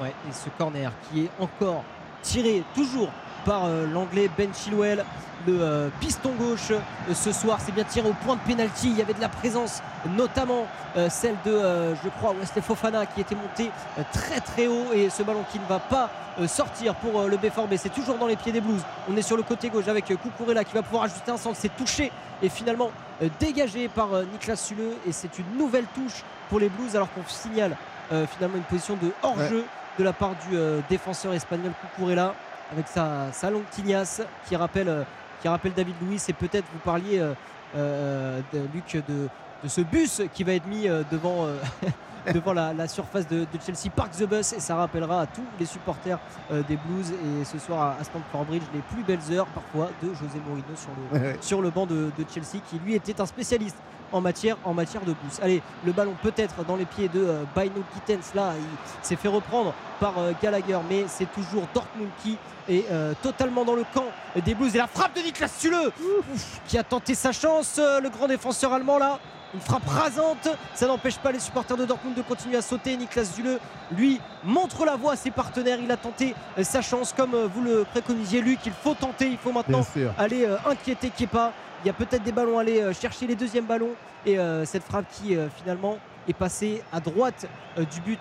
[0.00, 1.84] Ouais, et ce corner qui est encore
[2.22, 3.10] tiré toujours
[3.44, 5.04] par euh, l'anglais Ben Chilwell,
[5.46, 7.58] le euh, piston gauche euh, ce soir.
[7.64, 8.90] C'est bien tiré au point de pénalty.
[8.90, 9.82] Il y avait de la présence,
[10.16, 10.66] notamment
[11.10, 13.70] celle de, je crois, Wesley Fofana qui était monté
[14.12, 16.10] très très haut et ce ballon qui ne va pas
[16.48, 17.76] sortir pour le B4B.
[17.76, 18.80] C'est toujours dans les pieds des Blues.
[19.08, 21.56] On est sur le côté gauche avec Cucurella qui va pouvoir ajuster un centre.
[21.60, 22.10] C'est touché
[22.42, 22.90] et finalement
[23.38, 27.76] dégagé par Niklas Sule et c'est une nouvelle touche pour les Blues alors qu'on signale
[28.08, 29.64] finalement une position de hors-jeu
[29.98, 30.56] de la part du
[30.88, 32.34] défenseur espagnol Cucurella
[32.72, 35.02] avec sa, sa longue tignasse qui rappelle, euh,
[35.40, 36.28] qui rappelle David Luiz.
[36.28, 37.32] Et peut-être vous parliez euh,
[37.76, 39.28] euh, de, Luc de,
[39.62, 41.46] de ce bus qui va être mis devant,
[42.34, 44.52] devant la, la surface de, de Chelsea Park the Bus.
[44.52, 46.18] Et ça rappellera à tous les supporters
[46.50, 47.12] euh, des Blues.
[47.40, 50.74] Et ce soir à, à Stamford Bridge les plus belles heures parfois de José Mourinho
[50.76, 51.36] sur le, Ouais, ouais.
[51.40, 53.76] sur le banc de, de Chelsea qui lui était un spécialiste
[54.12, 55.38] en matière, en matière de bus.
[55.42, 58.34] Allez, le ballon peut-être dans les pieds de euh, Baino Kittens.
[58.34, 62.38] Là, il s'est fait reprendre par euh, Gallagher, mais c'est toujours Dortmund qui
[62.68, 64.06] est euh, totalement dans le camp
[64.44, 64.74] des Blues.
[64.74, 68.98] Et la frappe de Niklas ouf, qui a tenté sa chance, le grand défenseur allemand
[68.98, 69.18] là.
[69.54, 72.98] Une frappe rasante, ça n'empêche pas les supporters de Dortmund de continuer à sauter.
[72.98, 73.58] Niklas Zule,
[73.92, 75.78] lui, montre la voie à ses partenaires.
[75.82, 78.58] Il a tenté sa chance comme vous le préconisiez, Luc.
[78.66, 79.86] Il faut tenter, il faut maintenant
[80.18, 81.54] aller inquiéter Kepa.
[81.84, 83.92] Il y a peut-être des ballons à aller euh, chercher les deuxièmes ballons.
[84.26, 87.46] Et euh, cette frappe qui euh, finalement est passée à droite
[87.90, 88.20] du but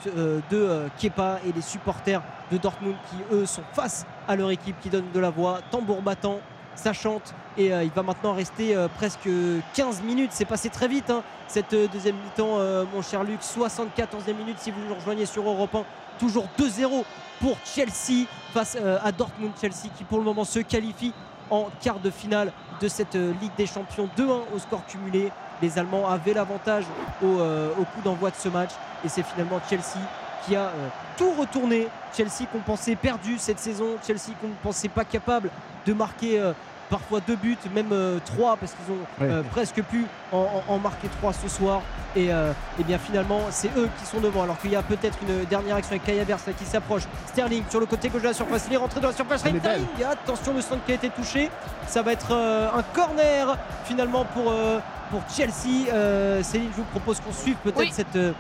[0.50, 4.90] de Kepa et les supporters de Dortmund qui eux sont face à leur équipe qui
[4.90, 6.40] donne de la voix, tambour battant,
[6.74, 9.28] ça chante et il va maintenant rester presque
[9.74, 10.30] 15 minutes.
[10.32, 12.60] C'est passé très vite hein, cette deuxième mi-temps,
[12.94, 13.42] mon cher Luc.
[13.42, 15.84] 74e minute si vous nous rejoignez sur Europe 1.
[16.18, 17.04] Toujours 2-0
[17.42, 19.52] pour Chelsea face à Dortmund.
[19.60, 21.12] Chelsea qui pour le moment se qualifie
[21.50, 22.52] en quart de finale
[22.82, 25.32] de cette euh, Ligue des Champions 2-1 au score cumulé.
[25.62, 26.84] Les Allemands avaient l'avantage
[27.24, 28.72] au, euh, au coup d'envoi de ce match
[29.04, 30.00] et c'est finalement Chelsea
[30.46, 31.88] qui a euh, tout retourné.
[32.16, 35.50] Chelsea qu'on pensait perdu cette saison, Chelsea qu'on ne pensait pas capable
[35.86, 36.42] de marquer
[36.90, 40.78] parfois deux buts, même euh, trois, parce qu'ils ont euh, presque pu en, en- en
[40.80, 41.82] marquer trois ce soir.
[42.16, 44.44] Et, euh, eh bien finalement, c'est eux qui sont devant.
[44.44, 47.04] Alors qu'il y a peut-être une dernière action avec Kaya Bers là, qui s'approche.
[47.28, 49.42] Sterling sur le côté gauche de la surface, il est rentré dans la surface.
[49.42, 51.50] Sterling, attention, le centre qui a été touché.
[51.88, 54.80] Ça va être euh, un corner finalement pour, euh,
[55.12, 55.90] pour Chelsea.
[55.92, 57.90] Euh, Céline, je vous propose qu'on suive peut-être Oui.
[57.92, 58.32] cette, euh,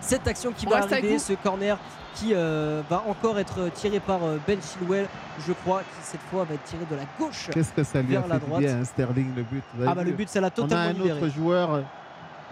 [0.00, 1.76] cette action qui On va arriver, ce corner
[2.14, 5.06] qui euh, va encore être tiré par euh, Ben Chilwell,
[5.46, 8.08] je crois, qui cette fois va être tiré de la gauche Qu'est-ce que ça lui
[8.12, 8.60] vers la fait droite.
[8.60, 9.62] bien, Sterling, le but?
[9.86, 11.22] Ah bah, le but, ça l'a On a totalement un libéré.
[11.22, 11.82] autre joueur,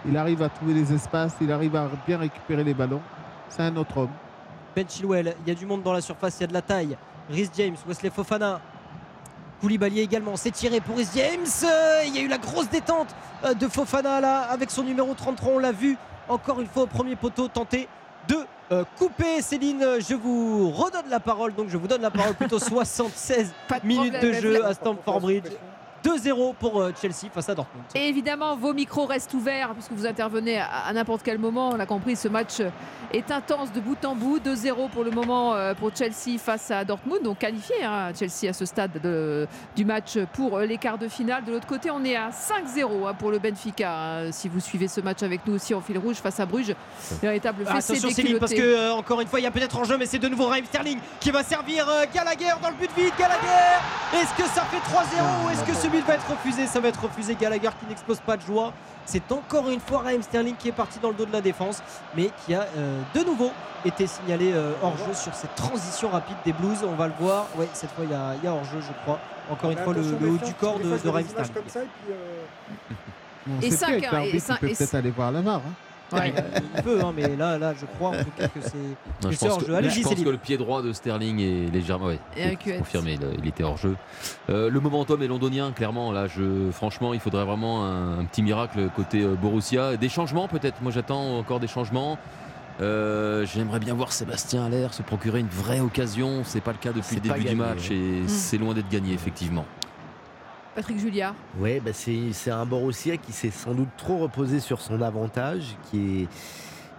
[0.05, 3.01] il arrive à trouver les espaces, il arrive à bien récupérer les ballons.
[3.49, 4.09] C'est un autre homme.
[4.75, 6.61] Ben Chilwell, il y a du monde dans la surface, il y a de la
[6.61, 6.97] taille.
[7.29, 8.59] Rhys James, Wesley Fofana.
[9.59, 11.45] Koulibaly également, c'est tiré pour Rhys James.
[11.65, 13.13] Euh, Il y a eu la grosse détente
[13.59, 15.97] de Fofana là avec son numéro 33, on l'a vu
[16.29, 17.87] encore une fois au premier poteau tenter
[18.27, 18.37] de
[18.71, 19.41] euh, couper.
[19.41, 24.13] Céline, je vous redonne la parole, donc je vous donne la parole plutôt 76 minutes
[24.13, 25.43] de problème, jeu à Stamford Bridge.
[26.03, 27.83] 2-0 pour euh, Chelsea face à Dortmund.
[27.95, 31.69] Et évidemment, vos micros restent ouverts puisque vous intervenez à, à n'importe quel moment.
[31.73, 32.61] On l'a compris, ce match
[33.13, 34.39] est intense de bout en bout.
[34.39, 38.53] 2-0 pour le moment euh, pour Chelsea face à Dortmund, donc qualifié hein, Chelsea à
[38.53, 41.43] ce stade de- du match pour euh, les quarts de finale.
[41.43, 43.91] De l'autre côté, on est à 5-0 hein, pour le Benfica.
[43.93, 44.31] hein.
[44.31, 46.73] Si vous suivez ce match avec nous aussi en fil rouge face à Bruges,
[47.21, 49.83] véritable fessée Attention Céline parce que euh, encore une fois il y a peut-être en
[49.83, 52.89] jeu mais c'est de nouveau Raheem Sterling qui va servir euh, Gallagher dans le but
[52.97, 53.77] vide Gallagher
[54.13, 56.87] est-ce que ça fait 3-0 ou est-ce que ce but va être refusé ça va
[56.89, 57.35] être refusé.
[57.35, 58.73] Gallagher qui n'explose pas de joie.
[59.05, 61.81] C'est encore une fois Raheem Sterling qui est parti dans le dos de la défense
[62.15, 63.51] mais qui a euh, de nouveau
[63.83, 66.79] été signalé euh, hors jeu sur cette transition rapide des Blues.
[66.83, 67.47] On va le voir.
[67.57, 69.19] Ouais cette fois il y a, il y a hors jeu je crois.
[69.49, 71.51] Encore une fois le, le haut du corps de, de Raheem Sterling.
[73.49, 75.55] On Et sait cinq, plus, avec hein, il peut-être aller voir la VAR.
[75.57, 75.73] hein.
[76.13, 76.33] Ouais,
[76.75, 78.77] il peut hein, mais là, là je crois en tout cas que c'est
[79.23, 80.81] Non, que je pense, hors que, jeu allez-y je pense Céline que le pied droit
[80.81, 82.07] de Sterling est légèrement.
[82.07, 83.95] Ouais, Et confirmé, il, il était hors jeu.
[84.49, 86.11] Euh, le momentum est londonien, clairement.
[86.11, 89.97] Là, je, franchement, il faudrait vraiment un, un petit miracle côté euh, Borussia.
[89.97, 90.81] Des changements, peut-être?
[90.81, 92.17] Moi, j'attends encore des changements.
[92.79, 96.41] Euh, J'aimerais bien voir Sébastien Aller se procurer une vraie occasion.
[96.45, 97.95] C'est pas le cas depuis le début du match ouais.
[97.95, 98.27] et Mm.
[98.27, 99.65] c'est loin d'être gagné, effectivement.
[100.75, 101.33] Patrick Julia.
[101.59, 106.23] Oui, bah c'est un Borussia qui s'est sans doute trop reposé sur son avantage, qui,
[106.23, 106.27] est,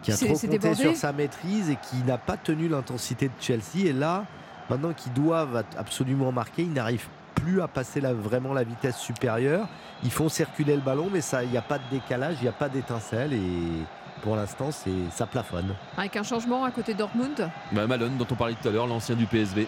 [0.02, 0.76] qui a trop compté débordé.
[0.81, 3.86] sur sa maîtrise et qui n'a pas tenu l'intensité de Chelsea.
[3.86, 4.25] Et là,
[4.68, 9.67] maintenant qu'ils doivent absolument marquer, ils n'arrivent plus à passer la- vraiment la vitesse supérieure.
[10.05, 12.49] Ils font circuler le ballon, mais ça, il n'y a pas de décalage, il n'y
[12.49, 13.33] a pas d'étincelle.
[13.33, 13.41] Et
[14.23, 15.75] pour l'instant, c'est ça plafonne.
[15.97, 19.15] Avec un changement à côté Dortmund, Bah, Malone, dont on parlait tout à l'heure, l'ancien
[19.17, 19.67] du PSV.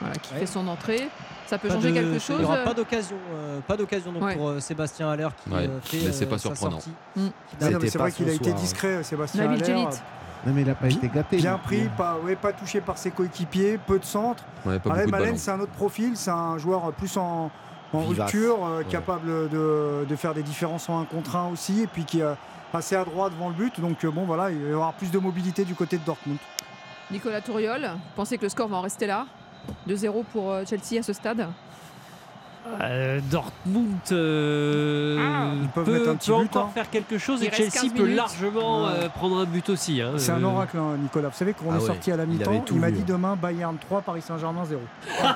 [0.00, 0.40] voilà, qui Ouais.
[0.40, 1.08] fait son entrée.
[1.46, 2.38] Ça peut Pas changer de- quelque Il chose.
[2.38, 4.34] n'y aura pas d'occasion, euh, pas d'occasion donc Ouais.
[4.36, 6.78] pour euh, Sébastien Haller qui Ouais, euh, fait mais c'est euh, pas surprenant.
[7.14, 7.26] Mm.
[7.60, 9.72] C'est vrai qu'il a été soir, discret, Sébastien Haller.
[10.44, 11.36] Non, mais il n'a pas été gâté.
[11.38, 14.44] Bien pris, pas, ouais, pas touché par ses coéquipiers, peu de centres.
[14.64, 17.50] Ouais, Malen, c'est un autre profil, c'est un joueur plus en,
[17.92, 18.84] rupture, euh, Ouais.
[18.84, 22.24] capable de, de faire des différences en un contre un aussi, et puis qui est
[22.74, 23.80] assez adroit devant le but.
[23.80, 26.38] Donc euh, bon, voilà, il va y avoir plus de mobilité du côté de Dortmund.
[27.10, 29.26] Nicolas Touriol, vous pensez que le score va en rester là?
[29.88, 31.46] 2-0 pour euh, Chelsea à ce stade
[32.82, 36.70] Euh, Dortmund euh, Ah, peut, mettre un petit peut but, encore hein.
[36.74, 38.90] faire quelque chose Il et Chelsea 15 peut largement Ouais.
[39.04, 40.00] euh, prendre un but aussi.
[40.02, 40.14] hein.
[40.16, 41.28] C'est un oracle, hein, Nicolas.
[41.28, 43.36] Vous savez qu'on Ah est ouais, sorti à la mi-temps, il, tout m'a dit demain
[43.40, 44.80] Bayern 3, Paris Saint-Germain 0.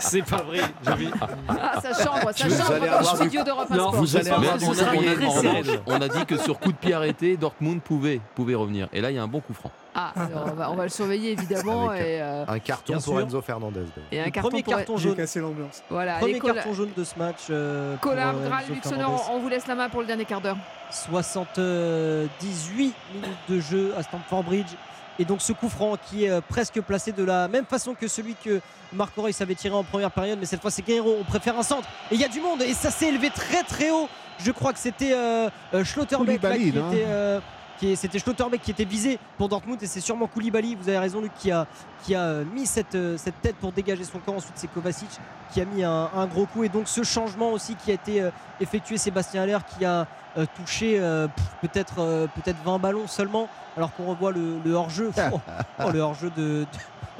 [0.00, 0.58] C'est pas vrai.
[0.84, 1.06] j'avais-
[1.48, 3.94] Ah, ça chambre, ça chambre avoir du- d'Europe Non, Sport.
[3.96, 7.80] vous allez avoir on, a, on a dit que sur coup de pied arrêté, Dortmund
[7.82, 8.88] pouvait, pouvait revenir.
[8.92, 9.70] Et là, il y a un bon coup franc.
[9.94, 11.90] Ah, alors on va, on va le surveiller évidemment.
[11.90, 13.20] Avec et, euh, Un carton Bien pour sûr.
[13.20, 13.80] Enzo Fernandez.
[14.10, 15.14] et un Le carton premier pour- carton jaune.
[15.16, 15.82] cassé l'ambiance.
[15.90, 17.40] Voilà, Premier carton jaune de ce match.
[17.50, 20.40] euh, pour, Collard, euh, Graal, Luxonor, on vous laisse la main pour le dernier quart
[20.40, 20.56] d'heure.
[20.90, 24.70] 78 minutes de jeu à Stamford Bridge.
[25.18, 28.34] Et donc ce coup franc qui est presque placé de la même façon que celui
[28.34, 28.60] que
[28.94, 31.62] Marc Reus avait tiré en première période, mais cette fois c'est Guerrero, on préfère un
[31.62, 31.86] centre.
[32.10, 34.08] Et il y a du monde et ça s'est élevé très très haut.
[34.38, 35.50] Je crois que c'était euh,
[35.84, 37.04] Schlotterbeck là, qui était...
[37.06, 37.40] euh,
[37.82, 41.20] qui c'était Schlotterbeck qui était visé pour Dortmund et c'est sûrement Koulibaly, vous avez raison
[41.20, 41.66] Luc, qui a,
[42.04, 44.36] qui a euh, mis cette, euh, cette tête pour dégager son camp.
[44.36, 45.08] Ensuite c'est Kovacic
[45.52, 46.64] qui a mis un, un gros coup.
[46.64, 48.30] Et donc ce changement aussi qui a été euh,
[48.60, 51.26] effectué, Sébastien Haller qui a euh, touché euh,
[51.60, 55.10] peut-être euh, peut-être 20 ballons seulement alors qu'on revoit le, le hors-jeu.
[55.32, 55.40] Oh,
[55.86, 56.66] oh, le hors-jeu de,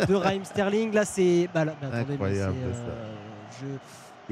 [0.00, 0.92] de, de Raheem Sterling.
[0.92, 2.34] Là c'est bah attendez, mais
[3.60, 3.66] je-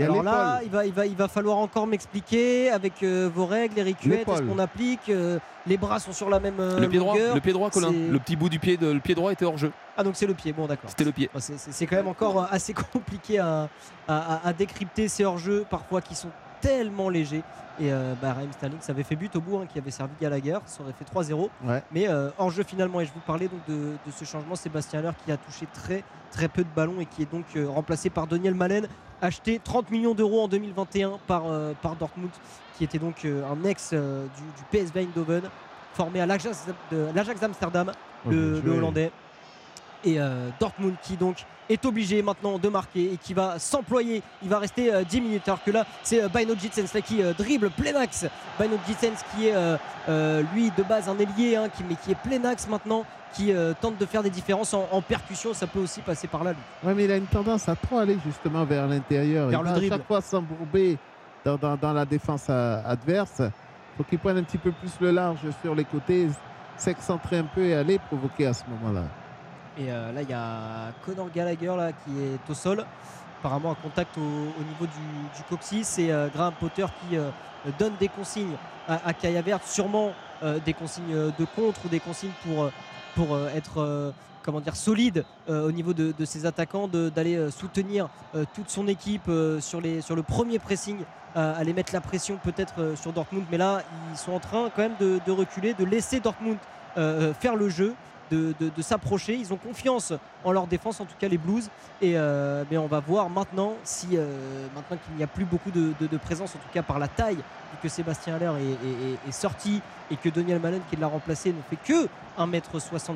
[0.01, 3.47] Il alors là il va, il, va, il va falloir encore m'expliquer avec euh, vos
[3.47, 4.47] règles les rituels est-ce L'épaule.
[4.47, 7.35] qu'on applique euh, les bras sont sur la même euh, le pied droit, longueur.
[7.35, 7.93] le pied droit, Colin.
[7.93, 9.71] Le petit bout du pied, de, le pied droit était hors jeu.
[9.97, 11.29] ah donc c'est le pied bon d'accord C'était le pied.
[11.39, 13.69] C'est- quand même encore assez compliqué à,
[14.09, 16.31] à- à- à décrypter ces hors-jeux parfois qui sont
[16.61, 17.43] tellement léger.
[17.79, 20.13] Et euh, bah, Raheem Sterling, ça avait fait but au bout, hein, qui avait servi
[20.21, 21.49] Gallagher, ça aurait fait 3-0.
[21.65, 21.83] Ouais.
[21.93, 23.75] Mais euh, hors jeu finalement, et je vous parlais donc de,
[24.07, 27.23] de ce changement, Sébastien Haller qui a touché très très peu de ballons et qui
[27.23, 28.87] est donc euh, remplacé par Daniel Malen,
[29.23, 32.31] acheté 30 millions d'euros en 2021 par, euh, par Dortmund,
[32.77, 35.43] qui était donc euh, un ex du, du PSV Eindhoven,
[35.95, 36.67] formé à l'Ajax
[37.41, 37.93] d'Amsterdam,
[38.27, 38.63] Oh, le.
[38.67, 39.11] Hollandais.
[40.05, 41.37] Et euh, Dortmund qui donc
[41.69, 44.23] est obligé maintenant de marquer et qui va s'employer.
[44.43, 45.43] Il va rester euh, 10 minutes.
[45.47, 48.27] Alors que là, c'est euh, Bino Jitsens là, qui euh, dribble plein axe.
[48.59, 49.77] Bino Jitsens qui est euh,
[50.09, 53.05] euh, lui de base un ailier, hein, qui, mais qui est plein axe maintenant,
[53.35, 55.53] qui euh, tente de faire des différences en, en percussion.
[55.55, 56.55] Ça peut aussi passer par là.
[56.83, 59.51] Ouais, mais il a une tendance à trop aller justement vers l'intérieur.
[59.53, 60.99] Il va à chaque fois s'embourber
[61.45, 63.43] dans, dans- dans la défense à- adverse.
[63.97, 66.29] faut qu'il prenne un petit peu plus le large sur les côtés,
[66.77, 69.05] s'excentrer un peu et aller provoquer à ce moment-là.
[69.81, 72.85] Et euh, là, il y a Conor Gallagher qui est au sol,
[73.39, 75.99] apparemment un contact au, au niveau du, du coccyx.
[75.99, 77.31] Et euh, Graham Potter qui euh,
[77.79, 80.13] donne des consignes à, à Kaya sûrement
[80.65, 82.33] des consignes de contre ou des consignes
[83.15, 88.09] pour, être comment dire, solide au niveau de, ses attaquants, d'aller soutenir
[88.55, 90.97] toute son équipe sur, le premier pressing,
[91.35, 93.45] aller mettre la pression peut-être sur Dortmund.
[93.51, 96.57] Mais là, ils sont en train quand même de, reculer, de laisser Dortmund
[96.95, 97.95] faire le jeu
[98.31, 99.35] de, s'approcher.
[99.35, 100.13] Ils ont confiance
[100.45, 101.69] en leur défense, en tout cas les Blues.
[102.01, 105.71] Et euh, mais on va voir maintenant si euh, maintenant qu'il n'y a plus beaucoup
[105.71, 108.53] de, présence, en tout cas par la taille, vu que Sébastien Haller
[109.29, 113.11] est, sorti et que Daniel Malen qui l'a remplacé ne fait que 1m78,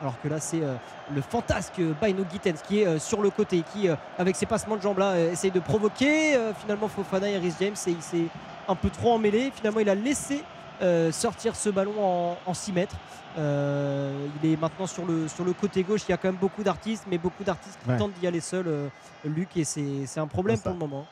[0.00, 0.74] alors que là c'est euh,
[1.14, 4.98] le fantasque Bino Gittens qui est sur le côté, qui avec ses passements de jambes
[4.98, 8.26] là essaye de provoquer finalement Fofana et Rhys James et il s'est
[8.68, 9.52] un peu trop emmêlé.
[9.54, 10.42] Finalement il a laissé
[10.82, 12.96] euh, sortir ce ballon en, en 6 mètres.
[13.38, 16.02] Euh, il est maintenant sur le, sur le côté gauche.
[16.08, 17.96] Il y a quand même beaucoup d'artistes, mais beaucoup d'artistes qui Ouais.
[17.98, 18.88] tentent d'y aller seuls, euh,
[19.24, 21.06] Luc, et c'est c'est un problème pour le moment.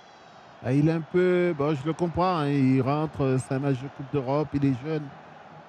[0.64, 3.76] Ah, Il est un peu, bon, je le comprends, hein, il rentre, c'est un match
[3.82, 5.02] de Coupe d'Europe, il est jeune.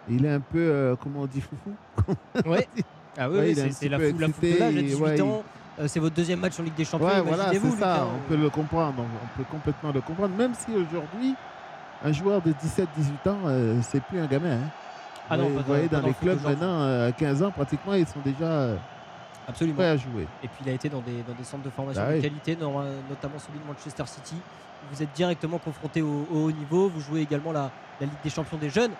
[0.10, 1.76] Il est un peu, euh, comment on dit, foufou?
[2.50, 2.68] Ouais.
[3.18, 5.02] Ah oui, Ouais, oui, c'est la, peu fou, la foule de l'âge à et 18
[5.04, 5.44] ouais, ans.
[5.88, 7.08] C'est votre deuxième match en Ligue des Champions.
[7.08, 8.08] Ouais, voilà, c'est Luc, hein.
[8.16, 11.36] on peut le comprendre, on, on peut complètement le comprendre, même si aujourd'hui,
[12.04, 14.54] un joueur de 17-18 ans, euh, c'est plus un gamin.
[14.54, 14.70] hein.
[15.30, 17.42] Ah non, vous pas voyez, dans- pas dans dans les clubs maintenant, euh, à 15
[17.42, 18.76] ans, pratiquement, ils sont déjà euh,
[19.48, 19.76] Absolument.
[19.78, 20.28] prêts à jouer.
[20.44, 22.22] Et puis il a été dans des, dans des centres de formation Bah de oui.
[22.22, 24.36] qualité, notamment celui de Manchester City.
[24.92, 26.90] Vous êtes directement confronté au, au haut niveau.
[26.90, 28.92] Vous jouez également la, la Ligue des Champions des jeunes,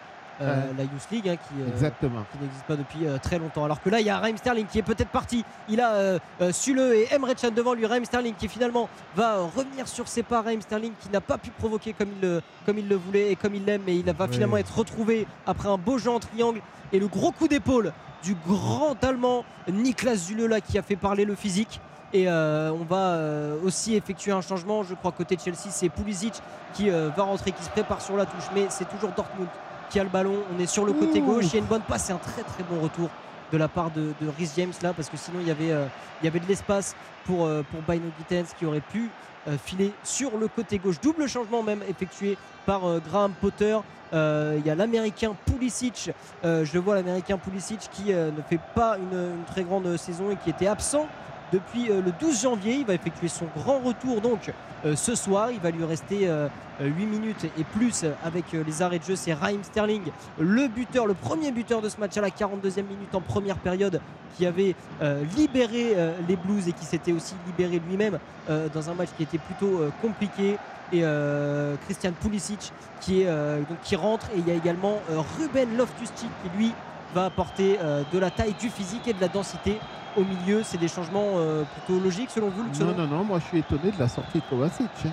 [0.42, 0.74] euh, Ouais.
[0.78, 2.24] la Youth League, hein, qui, euh, Exactement.
[2.32, 3.64] qui n'existe pas depuis euh, très longtemps.
[3.66, 5.44] Alors que là, il y a Raheem Sterling qui est peut-être parti.
[5.70, 7.86] Il a euh, euh, Sule et Emre Can devant lui.
[7.86, 10.42] Raheem Sterling qui finalement va euh, revenir sur ses pas.
[10.42, 13.36] Raheem Sterling qui n'a pas pu provoquer comme il le, comme il le voulait et
[13.36, 13.82] comme il l'aime.
[13.86, 17.32] Mais il va finalement être retrouvé après un beau jeu en triangle et le gros
[17.32, 21.80] coup d'épaule du grand Allemand Niklas Zule là, qui a fait parler le physique.
[22.14, 24.84] Et euh, on va euh, aussi effectuer un changement.
[24.84, 26.42] Je crois côté Chelsea, c'est Pulisic
[26.74, 28.46] qui euh, va rentrer, qui se prépare sur la touche.
[28.54, 29.50] Mais c'est toujours Dortmund
[29.90, 30.36] qui a le ballon.
[30.56, 31.26] On est sur le côté Ouh.
[31.26, 31.46] gauche.
[31.46, 33.10] Il y a une bonne passe et un très très bon retour
[33.52, 35.86] de la part de, de Rhys James là, parce que sinon il y avait, euh,
[36.22, 39.10] il y avait de l'espace pour, euh, pour Bino Gittens qui aurait pu
[39.48, 41.00] euh, filer sur le côté gauche.
[41.00, 43.78] Double changement même effectué par euh, Graham Potter.
[44.14, 46.12] Il y a l'américain Pulisic.
[46.44, 50.52] Je vois l'américain Pulisic qui ne fait pas une, une très grande saison et qui
[50.52, 51.06] était absent
[51.52, 52.76] depuis euh, le 12 janvier.
[52.76, 54.52] Il va effectuer son grand retour donc
[54.86, 55.52] euh, ce soir.
[55.52, 56.48] Il va lui rester euh,
[56.80, 59.16] 8 minutes et plus avec euh, les arrêts de jeu.
[59.16, 60.04] C'est Raheem Sterling,
[60.40, 64.02] le buteur, le premier buteur de ce match à la 42e minute en première période,
[64.38, 68.90] qui avait euh, libéré euh, les Blues et qui s'était aussi libéré lui-même euh, dans
[68.90, 70.58] un match qui était plutôt euh, compliqué.
[70.94, 74.28] Et euh, Christian Pulisic qui, est, euh, donc, qui rentre.
[74.36, 76.72] Et il y a également euh, Ruben Loftus-Cheek qui lui
[77.16, 79.80] va apporter euh, de la taille, du physique et de la densité
[80.16, 80.62] au milieu.
[80.64, 83.92] C'est des changements euh, plutôt logiques selon vous, Non, non, non, moi je suis étonné
[83.92, 84.90] de la sortie de Kovacic.
[85.06, 85.10] hein.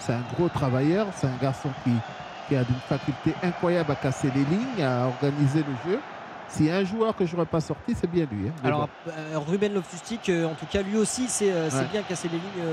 [0.00, 1.92] C'est un gros travailleur, c'est un garçon qui,
[2.48, 6.00] qui a une faculté incroyable à casser les lignes, à organiser le jeu.
[6.54, 8.48] S'il y a un joueur que je n'aurais pas sorti, c'est bien lui.
[8.48, 8.52] hein.
[8.64, 9.12] Alors bon.
[9.12, 11.84] euh, Ruben Loftus-Cheek, euh, en tout cas lui aussi c'est euh, Ouais.
[11.90, 12.64] bien casser les lignes.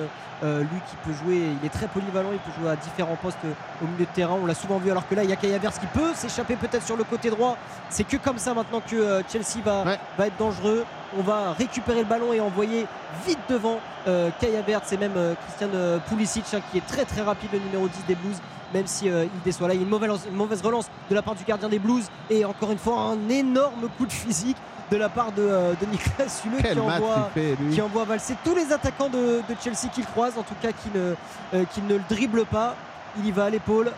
[0.44, 3.38] euh, lui qui peut jouer, il est très polyvalent, il peut jouer à différents postes
[3.82, 4.38] au milieu de terrain.
[4.42, 6.84] On l'a souvent vu alors que là il y a Kaya qui peut s'échapper peut-être
[6.86, 7.58] sur le côté droit.
[7.90, 9.84] C'est que comme ça maintenant que Chelsea va,
[10.18, 10.84] va être dangereux.
[11.18, 12.86] On va récupérer le ballon et envoyer
[13.28, 15.68] vite devant euh, Havertz et même euh, Christian
[16.08, 18.38] Pulisic hein, qui est très très rapide le numéro 10 des Blues
[18.74, 21.16] même si euh, il déçoit là il y a une mauvaise, une mauvaise relance de
[21.16, 24.58] la part du gardien des Blues et encore une fois un énorme coup de physique
[24.92, 26.28] de la part de, euh, de Nicolas
[26.62, 27.74] Quel qui envoie, il fait, lui.
[27.74, 30.90] qui envoie valser tous les attaquants de, de Chelsea qu'il croise en tout cas qui
[30.94, 31.16] ne,
[31.54, 32.76] euh, qui ne le dribble pas
[33.18, 33.92] il y va à l'épaule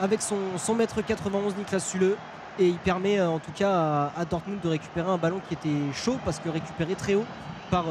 [0.00, 2.16] avec son, son mètre 91 Nicolas Sule
[2.58, 5.54] et il permet euh, en tout cas à, à Dortmund de récupérer un ballon qui
[5.54, 7.24] était chaud parce que récupéré très haut
[7.70, 7.84] par,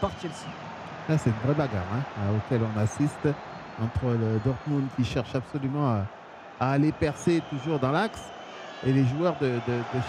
[0.00, 0.34] par Chelsea.
[1.08, 3.28] Là, c'est une vraie bagarre hein, à- auquel on assiste.
[3.82, 5.86] Entre le Dortmund qui cherche absolument
[6.60, 8.22] à, aller percer toujours dans l'axe
[8.86, 9.58] et les joueurs de,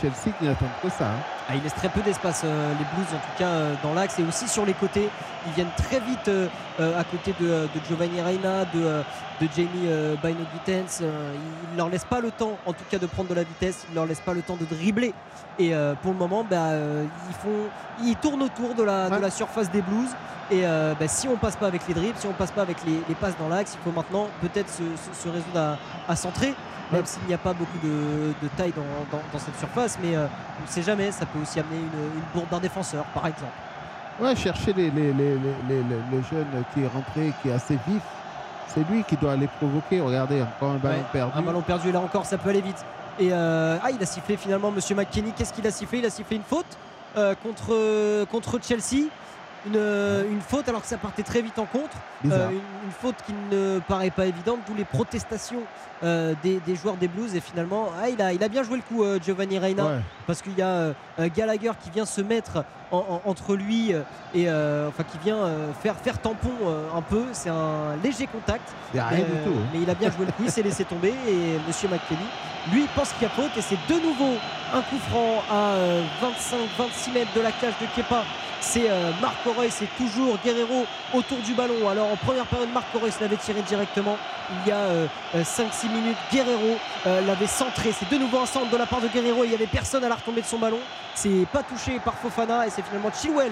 [0.02, 1.06] Chelsea qui n'attendent que ça.
[1.06, 1.20] hein.
[1.50, 4.20] Ah, il laisse très peu d'espace, euh, les Blues, en tout cas euh, dans l'axe
[4.20, 5.10] et aussi sur les côtés.
[5.48, 6.48] Ils viennent très vite euh,
[6.80, 9.04] à côté de, de Giovanni Reina, de,
[9.42, 11.02] de Jamie euh, Bino-Gittens.
[11.02, 11.34] Euh,
[11.70, 13.86] ils ne leur laissent pas le temps, en tout cas, de prendre de la vitesse.
[13.90, 15.14] Ils ne leur laissent pas le temps de dribbler.
[15.60, 17.70] Et euh, pour le moment, bah, euh, ils, font,
[18.04, 20.10] ils tournent autour de la, de la surface des Blues.
[20.52, 22.78] Et euh, bah, si on passe pas avec les dribbles, si on passe pas avec
[22.86, 25.78] les, les passes dans l'axe, il faut maintenant peut-être se, se- se résoudre à,
[26.12, 26.54] à centrer.
[26.92, 28.84] Même s'il n'y a pas beaucoup de, de taille dans,
[29.18, 30.28] dans- dans cette surface, mais euh,
[30.60, 31.84] on ne sait jamais, ça peut aussi amener une,
[32.20, 33.52] une bourde d'un défenseur, par exemple.
[34.22, 37.54] Ouais, chercher les, les, les, les- les- les- le jeune qui est rentré, qui est
[37.54, 38.04] assez vif.
[38.76, 40.02] C'est lui qui doit les provoquer.
[40.02, 41.32] Regardez, encore un ballon Ouais, perdu.
[41.36, 42.84] Un ballon perdu, là encore, ça peut aller vite.
[43.20, 45.32] Et euh, ah, il a sifflé finalement Monsieur McKenny.
[45.32, 46.00] Qu'est-ce qu'il a sifflé?
[46.00, 46.66] Il a sifflé une faute
[47.16, 49.08] euh, contre, contre Chelsea.
[49.68, 51.96] Une, euh, une faute alors que ça partait très vite en contre.
[52.24, 52.50] Bizarre.
[52.52, 55.62] une, une faute qui ne paraît pas évidente, d'où les protestations
[56.04, 57.34] euh, des, des joueurs des Blues.
[57.36, 60.00] Et finalement, ah, il, a, il a bien joué le coup, euh, Giovanni Reina, Ouais.
[60.28, 63.94] parce qu'il y a euh, euh, Gallagher qui vient se mettre en- en- entre lui
[63.94, 64.02] euh,
[64.36, 67.24] et euh, enfin qui vient euh, faire, faire tampon euh, un peu.
[67.34, 68.70] C'est un léger contact.
[68.94, 69.68] Il y a rien du tout, hein.
[69.74, 72.20] Mais il a bien joué le coup, il s'est laissé tomber et Monsieur McKenny,
[72.72, 74.36] lui, pense qu'il y a faute et c'est de nouveau
[74.74, 75.76] un coup franc à
[76.22, 78.24] 25-26 mètres de la cage de Kepa.
[78.68, 81.88] C'est euh, Marc Aurel, c'est toujours Guerrero autour du ballon.
[81.88, 84.18] Alors en première période, Marc Aurel l'avait tiré directement.
[84.50, 87.92] Il y a euh, euh, 5-6 minutes, Guerrero euh, l'avait centré.
[87.98, 89.44] C'est de nouveau un de la part de Guerrero.
[89.44, 90.80] Il n'y avait personne à la retombée de son ballon.
[91.14, 93.52] C'est pas touché par Fofana et c'est finalement Chilwell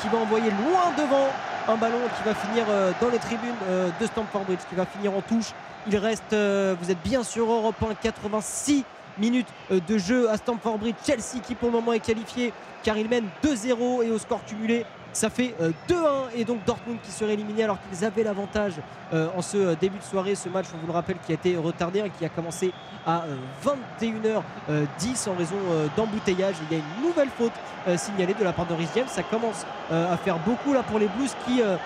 [0.00, 1.28] qui va envoyer loin devant
[1.68, 4.86] un ballon qui va finir euh, dans les tribunes euh, de Stamford Bridge, qui va
[4.86, 5.52] finir en touche.
[5.86, 8.84] Il reste, euh, vous êtes bien sur Europe 1, 86
[9.18, 10.96] minutes euh, de jeu à Stamford Bridge.
[11.04, 14.84] Chelsea qui pour le moment est qualifié car il mène 2-0 et au score cumulé
[15.12, 15.94] ça fait euh, 2-1
[16.36, 18.74] et donc Dortmund qui serait éliminé alors qu'ils avaient l'avantage
[19.12, 20.34] euh, en ce euh, début de soirée.
[20.34, 22.72] Ce match, on vous le rappelle, qui a été retardé et qui a commencé
[23.06, 26.56] à euh, 21h10 en raison euh, d'embouteillage.
[26.70, 27.52] Il y a une nouvelle faute
[27.88, 28.88] euh, signalée de la part de Rhys.
[29.08, 31.76] Ça commence euh, à faire beaucoup là pour les Blues qui euh,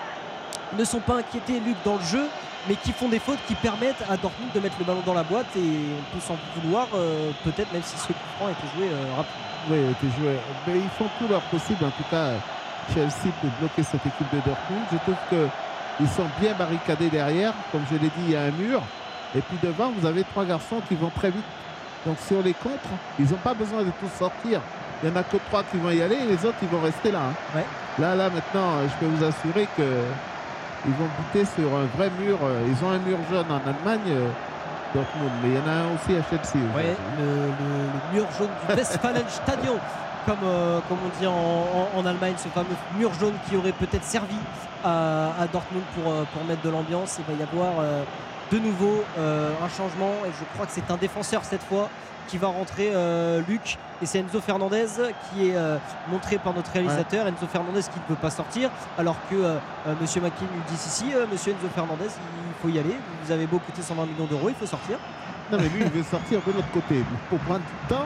[0.77, 2.25] ne sont pas inquiétés, Luc, dans le jeu,
[2.67, 5.23] mais qui font des fautes qui permettent à Dortmund de mettre le ballon dans la
[5.23, 8.63] boîte et on peut s'en vouloir, euh, peut-être même si ce coup franc a été
[8.75, 9.47] joué euh, rapidement.
[9.69, 10.35] Oui, été joué.
[10.67, 12.31] Mais ils font tout leur possible, en tout cas,
[12.93, 14.83] Chelsea, pour bloquer cette équipe de Dortmund.
[14.91, 17.53] Je trouve qu'ils sont bien barricadés derrière.
[17.71, 18.81] Comme je l'ai dit, il y a un mur.
[19.35, 21.45] Et puis devant, vous avez trois garçons qui vont très vite.
[22.05, 24.59] Donc sur les contres, ils n'ont pas besoin de tous sortir.
[25.01, 26.81] Il n'y en a que trois qui vont y aller et les autres, ils vont
[26.81, 27.21] rester là.
[27.55, 27.61] hein.
[27.99, 29.83] Là, là, maintenant, je peux vous assurer que
[30.85, 32.37] ils vont buter sur un vrai mur.
[32.43, 34.29] Euh, Ils ont un mur jaune en Allemagne, euh,
[34.93, 36.63] Dortmund, mais il y en a un aussi à Chelsea.
[36.69, 36.95] Aujourd'hui.
[37.19, 39.77] le, le- le mur jaune du Westfalenstadion,
[40.25, 43.71] comme, euh, comme on dit en, en- en Allemagne, ce fameux mur jaune qui aurait
[43.71, 44.35] peut-être servi
[44.83, 47.17] à, à Dortmund pour, pour mettre de l'ambiance.
[47.19, 48.03] Il va y avoir euh,
[48.51, 51.89] de nouveau euh, un changement et je crois que c'est un défenseur cette fois
[52.27, 52.91] qui va rentrer
[53.49, 54.85] Luc et c'est Enzo Fernandez
[55.31, 55.77] qui est euh,
[56.11, 59.57] montré par notre réalisateur Enzo Fernandez qui ne peut pas sortir alors que euh,
[59.87, 62.95] euh, Monsieur McKean lui dit si si euh, Monsieur Enzo Fernandez il faut y aller
[63.23, 64.97] vous avez beau coûter 120 millions d'euros il faut sortir
[65.51, 66.95] Non, mais lui, il veut sortir de l'autre côté.
[66.95, 68.05] Il faut prendre du temps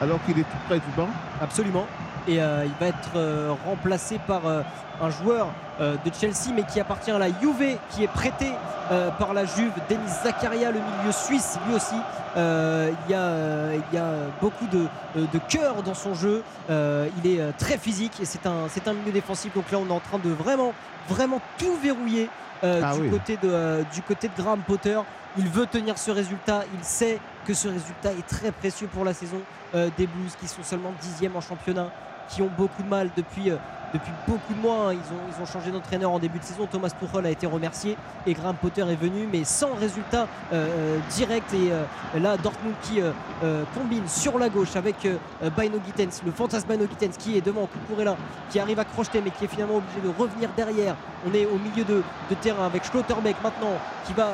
[0.00, 1.08] alors qu'il est tout près du banc.
[1.40, 1.86] Absolument.
[2.28, 4.62] Et euh, il va être euh, remplacé par euh,
[5.00, 5.48] un joueur
[5.80, 8.50] de Chelsea, mais qui appartient à la Juve, qui est prêté
[8.90, 9.70] euh, par la Juve.
[9.88, 11.94] Denis Zakaria, le milieu suisse, lui aussi.
[12.36, 16.42] Euh, il, y a, il y a beaucoup de, de cœur dans son jeu.
[16.68, 19.54] Euh, il est très physique et c'est un, c'est un milieu défensif.
[19.54, 20.72] Donc là, on est en train de vraiment,
[21.08, 22.28] vraiment tout verrouiller
[22.60, 23.10] Ah du, oui.
[23.10, 24.98] côté de, du côté de Graham Potter.
[25.36, 26.62] Il veut tenir ce résultat.
[26.76, 29.38] Il sait que ce résultat est très précieux pour la saison
[29.72, 31.88] des Blues qui sont seulement dixième en championnat,
[32.28, 33.58] qui ont beaucoup de mal depuis, euh,
[33.92, 34.90] depuis beaucoup de mois.
[34.90, 34.92] hein.
[34.92, 36.66] Ils, ont, ils ont changé d'entraîneur en début de saison.
[36.70, 40.98] Thomas Tuchel a été remercié et Graham Potter est venu, mais sans résultat euh, euh,
[41.10, 41.52] direct.
[41.54, 41.84] Et euh,
[42.18, 44.96] là, Dortmund qui euh, combine sur la gauche avec
[45.56, 48.16] Bino Gittens, le fantasme Bino Gittens qui est devant Kukurela,
[48.50, 50.94] qui arrive à crocheter, mais qui est finalement obligé de revenir derrière.
[51.26, 53.72] On est au milieu de, de terrain avec Schlotterbeck maintenant,
[54.06, 54.28] qui va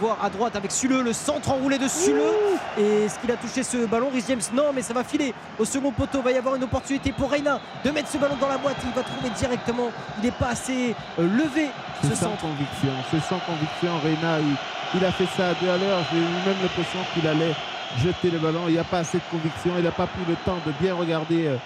[0.00, 2.32] voir à droite avec Suleux, le centre enroulé de Suleux.
[2.78, 5.64] Et est-ce qu'il a touché ce ballon Rhys James Non, mais ça va filer au
[5.64, 6.22] second poteau.
[6.22, 8.76] Va y avoir une opportunité pour Reina de mettre ce ballon dans la boîte.
[8.84, 9.90] Il va trouver directement.
[10.18, 11.70] Il n'est pas assez euh, levé
[12.02, 12.92] ce C'est sans conviction.
[13.10, 13.98] C'est sans conviction.
[14.02, 14.56] Reina, il,
[14.98, 16.00] il a fait ça à deux à l'heure.
[16.10, 17.54] J'ai eu même l'impression qu'il allait
[17.98, 18.62] jeter le ballon.
[18.68, 19.72] Il n'y a pas assez de conviction.
[19.78, 21.56] Il n'a pas pris le temps de bien regarder euh,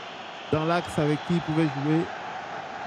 [0.53, 2.01] dans l'axe avec qui il pouvait jouer.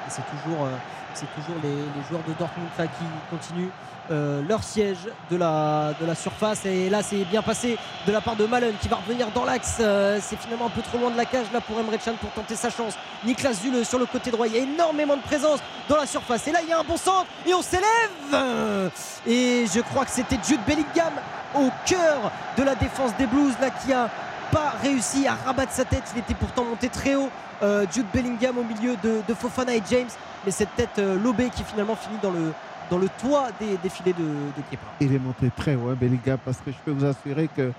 [0.10, 0.72] C'est toujours, euh,
[1.18, 3.72] c'est toujours les, joueurs de Dortmund qui continuent
[4.12, 5.00] euh, leur siège
[5.32, 6.66] de la, surface.
[6.66, 9.78] Et là, c'est bien passé de la part de Malen qui va revenir dans l'axe.
[9.80, 12.32] Euh, c'est finalement un peu trop loin de la cage là pour Emre Can pour
[12.32, 12.94] tenter sa chance.
[13.26, 14.48] Niklas Zule sur le côté droit.
[14.48, 16.48] Il y a énormément de présence dans la surface.
[16.48, 18.92] Et là, il y a un bon centre et on s'élève.
[19.26, 21.14] Et je crois que c'était Jude Bellingham
[21.56, 24.10] au cœur de la défense des Blues là qui a
[24.52, 26.04] pas réussi à rabattre sa tête.
[26.16, 27.30] Il était pourtant monté très haut.
[27.64, 30.08] Euh, Jude Bellingham au milieu de Fofana et James.
[30.46, 32.52] Mais cette tête euh, lobée qui finalement finit dans le,
[32.90, 34.86] dans le toit des, des filets de, de Kepa.
[35.02, 37.72] Il est monté très haut, hein, Bellingham, parce que je peux vous assurer que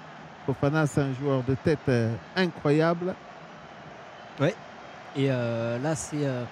[0.47, 3.15] Fofana, c'est un joueur de tête euh, incroyable.
[4.41, 4.55] Ouais.
[5.17, 6.25] Et euh, là, c'est.
[6.25, 6.45] euh,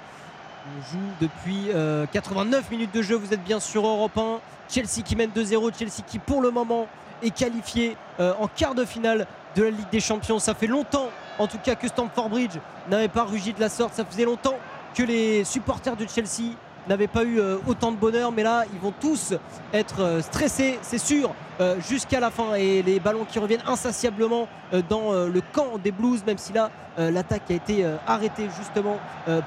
[0.67, 3.15] on joue depuis euh, 89 minutes de jeu.
[3.15, 4.41] Vous êtes bien sur Europe 1.
[4.68, 5.78] Chelsea qui mène 2-0.
[5.78, 6.89] Chelsea qui, pour le moment,
[7.23, 10.41] est qualifié euh, en quart de finale de la Ligue des Champions.
[10.41, 12.57] Ça fait longtemps, en tout cas, que Stamford Bridge
[12.91, 13.94] n'avait pas rugi de la sorte.
[13.94, 14.57] Ça faisait longtemps
[14.97, 16.55] que les supporters de Chelsea
[16.89, 18.33] n'avaient pas eu euh, autant de bonheur.
[18.33, 19.34] Mais là, ils vont tous
[19.73, 22.55] être euh, stressés, c'est sûr, euh, jusqu'à la fin.
[22.55, 26.52] Et les ballons qui reviennent insatiablement euh, dans euh, le camp des Blues, même si
[26.52, 28.99] là, l'attaque a été arrêtée justement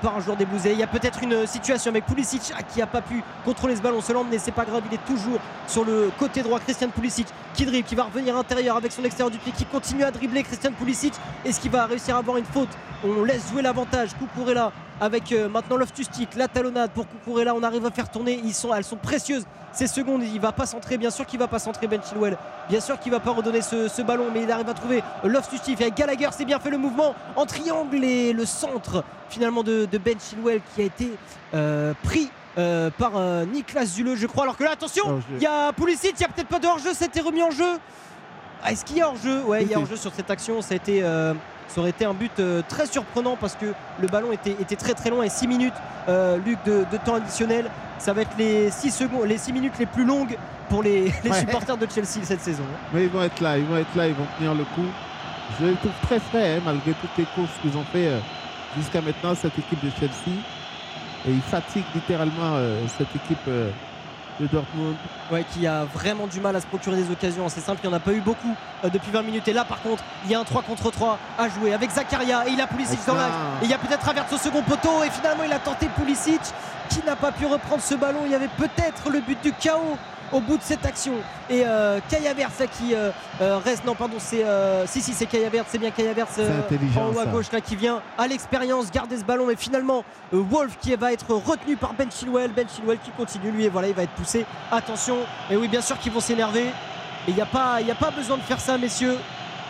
[0.04, 0.68] par un joueur des Blues.
[0.68, 3.76] Et il y a peut-être une situation avec Pulisic ah, qui n'a pas pu contrôler
[3.76, 6.60] ce ballon, se l'emmener, c'est pas grave, il est toujours sur le côté droit.
[6.60, 10.04] Christian Pulisic qui dribble, qui va revenir intérieur avec son extérieur du pied, qui continue
[10.04, 10.44] à dribbler.
[10.44, 12.70] Christian Pulisic, est-ce qu'il va réussir à avoir une faute?
[13.04, 14.10] On laisse jouer l'avantage.
[14.20, 14.72] Cucurella
[15.02, 17.56] avec maintenant Loftus-Cheek, la talonnade pour Cucurella.
[17.56, 18.40] On arrive à faire tourner.
[18.44, 20.24] Ils sont, elles sont précieuses ces secondes.
[20.24, 22.38] Il va pas centrer, bien sûr qu'il va pas centrer Ben Chilwell.
[22.70, 25.80] Bien sûr qu'il va pas redonner ce, ce ballon, mais il arrive à trouver Loftus-Cheek
[25.82, 26.30] avec Gallagher.
[26.32, 30.62] C'est bien fait le mouvement en triangle et le centre finalement de, de Ben Chilwell
[30.76, 31.12] qui a été
[31.54, 32.30] euh, pris.
[32.58, 36.14] euh, par euh, Niklas Zule je crois alors que là attention il y a Pulisic
[36.18, 37.78] il y a peut-être pas de hors-jeu c'était remis en jeu
[38.64, 39.44] Ah, est-ce qu'il y a hors-jeu?
[39.44, 41.34] Ouais il y a hors-jeu sur cette action ça a été euh,
[41.70, 43.68] ça aurait été un but euh, très surprenant parce que
[44.02, 45.74] le ballon était, était très très long et 6 minutes
[46.10, 49.74] euh, Luc de, de temps additionnel ça va être les 6 secondes les 6 minutes
[49.80, 50.38] les plus longues
[50.70, 51.40] pour les, les Ouais.
[51.40, 54.14] supporters de Chelsea cette saison Mais ils vont être là, ils vont être là, ils
[54.14, 54.86] vont tenir le coup.
[55.60, 58.20] Je les trouve très frais, hein, malgré toutes les courses qu'ils ont fait euh,
[58.78, 60.38] jusqu'à maintenant, cette équipe de Chelsea.
[61.28, 62.56] Et ils fatiguent littéralement
[62.98, 63.48] cette équipe
[64.40, 64.96] de Dortmund.
[65.32, 67.48] Ouais, qui a vraiment du mal à se procurer des occasions.
[67.50, 69.48] C'est simple, il n'y en a pas eu beaucoup euh, depuis 20 minutes.
[69.48, 72.48] Et là, par contre, il y a un 3 contre 3 à jouer avec Zakaria
[72.48, 73.36] et il a Pulisic dans l'axe.
[73.62, 75.04] Et il y a peut-être Havertz au second poteau.
[75.04, 76.42] Et finalement, il a tenté Pulisic
[76.90, 78.22] qui n'a pas pu reprendre ce ballon.
[78.26, 79.98] Il y avait peut-être le but du chaos
[80.32, 81.14] au bout de cette action.
[81.50, 83.86] Et euh, qui euh, euh, reste.
[83.86, 84.44] Non, pardon, c'est.
[84.44, 87.76] euh, si, si, c'est Havertz, c'est bien C'est intelligent, en haut à gauche là qui
[87.76, 89.46] vient à l'expérience garder ce ballon.
[89.48, 92.52] Mais finalement, euh, Wolf qui va être retenu par Ben Chilwell.
[92.52, 94.46] Ben Chilwell qui continue, lui, et voilà, il va être poussé.
[94.72, 95.18] Attention,
[95.50, 96.66] et oui, bien sûr qu'ils vont s'énerver.
[97.28, 99.18] Et il n'y a, pas- il a pas besoin de faire ça, messieurs.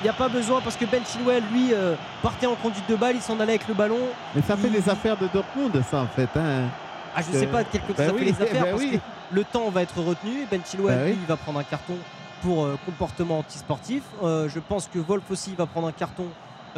[0.01, 2.95] Il n'y a pas besoin parce que Ben Chilwell, lui, euh, partait en conduite de
[2.95, 3.99] balle, il s'en allait avec le ballon.
[4.33, 6.29] Mais ça fait les affaires de Dortmund, ça, en fait.
[6.39, 6.69] hein.
[7.15, 8.67] Ah, je ne sais pas de quel côté Bah ça oui, fait les affaires bah
[8.71, 8.99] parce oui.
[9.31, 10.45] Le temps va être retenu.
[10.49, 11.11] Ben Chilwell, Bah oui.
[11.11, 11.95] lui, il va prendre un carton
[12.41, 14.03] pour euh, comportement antisportif.
[14.23, 16.25] Euh, je pense que Wolf aussi va prendre un carton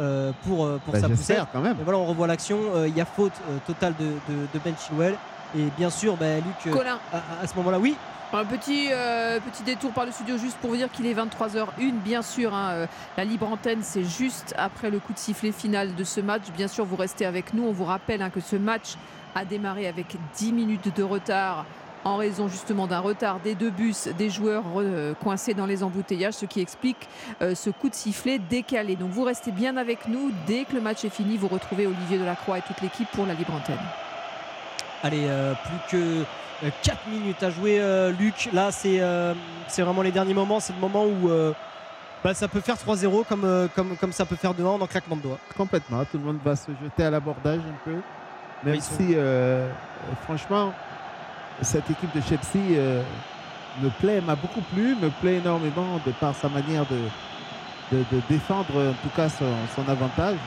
[0.00, 1.44] euh, pour, euh, pour Bah, sa poussette.
[1.52, 1.76] quand même.
[1.78, 2.58] Mais voilà, on revoit l'action.
[2.74, 5.14] Euh, Il y a faute euh, totale de, de- de Ben Chilwell.
[5.56, 6.98] Et bien sûr, bah, Luc, Colin.
[7.12, 7.94] à, ce moment-là, oui.
[8.34, 11.92] Un petit, euh, petit détour par le studio juste pour vous dire qu'il est 23h01.
[12.02, 12.86] Bien sûr, hein,
[13.18, 16.44] la libre antenne, c'est juste après le coup de sifflet final de ce match.
[16.56, 17.64] Bien sûr, vous restez avec nous.
[17.66, 18.94] On vous rappelle hein, que ce match
[19.34, 21.66] a démarré avec 10 minutes de retard
[22.04, 26.34] en raison justement d'un retard des deux bus, des joueurs euh, coincés dans les embouteillages,
[26.34, 27.08] ce qui explique
[27.40, 28.96] euh, ce coup de sifflet décalé.
[28.96, 30.30] Donc vous restez bien avec nous.
[30.46, 33.34] Dès que le match est fini, vous retrouvez Olivier Delacroix et toute l'équipe pour la
[33.34, 33.78] libre antenne.
[35.04, 35.54] Allez, euh,
[35.88, 38.48] plus que 4 minutes à jouer, euh, Luc.
[38.52, 39.34] Là, c'est euh,
[39.68, 40.60] c'est vraiment les derniers moments.
[40.60, 41.52] C'est le moment où euh,
[42.22, 45.16] bah, ça peut faire 3-0 comme, euh, comme, comme ça peut faire 2-1 en claquement
[45.16, 45.38] de doigts.
[45.56, 46.04] Complètement.
[46.04, 47.96] Tout le monde va se jeter à l'abordage un peu.
[48.64, 49.16] Même sont- si,
[50.24, 50.72] franchement,
[51.62, 53.02] cette équipe de Chelsea euh,
[53.80, 56.98] me plaît, m'a beaucoup plu, me plaît énormément de par sa manière de,
[58.28, 60.38] défendre, en tout cas, son, avantage.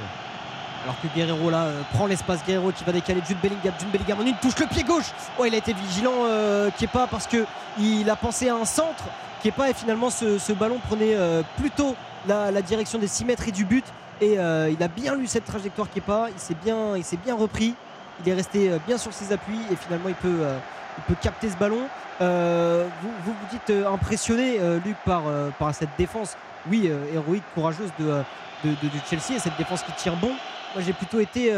[0.85, 3.73] Alors que Guerrero là euh, prend l'espace Guerrero qui va décaler Jude Bellingham.
[3.79, 5.11] Jude Bellingham en une touche le pied gauche.
[5.43, 6.69] Il a été vigilant euh,
[7.09, 7.43] parce que
[7.79, 9.03] il a pensé à un centre.
[9.41, 11.95] Kepa et finalement ce, ballon prenait euh, plutôt
[12.27, 13.83] la, direction des 6 mètres et du but.
[14.21, 16.27] Et il a bien lu cette trajectoire Kepa.
[16.31, 17.73] Il s'est bien, il s'est bien repris.
[18.23, 20.45] Il est resté bien sur ses appuis et finalement il peut,
[20.97, 21.87] il peut capter ce ballon.
[22.21, 25.23] Euh, vous, vous vous dites euh, impressionné euh, Luc par,
[25.59, 26.37] par cette défense.
[26.69, 28.05] Oui, héroïque, courageuse de,
[28.63, 30.29] de, de- de Chelsea et cette défense qui tire bon.
[30.73, 31.53] Moi, j'ai plutôt été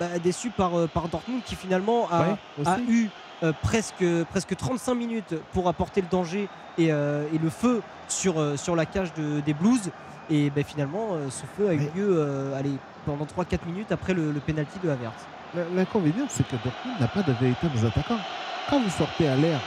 [0.00, 3.08] bah, déçu par, par Dortmund qui finalement a, Ouais, a eu
[3.42, 8.40] euh, presque, presque 35 minutes pour apporter le danger et, euh, et le feu sur,
[8.40, 9.90] euh, sur la cage de- des Blues.
[10.30, 12.72] Et ben, finalement, ce feu a eu lieu allez,
[13.04, 15.26] pendant 3-4 minutes après le, le penalty de Havertz.
[15.74, 18.20] L'inconvénient, c'est que Dortmund n'a pas de véritables attaquants.
[18.70, 19.58] Quand vous sortez à l'air,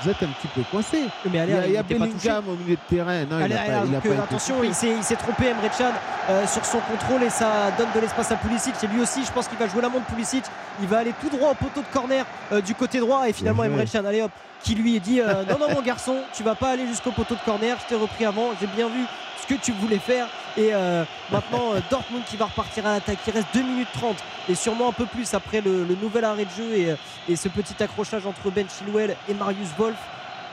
[0.00, 1.02] vous êtes un petit peu coincé.
[1.30, 1.82] Mais à il y a, il y a.
[1.82, 3.24] Bellingham au milieu de terrain.
[3.24, 5.92] Non, il a pas, il a que, pas été attention, il s'est, trompé Emre Can
[6.30, 8.74] euh, sur son contrôle et ça donne de l'espace à Pulisic.
[8.82, 10.44] Et lui aussi, je pense qu'il va jouer la montre Pulisic.
[10.80, 13.28] Il va aller tout droit au poteau de corner euh, du côté droit.
[13.28, 13.64] Et finalement.
[13.64, 14.30] Emre Can, allez hop,
[14.62, 17.40] qui lui dit euh, Non, non, mon garçon, tu vas pas aller jusqu'au poteau de
[17.44, 17.76] corner.
[17.82, 18.52] Je t'ai repris avant.
[18.58, 19.04] J'ai bien vu
[19.42, 20.26] ce que tu voulais faire.
[20.58, 23.18] Et euh, maintenant, euh, Dortmund qui va repartir à l'attaque.
[23.28, 24.16] Il reste 2 minutes 30
[24.48, 26.96] et sûrement un peu plus après le, nouvel arrêt de jeu et, euh,
[27.28, 29.96] et ce petit accrochage entre Ben Chilwell et Marius Wolf.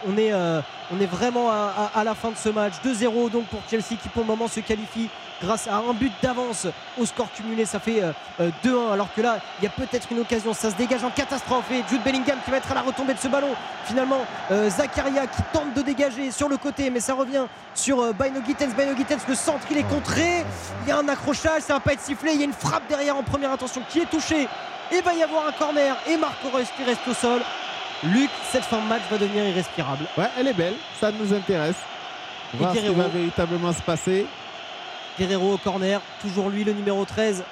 [0.08, 2.74] On est, euh, on est vraiment à, la fin de ce match.
[2.86, 5.10] 2-0 donc pour Chelsea qui pour le moment se qualifie
[5.42, 6.68] grâce à un but d'avance
[6.98, 7.66] au score cumulé.
[7.66, 10.54] Ça fait euh, euh, 2-1 alors que là il y a peut-être une occasion.
[10.54, 13.20] Ça se dégage en catastrophe et Jude Bellingham qui va être à la retombée de
[13.20, 13.54] ce ballon.
[13.86, 18.14] Finalement euh, Zakaria qui tente de dégager sur le côté mais ça revient sur euh,
[18.14, 18.74] Bino Gittens.
[18.78, 20.46] Bino Gittens le centre il est contré.
[20.84, 22.34] Il y a un accrochage, ça va pas être sifflé.
[22.34, 24.48] Il y a une frappe derrière en première intention qui est touchée.
[24.92, 27.42] Et va y avoir un corner et Marco Reus qui reste au sol.
[28.04, 30.06] Luc, cette fin de match va devenir irrespirable.
[30.18, 31.78] Ouais, elle est belle, ça nous intéresse.
[32.54, 34.26] Voir ce qui va véritablement se passer.
[35.18, 37.44] Guerrero au corner, toujours lui le numéro 13,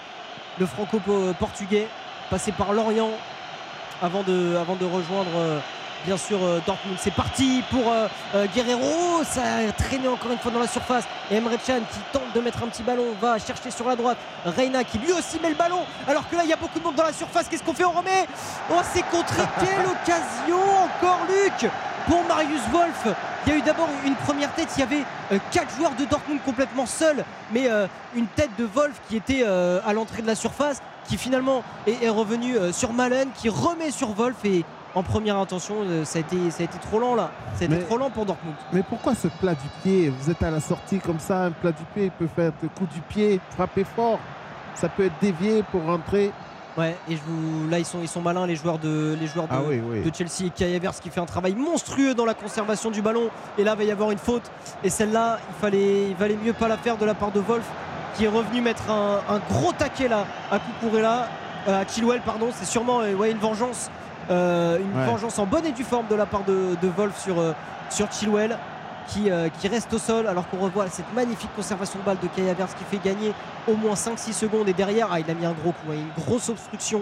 [0.60, 1.88] le franco-portugais,
[2.30, 3.12] passé par Lorient
[4.02, 5.60] avant de, avant de rejoindre euh,
[6.06, 6.98] bien sûr euh, Dortmund.
[7.00, 11.06] C'est parti pour euh, euh, Guerrero, ça a traîné encore une fois dans la surface.
[11.32, 14.18] Et Emre Can qui tente de mettre un petit ballon, va chercher sur la droite.
[14.46, 16.84] Reina qui lui aussi met le ballon, alors que là il y a beaucoup de
[16.84, 17.48] monde dans la surface.
[17.48, 18.28] Qu'est-ce qu'on fait On remet?
[18.72, 21.70] Oh c'est contré, quelle occasion encore Luc
[22.08, 23.08] pour Marius Wolf.
[23.46, 26.06] Il y a eu d'abord une première tête, il y avait euh, quatre joueurs de
[26.06, 30.28] Dortmund complètement seuls, mais euh, une tête de Wolf qui était euh, à l'entrée de
[30.28, 34.64] la surface, qui finalement est, est revenue euh, sur Malen, qui remet sur Wolf et
[34.96, 37.32] en première intention, euh, ça, a été, ça a été trop lent là.
[37.56, 38.56] Ça a été trop lent pour Dortmund.
[38.72, 41.72] Mais pourquoi ce plat du pied Vous êtes à la sortie comme ça, un plat
[41.72, 44.20] du pied, il peut faire le coup du pied, frapper fort.
[44.76, 46.32] Ça peut être dévié pour rentrer.
[46.76, 47.70] Ouais, et je vous...
[47.70, 50.02] là ils sont, ils sont malins les joueurs de, les joueurs de, Ah oui, oui.
[50.02, 50.50] de Chelsea.
[50.56, 53.30] Kai Havertz qui fait un travail monstrueux dans la conservation du ballon.
[53.60, 54.50] Et là, il va y avoir une faute.
[54.84, 57.66] Et celle-là, il fallait, il valait mieux pas la faire de la part de Wolf
[58.16, 61.28] qui est revenu mettre un, un gros taquet là à Kukurela,
[61.68, 62.50] euh, à Chilwell, pardon.
[62.52, 63.90] C'est sûrement euh, ouais, une vengeance.
[64.30, 65.06] Euh, une Ouais.
[65.06, 67.54] vengeance en bonne et due forme de la part de, de Wolf sur, euh,
[67.90, 68.58] sur Chilwell.
[69.10, 72.28] Qui, euh, qui reste au sol alors qu'on revoit cette magnifique conservation de balle de
[72.28, 73.34] Kai Havertz qui fait gagner
[73.68, 76.24] au moins 5-6 secondes et derrière ah, il a mis un gros coup, hein, une
[76.24, 77.02] grosse obstruction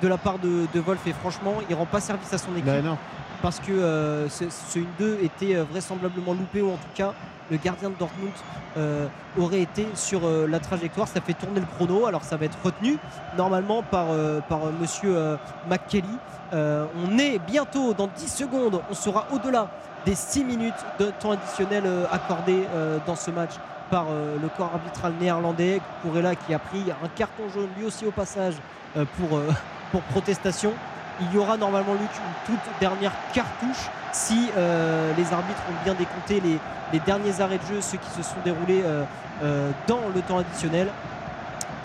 [0.00, 2.64] de la part de, de Wolf et franchement il rend pas service à son équipe
[2.64, 2.96] Ben non.
[3.42, 7.12] parce que ce, ce 1-2 était vraisemblablement loupé ou en tout cas
[7.50, 8.32] le gardien de Dortmund
[8.76, 9.06] euh,
[9.38, 11.08] aurait été sur euh, la trajectoire.
[11.08, 12.06] Ça fait tourner le chrono.
[12.06, 12.98] Alors ça va être retenu
[13.36, 15.38] normalement par, euh, par euh, monsieur
[15.68, 16.18] McKelly.
[16.52, 19.70] On est bientôt dans 10 secondes on sera au-delà
[20.04, 22.64] des 6 minutes de temps additionnel accordé
[23.06, 23.52] dans ce match
[23.90, 25.80] par le corps arbitral néerlandais.
[26.02, 28.54] Kurela qui a pris un carton jaune lui aussi au passage
[29.18, 30.74] pour protestation
[31.22, 35.94] il y aura normalement Luc une toute dernière cartouche si euh, les arbitres ont bien
[35.94, 36.58] décompté les,
[36.92, 39.04] les derniers arrêts de jeu, ceux qui se sont déroulés euh,
[39.42, 40.88] euh, dans le temps additionnel.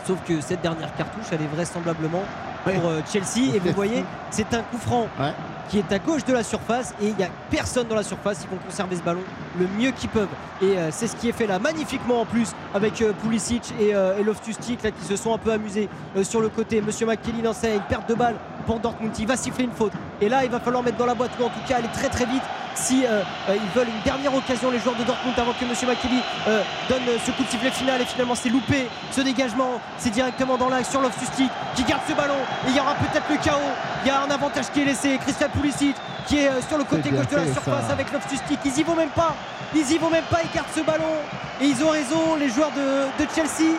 [0.06, 2.24] Sauf que cette dernière cartouche, elle est vraisemblablement
[2.64, 3.56] pour Chelsea.
[3.56, 5.34] Et vous voyez, c'est un coup franc Ouais.
[5.70, 8.44] Qui est à gauche de la surface et il n'y a personne dans la surface.
[8.44, 9.22] Ils vont conserver ce ballon
[9.60, 10.28] le mieux qu'ils peuvent.
[10.62, 13.94] Et euh, c'est ce qui est fait là magnifiquement en plus avec euh, Pulisic et,
[13.94, 16.82] euh, là qui se sont un peu amusés euh, sur le côté.
[16.82, 19.14] Monsieur McKelly dans une perte de balle pour Dortmund.
[19.20, 19.94] Il va siffler une faute.
[20.22, 22.10] Et là, il va falloir mettre dans la boîte ou en tout cas aller très
[22.10, 22.44] très vite
[22.76, 23.06] si
[23.50, 27.02] ils veulent une dernière occasion les joueurs de Dortmund avant que Monsieur McKelly euh, donne
[27.26, 30.92] ce coup de sifflet final et finalement c'est loupé ce dégagement c'est directement dans l'axe
[30.92, 32.36] sur Loftus-Cheek qui garde ce ballon
[32.68, 33.58] et il y aura peut-être le chaos
[34.04, 35.95] il y a un avantage qui est laissé Christian Pulisic
[36.27, 37.94] qui est euh, sur le côté C'est gauche de la surface ça.
[37.94, 39.34] avec Loftus-Cheek ils y vont même pas
[39.76, 41.16] ils y vont même pas ils gardent ce ballon
[41.61, 43.76] et ils ont raison les joueurs de, de Chelsea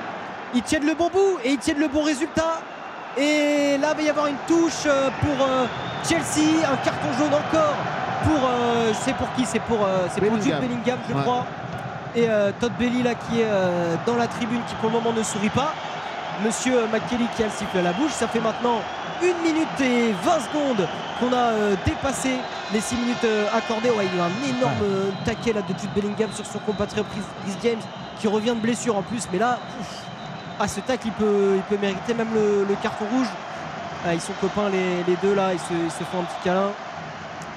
[0.54, 2.60] ils tiennent le bon bout et ils tiennent le bon résultat
[3.16, 5.66] et là, il va y avoir une touche euh, pour euh,
[6.08, 7.74] Chelsea, un carton jaune encore
[8.22, 10.98] pour, euh, je sais pour qui, c'est pour, euh, c'est pour Jude Bellingham.
[11.08, 11.22] Je Ouais.
[11.22, 11.44] crois.
[12.14, 13.48] Et euh, Todd Belly là qui est
[14.06, 15.72] dans la tribune, qui pour le moment ne sourit pas.
[16.44, 18.12] Monsieur McKelly qui a le sifflet à la bouche.
[18.12, 18.82] Ça fait maintenant
[19.22, 20.88] 1 minute et 20 secondes
[21.18, 22.30] qu'on a euh, dépassé
[22.72, 23.90] les 6 minutes euh, accordées.
[23.90, 26.58] Ouais, il y a eu un énorme euh, taquet là de Jude Bellingham sur son
[26.60, 27.06] compatriote
[27.44, 27.80] Rhys James
[28.20, 29.26] qui revient de blessure en plus.
[29.32, 29.86] Mais là, ouf,
[30.60, 33.28] ah, ce tacle, il peut, il peut mériter même le, le carton rouge.
[34.06, 36.44] Ah, ils sont copains les, les deux là, ils se, ils se font un petit
[36.44, 36.70] câlin.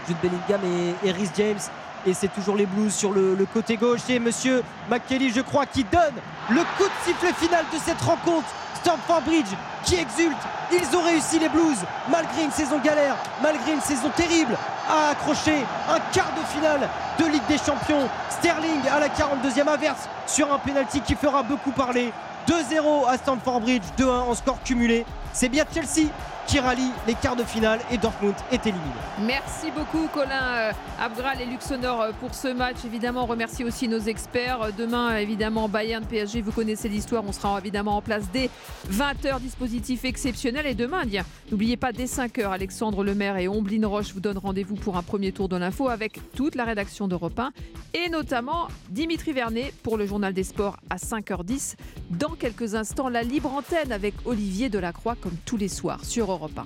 [0.07, 1.59] Jude Bellingham et, et Rhys James.
[2.05, 3.99] Et c'est toujours les Blues sur le, le côté gauche.
[4.09, 6.15] Et Monsieur McKelly, je crois, qui donne
[6.49, 8.47] le coup de sifflet final de cette rencontre.
[8.81, 9.49] Stamford Bridge
[9.83, 10.37] qui exulte.
[10.71, 11.77] Ils ont réussi les Blues,
[12.09, 14.57] malgré une saison galère, malgré une saison terrible,
[14.89, 18.09] à accrocher un quart de finale de Ligue des Champions.
[18.29, 22.11] Sterling à la 42e averse sur un penalty qui fera beaucoup parler.
[22.47, 25.05] 2-0 à Stamford Bridge, 2-1 en score cumulé.
[25.31, 26.09] c'est bien Chelsea
[26.47, 28.91] qui rallie les quarts de finale et Dortmund est éliminé.
[29.21, 32.77] Merci beaucoup Colin euh, Abgral et Luxonor euh, pour ce match.
[32.85, 34.61] Évidemment, remercie aussi nos experts.
[34.61, 37.23] Euh, Demain, évidemment, Bayern, PSG, vous connaissez l'histoire.
[37.25, 38.49] On sera évidemment en place dès
[38.91, 40.65] 20h, dispositif exceptionnel.
[40.65, 44.75] Et demain, bien, n'oubliez pas, dès 5h, Alexandre Lemaire et Omblin Roche vous donnent rendez-vous
[44.75, 47.51] pour un premier tour de l'info avec toute la rédaction d'Europe 1
[47.93, 51.75] et notamment Dimitri Vernet pour le journal des sports à 5h10.
[52.09, 56.40] Dans quelques instants, la libre antenne avec Olivier Delacroix comme tous les soirs sur Europe
[56.41, 56.65] 1.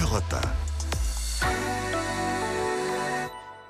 [0.00, 0.40] Europe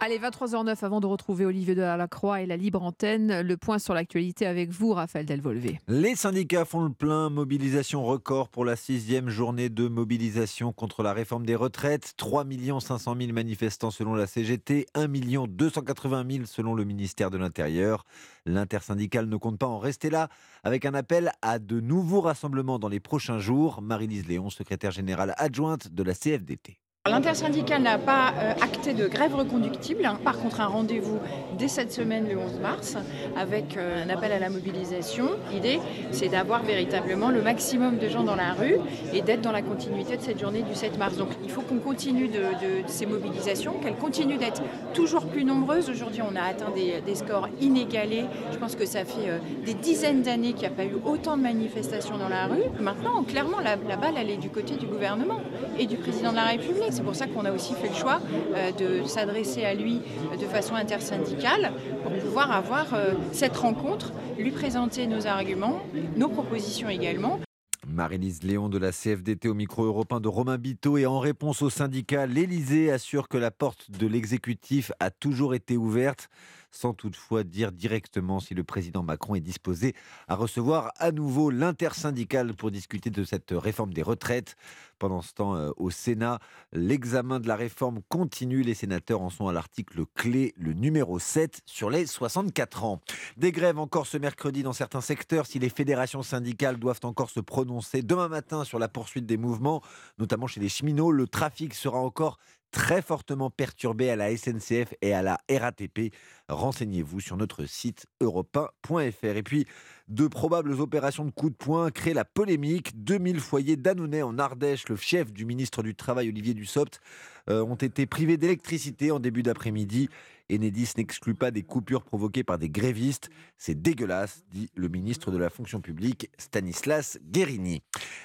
[0.05, 3.40] Allez, 23h09 avant de retrouver Olivier Delacroix et la libre antenne.
[3.40, 5.78] Le point sur l'actualité avec vous, Raphaël Delvolvé.
[5.86, 7.31] Les syndicats font le plein.
[7.31, 12.14] Mobilisation record pour la sixième journée de mobilisation contre la réforme des retraites.
[12.16, 12.44] 3
[12.81, 15.06] 500 000 manifestants selon la CGT, 1
[15.47, 18.02] 280 000 selon le ministère de l'Intérieur.
[18.44, 20.31] L'intersyndicale ne compte pas en rester là
[20.64, 23.81] avec un appel à de nouveaux rassemblements dans les prochains jours.
[23.81, 26.82] Marie-Lise Léon, secrétaire générale adjointe de la CFDT.
[27.10, 30.08] L'intersyndicale n'a pas euh, acté de grève reconductible.
[30.22, 31.18] Par contre, un rendez-vous
[31.58, 32.97] dès cette semaine, le 11 mars,
[33.36, 35.31] avec euh, un appel à la mobilisation.
[35.50, 35.81] L'idée,
[36.12, 38.76] c'est d'avoir véritablement le maximum de gens dans la rue
[39.12, 41.16] et d'être dans la continuité de cette journée du 7 mars.
[41.16, 42.39] Donc, il faut qu'on continue de,
[42.86, 44.62] ces mobilisations, qu'elles continuent d'être
[44.94, 45.90] toujours plus nombreuses.
[45.90, 48.26] Aujourd'hui, on a atteint des, des, scores inégalés.
[48.52, 51.36] Je pense que ça fait euh, des dizaines d'années qu'il n'y a pas eu autant
[51.36, 52.62] de manifestations dans la rue.
[52.78, 55.40] Maintenant, clairement, la, la balle, elle est du côté du gouvernement
[55.81, 56.91] et du président de la République.
[56.92, 58.20] C'est pour ça qu'on a aussi fait le choix
[58.54, 60.00] euh, de s'adresser à lui
[60.38, 61.72] de façon intersyndicale
[62.02, 65.80] pour pouvoir avoir euh, cette rencontre, lui présenter nos arguments,
[66.16, 67.40] nos propositions également.
[67.88, 71.70] Marie-Lise Léon de la CFDT au micro européen de Romain Biteau et en réponse au
[71.70, 76.28] syndicat, l'Élysée assure que la porte de l'exécutif a toujours été ouverte
[76.73, 79.94] sans toutefois dire directement si le président Macron est disposé
[80.26, 84.57] à recevoir à nouveau l'intersyndicale pour discuter de cette réforme des retraites.
[84.99, 86.39] Pendant ce temps, euh, au Sénat,
[86.73, 88.62] l'examen de la réforme continue.
[88.62, 93.01] Les sénateurs en sont à l'article clé, le numéro 7, sur les 64 ans.
[93.36, 95.47] Des grèves encore ce mercredi dans certains secteurs.
[95.47, 99.83] Si les fédérations syndicales doivent encore se prononcer demain matin sur la poursuite des mouvements,
[100.18, 102.39] notamment chez les cheminots, le trafic sera encore
[102.73, 106.12] très fortement perturbé à la SNCF et à la RATP.
[106.49, 108.59] Renseignez-vous sur notre site europe
[109.01, 109.67] Et puis,
[110.09, 113.05] de probables opérations de coup de poing créent la polémique.
[113.05, 117.01] 2000 foyers d'Annonay en Ardèche, le fief du ministre du Travail Olivier Dussopt,
[117.49, 120.09] euh, ont été privés d'électricité en début d'après-midi.
[120.50, 123.30] Enedis n'exclut pas des coupures provoquées par des grévistes.
[123.56, 127.82] C'est dégueulasse, dit le ministre de la fonction publique Stanislas Guérini.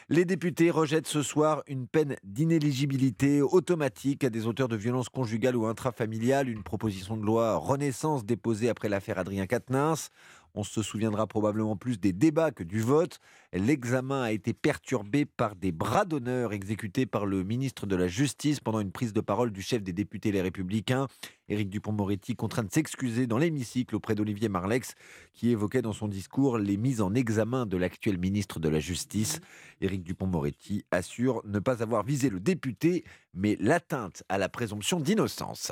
[0.10, 5.56] Les députés rejettent ce soir une peine d'inéligibilité automatique à des auteurs de violences conjugales
[5.56, 10.10] ou intrafamiliales, une proposition de loi Renaissance déposée après l'affaire Adrien Quatennens.
[10.54, 13.20] On se souviendra probablement plus des débats que du vote.
[13.58, 18.60] L'examen a été perturbé par des bras d'honneur exécutés par le ministre de la Justice
[18.60, 21.08] pendant une prise de parole du chef des députés Les Républicains.
[21.50, 24.96] Éric Dupont-Moretti contraint de s'excuser dans l'hémicycle auprès d'Olivier Marlex,
[25.34, 29.40] qui évoquait dans son discours les mises en examen de l'actuel ministre de la Justice.
[29.80, 35.72] Éric Dupont-Moretti assure ne pas avoir visé le député, mais l'atteinte à la présomption d'innocence.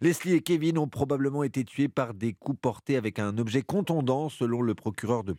[0.00, 4.28] Leslie et Kevin ont probablement été tués par des coups portés avec un objet contondant,
[4.28, 5.34] selon le procureur de,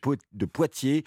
[0.45, 1.03] Poitiers.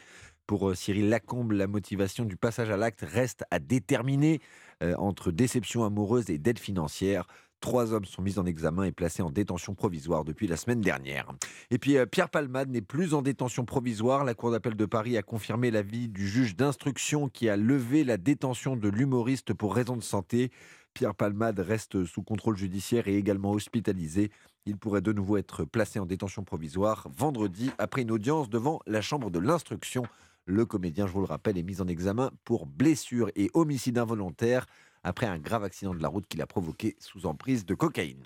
[0.48, 4.40] Pour euh, Cyril Lacombe, la motivation du passage à l'acte reste à déterminer
[4.82, 7.26] euh, entre déception amoureuse et dette financière.
[7.60, 11.28] Trois hommes sont mis en examen et placés en détention provisoire depuis la semaine dernière.
[11.70, 14.24] Et puis euh, Pierre Palmade n'est plus en détention provisoire.
[14.24, 18.16] La Cour d'appel de Paris a confirmé l'avis du juge d'instruction qui a levé la
[18.16, 20.50] détention de l'humoriste pour raison de santé.
[20.94, 24.30] Pierre Palmade reste sous contrôle judiciaire et également hospitalisé.
[24.64, 29.02] Il pourrait de nouveau être placé en détention provisoire vendredi après une audience devant la
[29.02, 30.04] Chambre de l'instruction.
[30.48, 34.64] Le comédien, je vous le rappelle, est mis en examen pour blessure et homicide involontaire
[35.04, 38.24] après un grave accident de la route qu'il a provoqué sous emprise de cocaïne.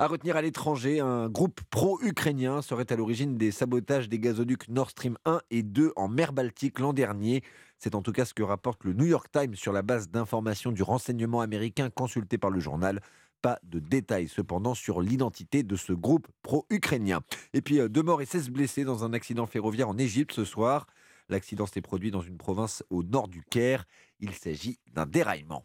[0.00, 4.90] À retenir à l'étranger, un groupe pro-ukrainien serait à l'origine des sabotages des gazoducs Nord
[4.90, 7.44] Stream 1 et 2 en mer Baltique l'an dernier.
[7.78, 10.72] C'est en tout cas ce que rapporte le New York Times sur la base d'informations
[10.72, 13.00] du renseignement américain consulté par le journal
[13.40, 17.20] pas de détails cependant sur l'identité de ce groupe pro-ukrainien.
[17.52, 20.44] Et puis euh, deux morts et 16 blessés dans un accident ferroviaire en Égypte ce
[20.44, 20.86] soir.
[21.32, 23.86] L'accident s'est produit dans une province au nord du Caire.
[24.20, 25.64] Il s'agit d'un déraillement.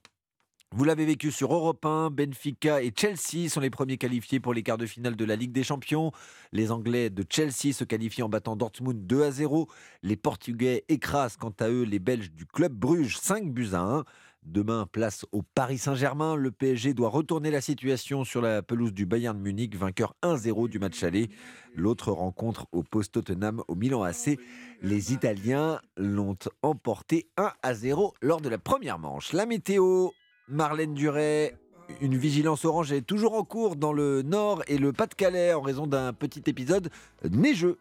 [0.71, 4.63] Vous l'avez vécu sur Europe 1, Benfica et Chelsea sont les premiers qualifiés pour les
[4.63, 6.13] quarts de finale de la Ligue des Champions.
[6.53, 9.67] Les Anglais de Chelsea se qualifient en battant Dortmund 2 à 0.
[10.03, 14.05] Les Portugais écrasent quant à eux les Belges du club Bruges 5 buts à 1.
[14.43, 16.35] Demain, place au Paris Saint-Germain.
[16.35, 20.79] Le PSG doit retourner la situation sur la pelouse du Bayern Munich, vainqueur 1-0 du
[20.79, 21.29] match aller.
[21.75, 24.39] L'autre rencontre au post Tottenham au Milan AC.
[24.81, 29.33] Les Italiens l'ont emporté 1 à 0 lors de la première manche.
[29.33, 30.09] La météo,
[30.47, 31.57] Marlène Duret.
[32.01, 35.87] Une vigilance orange est toujours en cours dans le nord et le Pas-de-Calais en raison
[35.87, 36.89] d'un petit épisode
[37.29, 37.77] neigeux.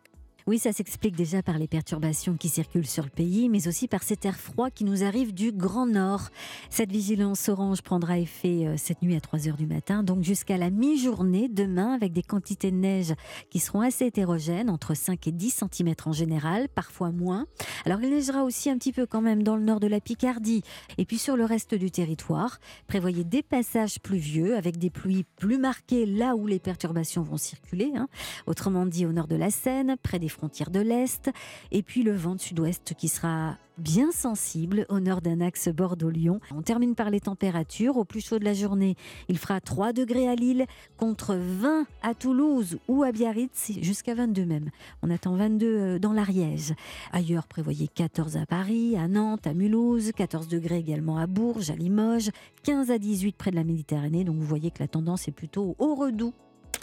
[0.48, 4.04] Oui, ça s'explique déjà par les perturbations qui circulent sur le pays, mais aussi par
[4.04, 6.28] cet air froid qui nous arrive du Grand Nord.
[6.70, 10.56] Cette vigilance orange prendra effet euh, cette nuit à 3 heures du matin, donc jusqu'à
[10.56, 13.12] la mi-journée demain, avec des quantités de neige
[13.50, 17.46] qui seront assez hétérogènes, entre 5 et 10 cm en général, parfois moins.
[17.84, 20.62] Alors il neigera aussi un petit peu quand même dans le nord de la Picardie
[20.96, 22.60] et puis sur le reste du territoire.
[22.86, 27.90] Prévoyez des passages pluvieux avec des pluies plus marquées là où les perturbations vont circuler.
[27.96, 28.06] hein.
[28.46, 31.30] Autrement dit, au nord de la Seine, près des frontières de l'Est,
[31.72, 36.40] et puis le vent de sud-ouest qui sera bien sensible au nord d'un axe Bordeaux-Lyon.
[36.54, 37.96] On termine par les températures.
[37.96, 38.96] Au plus chaud de la journée,
[39.28, 40.66] il fera 3 degrés à Lille
[40.96, 44.70] contre 20 à Toulouse ou à Biarritz, jusqu'à 22 même.
[45.02, 46.74] On attend 22 euh, dans l'Ariège.
[47.12, 51.76] Ailleurs, prévoyez 14 à Paris, à Nantes, à Mulhouse, 14 degrés également à Bourges, à
[51.76, 52.30] Limoges,
[52.62, 54.24] 15 à 18 près de la Méditerranée.
[54.24, 56.32] Donc vous voyez que la tendance est plutôt au redout.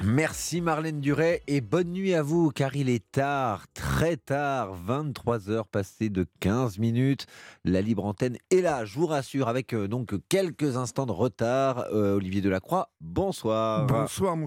[0.01, 5.49] Merci Marlène Duret et bonne nuit à vous car il est tard, très tard, 23
[5.49, 7.25] heures passées de 15 minutes.
[7.63, 11.85] La libre antenne est là, je vous rassure, avec euh, donc quelques instants de retard.
[11.93, 13.85] Euh, Olivier Delacroix, bonsoir.
[13.85, 14.41] Bonsoir mon